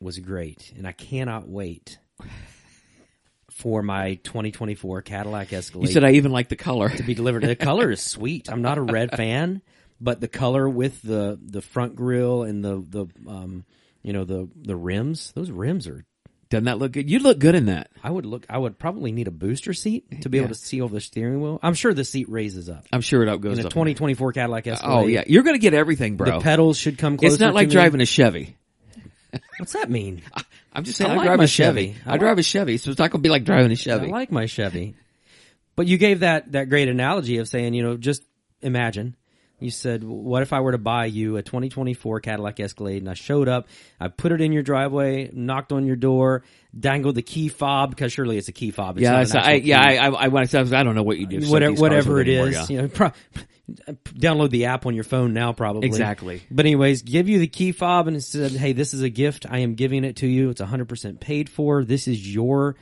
was 0.00 0.18
great, 0.18 0.72
and 0.76 0.86
I 0.86 0.92
cannot 0.92 1.48
wait 1.48 1.98
for 3.50 3.82
my 3.82 4.14
2024 4.24 5.02
Cadillac 5.02 5.52
Escalade 5.52 5.86
You 5.86 5.92
said 5.92 6.04
I 6.04 6.12
even 6.12 6.32
like 6.32 6.48
the 6.48 6.56
color. 6.56 6.88
to 6.88 7.02
be 7.02 7.14
delivered. 7.14 7.42
The 7.44 7.54
color 7.56 7.90
is 7.90 8.00
sweet. 8.02 8.50
I'm 8.50 8.62
not 8.62 8.78
a 8.78 8.82
red 8.82 9.14
fan, 9.16 9.62
but 10.00 10.20
the 10.20 10.28
color 10.28 10.68
with 10.68 11.02
the 11.02 11.38
the 11.44 11.62
front 11.62 11.94
grill 11.94 12.42
and 12.42 12.64
the 12.64 12.84
the 12.88 13.06
um 13.30 13.64
you 14.02 14.12
know 14.12 14.24
the 14.24 14.48
the 14.56 14.76
rims, 14.76 15.32
those 15.32 15.50
rims 15.50 15.86
are. 15.86 16.04
Doesn't 16.52 16.66
that 16.66 16.78
look 16.78 16.92
good? 16.92 17.08
You'd 17.08 17.22
look 17.22 17.38
good 17.38 17.54
in 17.54 17.64
that. 17.66 17.90
I 18.04 18.10
would 18.10 18.26
look. 18.26 18.44
I 18.50 18.58
would 18.58 18.78
probably 18.78 19.10
need 19.10 19.26
a 19.26 19.30
booster 19.30 19.72
seat 19.72 20.20
to 20.20 20.28
be 20.28 20.36
Yeah. 20.36 20.42
able 20.44 20.54
to 20.54 20.60
see 20.60 20.82
over 20.82 20.92
the 20.92 21.00
steering 21.00 21.40
wheel. 21.40 21.58
I'm 21.62 21.72
sure 21.72 21.94
the 21.94 22.04
seat 22.04 22.28
raises 22.28 22.68
up. 22.68 22.84
I'm 22.92 23.00
sure 23.00 23.22
it 23.22 23.28
up 23.30 23.40
goes 23.40 23.58
In 23.58 23.64
a 23.64 23.68
up. 23.68 23.72
2024 23.72 24.34
Cadillac 24.34 24.66
oh, 24.66 24.72
Escalade. 24.72 24.94
Oh 24.94 25.06
yeah, 25.06 25.24
you're 25.26 25.44
going 25.44 25.54
to 25.54 25.60
get 25.60 25.72
everything, 25.72 26.18
bro. 26.18 26.30
the 26.30 26.40
pedals 26.40 26.76
should 26.76 26.98
come 26.98 27.16
closer. 27.16 27.32
it's 27.32 27.40
not 27.40 27.54
like 27.54 27.68
to 27.70 27.74
me. 27.74 27.80
driving 27.80 28.00
a 28.02 28.04
Chevy. 28.04 28.58
What's 29.58 29.72
that 29.72 29.88
mean? 29.88 30.20
I'm 30.74 30.84
just 30.84 30.98
saying, 30.98 31.10
I 31.10 31.14
I, 31.14 31.16
like 31.16 31.26
drive 31.26 31.40
a 31.40 31.46
Chevy. 31.46 31.86
Chevy. 31.86 32.00
I 32.04 32.14
I, 32.14 32.18
drive 32.18 32.36
a 32.38 32.42
Chevy, 32.42 32.76
so 32.76 32.90
it's 32.90 32.98
not 32.98 33.10
going 33.10 33.22
to 33.22 33.26
be 33.26 33.30
like 33.30 33.44
driving 33.44 33.72
a 33.72 33.76
Chevy. 33.76 34.08
I 34.08 34.10
like 34.10 34.30
my 34.30 34.44
Chevy. 34.44 34.94
But 35.74 35.86
you 35.86 35.96
gave 35.96 36.20
that, 36.20 36.52
that 36.52 36.68
great 36.68 36.88
analogy 36.88 37.38
of 37.38 37.48
saying, 37.48 37.72
you 37.72 37.82
know, 37.82 37.96
just 37.96 38.22
imagine. 38.60 39.16
You 39.62 39.70
said, 39.70 40.04
what 40.04 40.42
if 40.42 40.52
I 40.52 40.60
were 40.60 40.72
to 40.72 40.78
buy 40.78 41.06
you 41.06 41.36
a 41.36 41.42
2024 41.42 42.20
Cadillac 42.20 42.60
Escalade 42.60 43.02
and 43.02 43.10
I 43.10 43.14
showed 43.14 43.48
up, 43.48 43.68
I 44.00 44.08
put 44.08 44.32
it 44.32 44.40
in 44.40 44.52
your 44.52 44.62
driveway, 44.62 45.30
knocked 45.32 45.72
on 45.72 45.86
your 45.86 45.96
door, 45.96 46.42
dangled 46.78 47.14
the 47.14 47.22
key 47.22 47.48
fob, 47.48 47.90
because 47.90 48.12
surely 48.12 48.38
it's 48.38 48.48
a 48.48 48.52
key 48.52 48.70
fob. 48.70 48.98
It's 48.98 49.04
yeah, 49.04 49.24
so 49.24 49.38
I, 49.38 49.54
actual 49.54 49.68
yeah. 49.68 49.88
key. 49.88 49.98
I, 49.98 50.06
I, 50.06 50.26
I 50.26 50.42
I 50.42 50.82
don't 50.82 50.94
know 50.94 51.02
what 51.02 51.18
you 51.18 51.26
do. 51.26 51.40
whatever, 51.48 51.74
whatever 51.74 52.20
it 52.20 52.28
anymore, 52.28 52.48
is, 52.48 52.54
yeah. 52.54 52.66
you 52.68 52.82
know, 52.82 52.88
pro- 52.88 53.12
download 53.70 54.50
the 54.50 54.66
app 54.66 54.86
on 54.86 54.94
your 54.94 55.04
phone 55.04 55.32
now, 55.32 55.52
probably. 55.52 55.86
Exactly. 55.86 56.42
But 56.50 56.66
anyways, 56.66 57.02
give 57.02 57.28
you 57.28 57.38
the 57.38 57.46
key 57.46 57.72
fob 57.72 58.08
and 58.08 58.16
it 58.16 58.22
said, 58.22 58.52
"Hey, 58.52 58.72
this 58.72 58.94
is 58.94 59.02
a 59.02 59.08
gift. 59.08 59.46
I 59.48 59.58
am 59.58 59.74
giving 59.74 60.04
it 60.04 60.16
to 60.16 60.26
you. 60.26 60.50
It's 60.50 60.60
100% 60.60 61.20
paid 61.20 61.48
for. 61.48 61.84
This 61.84 62.08
is 62.08 62.34
your 62.34 62.76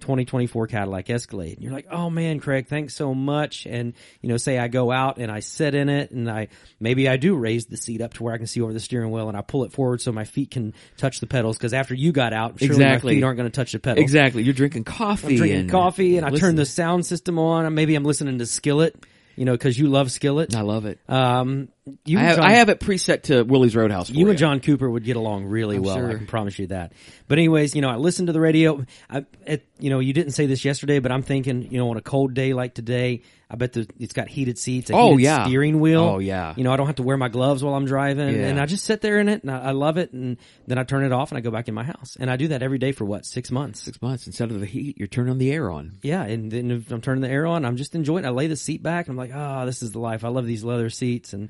2024 0.00 0.66
Cadillac 0.66 1.10
Escalade." 1.10 1.54
And 1.54 1.62
you're 1.62 1.72
like, 1.72 1.86
"Oh 1.90 2.10
man, 2.10 2.40
Craig, 2.40 2.66
thanks 2.68 2.94
so 2.94 3.14
much." 3.14 3.66
And 3.66 3.94
you 4.20 4.28
know, 4.28 4.36
say 4.36 4.58
I 4.58 4.68
go 4.68 4.90
out 4.90 5.18
and 5.18 5.30
I 5.30 5.40
sit 5.40 5.74
in 5.74 5.88
it, 5.88 6.10
and 6.10 6.30
I 6.30 6.48
maybe 6.78 7.08
I 7.08 7.16
do 7.16 7.34
raise 7.36 7.66
the 7.66 7.76
seat 7.76 8.00
up 8.00 8.14
to 8.14 8.22
where 8.22 8.34
I 8.34 8.38
can 8.38 8.46
see 8.46 8.60
over 8.60 8.72
the 8.72 8.80
steering 8.80 9.10
wheel, 9.10 9.28
and 9.28 9.36
I 9.36 9.42
pull 9.42 9.64
it 9.64 9.72
forward 9.72 10.00
so 10.00 10.12
my 10.12 10.24
feet 10.24 10.50
can 10.50 10.74
touch 10.96 11.20
the 11.20 11.26
pedals. 11.26 11.56
Because 11.56 11.74
after 11.74 11.94
you 11.94 12.12
got 12.12 12.32
out, 12.32 12.58
surely 12.58 12.74
Exactly. 12.74 13.12
my 13.12 13.16
feet 13.18 13.24
aren't 13.24 13.36
going 13.38 13.50
to 13.50 13.54
touch 13.54 13.72
the 13.72 13.78
pedals. 13.78 14.02
Exactly. 14.02 14.42
You're 14.42 14.54
drinking 14.54 14.84
coffee. 14.84 15.28
I'm 15.28 15.36
drinking 15.36 15.60
and 15.60 15.70
coffee 15.70 16.16
and 16.16 16.26
I 16.26 16.30
turn 16.30 16.56
the 16.56 16.66
sound 16.66 17.06
system 17.06 17.38
on. 17.38 17.72
Maybe 17.74 17.94
I'm 17.94 18.04
listening 18.04 18.38
to 18.38 18.46
Skillet, 18.46 18.96
you 19.40 19.46
know, 19.46 19.52
because 19.52 19.78
you 19.78 19.88
love 19.88 20.12
Skillet. 20.12 20.54
I 20.54 20.60
love 20.60 20.84
it. 20.84 20.98
Um, 21.08 21.70
you 22.04 22.18
I 22.18 22.24
have, 22.24 22.36
John, 22.36 22.44
I 22.44 22.52
have 22.56 22.68
it 22.68 22.78
preset 22.78 23.22
to 23.22 23.42
Willie's 23.42 23.74
Roadhouse. 23.74 24.10
You 24.10 24.28
and 24.28 24.38
John 24.38 24.60
Cooper 24.60 24.88
would 24.88 25.02
get 25.02 25.16
along 25.16 25.46
really 25.46 25.76
I'm 25.76 25.82
well. 25.82 26.10
I 26.10 26.12
can 26.12 26.26
promise 26.26 26.58
you 26.58 26.66
that. 26.66 26.92
But 27.26 27.38
anyways, 27.38 27.74
you 27.74 27.80
know, 27.80 27.88
I 27.88 27.96
listened 27.96 28.26
to 28.26 28.34
the 28.34 28.40
radio. 28.40 28.84
I, 29.08 29.24
it, 29.46 29.66
you 29.78 29.88
know, 29.88 29.98
you 29.98 30.12
didn't 30.12 30.32
say 30.32 30.44
this 30.44 30.62
yesterday, 30.62 30.98
but 30.98 31.10
I'm 31.10 31.22
thinking, 31.22 31.72
you 31.72 31.78
know, 31.78 31.88
on 31.88 31.96
a 31.96 32.02
cold 32.02 32.34
day 32.34 32.52
like 32.52 32.74
today, 32.74 33.22
I 33.52 33.56
bet 33.56 33.72
the, 33.72 33.88
it's 33.98 34.12
got 34.12 34.28
heated 34.28 34.58
seats, 34.58 34.90
a 34.90 34.94
Oh, 34.94 35.16
heated 35.16 35.24
yeah. 35.24 35.44
steering 35.44 35.80
wheel. 35.80 36.02
Oh, 36.02 36.18
yeah. 36.20 36.54
You 36.56 36.62
know, 36.62 36.72
I 36.72 36.76
don't 36.76 36.86
have 36.86 36.96
to 36.96 37.02
wear 37.02 37.16
my 37.16 37.28
gloves 37.28 37.64
while 37.64 37.74
I'm 37.74 37.84
driving, 37.84 38.28
Yeah. 38.36 38.46
and 38.46 38.60
I 38.60 38.66
just 38.66 38.84
sit 38.84 39.00
there 39.00 39.18
in 39.18 39.28
it, 39.28 39.42
and 39.42 39.50
I, 39.50 39.58
I 39.58 39.70
love 39.72 39.96
it. 39.98 40.12
And 40.12 40.36
then 40.68 40.78
I 40.78 40.84
turn 40.84 41.02
it 41.04 41.10
off, 41.10 41.32
and 41.32 41.38
I 41.38 41.40
go 41.40 41.50
back 41.50 41.66
in 41.66 41.74
my 41.74 41.82
house, 41.82 42.16
and 42.20 42.30
I 42.30 42.36
do 42.36 42.46
that 42.48 42.62
every 42.62 42.78
day 42.78 42.92
for 42.92 43.04
what 43.04 43.26
six 43.26 43.50
months. 43.50 43.80
Six 43.82 44.00
months 44.00 44.28
instead 44.28 44.52
of 44.52 44.60
the 44.60 44.66
heat, 44.66 44.98
you're 44.98 45.08
turning 45.08 45.38
the 45.38 45.50
air 45.52 45.68
on. 45.68 45.98
Yeah, 46.02 46.22
and 46.22 46.50
then 46.50 46.70
if 46.70 46.92
I'm 46.92 47.00
turning 47.00 47.22
the 47.22 47.28
air 47.28 47.44
on, 47.44 47.64
I'm 47.64 47.76
just 47.76 47.96
enjoying. 47.96 48.24
it. 48.24 48.28
I 48.28 48.30
lay 48.30 48.46
the 48.46 48.54
seat 48.56 48.84
back. 48.84 49.08
And 49.08 49.14
I'm 49.14 49.28
like, 49.28 49.34
ah, 49.36 49.64
this 49.64 49.82
is 49.82 49.90
the 49.90 49.98
life. 49.98 50.24
I 50.24 50.28
love 50.28 50.46
these 50.46 50.62
leather 50.62 50.88
seats, 50.88 51.32
and 51.32 51.48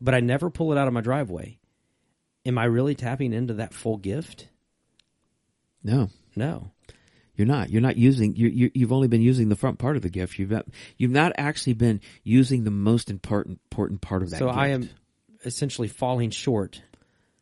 but 0.00 0.14
I 0.14 0.20
never 0.20 0.48
pull 0.48 0.72
it 0.72 0.78
out 0.78 0.88
of 0.88 0.94
my 0.94 1.02
driveway. 1.02 1.58
Am 2.46 2.56
I 2.58 2.64
really 2.64 2.94
tapping 2.96 3.32
into 3.32 3.54
that 3.54 3.72
full 3.74 3.98
gift? 3.98 4.48
No, 5.84 6.08
No. 6.34 6.71
You're 7.42 7.56
not. 7.56 7.70
You're 7.70 7.82
not 7.82 7.96
using. 7.96 8.36
You, 8.36 8.48
you, 8.48 8.70
you've 8.72 8.92
only 8.92 9.08
been 9.08 9.20
using 9.20 9.48
the 9.48 9.56
front 9.56 9.78
part 9.80 9.96
of 9.96 10.02
the 10.02 10.08
gift. 10.10 10.38
You've 10.38 10.50
not. 10.50 10.66
You've 10.96 11.10
not 11.10 11.32
actually 11.36 11.72
been 11.72 12.00
using 12.22 12.62
the 12.62 12.70
most 12.70 13.10
important 13.10 13.60
important 13.70 14.00
part 14.00 14.22
of 14.22 14.30
that. 14.30 14.38
So 14.38 14.48
I 14.48 14.68
am 14.68 14.88
essentially 15.44 15.88
falling 15.88 16.30
short 16.30 16.80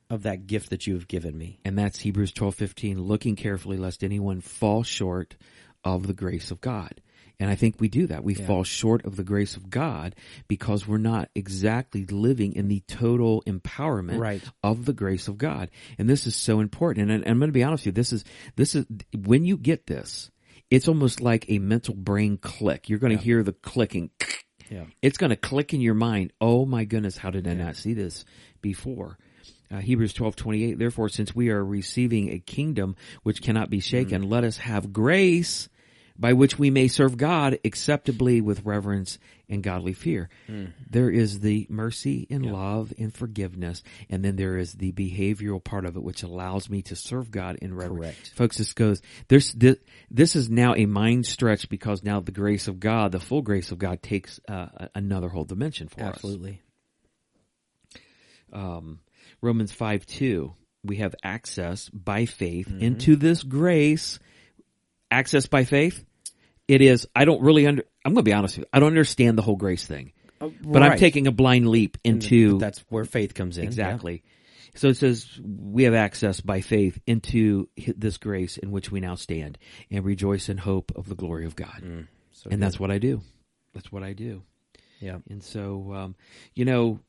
of 0.09 0.23
that 0.23 0.47
gift 0.47 0.71
that 0.71 0.87
you 0.87 0.95
have 0.95 1.07
given 1.07 1.37
me. 1.37 1.61
and 1.65 1.79
that's 1.79 2.01
Hebrews 2.01 2.33
twelve 2.33 2.55
fifteen. 2.55 3.03
Looking 3.03 3.37
carefully, 3.37 3.77
lest 3.77 4.03
anyone 4.03 4.41
fall 4.41 4.83
short 4.83 5.37
of 5.85 6.07
the 6.07 6.15
grace 6.15 6.51
of 6.51 6.61
God. 6.63 7.01
And 7.41 7.51
I 7.51 7.55
think 7.57 7.81
we 7.81 7.89
do 7.89 8.07
that. 8.09 8.23
We 8.23 8.35
fall 8.35 8.63
short 8.65 9.05
of 9.07 9.17
the 9.17 9.25
grace 9.25 9.57
of 9.57 9.71
God 9.71 10.15
because 10.47 10.87
we're 10.87 10.99
not 10.99 11.31
exactly 11.35 12.05
living 12.07 12.53
in 12.55 12.69
the 12.69 12.81
total 12.87 13.43
empowerment 13.47 14.19
Right. 14.21 14.43
of 14.63 14.85
the 14.85 14.93
grace 14.93 15.27
of 15.27 15.39
God. 15.39 15.71
And 15.99 16.09
this 16.09 16.27
is 16.27 16.37
so 16.37 16.61
important. 16.61 17.11
And, 17.11 17.25
I- 17.25 17.31
I'm 17.31 17.39
going 17.39 17.49
to 17.49 17.53
be 17.53 17.65
honest 17.65 17.83
with 17.83 17.87
you. 17.87 17.93
This 17.93 18.13
is, 18.13 18.25
this 18.57 18.75
is, 18.75 18.85
when 19.17 19.45
you 19.47 19.57
get 19.57 19.87
this, 19.87 20.31
it's 20.71 20.87
almost 20.87 21.21
like 21.21 21.47
a 21.49 21.59
mental 21.59 21.95
brain 21.95 22.37
click. 22.37 22.89
You're 22.91 22.99
going 23.01 23.17
to 23.17 23.25
hear 23.25 23.43
the 23.43 23.55
clicking. 23.55 24.11
Yeah. 24.71 24.85
It's 25.03 25.17
going 25.19 25.31
to 25.31 25.37
click 25.37 25.73
in 25.75 25.81
your 25.81 25.95
mind. 25.95 26.33
Oh 26.43 26.67
my 26.67 26.85
goodness, 26.85 27.17
how 27.17 27.31
did 27.31 27.49
I 27.49 27.55
not 27.55 27.75
see 27.75 27.95
this 27.95 28.25
before? 28.61 29.19
Uh, 29.73 29.79
Hebrews 29.79 30.13
twelve 30.13 30.37
twenty 30.37 30.65
eight. 30.65 30.79
Therefore, 30.79 31.09
since 31.09 31.35
we 31.35 31.49
are 31.49 31.65
receiving 31.65 32.31
a 32.33 32.39
kingdom 32.39 32.97
which 33.23 33.41
cannot 33.41 33.71
be 33.71 33.81
shaken, 33.81 34.29
let 34.29 34.45
us 34.45 34.59
have 34.59 34.93
grace 34.93 35.69
by 36.21 36.35
which 36.35 36.59
we 36.59 36.71
may 36.71 36.87
serve 36.87 37.17
God 37.17 37.59
acceptably 37.65 38.41
with 38.43 38.65
reverence 38.67 39.19
and 39.49 39.63
godly 39.63 39.95
fear. 39.95 40.29
There 40.89 41.11
is 41.11 41.41
the 41.41 41.67
mercy 41.71 42.27
and 42.31 42.45
love 42.47 42.93
and 42.99 43.13
forgiveness, 43.13 43.83
and 44.11 44.23
then 44.25 44.37
there 44.37 44.59
is 44.59 44.75
the 44.75 44.93
behavioral 44.93 45.65
part 45.65 45.87
of 45.87 45.97
it, 45.97 46.03
which 46.03 46.23
allows 46.23 46.69
me 46.71 46.83
to 46.83 46.95
serve 46.95 47.31
God 47.31 47.57
in 47.63 47.75
reverence. 47.75 47.99
Correct. 48.17 48.33
Folks, 48.37 48.59
this 48.59 48.75
goes. 48.75 49.01
This, 49.29 49.57
this 50.11 50.37
is 50.37 50.51
now 50.51 50.75
a 50.77 50.87
mind 50.87 51.27
stretch 51.27 51.69
because 51.71 52.05
now 52.05 52.21
the 52.21 52.31
grace 52.33 52.69
of 52.69 52.79
God, 52.79 53.13
the 53.13 53.19
full 53.19 53.43
grace 53.43 53.73
of 53.73 53.79
God, 53.79 54.03
takes 54.03 54.39
uh, 54.47 54.67
another 54.95 55.29
whole 55.31 55.45
dimension 55.45 55.89
for 55.89 56.03
us 56.03 56.15
Absolutely. 56.17 56.61
um, 58.53 59.01
Romans 59.41 59.73
5 59.73 60.07
2, 60.07 60.55
we 60.85 60.97
have 60.97 61.15
access 61.23 61.89
by 61.89 62.27
faith 62.27 62.69
Mm-hmm. 62.69 62.83
into 62.83 63.17
this 63.17 63.43
grace. 63.43 64.19
Access 65.11 65.47
by 65.47 65.65
faith. 65.65 66.05
It 66.71 66.83
is, 66.83 67.09
I 67.17 67.25
don't 67.25 67.43
really 67.43 67.67
under, 67.67 67.83
I'm 68.05 68.15
going 68.15 68.25
to 68.25 68.29
be 68.29 68.33
honest 68.33 68.57
with 68.57 68.67
you. 68.67 68.71
I 68.73 68.79
don't 68.79 68.89
understand 68.89 69.37
the 69.37 69.43
whole 69.43 69.57
grace 69.57 69.85
thing, 69.85 70.13
but 70.39 70.83
I'm 70.85 70.99
taking 70.99 71.27
a 71.27 71.33
blind 71.33 71.69
leap 71.69 71.99
into 72.05 72.59
That's 72.59 72.79
where 72.91 73.05
faith 73.05 73.35
comes 73.35 73.59
in. 73.59 73.65
exactly. 73.65 74.23
So 74.77 74.87
it 74.87 74.97
says 74.97 75.29
we 75.45 75.83
have 75.83 75.95
access 75.95 76.41
by 76.41 76.61
faith 76.61 77.01
into 77.09 77.69
this 77.77 78.19
grace 78.19 78.57
in 78.57 78.71
which 78.71 78.93
we 78.93 79.01
now 79.01 79.17
stand 79.17 79.59
and 79.91 80.05
rejoice 80.05 80.49
in 80.49 80.59
hope 80.59 80.93
of 80.95 81.09
the 81.09 81.17
glory 81.17 81.45
of 81.45 81.57
God. 81.57 81.83
Yeah. 81.83 82.03
So 82.31 82.51
and 82.51 82.61
good. 82.61 82.61
that's 82.61 82.79
what 82.79 82.93
I 82.93 82.99
do. 82.99 83.21
That's 83.75 83.91
what 83.91 84.05
I 84.05 84.13
do. 84.13 84.45
yeah. 85.01 85.19
And 85.29 85.43
so, 85.43 85.93
um, 85.93 86.15
you 86.55 86.65
know, 86.65 87.01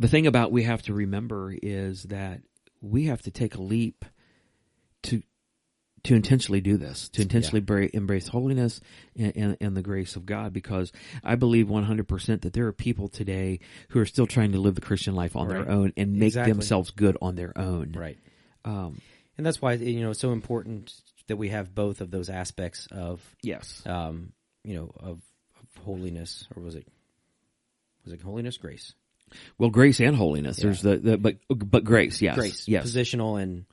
the 0.00 0.08
thing 0.08 0.26
about 0.26 0.50
we 0.50 0.64
have 0.64 0.82
to 0.82 0.92
remember 0.92 1.54
is 1.62 2.02
that 2.04 2.40
we 2.80 3.04
have 3.04 3.22
to 3.22 3.30
take 3.30 3.54
a 3.54 3.62
leap 3.62 4.04
to 5.04 5.22
to 6.04 6.14
intentionally 6.14 6.60
do 6.60 6.76
this, 6.76 7.08
to 7.10 7.22
intentionally 7.22 7.60
bra- 7.60 7.88
embrace 7.92 8.28
holiness 8.28 8.80
and, 9.16 9.32
and, 9.36 9.56
and 9.60 9.76
the 9.76 9.82
grace 9.82 10.16
of 10.16 10.24
God, 10.26 10.52
because 10.52 10.92
I 11.22 11.34
believe 11.34 11.66
100% 11.66 12.42
that 12.42 12.52
there 12.52 12.66
are 12.66 12.72
people 12.72 13.08
today 13.08 13.60
who 13.88 14.00
are 14.00 14.06
still 14.06 14.26
trying 14.26 14.52
to 14.52 14.58
live 14.58 14.74
the 14.74 14.80
Christian 14.82 15.14
life 15.14 15.34
on 15.34 15.48
Right. 15.48 15.64
their 15.64 15.70
own 15.70 15.92
and 15.96 16.12
make 16.14 16.28
Exactly. 16.28 16.52
themselves 16.52 16.90
good 16.90 17.16
on 17.22 17.34
their 17.36 17.56
own. 17.58 17.92
Right. 17.96 18.18
Um, 18.64 19.00
And 19.36 19.44
that's 19.46 19.60
why 19.60 19.72
you 19.74 20.00
know 20.02 20.10
it's 20.10 20.20
so 20.20 20.32
important 20.32 20.92
that 21.26 21.36
we 21.36 21.48
have 21.48 21.74
both 21.74 22.00
of 22.00 22.10
those 22.10 22.28
aspects 22.30 22.86
of 22.90 23.20
yes. 23.42 23.82
um, 23.86 24.32
you 24.62 24.74
know 24.76 24.90
of, 25.00 25.20
of 25.58 25.82
holiness 25.84 26.46
or 26.54 26.62
was 26.62 26.74
it 26.74 26.86
was 28.04 28.12
it 28.12 28.20
holiness 28.22 28.56
grace 28.58 28.94
Well, 29.58 29.70
grace 29.70 30.00
and 30.00 30.14
holiness. 30.14 30.58
There's 30.58 30.82
the, 30.82 30.98
the 30.98 31.16
but 31.18 31.36
but 31.48 31.82
grace. 31.84 32.20
Yes. 32.22 32.36
grace 32.36 32.68
Yes. 32.68 32.86
positional 32.86 33.40
and 33.42 33.64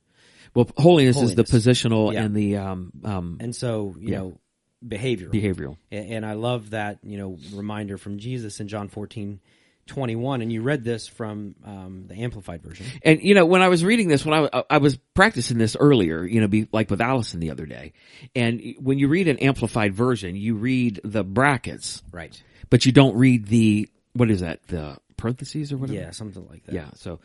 Well, 0.54 0.70
holiness, 0.78 1.18
is 1.22 1.36
the 1.36 1.43
positional 1.43 2.14
Yeah. 2.14 2.24
and 2.24 2.36
the 2.36 2.58
um 2.58 2.91
um 3.04 3.38
and 3.39 3.56
so 3.56 3.95
you 3.99 4.10
Yeah. 4.10 4.18
know 4.20 4.38
behavioral 4.86 5.30
behavioral. 5.32 5.78
And, 5.91 6.26
I 6.26 6.34
love 6.34 6.72
that, 6.72 6.99
you 7.04 7.18
know, 7.18 7.38
reminder 7.54 7.97
from 7.99 8.18
Jesus 8.18 8.60
in 8.60 8.68
John 8.68 8.88
14, 8.88 9.39
21. 9.86 10.41
And 10.41 10.52
you 10.52 10.62
read 10.64 10.84
this 10.84 11.06
from 11.08 11.54
um, 11.64 12.06
the 12.08 12.16
Amplified 12.16 12.64
Version. 12.64 12.88
And 13.04 13.22
you 13.22 13.36
know, 13.36 13.45
when 13.45 13.62
I 13.62 13.68
was 13.68 13.84
reading 13.86 14.08
this, 14.08 14.26
when 14.26 14.49
I, 14.54 14.64
I 14.72 14.78
was 14.80 14.97
practicing 15.14 15.60
this 15.60 15.76
earlier, 15.80 16.26
you 16.26 16.41
know, 16.41 16.47
be 16.47 16.68
like 16.72 16.89
with 16.89 16.99
Allison 17.02 17.39
the 17.39 17.52
other 17.52 17.66
day, 17.68 17.93
and 18.36 18.60
when 18.80 18.97
you 18.97 19.08
read 19.08 19.28
an 19.28 19.38
amplified 19.38 19.93
version, 19.93 20.36
you 20.36 20.56
read 20.56 20.99
the 21.04 21.24
brackets, 21.24 22.02
Right. 22.12 22.41
but 22.72 22.84
you 22.86 22.91
don't 22.91 23.16
read 23.18 23.45
the 23.47 23.88
what 24.14 24.32
is 24.32 24.39
that 24.41 24.66
the 24.68 24.97
parentheses 25.18 25.72
or 25.72 25.78
whatever. 25.78 25.99
Yeah, 25.99 26.12
something 26.12 26.47
like 26.49 26.66
that. 26.66 26.74
yeah. 26.74 26.89
So, 26.95 27.20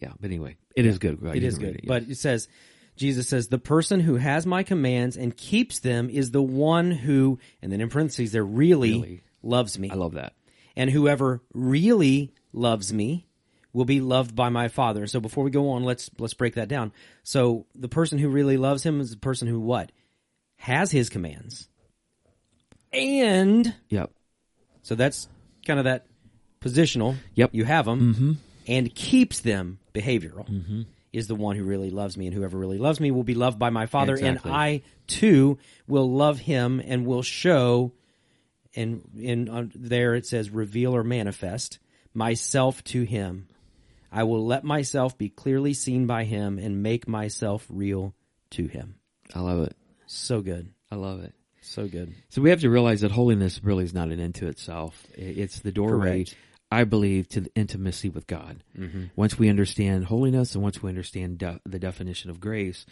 yeah. 0.00 0.12
But 0.20 0.26
anyway, 0.26 0.56
it 0.74 0.86
is 0.86 0.98
good. 0.98 1.22
Right? 1.22 1.36
It 1.36 1.42
is 1.44 1.58
good. 1.58 1.80
But 1.86 2.04
it 2.04 2.16
says, 2.18 2.48
Jesus 2.96 3.28
says, 3.28 3.48
the 3.48 3.58
person 3.58 4.00
who 4.00 4.16
has 4.16 4.46
my 4.46 4.62
commands 4.62 5.16
and 5.16 5.36
keeps 5.36 5.80
them 5.80 6.08
is 6.10 6.30
the 6.30 6.42
one 6.42 6.90
who, 6.90 7.38
and 7.62 7.70
then 7.72 7.80
in 7.80 7.88
parentheses, 7.88 8.32
there 8.32 8.44
really, 8.44 8.92
Really. 8.92 9.22
loves 9.42 9.78
me. 9.78 9.90
I 9.90 9.94
love 9.94 10.14
that. 10.14 10.32
and 10.76 10.90
whoever 10.90 11.42
really 11.54 12.32
loves 12.52 12.92
me 12.92 13.26
will 13.72 13.84
be 13.84 14.00
loved 14.00 14.34
by 14.34 14.48
my 14.48 14.68
father. 14.68 15.06
So 15.06 15.20
before 15.20 15.44
we 15.44 15.50
go 15.50 15.70
on, 15.72 15.84
let's 15.84 16.08
let's 16.18 16.32
break 16.34 16.54
that 16.54 16.68
down. 16.68 16.92
So 17.22 17.66
the 17.74 17.88
person 17.88 18.18
who 18.18 18.28
really 18.30 18.56
loves 18.56 18.82
him 18.82 19.00
is 19.00 19.10
the 19.10 19.18
person 19.18 19.48
who 19.48 19.60
what? 19.60 19.92
Has 20.56 20.90
his 20.90 21.10
commands. 21.10 21.68
And 22.92 23.74
Yep. 23.90 24.10
so 24.82 24.94
that's 24.94 25.28
kind 25.66 25.78
of 25.78 25.84
that 25.84 26.06
positional. 26.62 27.16
Yep. 27.34 27.50
You 27.52 27.64
have 27.64 27.84
them 27.84 28.14
mm-hmm. 28.14 28.32
And 28.66 28.94
keeps 28.94 29.40
them 29.40 29.78
behavioral. 29.94 30.84
Is 31.12 31.28
the 31.28 31.34
one 31.34 31.56
who 31.56 31.64
really 31.64 31.88
loves 31.90 32.16
me, 32.18 32.26
and 32.26 32.34
whoever 32.34 32.58
really 32.58 32.76
loves 32.78 33.00
me 33.00 33.10
will 33.10 33.22
be 33.24 33.34
loved 33.34 33.58
by 33.58 33.70
my 33.70 33.86
Father, 33.86 34.12
Exactly. 34.14 34.50
and 34.50 34.56
I 34.60 34.82
too 35.06 35.56
will 35.86 36.10
love 36.10 36.38
him 36.38 36.82
and 36.84 37.06
will 37.06 37.22
show. 37.22 37.92
And 38.74 39.02
in 39.18 39.48
uh, 39.48 39.66
there 39.74 40.14
it 40.14 40.26
says, 40.26 40.50
reveal 40.50 40.94
or 40.94 41.02
manifest 41.02 41.78
myself 42.12 42.84
to 42.84 43.02
him. 43.04 43.48
I 44.12 44.24
will 44.24 44.44
let 44.44 44.62
myself 44.64 45.16
be 45.16 45.30
clearly 45.30 45.72
seen 45.72 46.06
by 46.06 46.24
him 46.24 46.58
and 46.58 46.82
make 46.82 47.08
myself 47.08 47.64
real 47.70 48.14
to 48.50 48.66
him. 48.66 48.96
I 49.34 49.40
love 49.40 49.64
it. 49.66 49.76
So 50.06 50.42
good, 50.42 50.68
I 50.90 50.96
love 50.96 51.20
it. 51.24 51.32
so 51.62 51.88
good. 51.88 52.14
So 52.28 52.42
we 52.42 52.50
have 52.50 52.60
to 52.60 52.70
realize 52.70 53.00
that 53.00 53.10
holiness 53.10 53.60
really 53.64 53.84
is 53.84 53.94
not 53.94 54.10
an 54.10 54.20
end 54.20 54.34
to 54.36 54.48
itself. 54.48 55.02
It's 55.14 55.60
the 55.60 55.72
doorway, 55.72 56.24
Correct. 56.24 56.36
I 56.76 56.84
believe, 56.84 57.26
to 57.30 57.40
the 57.40 57.50
intimacy 57.54 58.10
with 58.10 58.26
God. 58.26 58.62
Once 59.16 59.38
we 59.38 59.48
understand 59.48 60.04
holiness 60.04 60.54
and 60.54 60.62
once 60.62 60.82
we 60.82 60.90
understand 60.90 61.38
de- 61.38 61.58
the 61.64 61.78
definition 61.78 62.28
of 62.28 62.38
grace, 62.38 62.84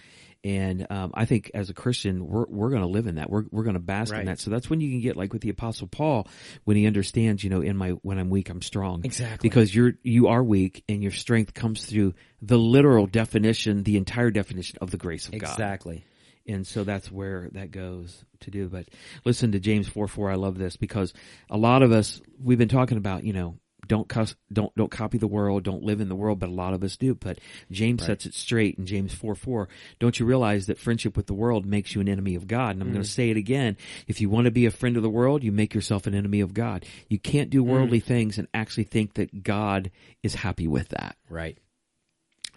and 0.43 0.87
um, 0.91 1.11
I 1.15 1.27
think 1.27 1.51
as 1.53 1.69
a 1.69 1.75
Christian, 1.75 2.27
we're 2.27 2.47
we're 2.49 2.71
going 2.71 2.81
to 2.81 2.89
live 2.89 3.07
in 3.07 3.17
that. 3.17 3.29
We're 3.29 3.45
we're 3.51 3.63
going 3.63 3.75
to 3.75 3.81
bask 3.81 4.15
in 4.15 4.25
that. 4.27 4.41
So 4.41 4.51
that's 4.51 4.71
when 4.71 4.81
you 4.81 4.91
can 4.91 5.01
get 5.01 5.17
like 5.17 5.35
with 5.35 5.43
the 5.43 5.51
Apostle 5.51 5.87
Paul 5.87 6.27
when 6.65 6.79
he 6.79 6.87
understands, 6.87 7.45
you 7.45 7.51
know, 7.51 7.61
in 7.61 7.77
my 7.77 7.91
when 7.91 8.19
I'm 8.19 8.31
weak, 8.31 8.49
I'm 8.49 8.63
strong. 8.63 9.03
Exactly. 9.05 9.47
Because 9.47 9.75
you're 9.75 9.93
you 10.03 10.29
are 10.29 10.43
weak, 10.43 10.83
and 10.89 11.03
your 11.03 11.13
strength 11.13 11.53
comes 11.53 11.85
through 11.85 12.15
the 12.41 12.57
literal 12.57 13.07
definition, 13.07 13.83
the 13.83 13.99
entire 13.99 14.31
definition 14.31 14.79
of 14.81 14.91
the 14.91 14.97
grace 14.97 15.27
of 15.27 15.33
God. 15.39 15.51
Exactly. 15.51 16.05
And 16.47 16.67
so 16.67 16.85
that's 16.85 17.11
where 17.11 17.49
that 17.53 17.71
goes 17.71 18.25
to 18.41 18.51
do. 18.51 18.69
But 18.69 18.89
listen 19.25 19.53
to 19.53 19.61
James 19.61 19.89
4 19.89 20.09
4. 20.09 20.31
I 20.31 20.35
love 20.35 20.59
this 20.59 20.77
because 20.77 21.15
a 21.49 21.57
lot 21.57 21.83
of 21.83 21.93
us, 21.93 22.21
we've 22.43 22.59
been 22.59 22.69
talking 22.69 22.99
about, 22.99 23.25
you 23.25 23.33
know, 23.33 23.57
don't 23.87 24.09
cuss, 24.09 24.35
don't, 24.53 24.75
don't 24.75 24.91
copy 24.91 25.19
the 25.19 25.27
world, 25.27 25.63
don't 25.65 25.83
live 25.83 26.01
in 26.01 26.09
the 26.09 26.15
world, 26.15 26.39
but 26.39 26.49
a 26.49 26.53
lot 26.53 26.75
of 26.75 26.83
us 26.83 26.97
do. 26.97 27.15
But 27.15 27.39
James 27.71 28.05
sets 28.05 28.27
it 28.27 28.35
straight 28.35 28.79
in 28.79 28.87
James 28.87 29.15
4 29.15 29.35
4. 29.35 29.69
Don't 29.99 30.19
you 30.19 30.27
realize 30.27 30.67
that 30.67 30.79
friendship 30.79 31.17
with 31.17 31.27
the 31.27 31.35
world 31.35 31.67
makes 31.67 31.95
you 31.95 32.01
an 32.01 32.09
enemy 32.09 32.35
of 32.35 32.47
God? 32.47 32.77
And 32.77 32.83
I'm 32.83 32.93
going 32.93 33.03
to 33.03 33.09
say 33.09 33.31
it 33.31 33.37
again. 33.37 33.77
If 34.07 34.21
you 34.21 34.29
want 34.29 34.47
to 34.47 34.51
be 34.51 34.67
a 34.67 34.71
friend 34.71 34.97
of 34.97 35.03
the 35.03 35.11
world, 35.11 35.43
you 35.43 35.53
make 35.53 35.75
yourself 35.75 36.07
an 36.07 36.15
enemy 36.15 36.41
of 36.41 36.55
God. 36.55 36.85
You 37.09 37.19
can't 37.19 37.51
do 37.51 37.63
worldly 37.63 38.01
things 38.01 38.39
and 38.39 38.49
actually 38.55 38.85
think 38.85 39.15
that 39.15 39.43
God 39.43 39.91
is 40.23 40.35
happy 40.35 40.69
with 40.69 40.89
that. 40.91 41.17
Right. 41.29 41.59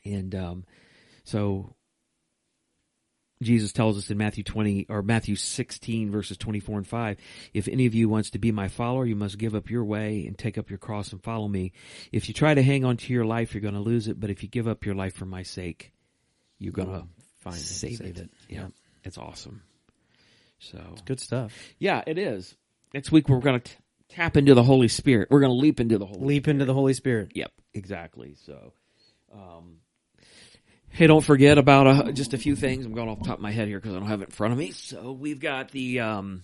And 0.06 0.34
um, 0.36 0.66
so 1.24 1.76
Jesus 3.42 3.72
tells 3.72 3.98
us 3.98 4.10
in 4.10 4.18
Matthew 4.18 4.44
20 4.44 4.88
or 4.90 5.02
Matthew 5.04 5.36
16 5.36 6.10
verses 6.12 6.38
24 6.38 6.78
and 6.80 6.88
5, 6.88 7.18
if 7.54 7.68
any 7.68 7.86
of 7.86 7.94
you 7.94 8.10
wants 8.10 8.32
to 8.32 8.40
be 8.40 8.52
my 8.52 8.68
follower, 8.68 9.06
you 9.06 9.16
must 9.16 9.38
give 9.38 9.54
up 9.54 9.70
your 9.70 9.86
way 9.86 10.26
and 10.26 10.38
take 10.38 10.58
up 10.58 10.70
your 10.70 10.80
cross 10.80 11.12
and 11.12 11.24
follow 11.24 11.48
me. 11.48 11.72
If 12.12 12.28
you 12.28 12.34
try 12.34 12.54
to 12.56 12.64
hang 12.64 12.84
on 12.84 12.98
to 12.98 13.14
your 13.14 13.26
life, 13.26 13.54
you're 13.54 13.62
going 13.62 13.76
to 13.76 13.80
lose 13.80 14.08
it, 14.08 14.20
but 14.20 14.30
if 14.30 14.42
you 14.42 14.50
give 14.50 14.68
up 14.68 14.86
your 14.86 14.96
life 14.96 15.14
for 15.14 15.26
my 15.26 15.44
sake, 15.44 15.94
you're 16.58 16.74
going 16.74 16.88
to 16.88 17.04
Find 17.40 17.56
it, 17.56 17.60
save, 17.60 17.98
save 17.98 18.18
it. 18.18 18.30
Yeah. 18.50 18.68
It's 19.04 19.18
awesome. 19.18 19.62
So, 20.60 20.84
it's 20.94 21.02
Good 21.04 21.20
stuff. 21.20 21.54
yeah, 21.78 22.04
it 22.08 22.18
is. 22.18 22.56
Next 22.94 23.12
week 23.12 23.30
we're 23.30 23.40
going 23.40 23.62
to 23.62 23.72
tap 24.10 24.38
into 24.38 24.56
the 24.56 24.64
Holy 24.64 24.88
Spirit. 24.88 25.30
We're 25.30 25.42
going 25.42 25.52
to 25.52 25.58
leap 25.58 25.80
into 25.80 25.98
the 25.98 26.06
Holy 26.06 26.26
Leap 26.26 26.48
into 26.48 26.66
the 26.66 26.74
Holy 26.74 26.94
Spirit. 26.94 27.32
Yep, 27.36 27.52
exactly. 27.74 28.36
So, 28.46 28.74
um, 29.32 29.78
hey, 30.90 31.08
don't 31.08 31.24
forget 31.24 31.58
about 31.58 31.88
uh, 31.88 32.12
just 32.12 32.34
a 32.34 32.38
few 32.38 32.56
things. 32.56 32.86
I'm 32.86 32.94
going 32.94 33.10
off 33.10 33.20
the 33.20 33.26
top 33.26 33.38
of 33.38 33.42
my 33.42 33.52
head 33.52 33.68
here 33.68 33.80
because 33.80 33.96
I 33.96 34.00
don't 34.00 34.08
have 34.08 34.22
it 34.22 34.30
in 34.30 34.32
front 34.32 34.54
of 34.54 34.60
me. 34.60 34.72
So 34.72 35.12
we've 35.12 35.40
got 35.40 35.72
the 35.72 36.00
um, 36.00 36.44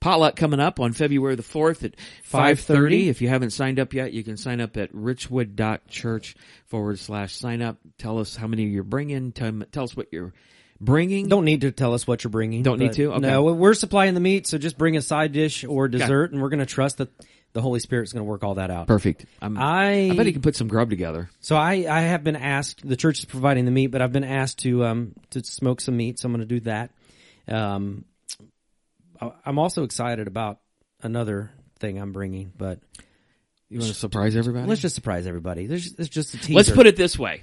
potluck 0.00 0.36
coming 0.36 0.60
up 0.60 0.80
on 0.80 0.92
February 0.92 1.34
the 1.34 1.42
fourth 1.42 1.84
at 1.84 1.94
five 2.22 2.60
thirty. 2.60 3.08
If 3.08 3.20
you 3.20 3.28
haven't 3.28 3.50
signed 3.50 3.78
up 3.78 3.92
yet, 3.94 4.12
you 4.12 4.22
can 4.24 4.36
sign 4.36 4.60
up 4.60 4.76
at 4.76 4.92
richwood.church 4.92 6.36
forward 6.66 6.98
slash 6.98 7.34
sign 7.34 7.62
up. 7.62 7.78
Tell 7.98 8.18
us 8.18 8.36
how 8.36 8.46
many 8.46 8.64
you're 8.64 8.82
bringing. 8.82 9.32
Tell, 9.32 9.52
tell 9.72 9.84
us 9.84 9.96
what 9.96 10.08
you're 10.12 10.32
bringing. 10.80 11.28
Don't 11.28 11.44
need 11.44 11.60
to 11.62 11.72
tell 11.72 11.94
us 11.94 12.06
what 12.06 12.24
you're 12.24 12.30
bringing. 12.30 12.62
Don't 12.62 12.78
need 12.78 12.94
to? 12.94 13.12
Okay. 13.12 13.20
No, 13.20 13.44
we're 13.44 13.74
supplying 13.74 14.14
the 14.14 14.20
meat, 14.20 14.46
so 14.46 14.58
just 14.58 14.78
bring 14.78 14.96
a 14.96 15.02
side 15.02 15.32
dish 15.32 15.64
or 15.64 15.88
dessert, 15.88 16.32
and 16.32 16.40
we're 16.40 16.48
going 16.48 16.60
to 16.60 16.66
trust 16.66 16.98
that 16.98 17.10
the 17.52 17.60
Holy 17.62 17.80
Spirit's 17.80 18.12
going 18.12 18.20
to 18.24 18.28
work 18.28 18.44
all 18.44 18.54
that 18.54 18.70
out. 18.70 18.86
Perfect. 18.86 19.26
I'm, 19.42 19.58
I, 19.58 20.10
I 20.10 20.14
bet 20.16 20.26
he 20.26 20.32
can 20.32 20.42
put 20.42 20.54
some 20.56 20.68
grub 20.68 20.88
together. 20.90 21.30
so 21.40 21.56
I, 21.56 21.86
I 21.90 22.00
have 22.02 22.22
been 22.22 22.36
asked. 22.36 22.86
The 22.86 22.96
church 22.96 23.18
is 23.20 23.24
providing 23.24 23.64
the 23.64 23.70
meat, 23.72 23.88
but 23.88 24.00
I've 24.02 24.12
been 24.12 24.24
asked 24.24 24.58
to 24.60 24.84
um 24.84 25.14
to 25.30 25.42
smoke 25.44 25.80
some 25.80 25.96
meat, 25.96 26.18
so 26.18 26.26
I'm 26.26 26.32
going 26.32 26.46
to 26.46 26.54
do 26.54 26.60
that. 26.60 26.90
Um, 27.48 28.04
I- 29.20 29.32
I'm 29.44 29.58
also 29.58 29.82
excited 29.84 30.26
about 30.28 30.60
another 31.02 31.50
thing 31.80 31.98
I'm 31.98 32.12
bringing, 32.12 32.52
but 32.56 32.78
You 33.68 33.78
want 33.80 33.90
to 33.92 33.98
surprise 33.98 34.36
everybody? 34.36 34.68
let's 34.68 34.80
just 34.80 34.94
surprise 34.94 35.26
everybody. 35.26 35.66
There's 35.66 35.92
it's 35.94 36.08
just 36.08 36.34
a 36.34 36.38
teaser. 36.38 36.54
Let's 36.54 36.70
put 36.70 36.86
it 36.86 36.96
this 36.96 37.18
way. 37.18 37.42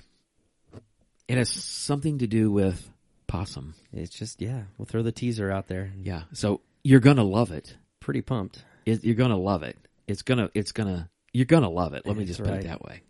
It 1.27 1.37
has 1.37 1.49
something 1.49 2.19
to 2.19 2.27
do 2.27 2.49
with 2.51 2.89
possum. 3.27 3.73
It's 3.91 4.15
just 4.17 4.41
yeah, 4.41 4.61
we'll 4.77 4.85
throw 4.85 5.03
the 5.03 5.11
teaser 5.11 5.51
out 5.51 5.67
there. 5.67 5.91
Yeah. 6.01 6.21
So 6.33 6.61
you're 6.83 7.01
gonna 7.01 7.23
love 7.23 7.51
it. 7.51 7.75
Pretty 7.99 8.21
pumped. 8.21 8.63
it 8.85 9.03
you're 9.03 9.15
gonna 9.15 9.37
love 9.37 9.63
it. 9.63 9.77
It's 10.07 10.21
gonna. 10.21 10.49
It's 10.53 10.71
gonna. 10.71 11.09
You're 11.33 11.45
gonna 11.45 11.69
love 11.69 11.93
it. 11.93 12.05
Let 12.05 12.15
me 12.17 12.23
That's 12.23 12.37
just 12.37 12.47
put 12.47 12.55
right. 12.55 12.65
it 12.65 12.67
that 12.67 12.81
way. 12.81 13.01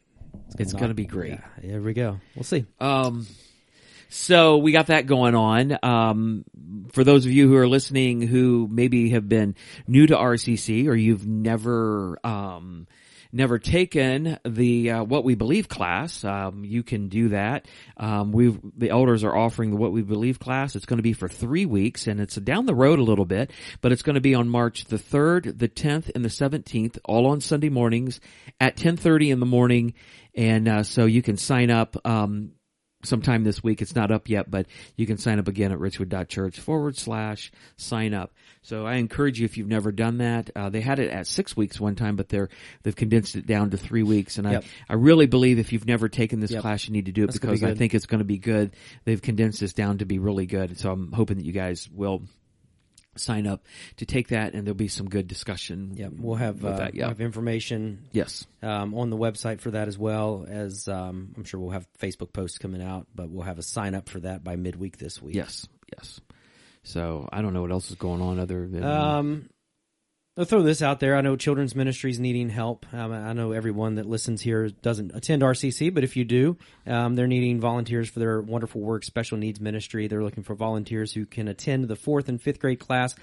It's 0.59 0.73
gonna 0.73 0.93
be 0.93 1.05
great. 1.05 1.31
Yeah, 1.31 1.69
here 1.69 1.81
we 1.81 1.93
go. 1.93 2.19
We'll 2.35 2.43
see. 2.43 2.65
Um, 2.79 3.27
so 4.09 4.57
we 4.57 4.71
got 4.71 4.87
that 4.87 5.05
going 5.05 5.35
on. 5.35 5.77
Um, 5.83 6.45
for 6.91 7.03
those 7.03 7.25
of 7.25 7.31
you 7.31 7.47
who 7.47 7.55
are 7.57 7.67
listening 7.67 8.21
who 8.21 8.67
maybe 8.71 9.09
have 9.11 9.27
been 9.27 9.55
new 9.87 10.07
to 10.07 10.15
RCC 10.15 10.87
or 10.87 10.95
you've 10.95 11.27
never, 11.27 12.17
um, 12.25 12.87
never 13.31 13.59
taken 13.59 14.37
the 14.45 14.91
uh, 14.91 15.03
what 15.03 15.23
we 15.23 15.35
believe 15.35 15.67
class, 15.67 16.23
um, 16.23 16.63
you 16.63 16.83
can 16.83 17.09
do 17.09 17.29
that. 17.29 17.67
Um, 17.97 18.31
we 18.31 18.57
the 18.77 18.89
elders 18.89 19.23
are 19.23 19.35
offering 19.35 19.71
the 19.71 19.77
what 19.77 19.91
we 19.91 20.01
believe 20.01 20.39
class. 20.39 20.75
It's 20.75 20.85
going 20.85 20.97
to 20.97 21.03
be 21.03 21.13
for 21.13 21.27
three 21.27 21.65
weeks, 21.65 22.07
and 22.07 22.19
it's 22.19 22.35
down 22.35 22.65
the 22.65 22.75
road 22.75 22.99
a 22.99 23.03
little 23.03 23.25
bit, 23.25 23.51
but 23.81 23.91
it's 23.91 24.01
going 24.01 24.15
to 24.15 24.21
be 24.21 24.35
on 24.35 24.49
March 24.49 24.85
the 24.85 24.97
third, 24.97 25.59
the 25.59 25.67
tenth, 25.67 26.11
and 26.15 26.23
the 26.23 26.29
seventeenth, 26.29 26.97
all 27.05 27.27
on 27.27 27.41
Sunday 27.41 27.69
mornings 27.69 28.19
at 28.59 28.77
ten 28.77 28.97
thirty 28.97 29.31
in 29.31 29.39
the 29.39 29.45
morning, 29.45 29.93
and 30.35 30.67
uh, 30.67 30.83
so 30.83 31.05
you 31.05 31.21
can 31.21 31.37
sign 31.37 31.69
up. 31.69 31.95
Um, 32.05 32.51
sometime 33.07 33.43
this 33.43 33.63
week. 33.63 33.81
It's 33.81 33.95
not 33.95 34.11
up 34.11 34.29
yet, 34.29 34.49
but 34.51 34.67
you 34.95 35.05
can 35.07 35.17
sign 35.17 35.39
up 35.39 35.47
again 35.47 35.71
at 35.71 35.79
richwood.church 35.79 36.59
forward 36.59 36.97
slash 36.97 37.51
sign 37.77 38.13
up. 38.13 38.33
So 38.61 38.85
I 38.85 38.95
encourage 38.95 39.39
you 39.39 39.45
if 39.45 39.57
you've 39.57 39.67
never 39.67 39.91
done 39.91 40.17
that. 40.17 40.49
Uh, 40.55 40.69
they 40.69 40.81
had 40.81 40.99
it 40.99 41.09
at 41.09 41.25
six 41.27 41.55
weeks 41.55 41.79
one 41.79 41.95
time, 41.95 42.15
but 42.15 42.29
they're 42.29 42.49
they've 42.83 42.95
condensed 42.95 43.35
it 43.35 43.45
down 43.47 43.69
to 43.71 43.77
three 43.77 44.03
weeks. 44.03 44.37
And 44.37 44.49
Yep. 44.49 44.63
I 44.89 44.93
I 44.93 44.95
really 44.95 45.25
believe 45.27 45.59
if 45.59 45.71
you've 45.73 45.85
never 45.87 46.09
taken 46.09 46.39
this 46.39 46.51
Yep. 46.51 46.61
class, 46.61 46.87
you 46.87 46.93
need 46.93 47.05
to 47.05 47.11
do 47.11 47.23
it 47.23 47.27
That's 47.27 47.39
gonna 47.39 47.53
be 47.53 47.59
because 47.59 47.75
I 47.75 47.77
think 47.77 47.93
it's 47.93 48.05
going 48.07 48.19
to 48.19 48.25
be 48.25 48.37
good. 48.37 48.71
They've 49.05 49.21
condensed 49.21 49.59
this 49.59 49.73
down 49.73 49.99
to 49.99 50.05
be 50.05 50.19
really 50.19 50.45
good. 50.47 50.77
So 50.79 50.91
I'm 50.91 51.11
hoping 51.11 51.37
that 51.37 51.45
you 51.45 51.53
guys 51.53 51.87
will 51.93 52.23
sign 53.19 53.47
up 53.47 53.65
to 53.97 54.05
take 54.05 54.29
that, 54.29 54.53
and 54.53 54.65
there'll 54.65 54.75
be 54.75 54.87
some 54.87 55.07
good 55.09 55.27
discussion. 55.27 55.93
Yeah, 55.95 56.07
we'll 56.11 56.35
have 56.35 56.63
uh, 56.63 56.77
that. 56.77 56.93
we'll 56.93 57.07
have 57.07 57.21
information 57.21 58.07
Yes. 58.11 58.45
um, 58.61 58.93
on 58.93 59.09
the 59.09 59.17
website 59.17 59.59
for 59.61 59.71
that 59.71 59.87
as 59.87 59.97
well 59.97 60.45
as 60.47 60.87
um, 60.87 61.33
I'm 61.37 61.43
sure 61.43 61.59
we'll 61.59 61.71
have 61.71 61.87
Facebook 61.99 62.33
posts 62.33 62.57
coming 62.57 62.81
out, 62.81 63.07
but 63.13 63.29
we'll 63.29 63.43
have 63.45 63.59
a 63.59 63.63
sign 63.63 63.95
up 63.95 64.09
for 64.09 64.19
that 64.21 64.43
by 64.43 64.55
midweek 64.55 64.97
this 64.97 65.21
week. 65.21 65.35
Yes. 65.35 65.67
Yes. 65.95 66.19
So 66.83 67.27
I 67.31 67.41
don't 67.41 67.53
know 67.53 67.61
what 67.61 67.71
else 67.71 67.89
is 67.89 67.95
going 67.97 68.21
on 68.21 68.39
other 68.39 68.67
than 68.67 68.83
Um, 68.83 69.49
I'll 70.39 70.45
throw 70.45 70.61
this 70.61 70.83
out 70.83 70.99
there. 70.99 71.15
I 71.15 71.21
know 71.21 71.35
children's 71.35 71.73
ministries 71.73 72.19
needing 72.19 72.49
help. 72.49 72.85
Um, 72.93 73.11
I 73.11 73.33
know 73.33 73.53
everyone 73.53 73.95
that 73.95 74.05
listens 74.05 74.39
here 74.39 74.69
doesn't 74.69 75.15
attend 75.15 75.41
RCC, 75.41 75.91
but 75.91 76.03
if 76.03 76.15
you 76.15 76.25
do, 76.25 76.57
um, 76.85 77.15
they're 77.15 77.25
needing 77.25 77.59
volunteers 77.59 78.07
for 78.07 78.19
their 78.19 78.39
wonderful 78.39 78.79
work, 78.79 79.03
special 79.03 79.39
needs 79.39 79.59
ministry. 79.59 80.07
They're 80.07 80.23
looking 80.23 80.43
for 80.43 80.53
volunteers 80.53 81.11
who 81.11 81.25
can 81.25 81.47
attend 81.47 81.87
the 81.87 81.95
fourth 81.95 82.29
and 82.29 82.39
fifth 82.39 82.59
grade 82.59 82.79
class 82.79 83.15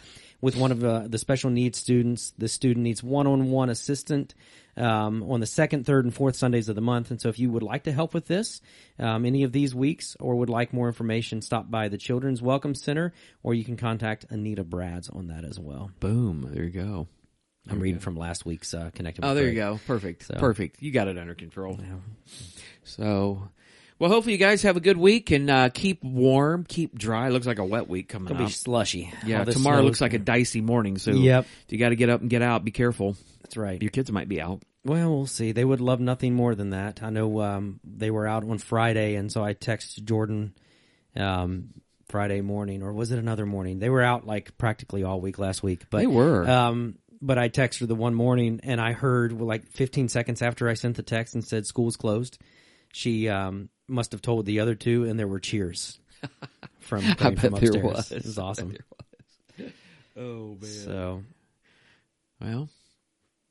with 0.44 0.56
one 0.56 0.70
of 0.72 0.84
uh, 0.84 1.04
the 1.08 1.16
special 1.16 1.48
needs 1.48 1.78
students. 1.78 2.34
The 2.36 2.48
student 2.48 2.84
needs 2.84 3.02
one-on-one 3.02 3.70
assistant 3.70 4.34
um, 4.76 5.22
on 5.22 5.40
the 5.40 5.46
second, 5.46 5.86
third, 5.86 6.04
and 6.04 6.12
fourth 6.12 6.36
Sundays 6.36 6.68
of 6.68 6.74
the 6.74 6.82
month. 6.82 7.10
And 7.10 7.18
so, 7.18 7.30
if 7.30 7.38
you 7.38 7.50
would 7.50 7.62
like 7.62 7.84
to 7.84 7.92
help 7.92 8.12
with 8.12 8.26
this 8.26 8.60
um, 8.98 9.24
any 9.24 9.44
of 9.44 9.52
these 9.52 9.74
weeks, 9.74 10.18
or 10.20 10.34
would 10.36 10.50
like 10.50 10.74
more 10.74 10.86
information, 10.86 11.40
stop 11.40 11.70
by 11.70 11.88
the 11.88 11.96
Children's 11.96 12.42
Welcome 12.42 12.74
Center, 12.74 13.14
or 13.42 13.54
you 13.54 13.64
can 13.64 13.78
contact 13.78 14.26
Anita 14.28 14.64
Brads 14.64 15.08
on 15.08 15.28
that 15.28 15.44
as 15.44 15.58
well. 15.58 15.90
boom. 15.98 16.46
There 16.52 16.64
you 16.64 16.70
go. 16.70 17.08
I'm 17.70 17.80
reading 17.80 18.00
from 18.00 18.14
last 18.14 18.44
week's 18.44 18.74
uh, 18.74 18.90
Connected. 18.94 19.24
Oh, 19.24 19.34
there 19.34 19.48
you 19.48 19.54
go. 19.54 19.80
Perfect. 19.86 20.26
So- 20.26 20.34
Perfect. 20.34 20.82
You 20.82 20.90
got 20.92 21.08
it 21.08 21.16
under 21.16 21.34
control. 21.34 21.80
So, 22.82 23.48
well, 23.98 24.10
hopefully 24.10 24.32
you 24.32 24.38
guys 24.38 24.62
have 24.62 24.76
a 24.76 24.80
good 24.80 24.96
week 24.96 25.30
and 25.30 25.48
uh, 25.50 25.68
keep 25.68 26.02
warm, 26.02 26.64
keep 26.64 26.96
dry. 26.98 27.28
Looks 27.28 27.46
like 27.46 27.58
a 27.58 27.64
wet 27.64 27.88
week 27.88 28.08
coming 28.08 28.28
up. 28.28 28.34
It'll 28.36 28.46
be 28.46 28.52
slushy. 28.52 29.12
yeah, 29.24 29.40
All 29.40 29.44
this 29.44 29.54
tomorrow 29.54 29.76
snow 29.78 29.84
looks 29.84 30.00
like 30.00 30.14
a 30.14 30.18
dicey 30.18 30.60
morning. 30.60 30.98
So, 30.98 31.12
Yep. 31.12 31.46
you 31.68 31.78
got 31.78 31.90
to 31.90 31.96
get 31.96 32.08
up 32.10 32.20
and 32.20 32.28
get 32.30 32.42
out. 32.42 32.64
Be 32.64 32.70
careful. 32.72 33.16
That's 33.42 33.56
right. 33.56 33.80
Your 33.80 33.90
kids 33.90 34.10
might 34.10 34.28
be 34.28 34.40
out. 34.40 34.62
Well, 34.84 35.14
we'll 35.14 35.26
see. 35.26 35.52
They 35.52 35.64
would 35.64 35.80
love 35.80 36.00
nothing 36.00 36.34
more 36.34 36.54
than 36.54 36.70
that. 36.70 37.02
I 37.02 37.10
know 37.10 37.40
um, 37.40 37.80
they 37.84 38.10
were 38.10 38.26
out 38.26 38.42
on 38.44 38.58
Friday, 38.58 39.14
and 39.14 39.32
so 39.32 39.42
I 39.42 39.54
texted 39.54 40.04
Jordan 40.04 40.54
um, 41.16 41.68
Friday 42.08 42.40
morning, 42.42 42.82
or 42.82 42.92
was 42.92 43.10
it 43.10 43.18
another 43.18 43.46
morning? 43.46 43.78
They 43.78 43.88
were 43.88 44.02
out 44.02 44.26
like 44.26 44.58
practically 44.58 45.02
all 45.04 45.20
week 45.20 45.38
last 45.38 45.62
week. 45.62 45.84
But 45.88 45.98
They 45.98 46.06
were. 46.06 46.48
Um, 46.48 46.98
but 47.22 47.38
I 47.38 47.48
texted 47.48 47.80
her 47.80 47.86
the 47.86 47.94
one 47.94 48.14
morning, 48.14 48.60
and 48.62 48.78
I 48.80 48.92
heard 48.92 49.32
well, 49.32 49.48
like 49.48 49.66
15 49.72 50.08
seconds 50.08 50.42
after 50.42 50.68
I 50.68 50.74
sent 50.74 50.96
the 50.96 51.02
text 51.02 51.34
and 51.34 51.42
said 51.42 51.64
school's 51.64 51.96
closed. 51.96 52.38
She 52.92 53.28
um, 53.30 53.70
must 53.88 54.12
have 54.12 54.22
told 54.22 54.46
the 54.46 54.60
other 54.60 54.74
two, 54.74 55.04
and 55.04 55.18
there 55.18 55.28
were 55.28 55.40
cheers 55.40 55.98
from 56.80 57.02
coming 57.14 57.38
from 57.38 57.54
upstairs. 57.54 57.74
There 57.74 57.84
was. 57.84 58.08
This 58.08 58.24
is 58.24 58.38
awesome. 58.38 58.76
Oh 60.16 60.56
man. 60.60 60.70
So, 60.70 61.22
well, 62.40 62.68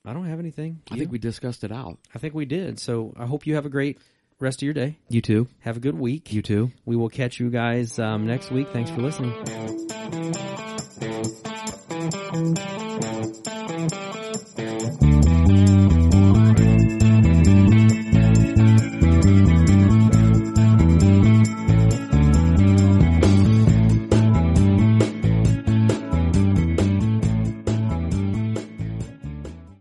I 0.05 0.13
don't 0.13 0.25
have 0.25 0.39
anything. 0.39 0.81
I 0.91 0.97
think 0.97 1.11
we 1.11 1.17
discussed 1.17 1.63
it 1.63 1.71
out. 1.71 1.97
I 2.13 2.19
think 2.19 2.33
we 2.33 2.45
did. 2.45 2.79
So 2.79 3.13
I 3.17 3.25
hope 3.25 3.47
you 3.47 3.55
have 3.55 3.65
a 3.65 3.69
great 3.69 3.99
rest 4.39 4.59
of 4.59 4.63
your 4.63 4.73
day. 4.73 4.97
You 5.09 5.21
too. 5.21 5.47
Have 5.59 5.77
a 5.77 5.79
good 5.79 5.97
week. 5.97 6.33
You 6.33 6.41
too. 6.41 6.71
We 6.85 6.95
will 6.95 7.09
catch 7.09 7.39
you 7.39 7.49
guys 7.49 7.99
um, 7.99 8.27
next 8.27 8.51
week. 8.51 8.69
Thanks 8.69 8.91
for 8.91 9.01
listening. 9.01 9.33